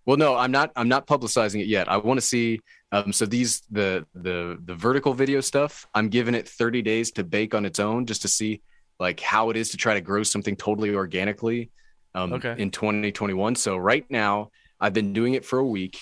Well, 0.04 0.16
no, 0.16 0.34
I'm 0.36 0.50
not. 0.50 0.72
I'm 0.74 0.88
not 0.88 1.06
publicizing 1.06 1.60
it 1.60 1.68
yet. 1.68 1.88
I 1.88 1.96
want 1.96 2.18
to 2.18 2.26
see. 2.26 2.58
Um, 2.90 3.12
so 3.12 3.24
these 3.24 3.62
the 3.70 4.04
the 4.14 4.58
the 4.64 4.74
vertical 4.74 5.14
video 5.14 5.40
stuff. 5.40 5.86
I'm 5.94 6.08
giving 6.08 6.34
it 6.34 6.48
30 6.48 6.82
days 6.82 7.12
to 7.12 7.22
bake 7.22 7.54
on 7.54 7.64
its 7.64 7.78
own, 7.78 8.06
just 8.06 8.22
to 8.22 8.28
see 8.28 8.62
like 8.98 9.20
how 9.20 9.50
it 9.50 9.56
is 9.56 9.70
to 9.70 9.76
try 9.76 9.94
to 9.94 10.00
grow 10.00 10.24
something 10.24 10.56
totally 10.56 10.92
organically. 10.92 11.70
Um, 12.16 12.32
Okay. 12.32 12.56
In 12.58 12.72
2021. 12.72 13.54
So 13.54 13.76
right 13.76 14.04
now, 14.10 14.50
I've 14.80 14.92
been 14.92 15.12
doing 15.12 15.34
it 15.34 15.44
for 15.44 15.60
a 15.60 15.64
week. 15.64 15.96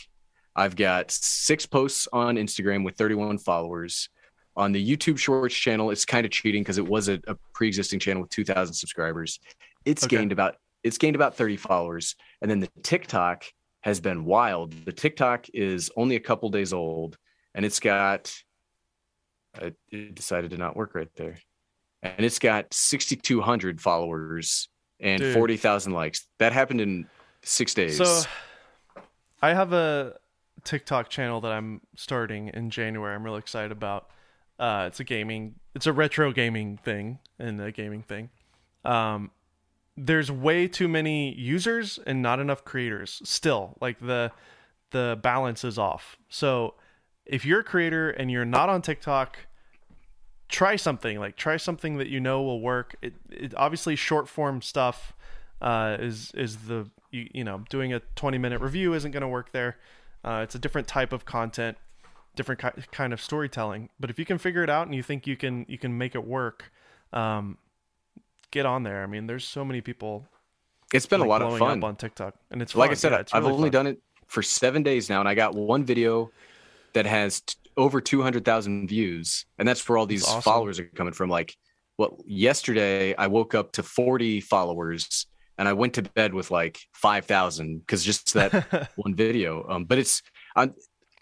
I've 0.56 0.76
got 0.76 1.10
six 1.10 1.66
posts 1.66 2.08
on 2.12 2.36
Instagram 2.36 2.84
with 2.84 2.96
31 2.96 3.38
followers. 3.38 4.08
On 4.56 4.72
the 4.72 4.84
YouTube 4.96 5.16
Shorts 5.16 5.54
channel, 5.54 5.90
it's 5.90 6.04
kind 6.04 6.26
of 6.26 6.32
cheating 6.32 6.62
because 6.62 6.76
it 6.78 6.86
was 6.86 7.08
a, 7.08 7.20
a 7.28 7.36
pre-existing 7.54 8.00
channel 8.00 8.22
with 8.22 8.30
2,000 8.30 8.74
subscribers. 8.74 9.38
It's 9.84 10.04
Okay. 10.04 10.16
gained 10.16 10.32
about 10.32 10.56
it's 10.82 10.98
gained 10.98 11.14
about 11.14 11.36
30 11.36 11.56
followers, 11.56 12.16
and 12.40 12.50
then 12.50 12.58
the 12.58 12.68
TikTok 12.82 13.44
has 13.82 14.00
been 14.00 14.24
wild. 14.24 14.72
The 14.86 14.92
TikTok 14.92 15.46
is 15.52 15.90
only 15.96 16.16
a 16.16 16.20
couple 16.20 16.48
days 16.48 16.72
old, 16.72 17.16
and 17.54 17.64
it's 17.64 17.80
got. 17.80 18.34
It 19.60 19.76
decided 20.14 20.50
to 20.52 20.56
not 20.56 20.76
work 20.76 20.94
right 20.94 21.08
there, 21.16 21.38
and 22.02 22.24
it's 22.24 22.38
got 22.38 22.72
6,200 22.72 23.80
followers 23.80 24.68
and 25.00 25.20
Dude. 25.20 25.34
40,000 25.34 25.92
likes. 25.92 26.26
That 26.38 26.52
happened 26.52 26.80
in 26.80 27.06
six 27.42 27.74
days. 27.74 27.96
So 27.96 28.22
I 29.42 29.52
have 29.54 29.72
a 29.72 30.16
TikTok 30.64 31.08
channel 31.08 31.40
that 31.40 31.52
I'm 31.52 31.80
starting 31.96 32.48
in 32.48 32.70
January. 32.70 33.14
I'm 33.14 33.24
really 33.24 33.38
excited 33.38 33.72
about. 33.72 34.08
Uh, 34.58 34.84
it's 34.88 35.00
a 35.00 35.04
gaming, 35.04 35.54
it's 35.74 35.86
a 35.86 35.92
retro 35.92 36.32
gaming 36.32 36.76
thing 36.76 37.18
and 37.38 37.60
a 37.60 37.72
gaming 37.72 38.02
thing. 38.02 38.28
Um, 38.84 39.30
there's 39.96 40.30
way 40.30 40.68
too 40.68 40.88
many 40.88 41.34
users 41.34 41.98
and 42.06 42.22
not 42.22 42.40
enough 42.40 42.64
creators. 42.64 43.20
Still, 43.24 43.76
like 43.80 43.98
the 44.00 44.32
the 44.90 45.18
balance 45.22 45.64
is 45.64 45.78
off. 45.78 46.16
So 46.28 46.74
if 47.24 47.44
you're 47.44 47.60
a 47.60 47.64
creator 47.64 48.10
and 48.10 48.30
you're 48.30 48.44
not 48.44 48.68
on 48.68 48.82
TikTok, 48.82 49.38
try 50.48 50.76
something 50.76 51.18
like 51.18 51.36
try 51.36 51.56
something 51.56 51.98
that 51.98 52.08
you 52.08 52.20
know 52.20 52.42
will 52.42 52.60
work. 52.60 52.96
It, 53.02 53.14
it 53.30 53.54
obviously 53.56 53.96
short 53.96 54.28
form 54.28 54.62
stuff 54.62 55.14
uh, 55.60 55.96
is 56.00 56.32
is 56.34 56.66
the 56.66 56.90
you, 57.10 57.28
you 57.32 57.44
know 57.44 57.64
doing 57.70 57.92
a 57.92 58.00
20 58.16 58.38
minute 58.38 58.60
review 58.60 58.94
isn't 58.94 59.10
going 59.12 59.22
to 59.22 59.28
work 59.28 59.52
there. 59.52 59.76
Uh, 60.24 60.40
it's 60.42 60.54
a 60.54 60.58
different 60.58 60.86
type 60.88 61.12
of 61.12 61.24
content, 61.24 61.78
different 62.36 62.60
ki- 62.60 62.82
kind 62.92 63.12
of 63.12 63.20
storytelling. 63.20 63.88
But 63.98 64.10
if 64.10 64.18
you 64.18 64.24
can 64.24 64.38
figure 64.38 64.62
it 64.62 64.70
out 64.70 64.86
and 64.86 64.94
you 64.94 65.02
think 65.02 65.26
you 65.26 65.36
can 65.36 65.64
you 65.68 65.78
can 65.78 65.96
make 65.96 66.14
it 66.14 66.26
work, 66.26 66.72
um, 67.12 67.58
get 68.50 68.66
on 68.66 68.82
there. 68.82 69.02
I 69.02 69.06
mean, 69.06 69.26
there's 69.26 69.44
so 69.44 69.64
many 69.64 69.80
people 69.80 70.26
it's 70.92 71.06
been 71.06 71.20
like, 71.20 71.26
a 71.26 71.30
lot 71.30 71.42
of 71.42 71.58
fun. 71.58 71.78
up 71.78 71.84
on 71.84 71.96
TikTok, 71.96 72.34
and 72.50 72.60
it's 72.60 72.74
like 72.74 72.88
fun. 72.88 72.92
I 72.92 72.94
said, 72.94 73.12
Yeah, 73.12 73.22
I've 73.32 73.44
really 73.44 73.54
only 73.54 73.66
fun. 73.68 73.72
done 73.72 73.86
it 73.88 74.02
for 74.26 74.42
seven 74.42 74.82
days 74.82 75.08
now, 75.08 75.20
and 75.20 75.28
I 75.28 75.34
got 75.34 75.54
one 75.54 75.84
video 75.84 76.30
that 76.92 77.06
has 77.06 77.40
t- 77.40 77.54
over 77.76 78.00
200,000 78.00 78.88
views, 78.88 79.46
and 79.58 79.66
that's 79.66 79.88
where 79.88 79.96
all 79.96 80.06
these 80.06 80.24
awesome. 80.26 80.42
followers 80.42 80.80
are 80.80 80.84
coming 80.86 81.12
from. 81.12 81.30
Like, 81.30 81.56
what 81.96 82.12
yesterday 82.26 83.14
I 83.14 83.28
woke 83.28 83.54
up 83.54 83.72
to 83.72 83.82
40 83.82 84.40
followers, 84.40 85.26
and 85.60 85.68
I 85.68 85.74
went 85.74 85.92
to 85.94 86.02
bed 86.02 86.32
with 86.32 86.50
like 86.50 86.78
5,000 86.94 87.80
because 87.80 88.02
just 88.02 88.32
that 88.34 88.88
one 88.96 89.14
video. 89.14 89.66
Um, 89.68 89.84
but 89.84 89.98
it's 89.98 90.22
I'm 90.56 90.74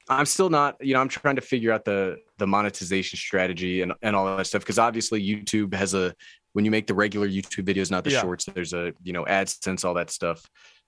I'm 0.09 0.24
still 0.24 0.49
not, 0.49 0.76
you 0.80 0.95
know, 0.95 1.01
I'm 1.01 1.09
trying 1.09 1.34
to 1.36 1.43
figure 1.43 1.72
out 1.72 1.84
the 1.84 2.16
the 2.39 2.47
monetization 2.47 3.16
strategy 3.18 3.82
and 3.82 3.93
and 4.01 4.14
all 4.16 4.36
that 4.36 4.47
stuff 4.47 4.62
because 4.62 4.78
obviously 4.78 5.20
YouTube 5.20 5.74
has 5.74 5.93
a 5.93 6.14
when 6.55 6.64
you 6.64 6.70
make 6.70 6.86
the 6.86 6.95
regular 6.95 7.28
YouTube 7.28 7.64
videos, 7.66 7.91
not 7.91 8.05
the 8.05 8.11
Yeah. 8.12 8.22
shorts, 8.22 8.45
there's 8.47 8.72
a 8.72 8.93
you 9.03 9.12
know 9.12 9.24
AdSense, 9.24 9.84
all 9.84 9.95
that 9.95 10.11
stuff. 10.11 10.41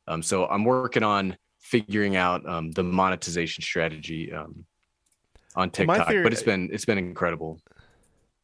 Um, 0.07 0.23
so 0.23 0.47
I'm 0.47 0.65
working 0.65 1.03
on 1.03 1.37
figuring 1.59 2.15
out 2.17 2.49
um, 2.49 2.71
the 2.71 2.83
monetization 2.85 3.63
strategy 3.63 4.33
um, 4.33 4.65
on 5.57 5.71
TikTok, 5.71 6.09
theory- 6.09 6.23
but 6.23 6.33
it's 6.33 6.43
been 6.45 6.71
it's 6.73 6.85
been 6.87 6.99
incredible. 6.99 7.59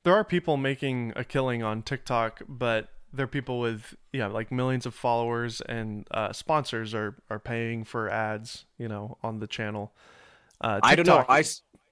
there 0.05 0.15
are 0.15 0.25
people 0.25 0.57
making 0.57 1.13
a 1.17 1.25
killing 1.25 1.63
on 1.63 1.83
TikTok, 1.83 2.43
but 2.49 2.89
they're 3.13 3.27
people 3.27 3.61
with 3.61 3.95
yeah 4.13 4.27
like 4.27 4.51
millions 4.53 4.87
of 4.87 4.95
followers 4.95 5.61
and 5.63 6.07
uh, 6.11 6.33
sponsors 6.33 6.95
are 6.95 7.17
are 7.31 7.39
paying 7.39 7.85
for 7.85 8.09
ads, 8.11 8.67
you 8.79 8.89
know, 8.89 9.17
on 9.23 9.39
the 9.41 9.47
channel. 9.47 9.93
Uh, 10.61 10.81
I 10.83 10.97
don't 10.97 11.07
know. 11.07 11.25
i 11.29 11.45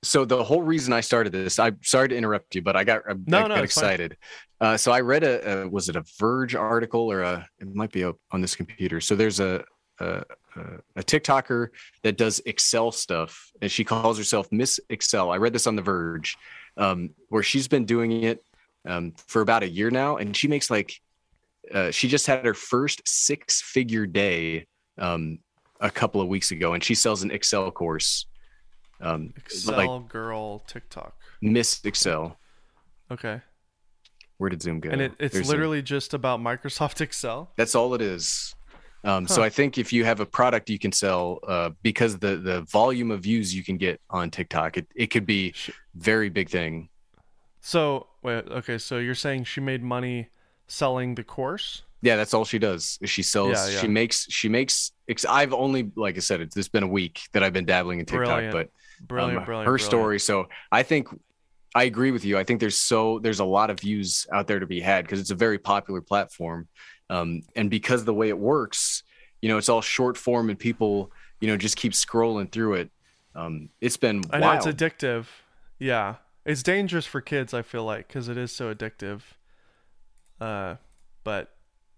so 0.03 0.27
the 0.27 0.45
whole 0.45 0.61
reason 0.61 0.93
I 0.93 1.01
started 1.01 1.33
this, 1.33 1.59
I'm 1.59 1.79
sorry 1.83 2.11
to 2.11 2.15
interrupt 2.17 2.55
you, 2.55 2.61
but 2.61 2.77
I 2.77 2.85
got 2.85 3.03
I, 3.09 3.15
No, 3.27 3.39
I 3.39 3.43
no, 3.49 3.55
got 3.55 3.65
excited. 3.65 4.19
Uh, 4.61 4.77
so 4.77 4.93
I 4.93 5.01
read 5.01 5.25
a, 5.25 5.63
a 5.63 5.69
was 5.69 5.89
it 5.89 5.97
a 5.97 6.05
Verge 6.19 6.55
article 6.55 7.11
or 7.11 7.23
a 7.23 7.49
it 7.59 7.75
might 7.75 7.91
be 7.93 8.05
up 8.05 8.17
on 8.31 8.41
this 8.43 8.55
computer. 8.55 9.01
So 9.01 9.17
there's 9.17 9.41
a 9.41 9.65
a, 10.01 10.23
a- 10.57 10.81
a 10.97 11.03
TikToker 11.03 11.69
that 12.03 12.17
does 12.17 12.41
Excel 12.47 12.93
stuff, 12.93 13.51
and 13.63 13.71
she 13.71 13.83
calls 13.85 14.19
herself 14.19 14.47
Miss 14.53 14.79
Excel. 14.91 15.31
I 15.31 15.37
read 15.39 15.53
this 15.53 15.67
on 15.67 15.75
the 15.77 15.83
Verge, 15.83 16.37
um, 16.77 17.11
where 17.29 17.43
she's 17.43 17.67
been 17.69 17.85
doing 17.87 18.13
it 18.25 18.45
um, 18.87 19.13
for 19.27 19.43
about 19.43 19.63
a 19.63 19.69
year 19.69 19.91
now, 19.91 20.17
and 20.17 20.37
she 20.37 20.49
makes 20.49 20.71
like 20.71 21.01
uh, 21.73 21.91
she 21.91 22.09
just 22.09 22.27
had 22.27 22.45
her 22.45 22.55
first 22.55 23.03
six 23.07 23.61
figure 23.63 24.07
day 24.07 24.67
um, 24.99 25.39
a 25.81 25.91
couple 25.91 26.21
of 26.21 26.29
weeks 26.29 26.51
ago, 26.51 26.75
and 26.75 26.83
she 26.85 26.95
sells 26.95 27.23
an 27.23 27.31
Excel 27.31 27.71
course. 27.71 28.27
Um, 29.01 29.33
Excel 29.37 29.77
like 29.77 30.09
girl 30.09 30.61
TikTok. 30.61 31.15
Miss 31.41 31.85
Excel. 31.85 32.39
Okay. 33.11 33.41
Where 34.39 34.51
did 34.51 34.63
Zoom 34.63 34.81
go? 34.81 34.91
And 34.91 35.01
it, 35.01 35.13
it's 35.19 35.33
There's 35.35 35.47
Zoom. 35.47 35.53
literally 35.53 35.83
just 35.83 36.15
about 36.15 36.41
Microsoft 36.41 37.01
Excel. 37.01 37.53
That's 37.57 37.75
all 37.75 37.95
it 37.95 38.03
is. 38.03 38.55
Um, 39.05 39.29
So 39.29 39.43
I 39.43 39.51
think 39.51 39.77
if 39.77 39.93
you 39.93 40.05
have 40.05 40.21
a 40.21 40.27
product 40.27 40.71
you 40.71 40.79
can 40.79 40.91
sell, 40.91 41.39
uh, 41.47 41.71
because 41.83 42.19
the 42.19 42.37
the 42.37 42.63
volume 42.63 43.11
of 43.11 43.23
views 43.23 43.55
you 43.55 43.63
can 43.63 43.77
get 43.77 44.01
on 44.11 44.31
TikTok, 44.31 44.79
it, 44.79 44.87
it 44.97 45.07
could 45.09 45.27
be 45.27 45.55
very 45.95 46.31
big 46.31 46.49
thing. 46.49 46.89
So 47.61 48.07
wait, 48.25 48.47
okay, 48.49 48.79
so 48.79 48.99
you're 48.99 49.15
saying 49.15 49.45
she 49.45 49.61
made 49.61 49.83
money 49.83 50.31
selling 50.67 51.15
the 51.15 51.23
course? 51.23 51.83
Yeah, 52.03 52.17
that's 52.17 52.35
all 52.35 52.45
she 52.45 52.59
does. 52.59 52.99
is 53.01 53.09
She 53.09 53.23
sells. 53.23 53.53
Yeah, 53.53 53.69
yeah. 53.69 53.81
She 53.81 53.89
makes. 53.89 54.27
She 54.29 54.49
makes. 54.49 54.93
I've 55.29 55.55
only, 55.55 55.91
like 55.97 56.17
I 56.17 56.21
said, 56.21 56.41
it's, 56.41 56.57
it's 56.57 56.69
been 56.69 56.83
a 56.83 56.89
week 56.89 57.21
that 57.33 57.43
I've 57.43 57.53
been 57.53 57.65
dabbling 57.65 58.01
in 58.01 58.07
TikTok, 58.07 58.27
Brilliant. 58.27 58.53
but 58.53 58.71
Brilliant, 59.07 59.39
um, 59.39 59.45
brilliant. 59.45 59.67
her 59.67 59.73
brilliant. 59.73 59.91
story. 59.91 60.21
So 60.21 60.49
I 60.71 60.83
think 60.83 61.09
I 61.75 61.85
agree 61.85 62.11
with 62.11 62.25
you. 62.25 62.39
I 62.39 62.45
think 62.45 62.61
there's 62.61 62.77
so 62.77 63.19
there's 63.21 63.41
a 63.41 63.45
lot 63.45 63.71
of 63.71 63.81
views 63.81 64.27
out 64.33 64.47
there 64.47 64.61
to 64.61 64.67
be 64.67 64.81
had 64.81 65.05
because 65.05 65.19
it's 65.19 65.31
a 65.31 65.35
very 65.35 65.59
popular 65.59 66.01
platform, 66.01 66.69
um, 67.11 67.43
and 67.57 67.71
because 67.71 68.05
the 68.05 68.15
way 68.15 68.29
it 68.29 68.39
works, 68.39 69.03
you 69.43 69.49
know, 69.49 69.59
it's 69.59 69.69
all 69.69 69.81
short 69.81 70.17
form 70.17 70.51
and 70.51 70.59
people, 70.59 71.11
you 71.41 71.49
know, 71.49 71.57
just 71.57 71.77
keep 71.77 71.93
scrolling 71.93 72.51
through 72.51 72.75
it. 72.75 72.91
Um, 73.35 73.71
it's 73.81 73.97
been 73.97 74.23
I 74.31 74.39
know 74.39 74.53
it's 74.53 74.67
addictive. 74.67 75.27
Yeah, 75.79 76.17
it's 76.45 76.63
dangerous 76.63 77.07
for 77.07 77.21
kids. 77.21 77.55
I 77.55 77.63
feel 77.63 77.85
like 77.85 78.09
because 78.09 78.29
it 78.29 78.37
is 78.37 78.53
so 78.53 78.75
addictive. 78.75 79.21
Uh, 80.41 80.77
but 81.23 81.51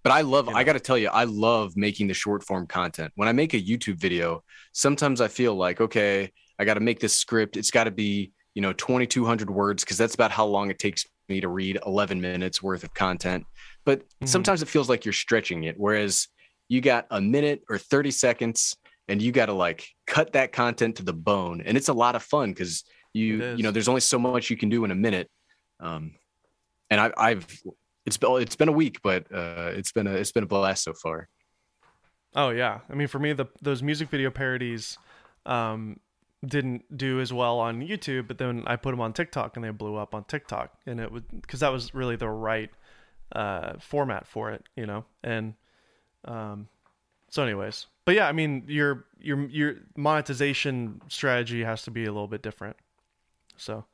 But 0.04 0.12
I 0.12 0.20
love, 0.20 0.48
you 0.48 0.54
I 0.54 0.64
got 0.64 0.74
to 0.74 0.80
tell 0.80 0.98
you, 0.98 1.08
I 1.08 1.24
love 1.24 1.76
making 1.76 2.06
the 2.08 2.14
short 2.14 2.44
form 2.44 2.66
content. 2.66 3.12
When 3.16 3.28
I 3.28 3.32
make 3.32 3.54
a 3.54 3.60
YouTube 3.60 3.96
video, 3.96 4.44
sometimes 4.72 5.20
I 5.20 5.28
feel 5.28 5.54
like, 5.54 5.80
okay, 5.80 6.30
I 6.58 6.64
got 6.64 6.74
to 6.74 6.80
make 6.80 7.00
this 7.00 7.14
script. 7.14 7.56
It's 7.56 7.70
got 7.70 7.84
to 7.84 7.90
be, 7.90 8.32
you 8.54 8.62
know, 8.62 8.72
2,200 8.72 9.50
words 9.50 9.84
because 9.84 9.98
that's 9.98 10.14
about 10.14 10.30
how 10.30 10.46
long 10.46 10.70
it 10.70 10.78
takes 10.78 11.04
me 11.28 11.40
to 11.40 11.48
read 11.48 11.78
11 11.84 12.20
minutes 12.20 12.62
worth 12.62 12.84
of 12.84 12.94
content. 12.94 13.44
But 13.84 14.02
Mhm. 14.22 14.28
sometimes 14.28 14.62
it 14.62 14.68
feels 14.68 14.88
like 14.88 15.04
you're 15.04 15.12
stretching 15.12 15.64
it. 15.64 15.74
Whereas 15.76 16.28
you 16.68 16.80
got 16.80 17.06
a 17.10 17.20
minute 17.20 17.62
or 17.68 17.78
30 17.78 18.10
seconds 18.10 18.76
and 19.08 19.20
you 19.22 19.32
got 19.32 19.46
to 19.46 19.52
like 19.52 19.88
cut 20.06 20.32
that 20.32 20.52
content 20.52 20.96
to 20.96 21.04
the 21.04 21.12
bone. 21.12 21.62
And 21.62 21.76
it's 21.76 21.88
a 21.88 21.92
lot 21.92 22.16
of 22.16 22.22
fun 22.22 22.50
because 22.50 22.84
you, 23.16 23.54
you 23.56 23.62
know, 23.62 23.70
there's 23.70 23.88
only 23.88 24.00
so 24.00 24.18
much 24.18 24.50
you 24.50 24.56
can 24.56 24.68
do 24.68 24.84
in 24.84 24.90
a 24.90 24.94
minute. 24.94 25.30
Um, 25.80 26.14
and 26.90 27.00
I, 27.00 27.12
I've, 27.16 27.46
it's 28.04 28.16
been 28.16 28.40
it's 28.40 28.56
been 28.56 28.68
a 28.68 28.72
week, 28.72 29.00
but 29.02 29.26
uh, 29.32 29.72
it's 29.74 29.92
been 29.92 30.06
a 30.06 30.12
it's 30.12 30.32
been 30.32 30.44
a 30.44 30.46
blast 30.46 30.84
so 30.84 30.92
far. 30.92 31.28
oh 32.34 32.50
yeah, 32.50 32.80
I 32.88 32.94
mean 32.94 33.08
for 33.08 33.18
me 33.18 33.32
the 33.32 33.46
those 33.60 33.82
music 33.82 34.08
video 34.08 34.30
parodies, 34.30 34.98
um, 35.44 35.98
didn't 36.44 36.96
do 36.96 37.20
as 37.20 37.32
well 37.32 37.58
on 37.58 37.80
YouTube, 37.80 38.28
but 38.28 38.38
then 38.38 38.62
I 38.66 38.76
put 38.76 38.92
them 38.92 39.00
on 39.00 39.12
TikTok 39.12 39.56
and 39.56 39.64
they 39.64 39.70
blew 39.70 39.96
up 39.96 40.14
on 40.14 40.24
TikTok, 40.24 40.72
and 40.86 41.00
it 41.00 41.10
would 41.10 41.24
because 41.40 41.60
that 41.60 41.72
was 41.72 41.94
really 41.94 42.16
the 42.16 42.28
right 42.28 42.70
uh, 43.32 43.74
format 43.80 44.26
for 44.26 44.52
it, 44.52 44.64
you 44.76 44.86
know, 44.86 45.04
and 45.24 45.54
um, 46.24 46.68
so 47.28 47.42
anyways, 47.42 47.86
but 48.04 48.14
yeah, 48.14 48.28
I 48.28 48.32
mean 48.32 48.64
your 48.68 49.06
your 49.18 49.46
your 49.48 49.74
monetization 49.96 51.00
strategy 51.08 51.64
has 51.64 51.82
to 51.82 51.90
be 51.90 52.04
a 52.04 52.12
little 52.12 52.28
bit 52.28 52.42
different, 52.42 52.76
so, 53.56 53.84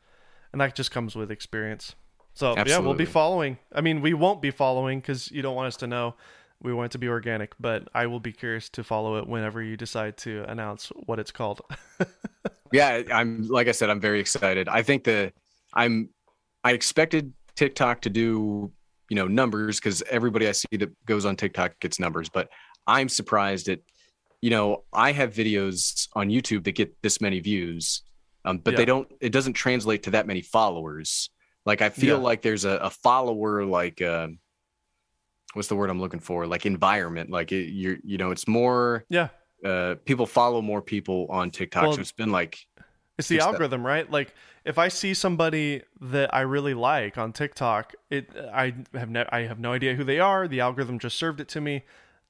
and 0.52 0.60
that 0.60 0.74
just 0.74 0.90
comes 0.90 1.16
with 1.16 1.30
experience. 1.30 1.94
So 2.34 2.54
yeah, 2.66 2.78
we'll 2.78 2.94
be 2.94 3.04
following. 3.04 3.58
I 3.74 3.82
mean, 3.82 4.00
we 4.00 4.14
won't 4.14 4.40
be 4.40 4.50
following 4.50 5.00
because 5.00 5.30
you 5.30 5.42
don't 5.42 5.54
want 5.54 5.68
us 5.68 5.76
to 5.78 5.86
know. 5.86 6.14
We 6.62 6.72
want 6.72 6.86
it 6.86 6.92
to 6.92 6.98
be 6.98 7.08
organic, 7.08 7.54
but 7.58 7.88
I 7.92 8.06
will 8.06 8.20
be 8.20 8.32
curious 8.32 8.68
to 8.70 8.84
follow 8.84 9.16
it 9.16 9.26
whenever 9.26 9.62
you 9.62 9.76
decide 9.76 10.16
to 10.18 10.44
announce 10.48 10.92
what 11.06 11.18
it's 11.18 11.32
called. 11.32 11.60
Yeah, 12.72 13.02
I'm 13.12 13.46
like 13.48 13.68
I 13.68 13.72
said, 13.72 13.90
I'm 13.90 14.00
very 14.00 14.18
excited. 14.18 14.68
I 14.68 14.82
think 14.82 15.04
the 15.04 15.32
I'm 15.74 16.08
I 16.64 16.72
expected 16.72 17.32
TikTok 17.54 18.00
to 18.02 18.10
do 18.10 18.72
you 19.10 19.16
know 19.16 19.28
numbers 19.28 19.78
because 19.78 20.02
everybody 20.10 20.48
I 20.48 20.52
see 20.52 20.78
that 20.78 20.90
goes 21.04 21.26
on 21.26 21.36
TikTok 21.36 21.78
gets 21.80 22.00
numbers, 22.00 22.28
but 22.30 22.48
I'm 22.86 23.08
surprised 23.08 23.68
at 23.68 23.80
you 24.40 24.50
know 24.50 24.84
I 24.92 25.12
have 25.12 25.34
videos 25.34 26.08
on 26.14 26.30
YouTube 26.30 26.64
that 26.64 26.72
get 26.72 27.00
this 27.02 27.20
many 27.20 27.40
views, 27.40 28.02
um, 28.44 28.58
but 28.58 28.72
Yeah. 28.72 28.76
they 28.78 28.84
don't. 28.84 29.08
It 29.20 29.30
doesn't 29.32 29.54
translate 29.54 30.02
to 30.04 30.10
that 30.12 30.26
many 30.26 30.42
followers. 30.42 31.30
Like 31.64 31.80
I 31.82 31.90
feel 31.90 32.16
Yeah. 32.18 32.22
like 32.24 32.42
there's 32.42 32.64
a, 32.64 32.76
a 32.78 32.90
follower 32.90 33.64
like. 33.64 34.00
Uh, 34.02 34.28
What's 35.54 35.68
the 35.68 35.76
word 35.76 35.90
I'm 35.90 36.00
looking 36.00 36.20
for? 36.20 36.46
Like 36.46 36.64
environment, 36.64 37.28
like 37.28 37.52
it, 37.52 37.68
you're, 37.72 37.98
you 38.02 38.16
know, 38.16 38.30
it's 38.30 38.48
more 38.48 39.04
yeah, 39.10 39.28
uh 39.62 39.96
people 40.06 40.24
follow 40.24 40.62
more 40.62 40.80
people 40.80 41.26
on 41.28 41.50
TikTok. 41.50 41.82
Well, 41.82 41.92
so 41.92 42.00
it's 42.00 42.10
been 42.10 42.32
like 42.32 42.58
it's 43.18 43.28
the 43.28 43.34
Fix 43.34 43.44
that. 43.44 43.52
algorithm, 43.52 43.84
right? 43.84 44.10
Like 44.10 44.34
if 44.64 44.78
I 44.78 44.88
see 44.88 45.12
somebody 45.12 45.82
that 46.00 46.32
I 46.32 46.40
really 46.40 46.72
like 46.72 47.18
on 47.18 47.34
TikTok, 47.34 47.92
it 48.08 48.30
I 48.50 48.74
have 48.94 49.10
no 49.10 49.26
I 49.30 49.40
have 49.40 49.58
no 49.58 49.74
idea 49.74 49.94
who 49.94 50.04
they 50.04 50.18
are. 50.20 50.48
The 50.48 50.60
algorithm 50.60 50.98
just 50.98 51.18
served 51.18 51.38
it 51.38 51.48
to 51.48 51.60
me. 51.60 51.84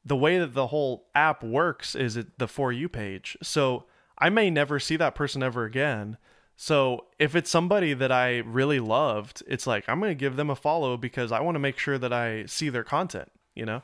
The 0.05 0.17
way 0.17 0.41
that 0.41 0.53
the 0.55 0.67
whole 0.67 1.07
app 1.15 1.45
works 1.45 1.95
is 1.95 2.17
it 2.17 2.41
the 2.41 2.49
for 2.49 2.73
you 2.73 2.89
page. 2.89 3.37
So 3.41 3.85
I 4.23 4.31
may 4.31 4.51
never 4.51 4.79
see 4.79 4.95
that 4.97 5.17
person 5.17 5.43
ever 5.43 5.65
again. 5.65 6.17
So 6.57 7.07
if 7.19 7.35
it's 7.35 7.51
somebody 7.51 7.93
that 7.93 8.13
I 8.13 8.39
really 8.39 8.79
loved, 8.79 9.43
it's 9.49 9.67
like 9.67 9.89
I'm 9.89 9.99
going 9.99 10.13
to 10.13 10.15
give 10.15 10.37
them 10.37 10.49
a 10.49 10.55
follow 10.55 10.97
because 10.97 11.33
I 11.33 11.41
want 11.41 11.57
to 11.57 11.59
make 11.59 11.77
sure 11.77 11.99
that 11.99 12.13
I 12.13 12.47
see 12.47 12.69
their 12.69 12.85
content, 12.85 13.33
you 13.57 13.67
know? 13.67 13.83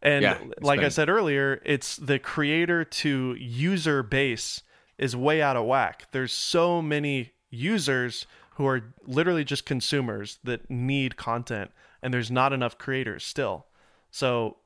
And 0.00 0.22
Yeah, 0.22 0.38
like 0.62 0.80
I 0.80 0.88
said 0.88 1.10
earlier, 1.10 1.60
it's 1.66 1.96
the 1.96 2.18
creator 2.18 2.82
to 2.82 3.36
user 3.38 4.02
base 4.02 4.62
is 4.96 5.14
way 5.14 5.42
out 5.42 5.56
of 5.56 5.66
whack. 5.66 6.06
There's 6.12 6.32
so 6.32 6.80
many 6.80 7.32
users 7.50 8.26
who 8.54 8.66
are 8.66 8.94
literally 9.06 9.44
just 9.44 9.66
consumers 9.66 10.38
that 10.44 10.70
need 10.70 11.18
content 11.18 11.72
and 12.02 12.14
there's 12.14 12.30
not 12.30 12.54
enough 12.54 12.78
creators 12.78 13.22
still. 13.22 13.66
So 14.10 14.56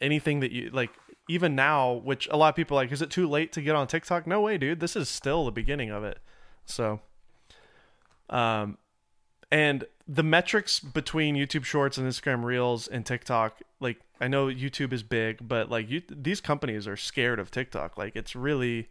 anything 0.00 0.40
that 0.40 0.52
you 0.52 0.70
like 0.70 0.90
even 1.30 1.54
now, 1.54 1.92
which 1.92 2.28
a 2.30 2.36
lot 2.36 2.48
of 2.50 2.56
people 2.56 2.76
are 2.78 2.82
like, 2.82 2.92
is 2.92 3.00
it 3.02 3.10
too 3.10 3.28
late 3.28 3.52
to 3.52 3.62
get 3.62 3.74
on 3.76 3.86
TikTok? 3.86 4.26
No 4.26 4.40
way, 4.40 4.58
dude. 4.58 4.80
This 4.80 4.96
is 4.96 5.08
still 5.08 5.44
the 5.44 5.52
beginning 5.52 5.90
of 5.90 6.04
it. 6.04 6.18
So 6.66 7.00
um 8.28 8.78
and 9.50 9.84
the 10.06 10.22
metrics 10.22 10.78
between 10.80 11.34
YouTube 11.36 11.64
Shorts 11.64 11.98
and 11.98 12.08
Instagram 12.08 12.44
Reels 12.44 12.86
and 12.88 13.04
TikTok, 13.06 13.60
like 13.80 13.98
I 14.20 14.28
know 14.28 14.46
YouTube 14.46 14.92
is 14.92 15.02
big, 15.02 15.46
but 15.46 15.70
like 15.70 15.88
you, 15.90 16.02
these 16.08 16.40
companies 16.40 16.86
are 16.86 16.96
scared 16.96 17.38
of 17.38 17.50
TikTok. 17.50 17.96
Like 17.96 18.14
it's 18.16 18.36
really, 18.36 18.88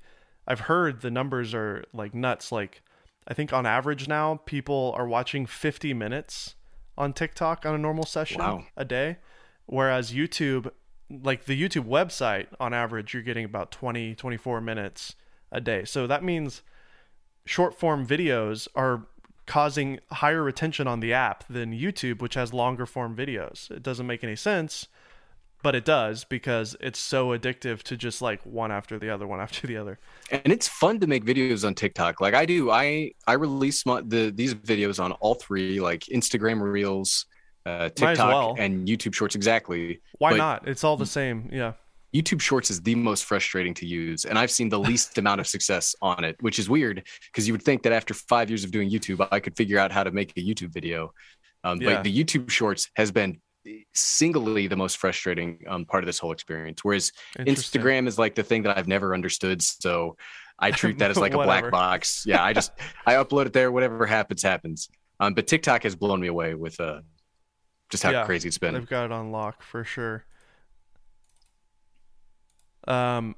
I've 0.47 0.61
heard 0.61 1.01
the 1.01 1.11
numbers 1.11 1.53
are 1.53 1.83
like 1.93 2.13
nuts. 2.13 2.51
Like 2.51 2.81
I 3.27 3.33
think 3.33 3.53
on 3.53 3.65
average 3.65 4.07
now, 4.07 4.39
people 4.45 4.93
are 4.97 5.07
watching 5.07 5.45
50 5.45 5.93
minutes 5.93 6.55
on 6.97 7.13
TikTok 7.13 7.65
on 7.65 7.75
a 7.75 7.77
normal 7.77 8.05
session 8.05 8.39
Wow. 8.39 8.65
a 8.75 8.83
day, 8.83 9.17
whereas 9.65 10.11
YouTube, 10.11 10.71
like 11.09 11.45
the 11.45 11.59
YouTube 11.59 11.85
website, 11.85 12.47
on 12.59 12.73
average, 12.73 13.13
you're 13.13 13.23
getting 13.23 13.45
about 13.45 13.71
20, 13.71 14.15
24 14.15 14.61
minutes 14.61 15.15
a 15.51 15.59
day. 15.59 15.83
So 15.85 16.07
that 16.07 16.23
means 16.23 16.61
short 17.45 17.77
form 17.79 18.05
videos 18.05 18.67
are 18.75 19.07
causing 19.45 19.99
higher 20.11 20.43
retention 20.43 20.87
on 20.87 20.99
the 20.99 21.11
app 21.11 21.43
than 21.49 21.73
YouTube, 21.73 22.21
which 22.21 22.35
has 22.35 22.53
longer 22.53 22.85
form 22.85 23.15
videos. 23.15 23.71
It 23.71 23.81
doesn't 23.81 24.05
make 24.05 24.23
any 24.23 24.35
sense, 24.35 24.87
but 25.63 25.73
it 25.73 25.83
does 25.83 26.23
because 26.23 26.75
it's 26.79 26.99
so 26.99 27.29
addictive 27.29 27.81
to 27.83 27.97
just 27.97 28.21
like 28.21 28.45
one 28.45 28.71
after 28.71 28.99
the 28.99 29.09
other, 29.09 29.25
one 29.25 29.41
after 29.47 29.65
the 29.65 29.75
other. 29.75 29.97
and 30.29 30.53
it's 30.53 30.67
fun 30.67 30.99
to 30.99 31.07
make 31.07 31.25
videos 31.25 31.65
on 31.65 31.73
TikTok. 31.73 32.21
Like 32.21 32.35
I 32.35 32.45
do, 32.45 32.69
I 32.69 33.11
I 33.25 33.33
release 33.33 33.85
my, 33.85 34.01
the 34.01 34.31
these 34.33 34.53
videos 34.53 35.03
on 35.03 35.13
all 35.13 35.33
three, 35.33 35.81
like 35.81 36.01
Instagram 36.01 36.61
Reels, 36.61 37.25
uh, 37.65 37.89
TikTok, 37.89 38.27
well. 38.29 38.55
and 38.57 38.87
YouTube 38.87 39.13
Shorts. 39.13 39.35
Exactly. 39.35 40.01
Why 40.17 40.31
But- 40.31 40.37
not? 40.37 40.67
It's 40.67 40.83
all 40.83 40.97
the 40.97 41.05
same. 41.05 41.49
Yeah. 41.51 41.73
YouTube 42.15 42.41
Shorts 42.41 42.71
is 42.71 42.81
the 42.81 42.95
most 42.95 43.25
frustrating 43.25 43.75
to 43.75 43.85
use, 43.85 44.25
and 44.25 44.39
I've 44.39 44.49
seen 44.49 44.69
the 44.69 44.79
least 44.91 45.17
amount 45.19 45.41
of 45.41 45.47
success 45.47 45.95
on 46.01 46.23
it, 46.23 46.35
which 46.39 46.57
is 46.57 46.67
weird 46.67 47.03
because 47.31 47.47
you 47.47 47.53
would 47.53 47.61
think 47.61 47.83
that 47.83 47.93
after 47.93 48.13
five 48.15 48.49
years 48.49 48.63
of 48.63 48.71
doing 48.71 48.89
YouTube, 48.89 49.27
I 49.31 49.39
could 49.39 49.55
figure 49.55 49.77
out 49.77 49.91
how 49.91 50.03
to 50.03 50.11
make 50.11 50.31
a 50.35 50.39
YouTube 50.41 50.73
video. 50.73 51.13
Um, 51.63 51.79
Yeah. 51.81 51.95
But 51.95 52.03
the 52.03 52.23
YouTube 52.23 52.49
Shorts 52.49 52.89
has 52.95 53.11
been 53.11 53.39
singly 53.93 54.67
the 54.67 54.75
most 54.75 54.97
frustrating 54.97 55.59
um, 55.67 55.85
part 55.85 56.03
of 56.03 56.07
this 56.07 56.17
whole 56.17 56.31
experience. 56.31 56.83
Whereas 56.83 57.11
Instagram 57.37 58.07
is 58.07 58.17
like 58.17 58.33
the 58.35 58.43
thing 58.43 58.63
that 58.63 58.77
I've 58.77 58.87
never 58.87 59.13
understood. 59.13 59.61
So 59.61 60.17
I 60.57 60.71
treat 60.81 60.97
that 60.99 61.11
as 61.11 61.17
like 61.17 61.33
a 61.33 61.37
black 61.37 61.69
box. 61.69 62.23
Yeah, 62.25 62.43
I 62.43 62.53
just 62.53 62.71
I 63.05 63.13
upload 63.15 63.45
it 63.45 63.53
there. 63.53 63.71
Whatever 63.71 64.05
happens, 64.05 64.41
happens. 64.41 64.89
Um, 65.19 65.33
but 65.33 65.47
TikTok 65.47 65.83
has 65.83 65.95
blown 65.95 66.19
me 66.21 66.27
away 66.27 66.55
with 66.55 66.79
uh, 66.79 67.01
just 67.89 68.03
how 68.03 68.11
Yeah, 68.11 68.25
crazy 68.25 68.47
it's 68.47 68.57
been. 68.57 68.73
They've 68.73 68.87
got 68.87 69.05
it 69.05 69.11
on 69.11 69.31
lock 69.31 69.61
for 69.63 69.83
sure. 69.83 70.25
Um, 72.87 73.35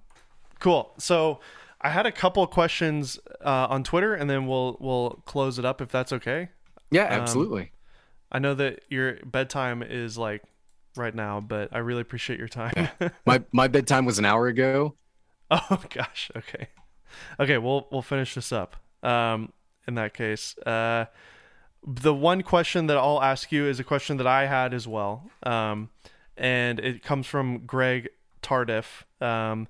cool. 0.59 0.93
So 0.97 1.39
I 1.81 1.89
had 1.89 2.05
a 2.05 2.11
couple 2.11 2.43
of 2.43 2.49
questions 2.49 3.19
uh, 3.43 3.67
on 3.69 3.83
Twitter, 3.83 4.13
and 4.13 4.29
then 4.29 4.47
we'll 4.47 4.77
we'll 4.79 5.21
close 5.25 5.59
it 5.59 5.65
up 5.65 5.81
if 5.81 5.89
that's 5.89 6.13
okay. 6.13 6.49
Yeah, 6.91 7.05
Um, 7.07 7.11
absolutely. 7.21 7.71
I 8.31 8.39
know 8.39 8.53
that 8.55 8.83
your 8.89 9.17
bedtime 9.25 9.83
is 9.83 10.17
like 10.17 10.43
right 10.95 11.15
now, 11.15 11.39
but 11.41 11.69
I 11.73 11.79
really 11.79 12.01
appreciate 12.01 12.39
your 12.39 12.47
time. 12.49 12.89
my 13.25 13.43
my 13.51 13.67
bedtime 13.67 14.05
was 14.05 14.19
an 14.19 14.25
hour 14.25 14.47
ago. 14.47 14.95
Oh 15.49 15.83
gosh. 15.89 16.31
Okay. 16.35 16.67
Okay. 17.39 17.57
We'll 17.57 17.87
we'll 17.91 18.01
finish 18.01 18.35
this 18.35 18.51
up. 18.51 18.75
Um, 19.03 19.51
in 19.87 19.95
that 19.95 20.13
case, 20.13 20.57
uh, 20.59 21.05
the 21.85 22.13
one 22.13 22.43
question 22.43 22.87
that 22.87 22.97
I'll 22.97 23.21
ask 23.21 23.51
you 23.51 23.65
is 23.65 23.79
a 23.79 23.83
question 23.83 24.17
that 24.17 24.27
I 24.27 24.45
had 24.45 24.73
as 24.73 24.87
well. 24.87 25.29
Um, 25.43 25.89
and 26.37 26.79
it 26.79 27.03
comes 27.03 27.27
from 27.27 27.65
Greg 27.65 28.09
Tardif, 28.41 29.03
um, 29.21 29.67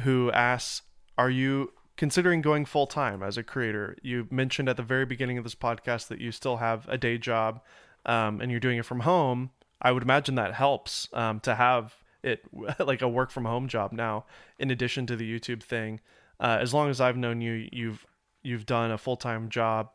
who 0.00 0.30
asks, 0.32 0.82
"Are 1.16 1.30
you 1.30 1.72
considering 1.96 2.40
going 2.40 2.64
full 2.64 2.86
time 2.86 3.22
as 3.22 3.36
a 3.36 3.42
creator? 3.42 3.96
You 4.02 4.26
mentioned 4.30 4.68
at 4.68 4.76
the 4.76 4.82
very 4.82 5.06
beginning 5.06 5.38
of 5.38 5.44
this 5.44 5.54
podcast 5.54 6.08
that 6.08 6.20
you 6.20 6.32
still 6.32 6.58
have 6.58 6.88
a 6.88 6.98
day 6.98 7.18
job, 7.18 7.60
um, 8.06 8.40
and 8.40 8.50
you're 8.50 8.60
doing 8.60 8.78
it 8.78 8.84
from 8.84 9.00
home. 9.00 9.50
I 9.80 9.92
would 9.92 10.02
imagine 10.02 10.36
that 10.36 10.54
helps 10.54 11.08
um, 11.12 11.40
to 11.40 11.54
have 11.54 11.94
it 12.22 12.44
like 12.78 13.02
a 13.02 13.08
work 13.08 13.30
from 13.30 13.44
home 13.44 13.68
job 13.68 13.92
now, 13.92 14.24
in 14.58 14.70
addition 14.70 15.06
to 15.06 15.16
the 15.16 15.38
YouTube 15.38 15.62
thing. 15.62 16.00
Uh, 16.40 16.58
as 16.60 16.74
long 16.74 16.90
as 16.90 17.00
I've 17.00 17.16
known 17.16 17.40
you, 17.40 17.68
you've 17.72 18.06
you've 18.42 18.66
done 18.66 18.90
a 18.90 18.98
full 18.98 19.16
time 19.16 19.48
job. 19.48 19.90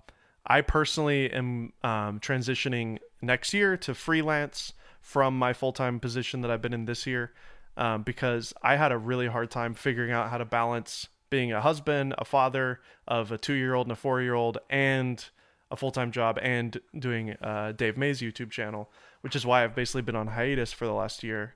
I 0.47 0.61
personally 0.61 1.31
am 1.31 1.73
um, 1.83 2.19
transitioning 2.19 2.99
next 3.21 3.53
year 3.53 3.75
to 3.77 3.93
freelance 3.93 4.73
from 5.01 5.37
my 5.37 5.53
full 5.53 5.73
time 5.73 5.99
position 5.99 6.41
that 6.41 6.51
I've 6.51 6.61
been 6.61 6.73
in 6.73 6.85
this 6.85 7.05
year 7.05 7.33
um, 7.75 8.03
because 8.03 8.53
I 8.63 8.77
had 8.77 8.91
a 8.91 8.97
really 8.97 9.27
hard 9.27 9.51
time 9.51 9.73
figuring 9.73 10.11
out 10.11 10.29
how 10.29 10.37
to 10.37 10.45
balance 10.45 11.07
being 11.29 11.51
a 11.51 11.61
husband, 11.61 12.15
a 12.17 12.25
father 12.25 12.79
of 13.07 13.31
a 13.31 13.37
two 13.37 13.53
year 13.53 13.73
old 13.73 13.87
and 13.87 13.91
a 13.91 13.95
four 13.95 14.21
year 14.21 14.33
old, 14.33 14.57
and 14.69 15.23
a 15.69 15.75
full 15.75 15.91
time 15.91 16.11
job, 16.11 16.39
and 16.41 16.79
doing 16.97 17.31
uh, 17.41 17.73
Dave 17.73 17.97
Maze 17.97 18.21
YouTube 18.21 18.49
channel, 18.49 18.89
which 19.21 19.35
is 19.35 19.45
why 19.45 19.63
I've 19.63 19.75
basically 19.75 20.01
been 20.01 20.15
on 20.15 20.27
hiatus 20.27 20.71
for 20.71 20.85
the 20.85 20.93
last 20.93 21.23
year. 21.23 21.55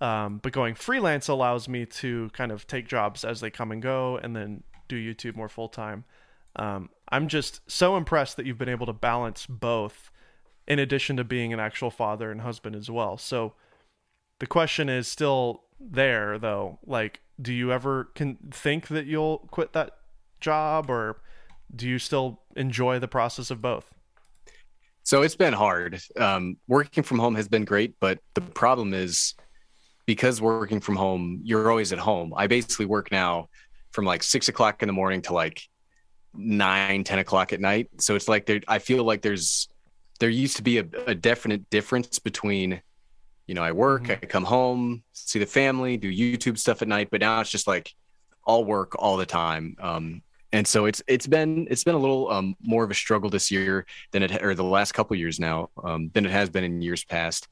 Um, 0.00 0.38
but 0.42 0.52
going 0.52 0.76
freelance 0.76 1.26
allows 1.26 1.68
me 1.68 1.84
to 1.84 2.30
kind 2.32 2.52
of 2.52 2.68
take 2.68 2.86
jobs 2.86 3.24
as 3.24 3.40
they 3.40 3.50
come 3.50 3.72
and 3.72 3.82
go 3.82 4.16
and 4.16 4.34
then 4.36 4.62
do 4.86 4.96
YouTube 4.96 5.34
more 5.34 5.48
full 5.48 5.68
time. 5.68 6.04
Um, 6.56 6.90
I'm 7.10 7.28
just 7.28 7.60
so 7.70 7.96
impressed 7.96 8.36
that 8.36 8.46
you've 8.46 8.58
been 8.58 8.68
able 8.68 8.86
to 8.86 8.92
balance 8.92 9.46
both 9.46 10.10
in 10.66 10.78
addition 10.78 11.16
to 11.16 11.24
being 11.24 11.52
an 11.52 11.60
actual 11.60 11.90
father 11.90 12.30
and 12.30 12.42
husband 12.42 12.76
as 12.76 12.90
well. 12.90 13.16
So 13.16 13.54
the 14.38 14.46
question 14.46 14.88
is 14.88 15.08
still 15.08 15.62
there 15.80 16.38
though. 16.38 16.78
Like, 16.86 17.20
do 17.40 17.52
you 17.52 17.72
ever 17.72 18.04
can 18.14 18.36
think 18.50 18.88
that 18.88 19.06
you'll 19.06 19.38
quit 19.50 19.72
that 19.72 19.92
job 20.40 20.90
or 20.90 21.20
do 21.74 21.88
you 21.88 21.98
still 21.98 22.40
enjoy 22.56 22.98
the 22.98 23.08
process 23.08 23.50
of 23.50 23.62
both? 23.62 23.92
So 25.04 25.22
it's 25.22 25.36
been 25.36 25.54
hard. 25.54 26.00
Um, 26.16 26.58
working 26.66 27.02
from 27.02 27.18
home 27.18 27.34
has 27.36 27.48
been 27.48 27.64
great, 27.64 27.94
but 27.98 28.18
the 28.34 28.42
problem 28.42 28.92
is 28.92 29.34
because 30.04 30.40
working 30.40 30.80
from 30.80 30.96
home, 30.96 31.40
you're 31.44 31.70
always 31.70 31.92
at 31.92 31.98
home. 31.98 32.34
I 32.36 32.46
basically 32.46 32.86
work 32.86 33.10
now 33.10 33.48
from 33.92 34.04
like 34.04 34.22
six 34.22 34.48
o'clock 34.48 34.82
in 34.82 34.86
the 34.86 34.92
morning 34.92 35.22
to 35.22 35.32
like 35.32 35.62
nine, 36.34 37.04
10 37.04 37.18
o'clock 37.18 37.52
at 37.52 37.60
night. 37.60 37.88
So 37.98 38.14
it's 38.14 38.28
like 38.28 38.46
there, 38.46 38.60
I 38.68 38.78
feel 38.78 39.04
like 39.04 39.22
there's, 39.22 39.68
there 40.20 40.28
used 40.28 40.56
to 40.56 40.62
be 40.62 40.78
a, 40.78 40.86
a 41.06 41.14
definite 41.14 41.70
difference 41.70 42.18
between, 42.18 42.82
you 43.46 43.54
know, 43.54 43.62
I 43.62 43.72
work, 43.72 44.04
mm-hmm. 44.04 44.12
I 44.22 44.26
come 44.26 44.44
home, 44.44 45.02
see 45.12 45.38
the 45.38 45.46
family, 45.46 45.96
do 45.96 46.10
YouTube 46.10 46.58
stuff 46.58 46.82
at 46.82 46.88
night, 46.88 47.08
but 47.10 47.20
now 47.20 47.40
it's 47.40 47.50
just 47.50 47.66
like 47.66 47.94
all 48.44 48.64
work 48.64 48.94
all 48.98 49.16
the 49.16 49.26
time. 49.26 49.76
Um, 49.80 50.22
and 50.52 50.66
so 50.66 50.86
it's 50.86 51.02
it's 51.06 51.26
been 51.26 51.68
it's 51.70 51.84
been 51.84 51.94
a 51.94 51.98
little 51.98 52.30
um, 52.30 52.56
more 52.62 52.82
of 52.82 52.90
a 52.90 52.94
struggle 52.94 53.28
this 53.28 53.50
year 53.50 53.84
than 54.12 54.22
it 54.22 54.42
or 54.42 54.54
the 54.54 54.64
last 54.64 54.92
couple 54.92 55.14
years 55.16 55.38
now 55.38 55.68
um, 55.84 56.10
than 56.14 56.24
it 56.24 56.32
has 56.32 56.48
been 56.48 56.64
in 56.64 56.80
years 56.80 57.04
past. 57.04 57.48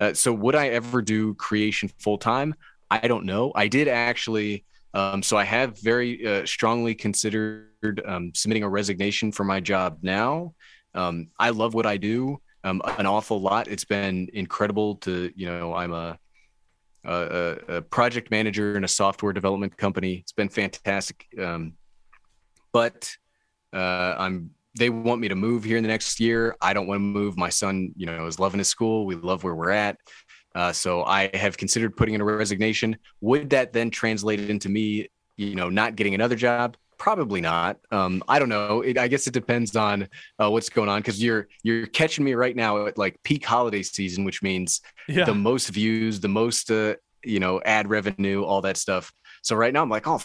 Uh, 0.00 0.14
so 0.14 0.32
would 0.32 0.56
I 0.56 0.68
ever 0.68 1.02
do 1.02 1.34
creation 1.34 1.90
full 1.98 2.18
time? 2.18 2.54
I 2.90 3.06
don't 3.06 3.24
know. 3.24 3.52
I 3.54 3.68
did 3.68 3.86
actually 3.86 4.64
um, 4.94 5.22
so 5.22 5.36
I 5.36 5.44
have 5.44 5.80
very 5.80 6.26
uh, 6.26 6.46
strongly 6.46 6.94
considered 6.94 8.02
um, 8.04 8.32
submitting 8.34 8.64
a 8.64 8.68
resignation 8.68 9.32
for 9.32 9.44
my 9.44 9.60
job 9.60 9.98
now. 10.02 10.54
Um, 10.94 11.28
I 11.38 11.50
love 11.50 11.74
what 11.74 11.86
I 11.86 11.96
do 11.96 12.40
um, 12.64 12.82
an 12.98 13.06
awful 13.06 13.40
lot. 13.40 13.68
It's 13.68 13.84
been 13.84 14.28
incredible 14.32 14.96
to, 14.96 15.32
you 15.34 15.46
know, 15.46 15.74
I'm 15.74 15.92
a, 15.92 16.18
a, 17.04 17.58
a 17.68 17.82
project 17.82 18.30
manager 18.30 18.76
in 18.76 18.84
a 18.84 18.88
software 18.88 19.32
development 19.32 19.76
company. 19.76 20.14
It's 20.14 20.32
been 20.32 20.48
fantastic. 20.48 21.26
Um, 21.40 21.74
but 22.72 23.10
uh, 23.72 24.14
I'm 24.18 24.50
they 24.78 24.88
want 24.88 25.20
me 25.20 25.26
to 25.26 25.34
move 25.34 25.64
here 25.64 25.76
in 25.76 25.82
the 25.82 25.88
next 25.88 26.20
year. 26.20 26.56
I 26.60 26.72
don't 26.72 26.86
want 26.86 26.98
to 26.98 27.02
move. 27.02 27.36
My 27.36 27.48
son, 27.48 27.92
you 27.96 28.06
know, 28.06 28.26
is 28.26 28.38
loving 28.38 28.58
his 28.58 28.68
school. 28.68 29.04
We 29.04 29.16
love 29.16 29.42
where 29.42 29.54
we're 29.54 29.70
at. 29.70 29.96
Uh, 30.54 30.72
so 30.72 31.04
I 31.04 31.30
have 31.34 31.56
considered 31.56 31.96
putting 31.96 32.14
in 32.14 32.20
a 32.20 32.24
resignation. 32.24 32.96
Would 33.20 33.50
that 33.50 33.72
then 33.72 33.90
translate 33.90 34.50
into 34.50 34.68
me, 34.68 35.08
you 35.36 35.54
know, 35.54 35.68
not 35.70 35.96
getting 35.96 36.14
another 36.14 36.36
job? 36.36 36.76
Probably 36.98 37.40
not. 37.40 37.78
Um, 37.90 38.22
I 38.28 38.38
don't 38.38 38.50
know. 38.50 38.82
It, 38.82 38.98
I 38.98 39.08
guess 39.08 39.26
it 39.26 39.32
depends 39.32 39.74
on 39.74 40.08
uh, 40.38 40.50
what's 40.50 40.68
going 40.68 40.88
on 40.88 41.00
because 41.00 41.22
you're 41.22 41.48
you're 41.62 41.86
catching 41.86 42.24
me 42.24 42.34
right 42.34 42.54
now 42.54 42.86
at 42.86 42.98
like 42.98 43.16
peak 43.22 43.44
holiday 43.44 43.82
season, 43.82 44.24
which 44.24 44.42
means 44.42 44.82
yeah. 45.08 45.24
the 45.24 45.34
most 45.34 45.70
views, 45.70 46.20
the 46.20 46.28
most 46.28 46.70
uh, 46.70 46.96
you 47.24 47.40
know 47.40 47.60
ad 47.64 47.88
revenue, 47.88 48.44
all 48.44 48.60
that 48.62 48.76
stuff. 48.76 49.12
So 49.42 49.56
right 49.56 49.72
now 49.72 49.82
I'm 49.82 49.88
like, 49.88 50.06
oh, 50.06 50.20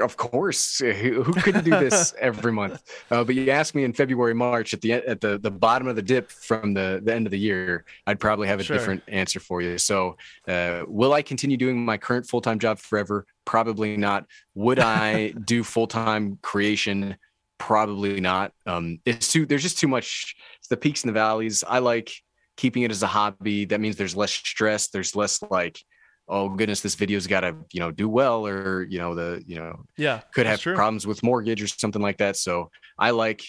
of 0.00 0.16
course, 0.16 0.78
who, 0.78 1.22
who 1.22 1.32
could 1.40 1.64
do 1.64 1.70
this 1.70 2.14
every 2.18 2.52
month? 2.52 2.82
Uh, 3.10 3.24
but 3.24 3.34
you 3.34 3.50
ask 3.50 3.74
me 3.74 3.84
in 3.84 3.92
February, 3.92 4.34
March, 4.34 4.74
at 4.74 4.80
the 4.80 4.92
at 4.92 5.20
the 5.20 5.38
the 5.38 5.50
bottom 5.50 5.88
of 5.88 5.96
the 5.96 6.02
dip 6.02 6.30
from 6.30 6.74
the 6.74 7.00
the 7.02 7.14
end 7.14 7.26
of 7.26 7.30
the 7.30 7.38
year, 7.38 7.84
I'd 8.06 8.20
probably 8.20 8.48
have 8.48 8.60
a 8.60 8.64
sure. 8.64 8.76
different 8.76 9.02
answer 9.08 9.40
for 9.40 9.60
you. 9.60 9.78
So, 9.78 10.16
uh, 10.48 10.82
will 10.86 11.12
I 11.12 11.22
continue 11.22 11.56
doing 11.56 11.84
my 11.84 11.96
current 11.96 12.26
full 12.26 12.40
time 12.40 12.58
job 12.58 12.78
forever? 12.78 13.26
Probably 13.44 13.96
not. 13.96 14.26
Would 14.54 14.78
I 14.78 15.30
do 15.44 15.64
full 15.64 15.86
time 15.86 16.38
creation? 16.42 17.16
Probably 17.58 18.20
not. 18.20 18.52
Um, 18.66 19.00
it's 19.04 19.32
too. 19.32 19.46
There's 19.46 19.62
just 19.62 19.78
too 19.78 19.88
much. 19.88 20.36
the 20.68 20.76
peaks 20.76 21.02
and 21.02 21.08
the 21.08 21.14
valleys. 21.14 21.64
I 21.66 21.80
like 21.80 22.12
keeping 22.56 22.82
it 22.82 22.90
as 22.90 23.02
a 23.02 23.06
hobby. 23.06 23.64
That 23.64 23.80
means 23.80 23.96
there's 23.96 24.16
less 24.16 24.32
stress. 24.32 24.88
There's 24.88 25.16
less 25.16 25.42
like 25.50 25.82
oh 26.30 26.48
goodness, 26.48 26.80
this 26.80 26.94
video's 26.94 27.26
got 27.26 27.40
to 27.40 27.56
you 27.72 27.80
know 27.80 27.90
do 27.90 28.08
well, 28.08 28.46
or 28.46 28.84
you 28.84 28.98
know 28.98 29.14
the 29.14 29.42
you 29.46 29.56
know 29.56 29.84
yeah 29.96 30.20
could 30.32 30.46
have 30.46 30.62
problems 30.62 31.06
with 31.06 31.22
mortgage 31.22 31.62
or 31.62 31.66
something 31.66 32.00
like 32.00 32.18
that. 32.18 32.36
So 32.36 32.70
I 32.98 33.10
like 33.10 33.42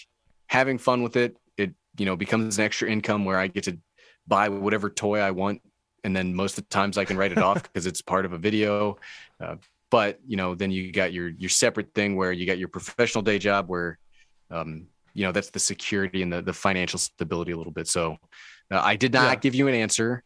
having 0.48 0.76
fun 0.76 1.02
with 1.02 1.16
it. 1.16 1.36
It 1.56 1.72
you 1.96 2.04
know 2.04 2.16
becomes 2.16 2.58
an 2.58 2.64
extra 2.64 2.90
income 2.90 3.24
where 3.24 3.38
I 3.38 3.46
get 3.46 3.64
to 3.64 3.78
buy 4.26 4.48
whatever 4.48 4.90
toy 4.90 5.20
I 5.20 5.30
want, 5.30 5.62
and 6.04 6.14
then 6.14 6.34
most 6.34 6.58
of 6.58 6.64
the 6.64 6.74
times 6.74 6.98
I 6.98 7.04
can 7.04 7.16
write 7.16 7.32
it 7.32 7.38
off 7.38 7.62
because 7.72 7.86
it's 7.86 8.02
part 8.02 8.26
of 8.26 8.32
a 8.32 8.38
video. 8.38 8.98
Uh, 9.40 9.56
but 9.90 10.18
you 10.26 10.36
know 10.36 10.54
then 10.54 10.70
you 10.70 10.92
got 10.92 11.12
your 11.12 11.28
your 11.28 11.50
separate 11.50 11.94
thing 11.94 12.16
where 12.16 12.32
you 12.32 12.46
got 12.46 12.58
your 12.58 12.68
professional 12.68 13.22
day 13.22 13.38
job 13.38 13.68
where 13.68 13.98
um, 14.50 14.86
you 15.14 15.24
know 15.24 15.32
that's 15.32 15.50
the 15.50 15.60
security 15.60 16.22
and 16.22 16.32
the 16.32 16.42
the 16.42 16.52
financial 16.52 16.98
stability 16.98 17.52
a 17.52 17.56
little 17.56 17.72
bit. 17.72 17.86
So 17.86 18.16
uh, 18.70 18.80
I 18.82 18.96
did 18.96 19.12
not 19.12 19.28
yeah. 19.30 19.36
give 19.36 19.54
you 19.54 19.68
an 19.68 19.74
answer. 19.74 20.24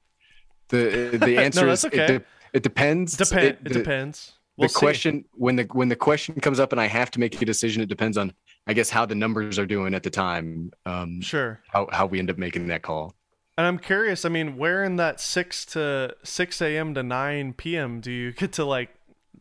The 0.69 1.19
the 1.21 1.39
answer 1.45 1.67
no, 1.67 1.73
is 1.73 1.85
okay. 1.85 2.17
it, 2.17 2.27
it 2.57 2.63
depends. 2.63 3.17
Depend. 3.17 3.45
It, 3.45 3.59
it 3.67 3.73
depends. 3.73 4.33
We'll 4.57 4.69
the 4.69 4.75
see. 4.75 4.79
question 4.79 5.25
when 5.35 5.57
the 5.57 5.65
when 5.73 5.89
the 5.91 5.97
question 5.97 6.35
comes 6.41 6.59
up 6.59 6.73
and 6.73 6.81
I 6.81 6.87
have 6.87 7.11
to 7.13 7.21
make 7.21 7.41
a 7.41 7.45
decision, 7.45 7.83
it 7.83 7.89
depends 7.89 8.17
on 8.17 8.33
I 8.67 8.73
guess 8.73 8.89
how 8.89 9.05
the 9.05 9.15
numbers 9.15 9.59
are 9.59 9.67
doing 9.67 9.93
at 9.95 10.03
the 10.03 10.11
time. 10.11 10.73
Um, 10.87 11.21
sure. 11.21 11.61
How 11.69 11.89
how 11.93 12.07
we 12.07 12.19
end 12.19 12.31
up 12.31 12.39
making 12.39 12.69
that 12.69 12.83
call. 12.83 13.15
And 13.59 13.67
I'm 13.67 13.79
curious. 13.79 14.25
I 14.25 14.31
mean, 14.31 14.57
where 14.57 14.83
in 14.85 14.97
that 14.97 15.21
six 15.21 15.67
to 15.67 16.15
six 16.23 16.63
a.m. 16.63 16.95
to 16.95 17.03
nine 17.03 17.53
p.m. 17.53 18.01
do 18.01 18.11
you 18.11 18.33
get 18.33 18.53
to 18.55 18.65
like 18.65 18.91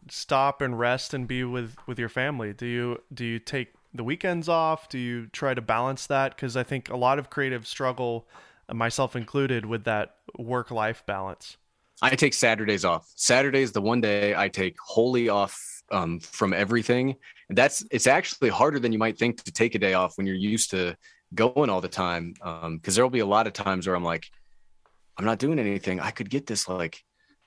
stop 0.10 0.62
and 0.62 0.78
rest 0.78 1.14
and 1.14 1.28
be 1.28 1.44
with 1.46 1.76
with 1.88 1.98
your 1.98 2.10
family? 2.10 2.52
Do 2.52 2.66
you 2.66 3.02
do 3.14 3.24
you 3.24 3.40
take 3.40 3.70
the 3.94 4.04
weekends 4.04 4.50
off? 4.50 4.90
Do 4.90 4.98
you 4.98 5.28
try 5.28 5.54
to 5.54 5.62
balance 5.62 6.08
that? 6.08 6.36
Because 6.36 6.58
I 6.58 6.64
think 6.64 6.90
a 6.90 6.98
lot 6.98 7.20
of 7.20 7.30
creatives 7.30 7.68
struggle, 7.68 8.28
myself 8.72 9.16
included, 9.16 9.66
with 9.66 9.86
that 9.86 10.18
work 10.38 10.72
life 10.72 11.06
balance. 11.06 11.56
I 12.02 12.16
take 12.16 12.34
Saturdays 12.34 12.86
off. 12.86 13.12
Saturday 13.16 13.62
is 13.62 13.72
the 13.72 13.82
one 13.82 14.02
day 14.02 14.36
I 14.36 14.50
take 14.50 14.76
wholly 14.80 15.30
off 15.30 15.58
um, 15.92 16.20
from 16.20 16.54
everything. 16.54 17.16
And 17.50 17.58
that's 17.58 17.86
it's 17.92 18.08
actually 18.08 18.50
harder 18.50 18.80
than 18.80 18.92
you 18.92 19.00
might 19.00 19.18
think 19.18 19.44
to 19.44 19.52
take 19.52 19.76
a 19.76 19.80
day 19.80 19.94
off 19.94 20.18
when 20.18 20.28
you're 20.28 20.36
used 20.36 20.72
to 20.72 20.96
going 21.34 21.70
all 21.70 21.82
the 21.82 21.88
time. 21.88 22.34
Because 22.34 22.64
um, 22.64 22.80
there'll 22.84 23.10
be 23.10 23.20
a 23.20 23.26
lot 23.26 23.48
of 23.48 23.54
times 23.54 23.88
where 23.88 23.96
I'm 23.96 24.04
like, 24.04 24.28
I'm 25.18 25.26
not 25.26 25.40
doing 25.40 25.60
anything. 25.60 26.00
I 26.00 26.12
could 26.12 26.30
get 26.30 26.48
this 26.48 26.68
like 26.68 27.02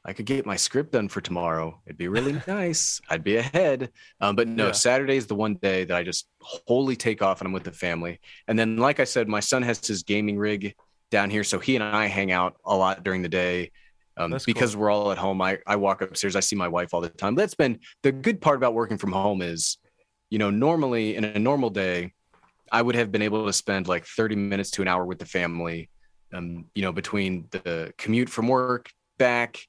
I 0.05 0.12
could 0.14 0.26
get 0.26 0.46
my 0.46 0.57
script 0.57 0.92
done 0.92 1.09
for 1.09 1.20
tomorrow. 1.20 1.80
It'd 1.84 1.99
be 1.99 2.09
really 2.09 2.40
nice. 2.46 3.01
I'd 3.11 3.24
be 3.24 3.36
ahead. 3.36 3.90
Um, 4.20 4.36
but 4.36 4.49
no, 4.49 4.66
yeah. 4.66 4.72
Saturday 4.72 5.16
is 5.16 5.26
the 5.26 5.34
one 5.34 5.57
day 5.57 5.84
that 5.84 5.96
I 5.96 6.03
just 6.03 6.26
wholly 6.40 6.96
take 6.96 7.20
off 7.20 7.40
and 7.40 7.46
I'm 7.46 7.53
with 7.53 7.64
the 7.64 7.72
family. 7.72 8.20
And 8.46 8.59
then, 8.59 8.78
like 8.78 9.01
I 9.01 9.05
said, 9.05 9.28
my 9.28 9.40
son 9.40 9.62
has 9.62 9.86
his 9.86 10.05
gaming 10.05 10.38
rig 10.38 10.74
down 11.11 11.28
here. 11.30 11.44
So 11.44 11.59
he 11.59 11.74
and 11.74 11.84
I 11.84 12.07
hang 12.07 12.32
out 12.32 12.57
a 12.64 12.74
lot 12.76 13.03
during 13.03 13.22
the 13.22 13.28
day 13.28 13.72
um, 14.19 14.37
because 14.47 14.75
cool. 14.75 14.83
we're 14.83 14.91
all 14.91 15.12
at 15.12 15.19
home. 15.19 15.41
I, 15.41 15.59
I 15.66 15.77
walk 15.77 16.03
upstairs, 16.03 16.37
I 16.37 16.41
see 16.41 16.57
my 16.57 16.69
wife 16.69 16.93
all 16.93 17.01
the 17.01 17.09
time. 17.09 17.35
That's 17.35 17.55
been 17.55 17.81
the 18.03 18.12
good 18.12 18.41
part 18.41 18.57
about 18.57 18.75
working 18.75 18.99
from 18.99 19.12
home 19.12 19.43
is, 19.43 19.79
you 20.31 20.39
know, 20.39 20.51
normally 20.51 21.16
in 21.16 21.25
a 21.25 21.39
normal 21.39 21.71
day, 21.71 22.12
I 22.71 22.83
would 22.83 22.95
have 22.97 23.11
been 23.11 23.23
able 23.23 23.47
to 23.47 23.53
spend 23.53 23.89
like 23.89 24.05
30 24.05 24.37
minutes 24.37 24.71
to 24.73 24.83
an 24.83 24.89
hour 24.89 25.05
with 25.05 25.19
the 25.19 25.27
family 25.27 25.89
um, 26.33 26.66
you 26.75 26.83
know, 26.83 26.93
between 26.93 27.47
the 27.51 27.93
commute 27.99 28.29
from 28.29 28.49
work 28.49 28.91
back, 29.19 29.61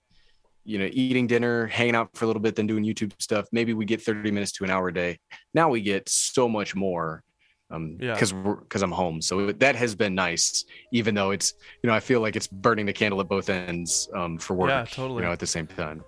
you 0.63 0.77
know, 0.77 0.89
eating 0.91 1.27
dinner, 1.27 1.67
hanging 1.67 1.95
out 1.95 2.09
for 2.15 2.25
a 2.25 2.27
little 2.27 2.41
bit, 2.41 2.55
then 2.55 2.67
doing 2.67 2.83
YouTube 2.83 3.13
stuff. 3.19 3.47
Maybe 3.51 3.73
we 3.73 3.85
get 3.85 4.01
30 4.01 4.31
minutes 4.31 4.51
to 4.53 4.63
an 4.63 4.69
hour 4.69 4.89
a 4.89 4.93
day. 4.93 5.17
Now 5.53 5.69
we 5.69 5.81
get 5.81 6.07
so 6.09 6.47
much 6.47 6.75
more 6.75 7.23
um 7.71 7.95
because 7.97 8.33
we're 8.33 8.55
because 8.55 8.81
i'm 8.81 8.91
home 8.91 9.21
so 9.21 9.51
that 9.51 9.75
has 9.75 9.95
been 9.95 10.15
nice 10.15 10.65
even 10.91 11.13
though 11.13 11.31
it's 11.31 11.53
you 11.83 11.87
know 11.89 11.93
i 11.95 11.99
feel 11.99 12.19
like 12.21 12.35
it's 12.35 12.47
burning 12.47 12.85
the 12.85 12.93
candle 12.93 13.19
at 13.21 13.27
both 13.27 13.49
ends 13.49 14.09
um 14.15 14.37
for 14.37 14.55
work 14.55 14.69
Yeah, 14.69 14.85
totally. 14.85 15.21
you 15.21 15.27
know 15.27 15.31
at 15.31 15.39
the 15.39 15.47
same 15.47 15.67
time 15.67 16.03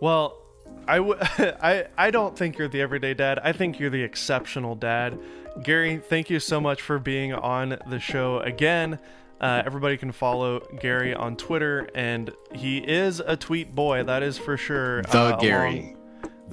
Well, 0.00 0.38
I 0.86 0.96
w- 0.96 1.18
I 1.62 1.86
I 1.96 2.10
don't 2.10 2.36
think 2.36 2.58
you're 2.58 2.68
the 2.68 2.80
everyday 2.82 3.14
dad. 3.14 3.38
I 3.42 3.52
think 3.52 3.78
you're 3.80 3.90
the 3.90 4.02
exceptional 4.02 4.74
dad. 4.74 5.18
Gary, 5.62 5.98
thank 5.98 6.28
you 6.30 6.40
so 6.40 6.60
much 6.60 6.82
for 6.82 6.98
being 6.98 7.32
on 7.32 7.78
the 7.88 7.98
show 8.00 8.40
again. 8.40 8.98
Uh, 9.40 9.62
everybody 9.64 9.96
can 9.96 10.12
follow 10.12 10.60
Gary 10.80 11.14
on 11.14 11.36
Twitter, 11.36 11.88
and 11.94 12.32
he 12.54 12.78
is 12.78 13.20
a 13.20 13.36
tweet 13.36 13.74
boy. 13.74 14.02
That 14.04 14.22
is 14.22 14.36
for 14.36 14.56
sure. 14.56 15.02
the 15.02 15.18
uh, 15.18 15.36
gary 15.36 15.96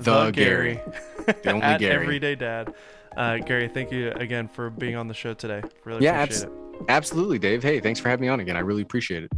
along- 0.05 0.25
the, 0.27 0.31
gary, 0.31 0.79
the 1.25 1.51
only 1.51 1.61
at 1.65 1.79
gary 1.79 2.03
everyday 2.03 2.35
dad. 2.35 2.73
Uh, 3.18 3.38
Gary, 3.38 3.68
thank 3.68 3.91
you 3.91 4.12
again 4.12 4.47
for 4.47 4.70
being 4.70 4.95
on 4.95 5.07
the 5.07 5.14
show 5.14 5.34
today. 5.34 5.62
Really 5.86 6.03
yeah 6.03 6.24
appreciate 6.24 6.47
abs- 6.47 6.53
it. 6.80 6.86
absolutely 6.89 7.38
dave 7.38 7.62
hey 7.62 7.80
thanks 7.80 7.99
for 7.99 8.09
having 8.09 8.22
me 8.24 8.28
on 8.28 8.39
again 8.39 8.55
i 8.57 8.59
really 8.59 8.82
appreciate 8.82 9.24
it 9.24 9.32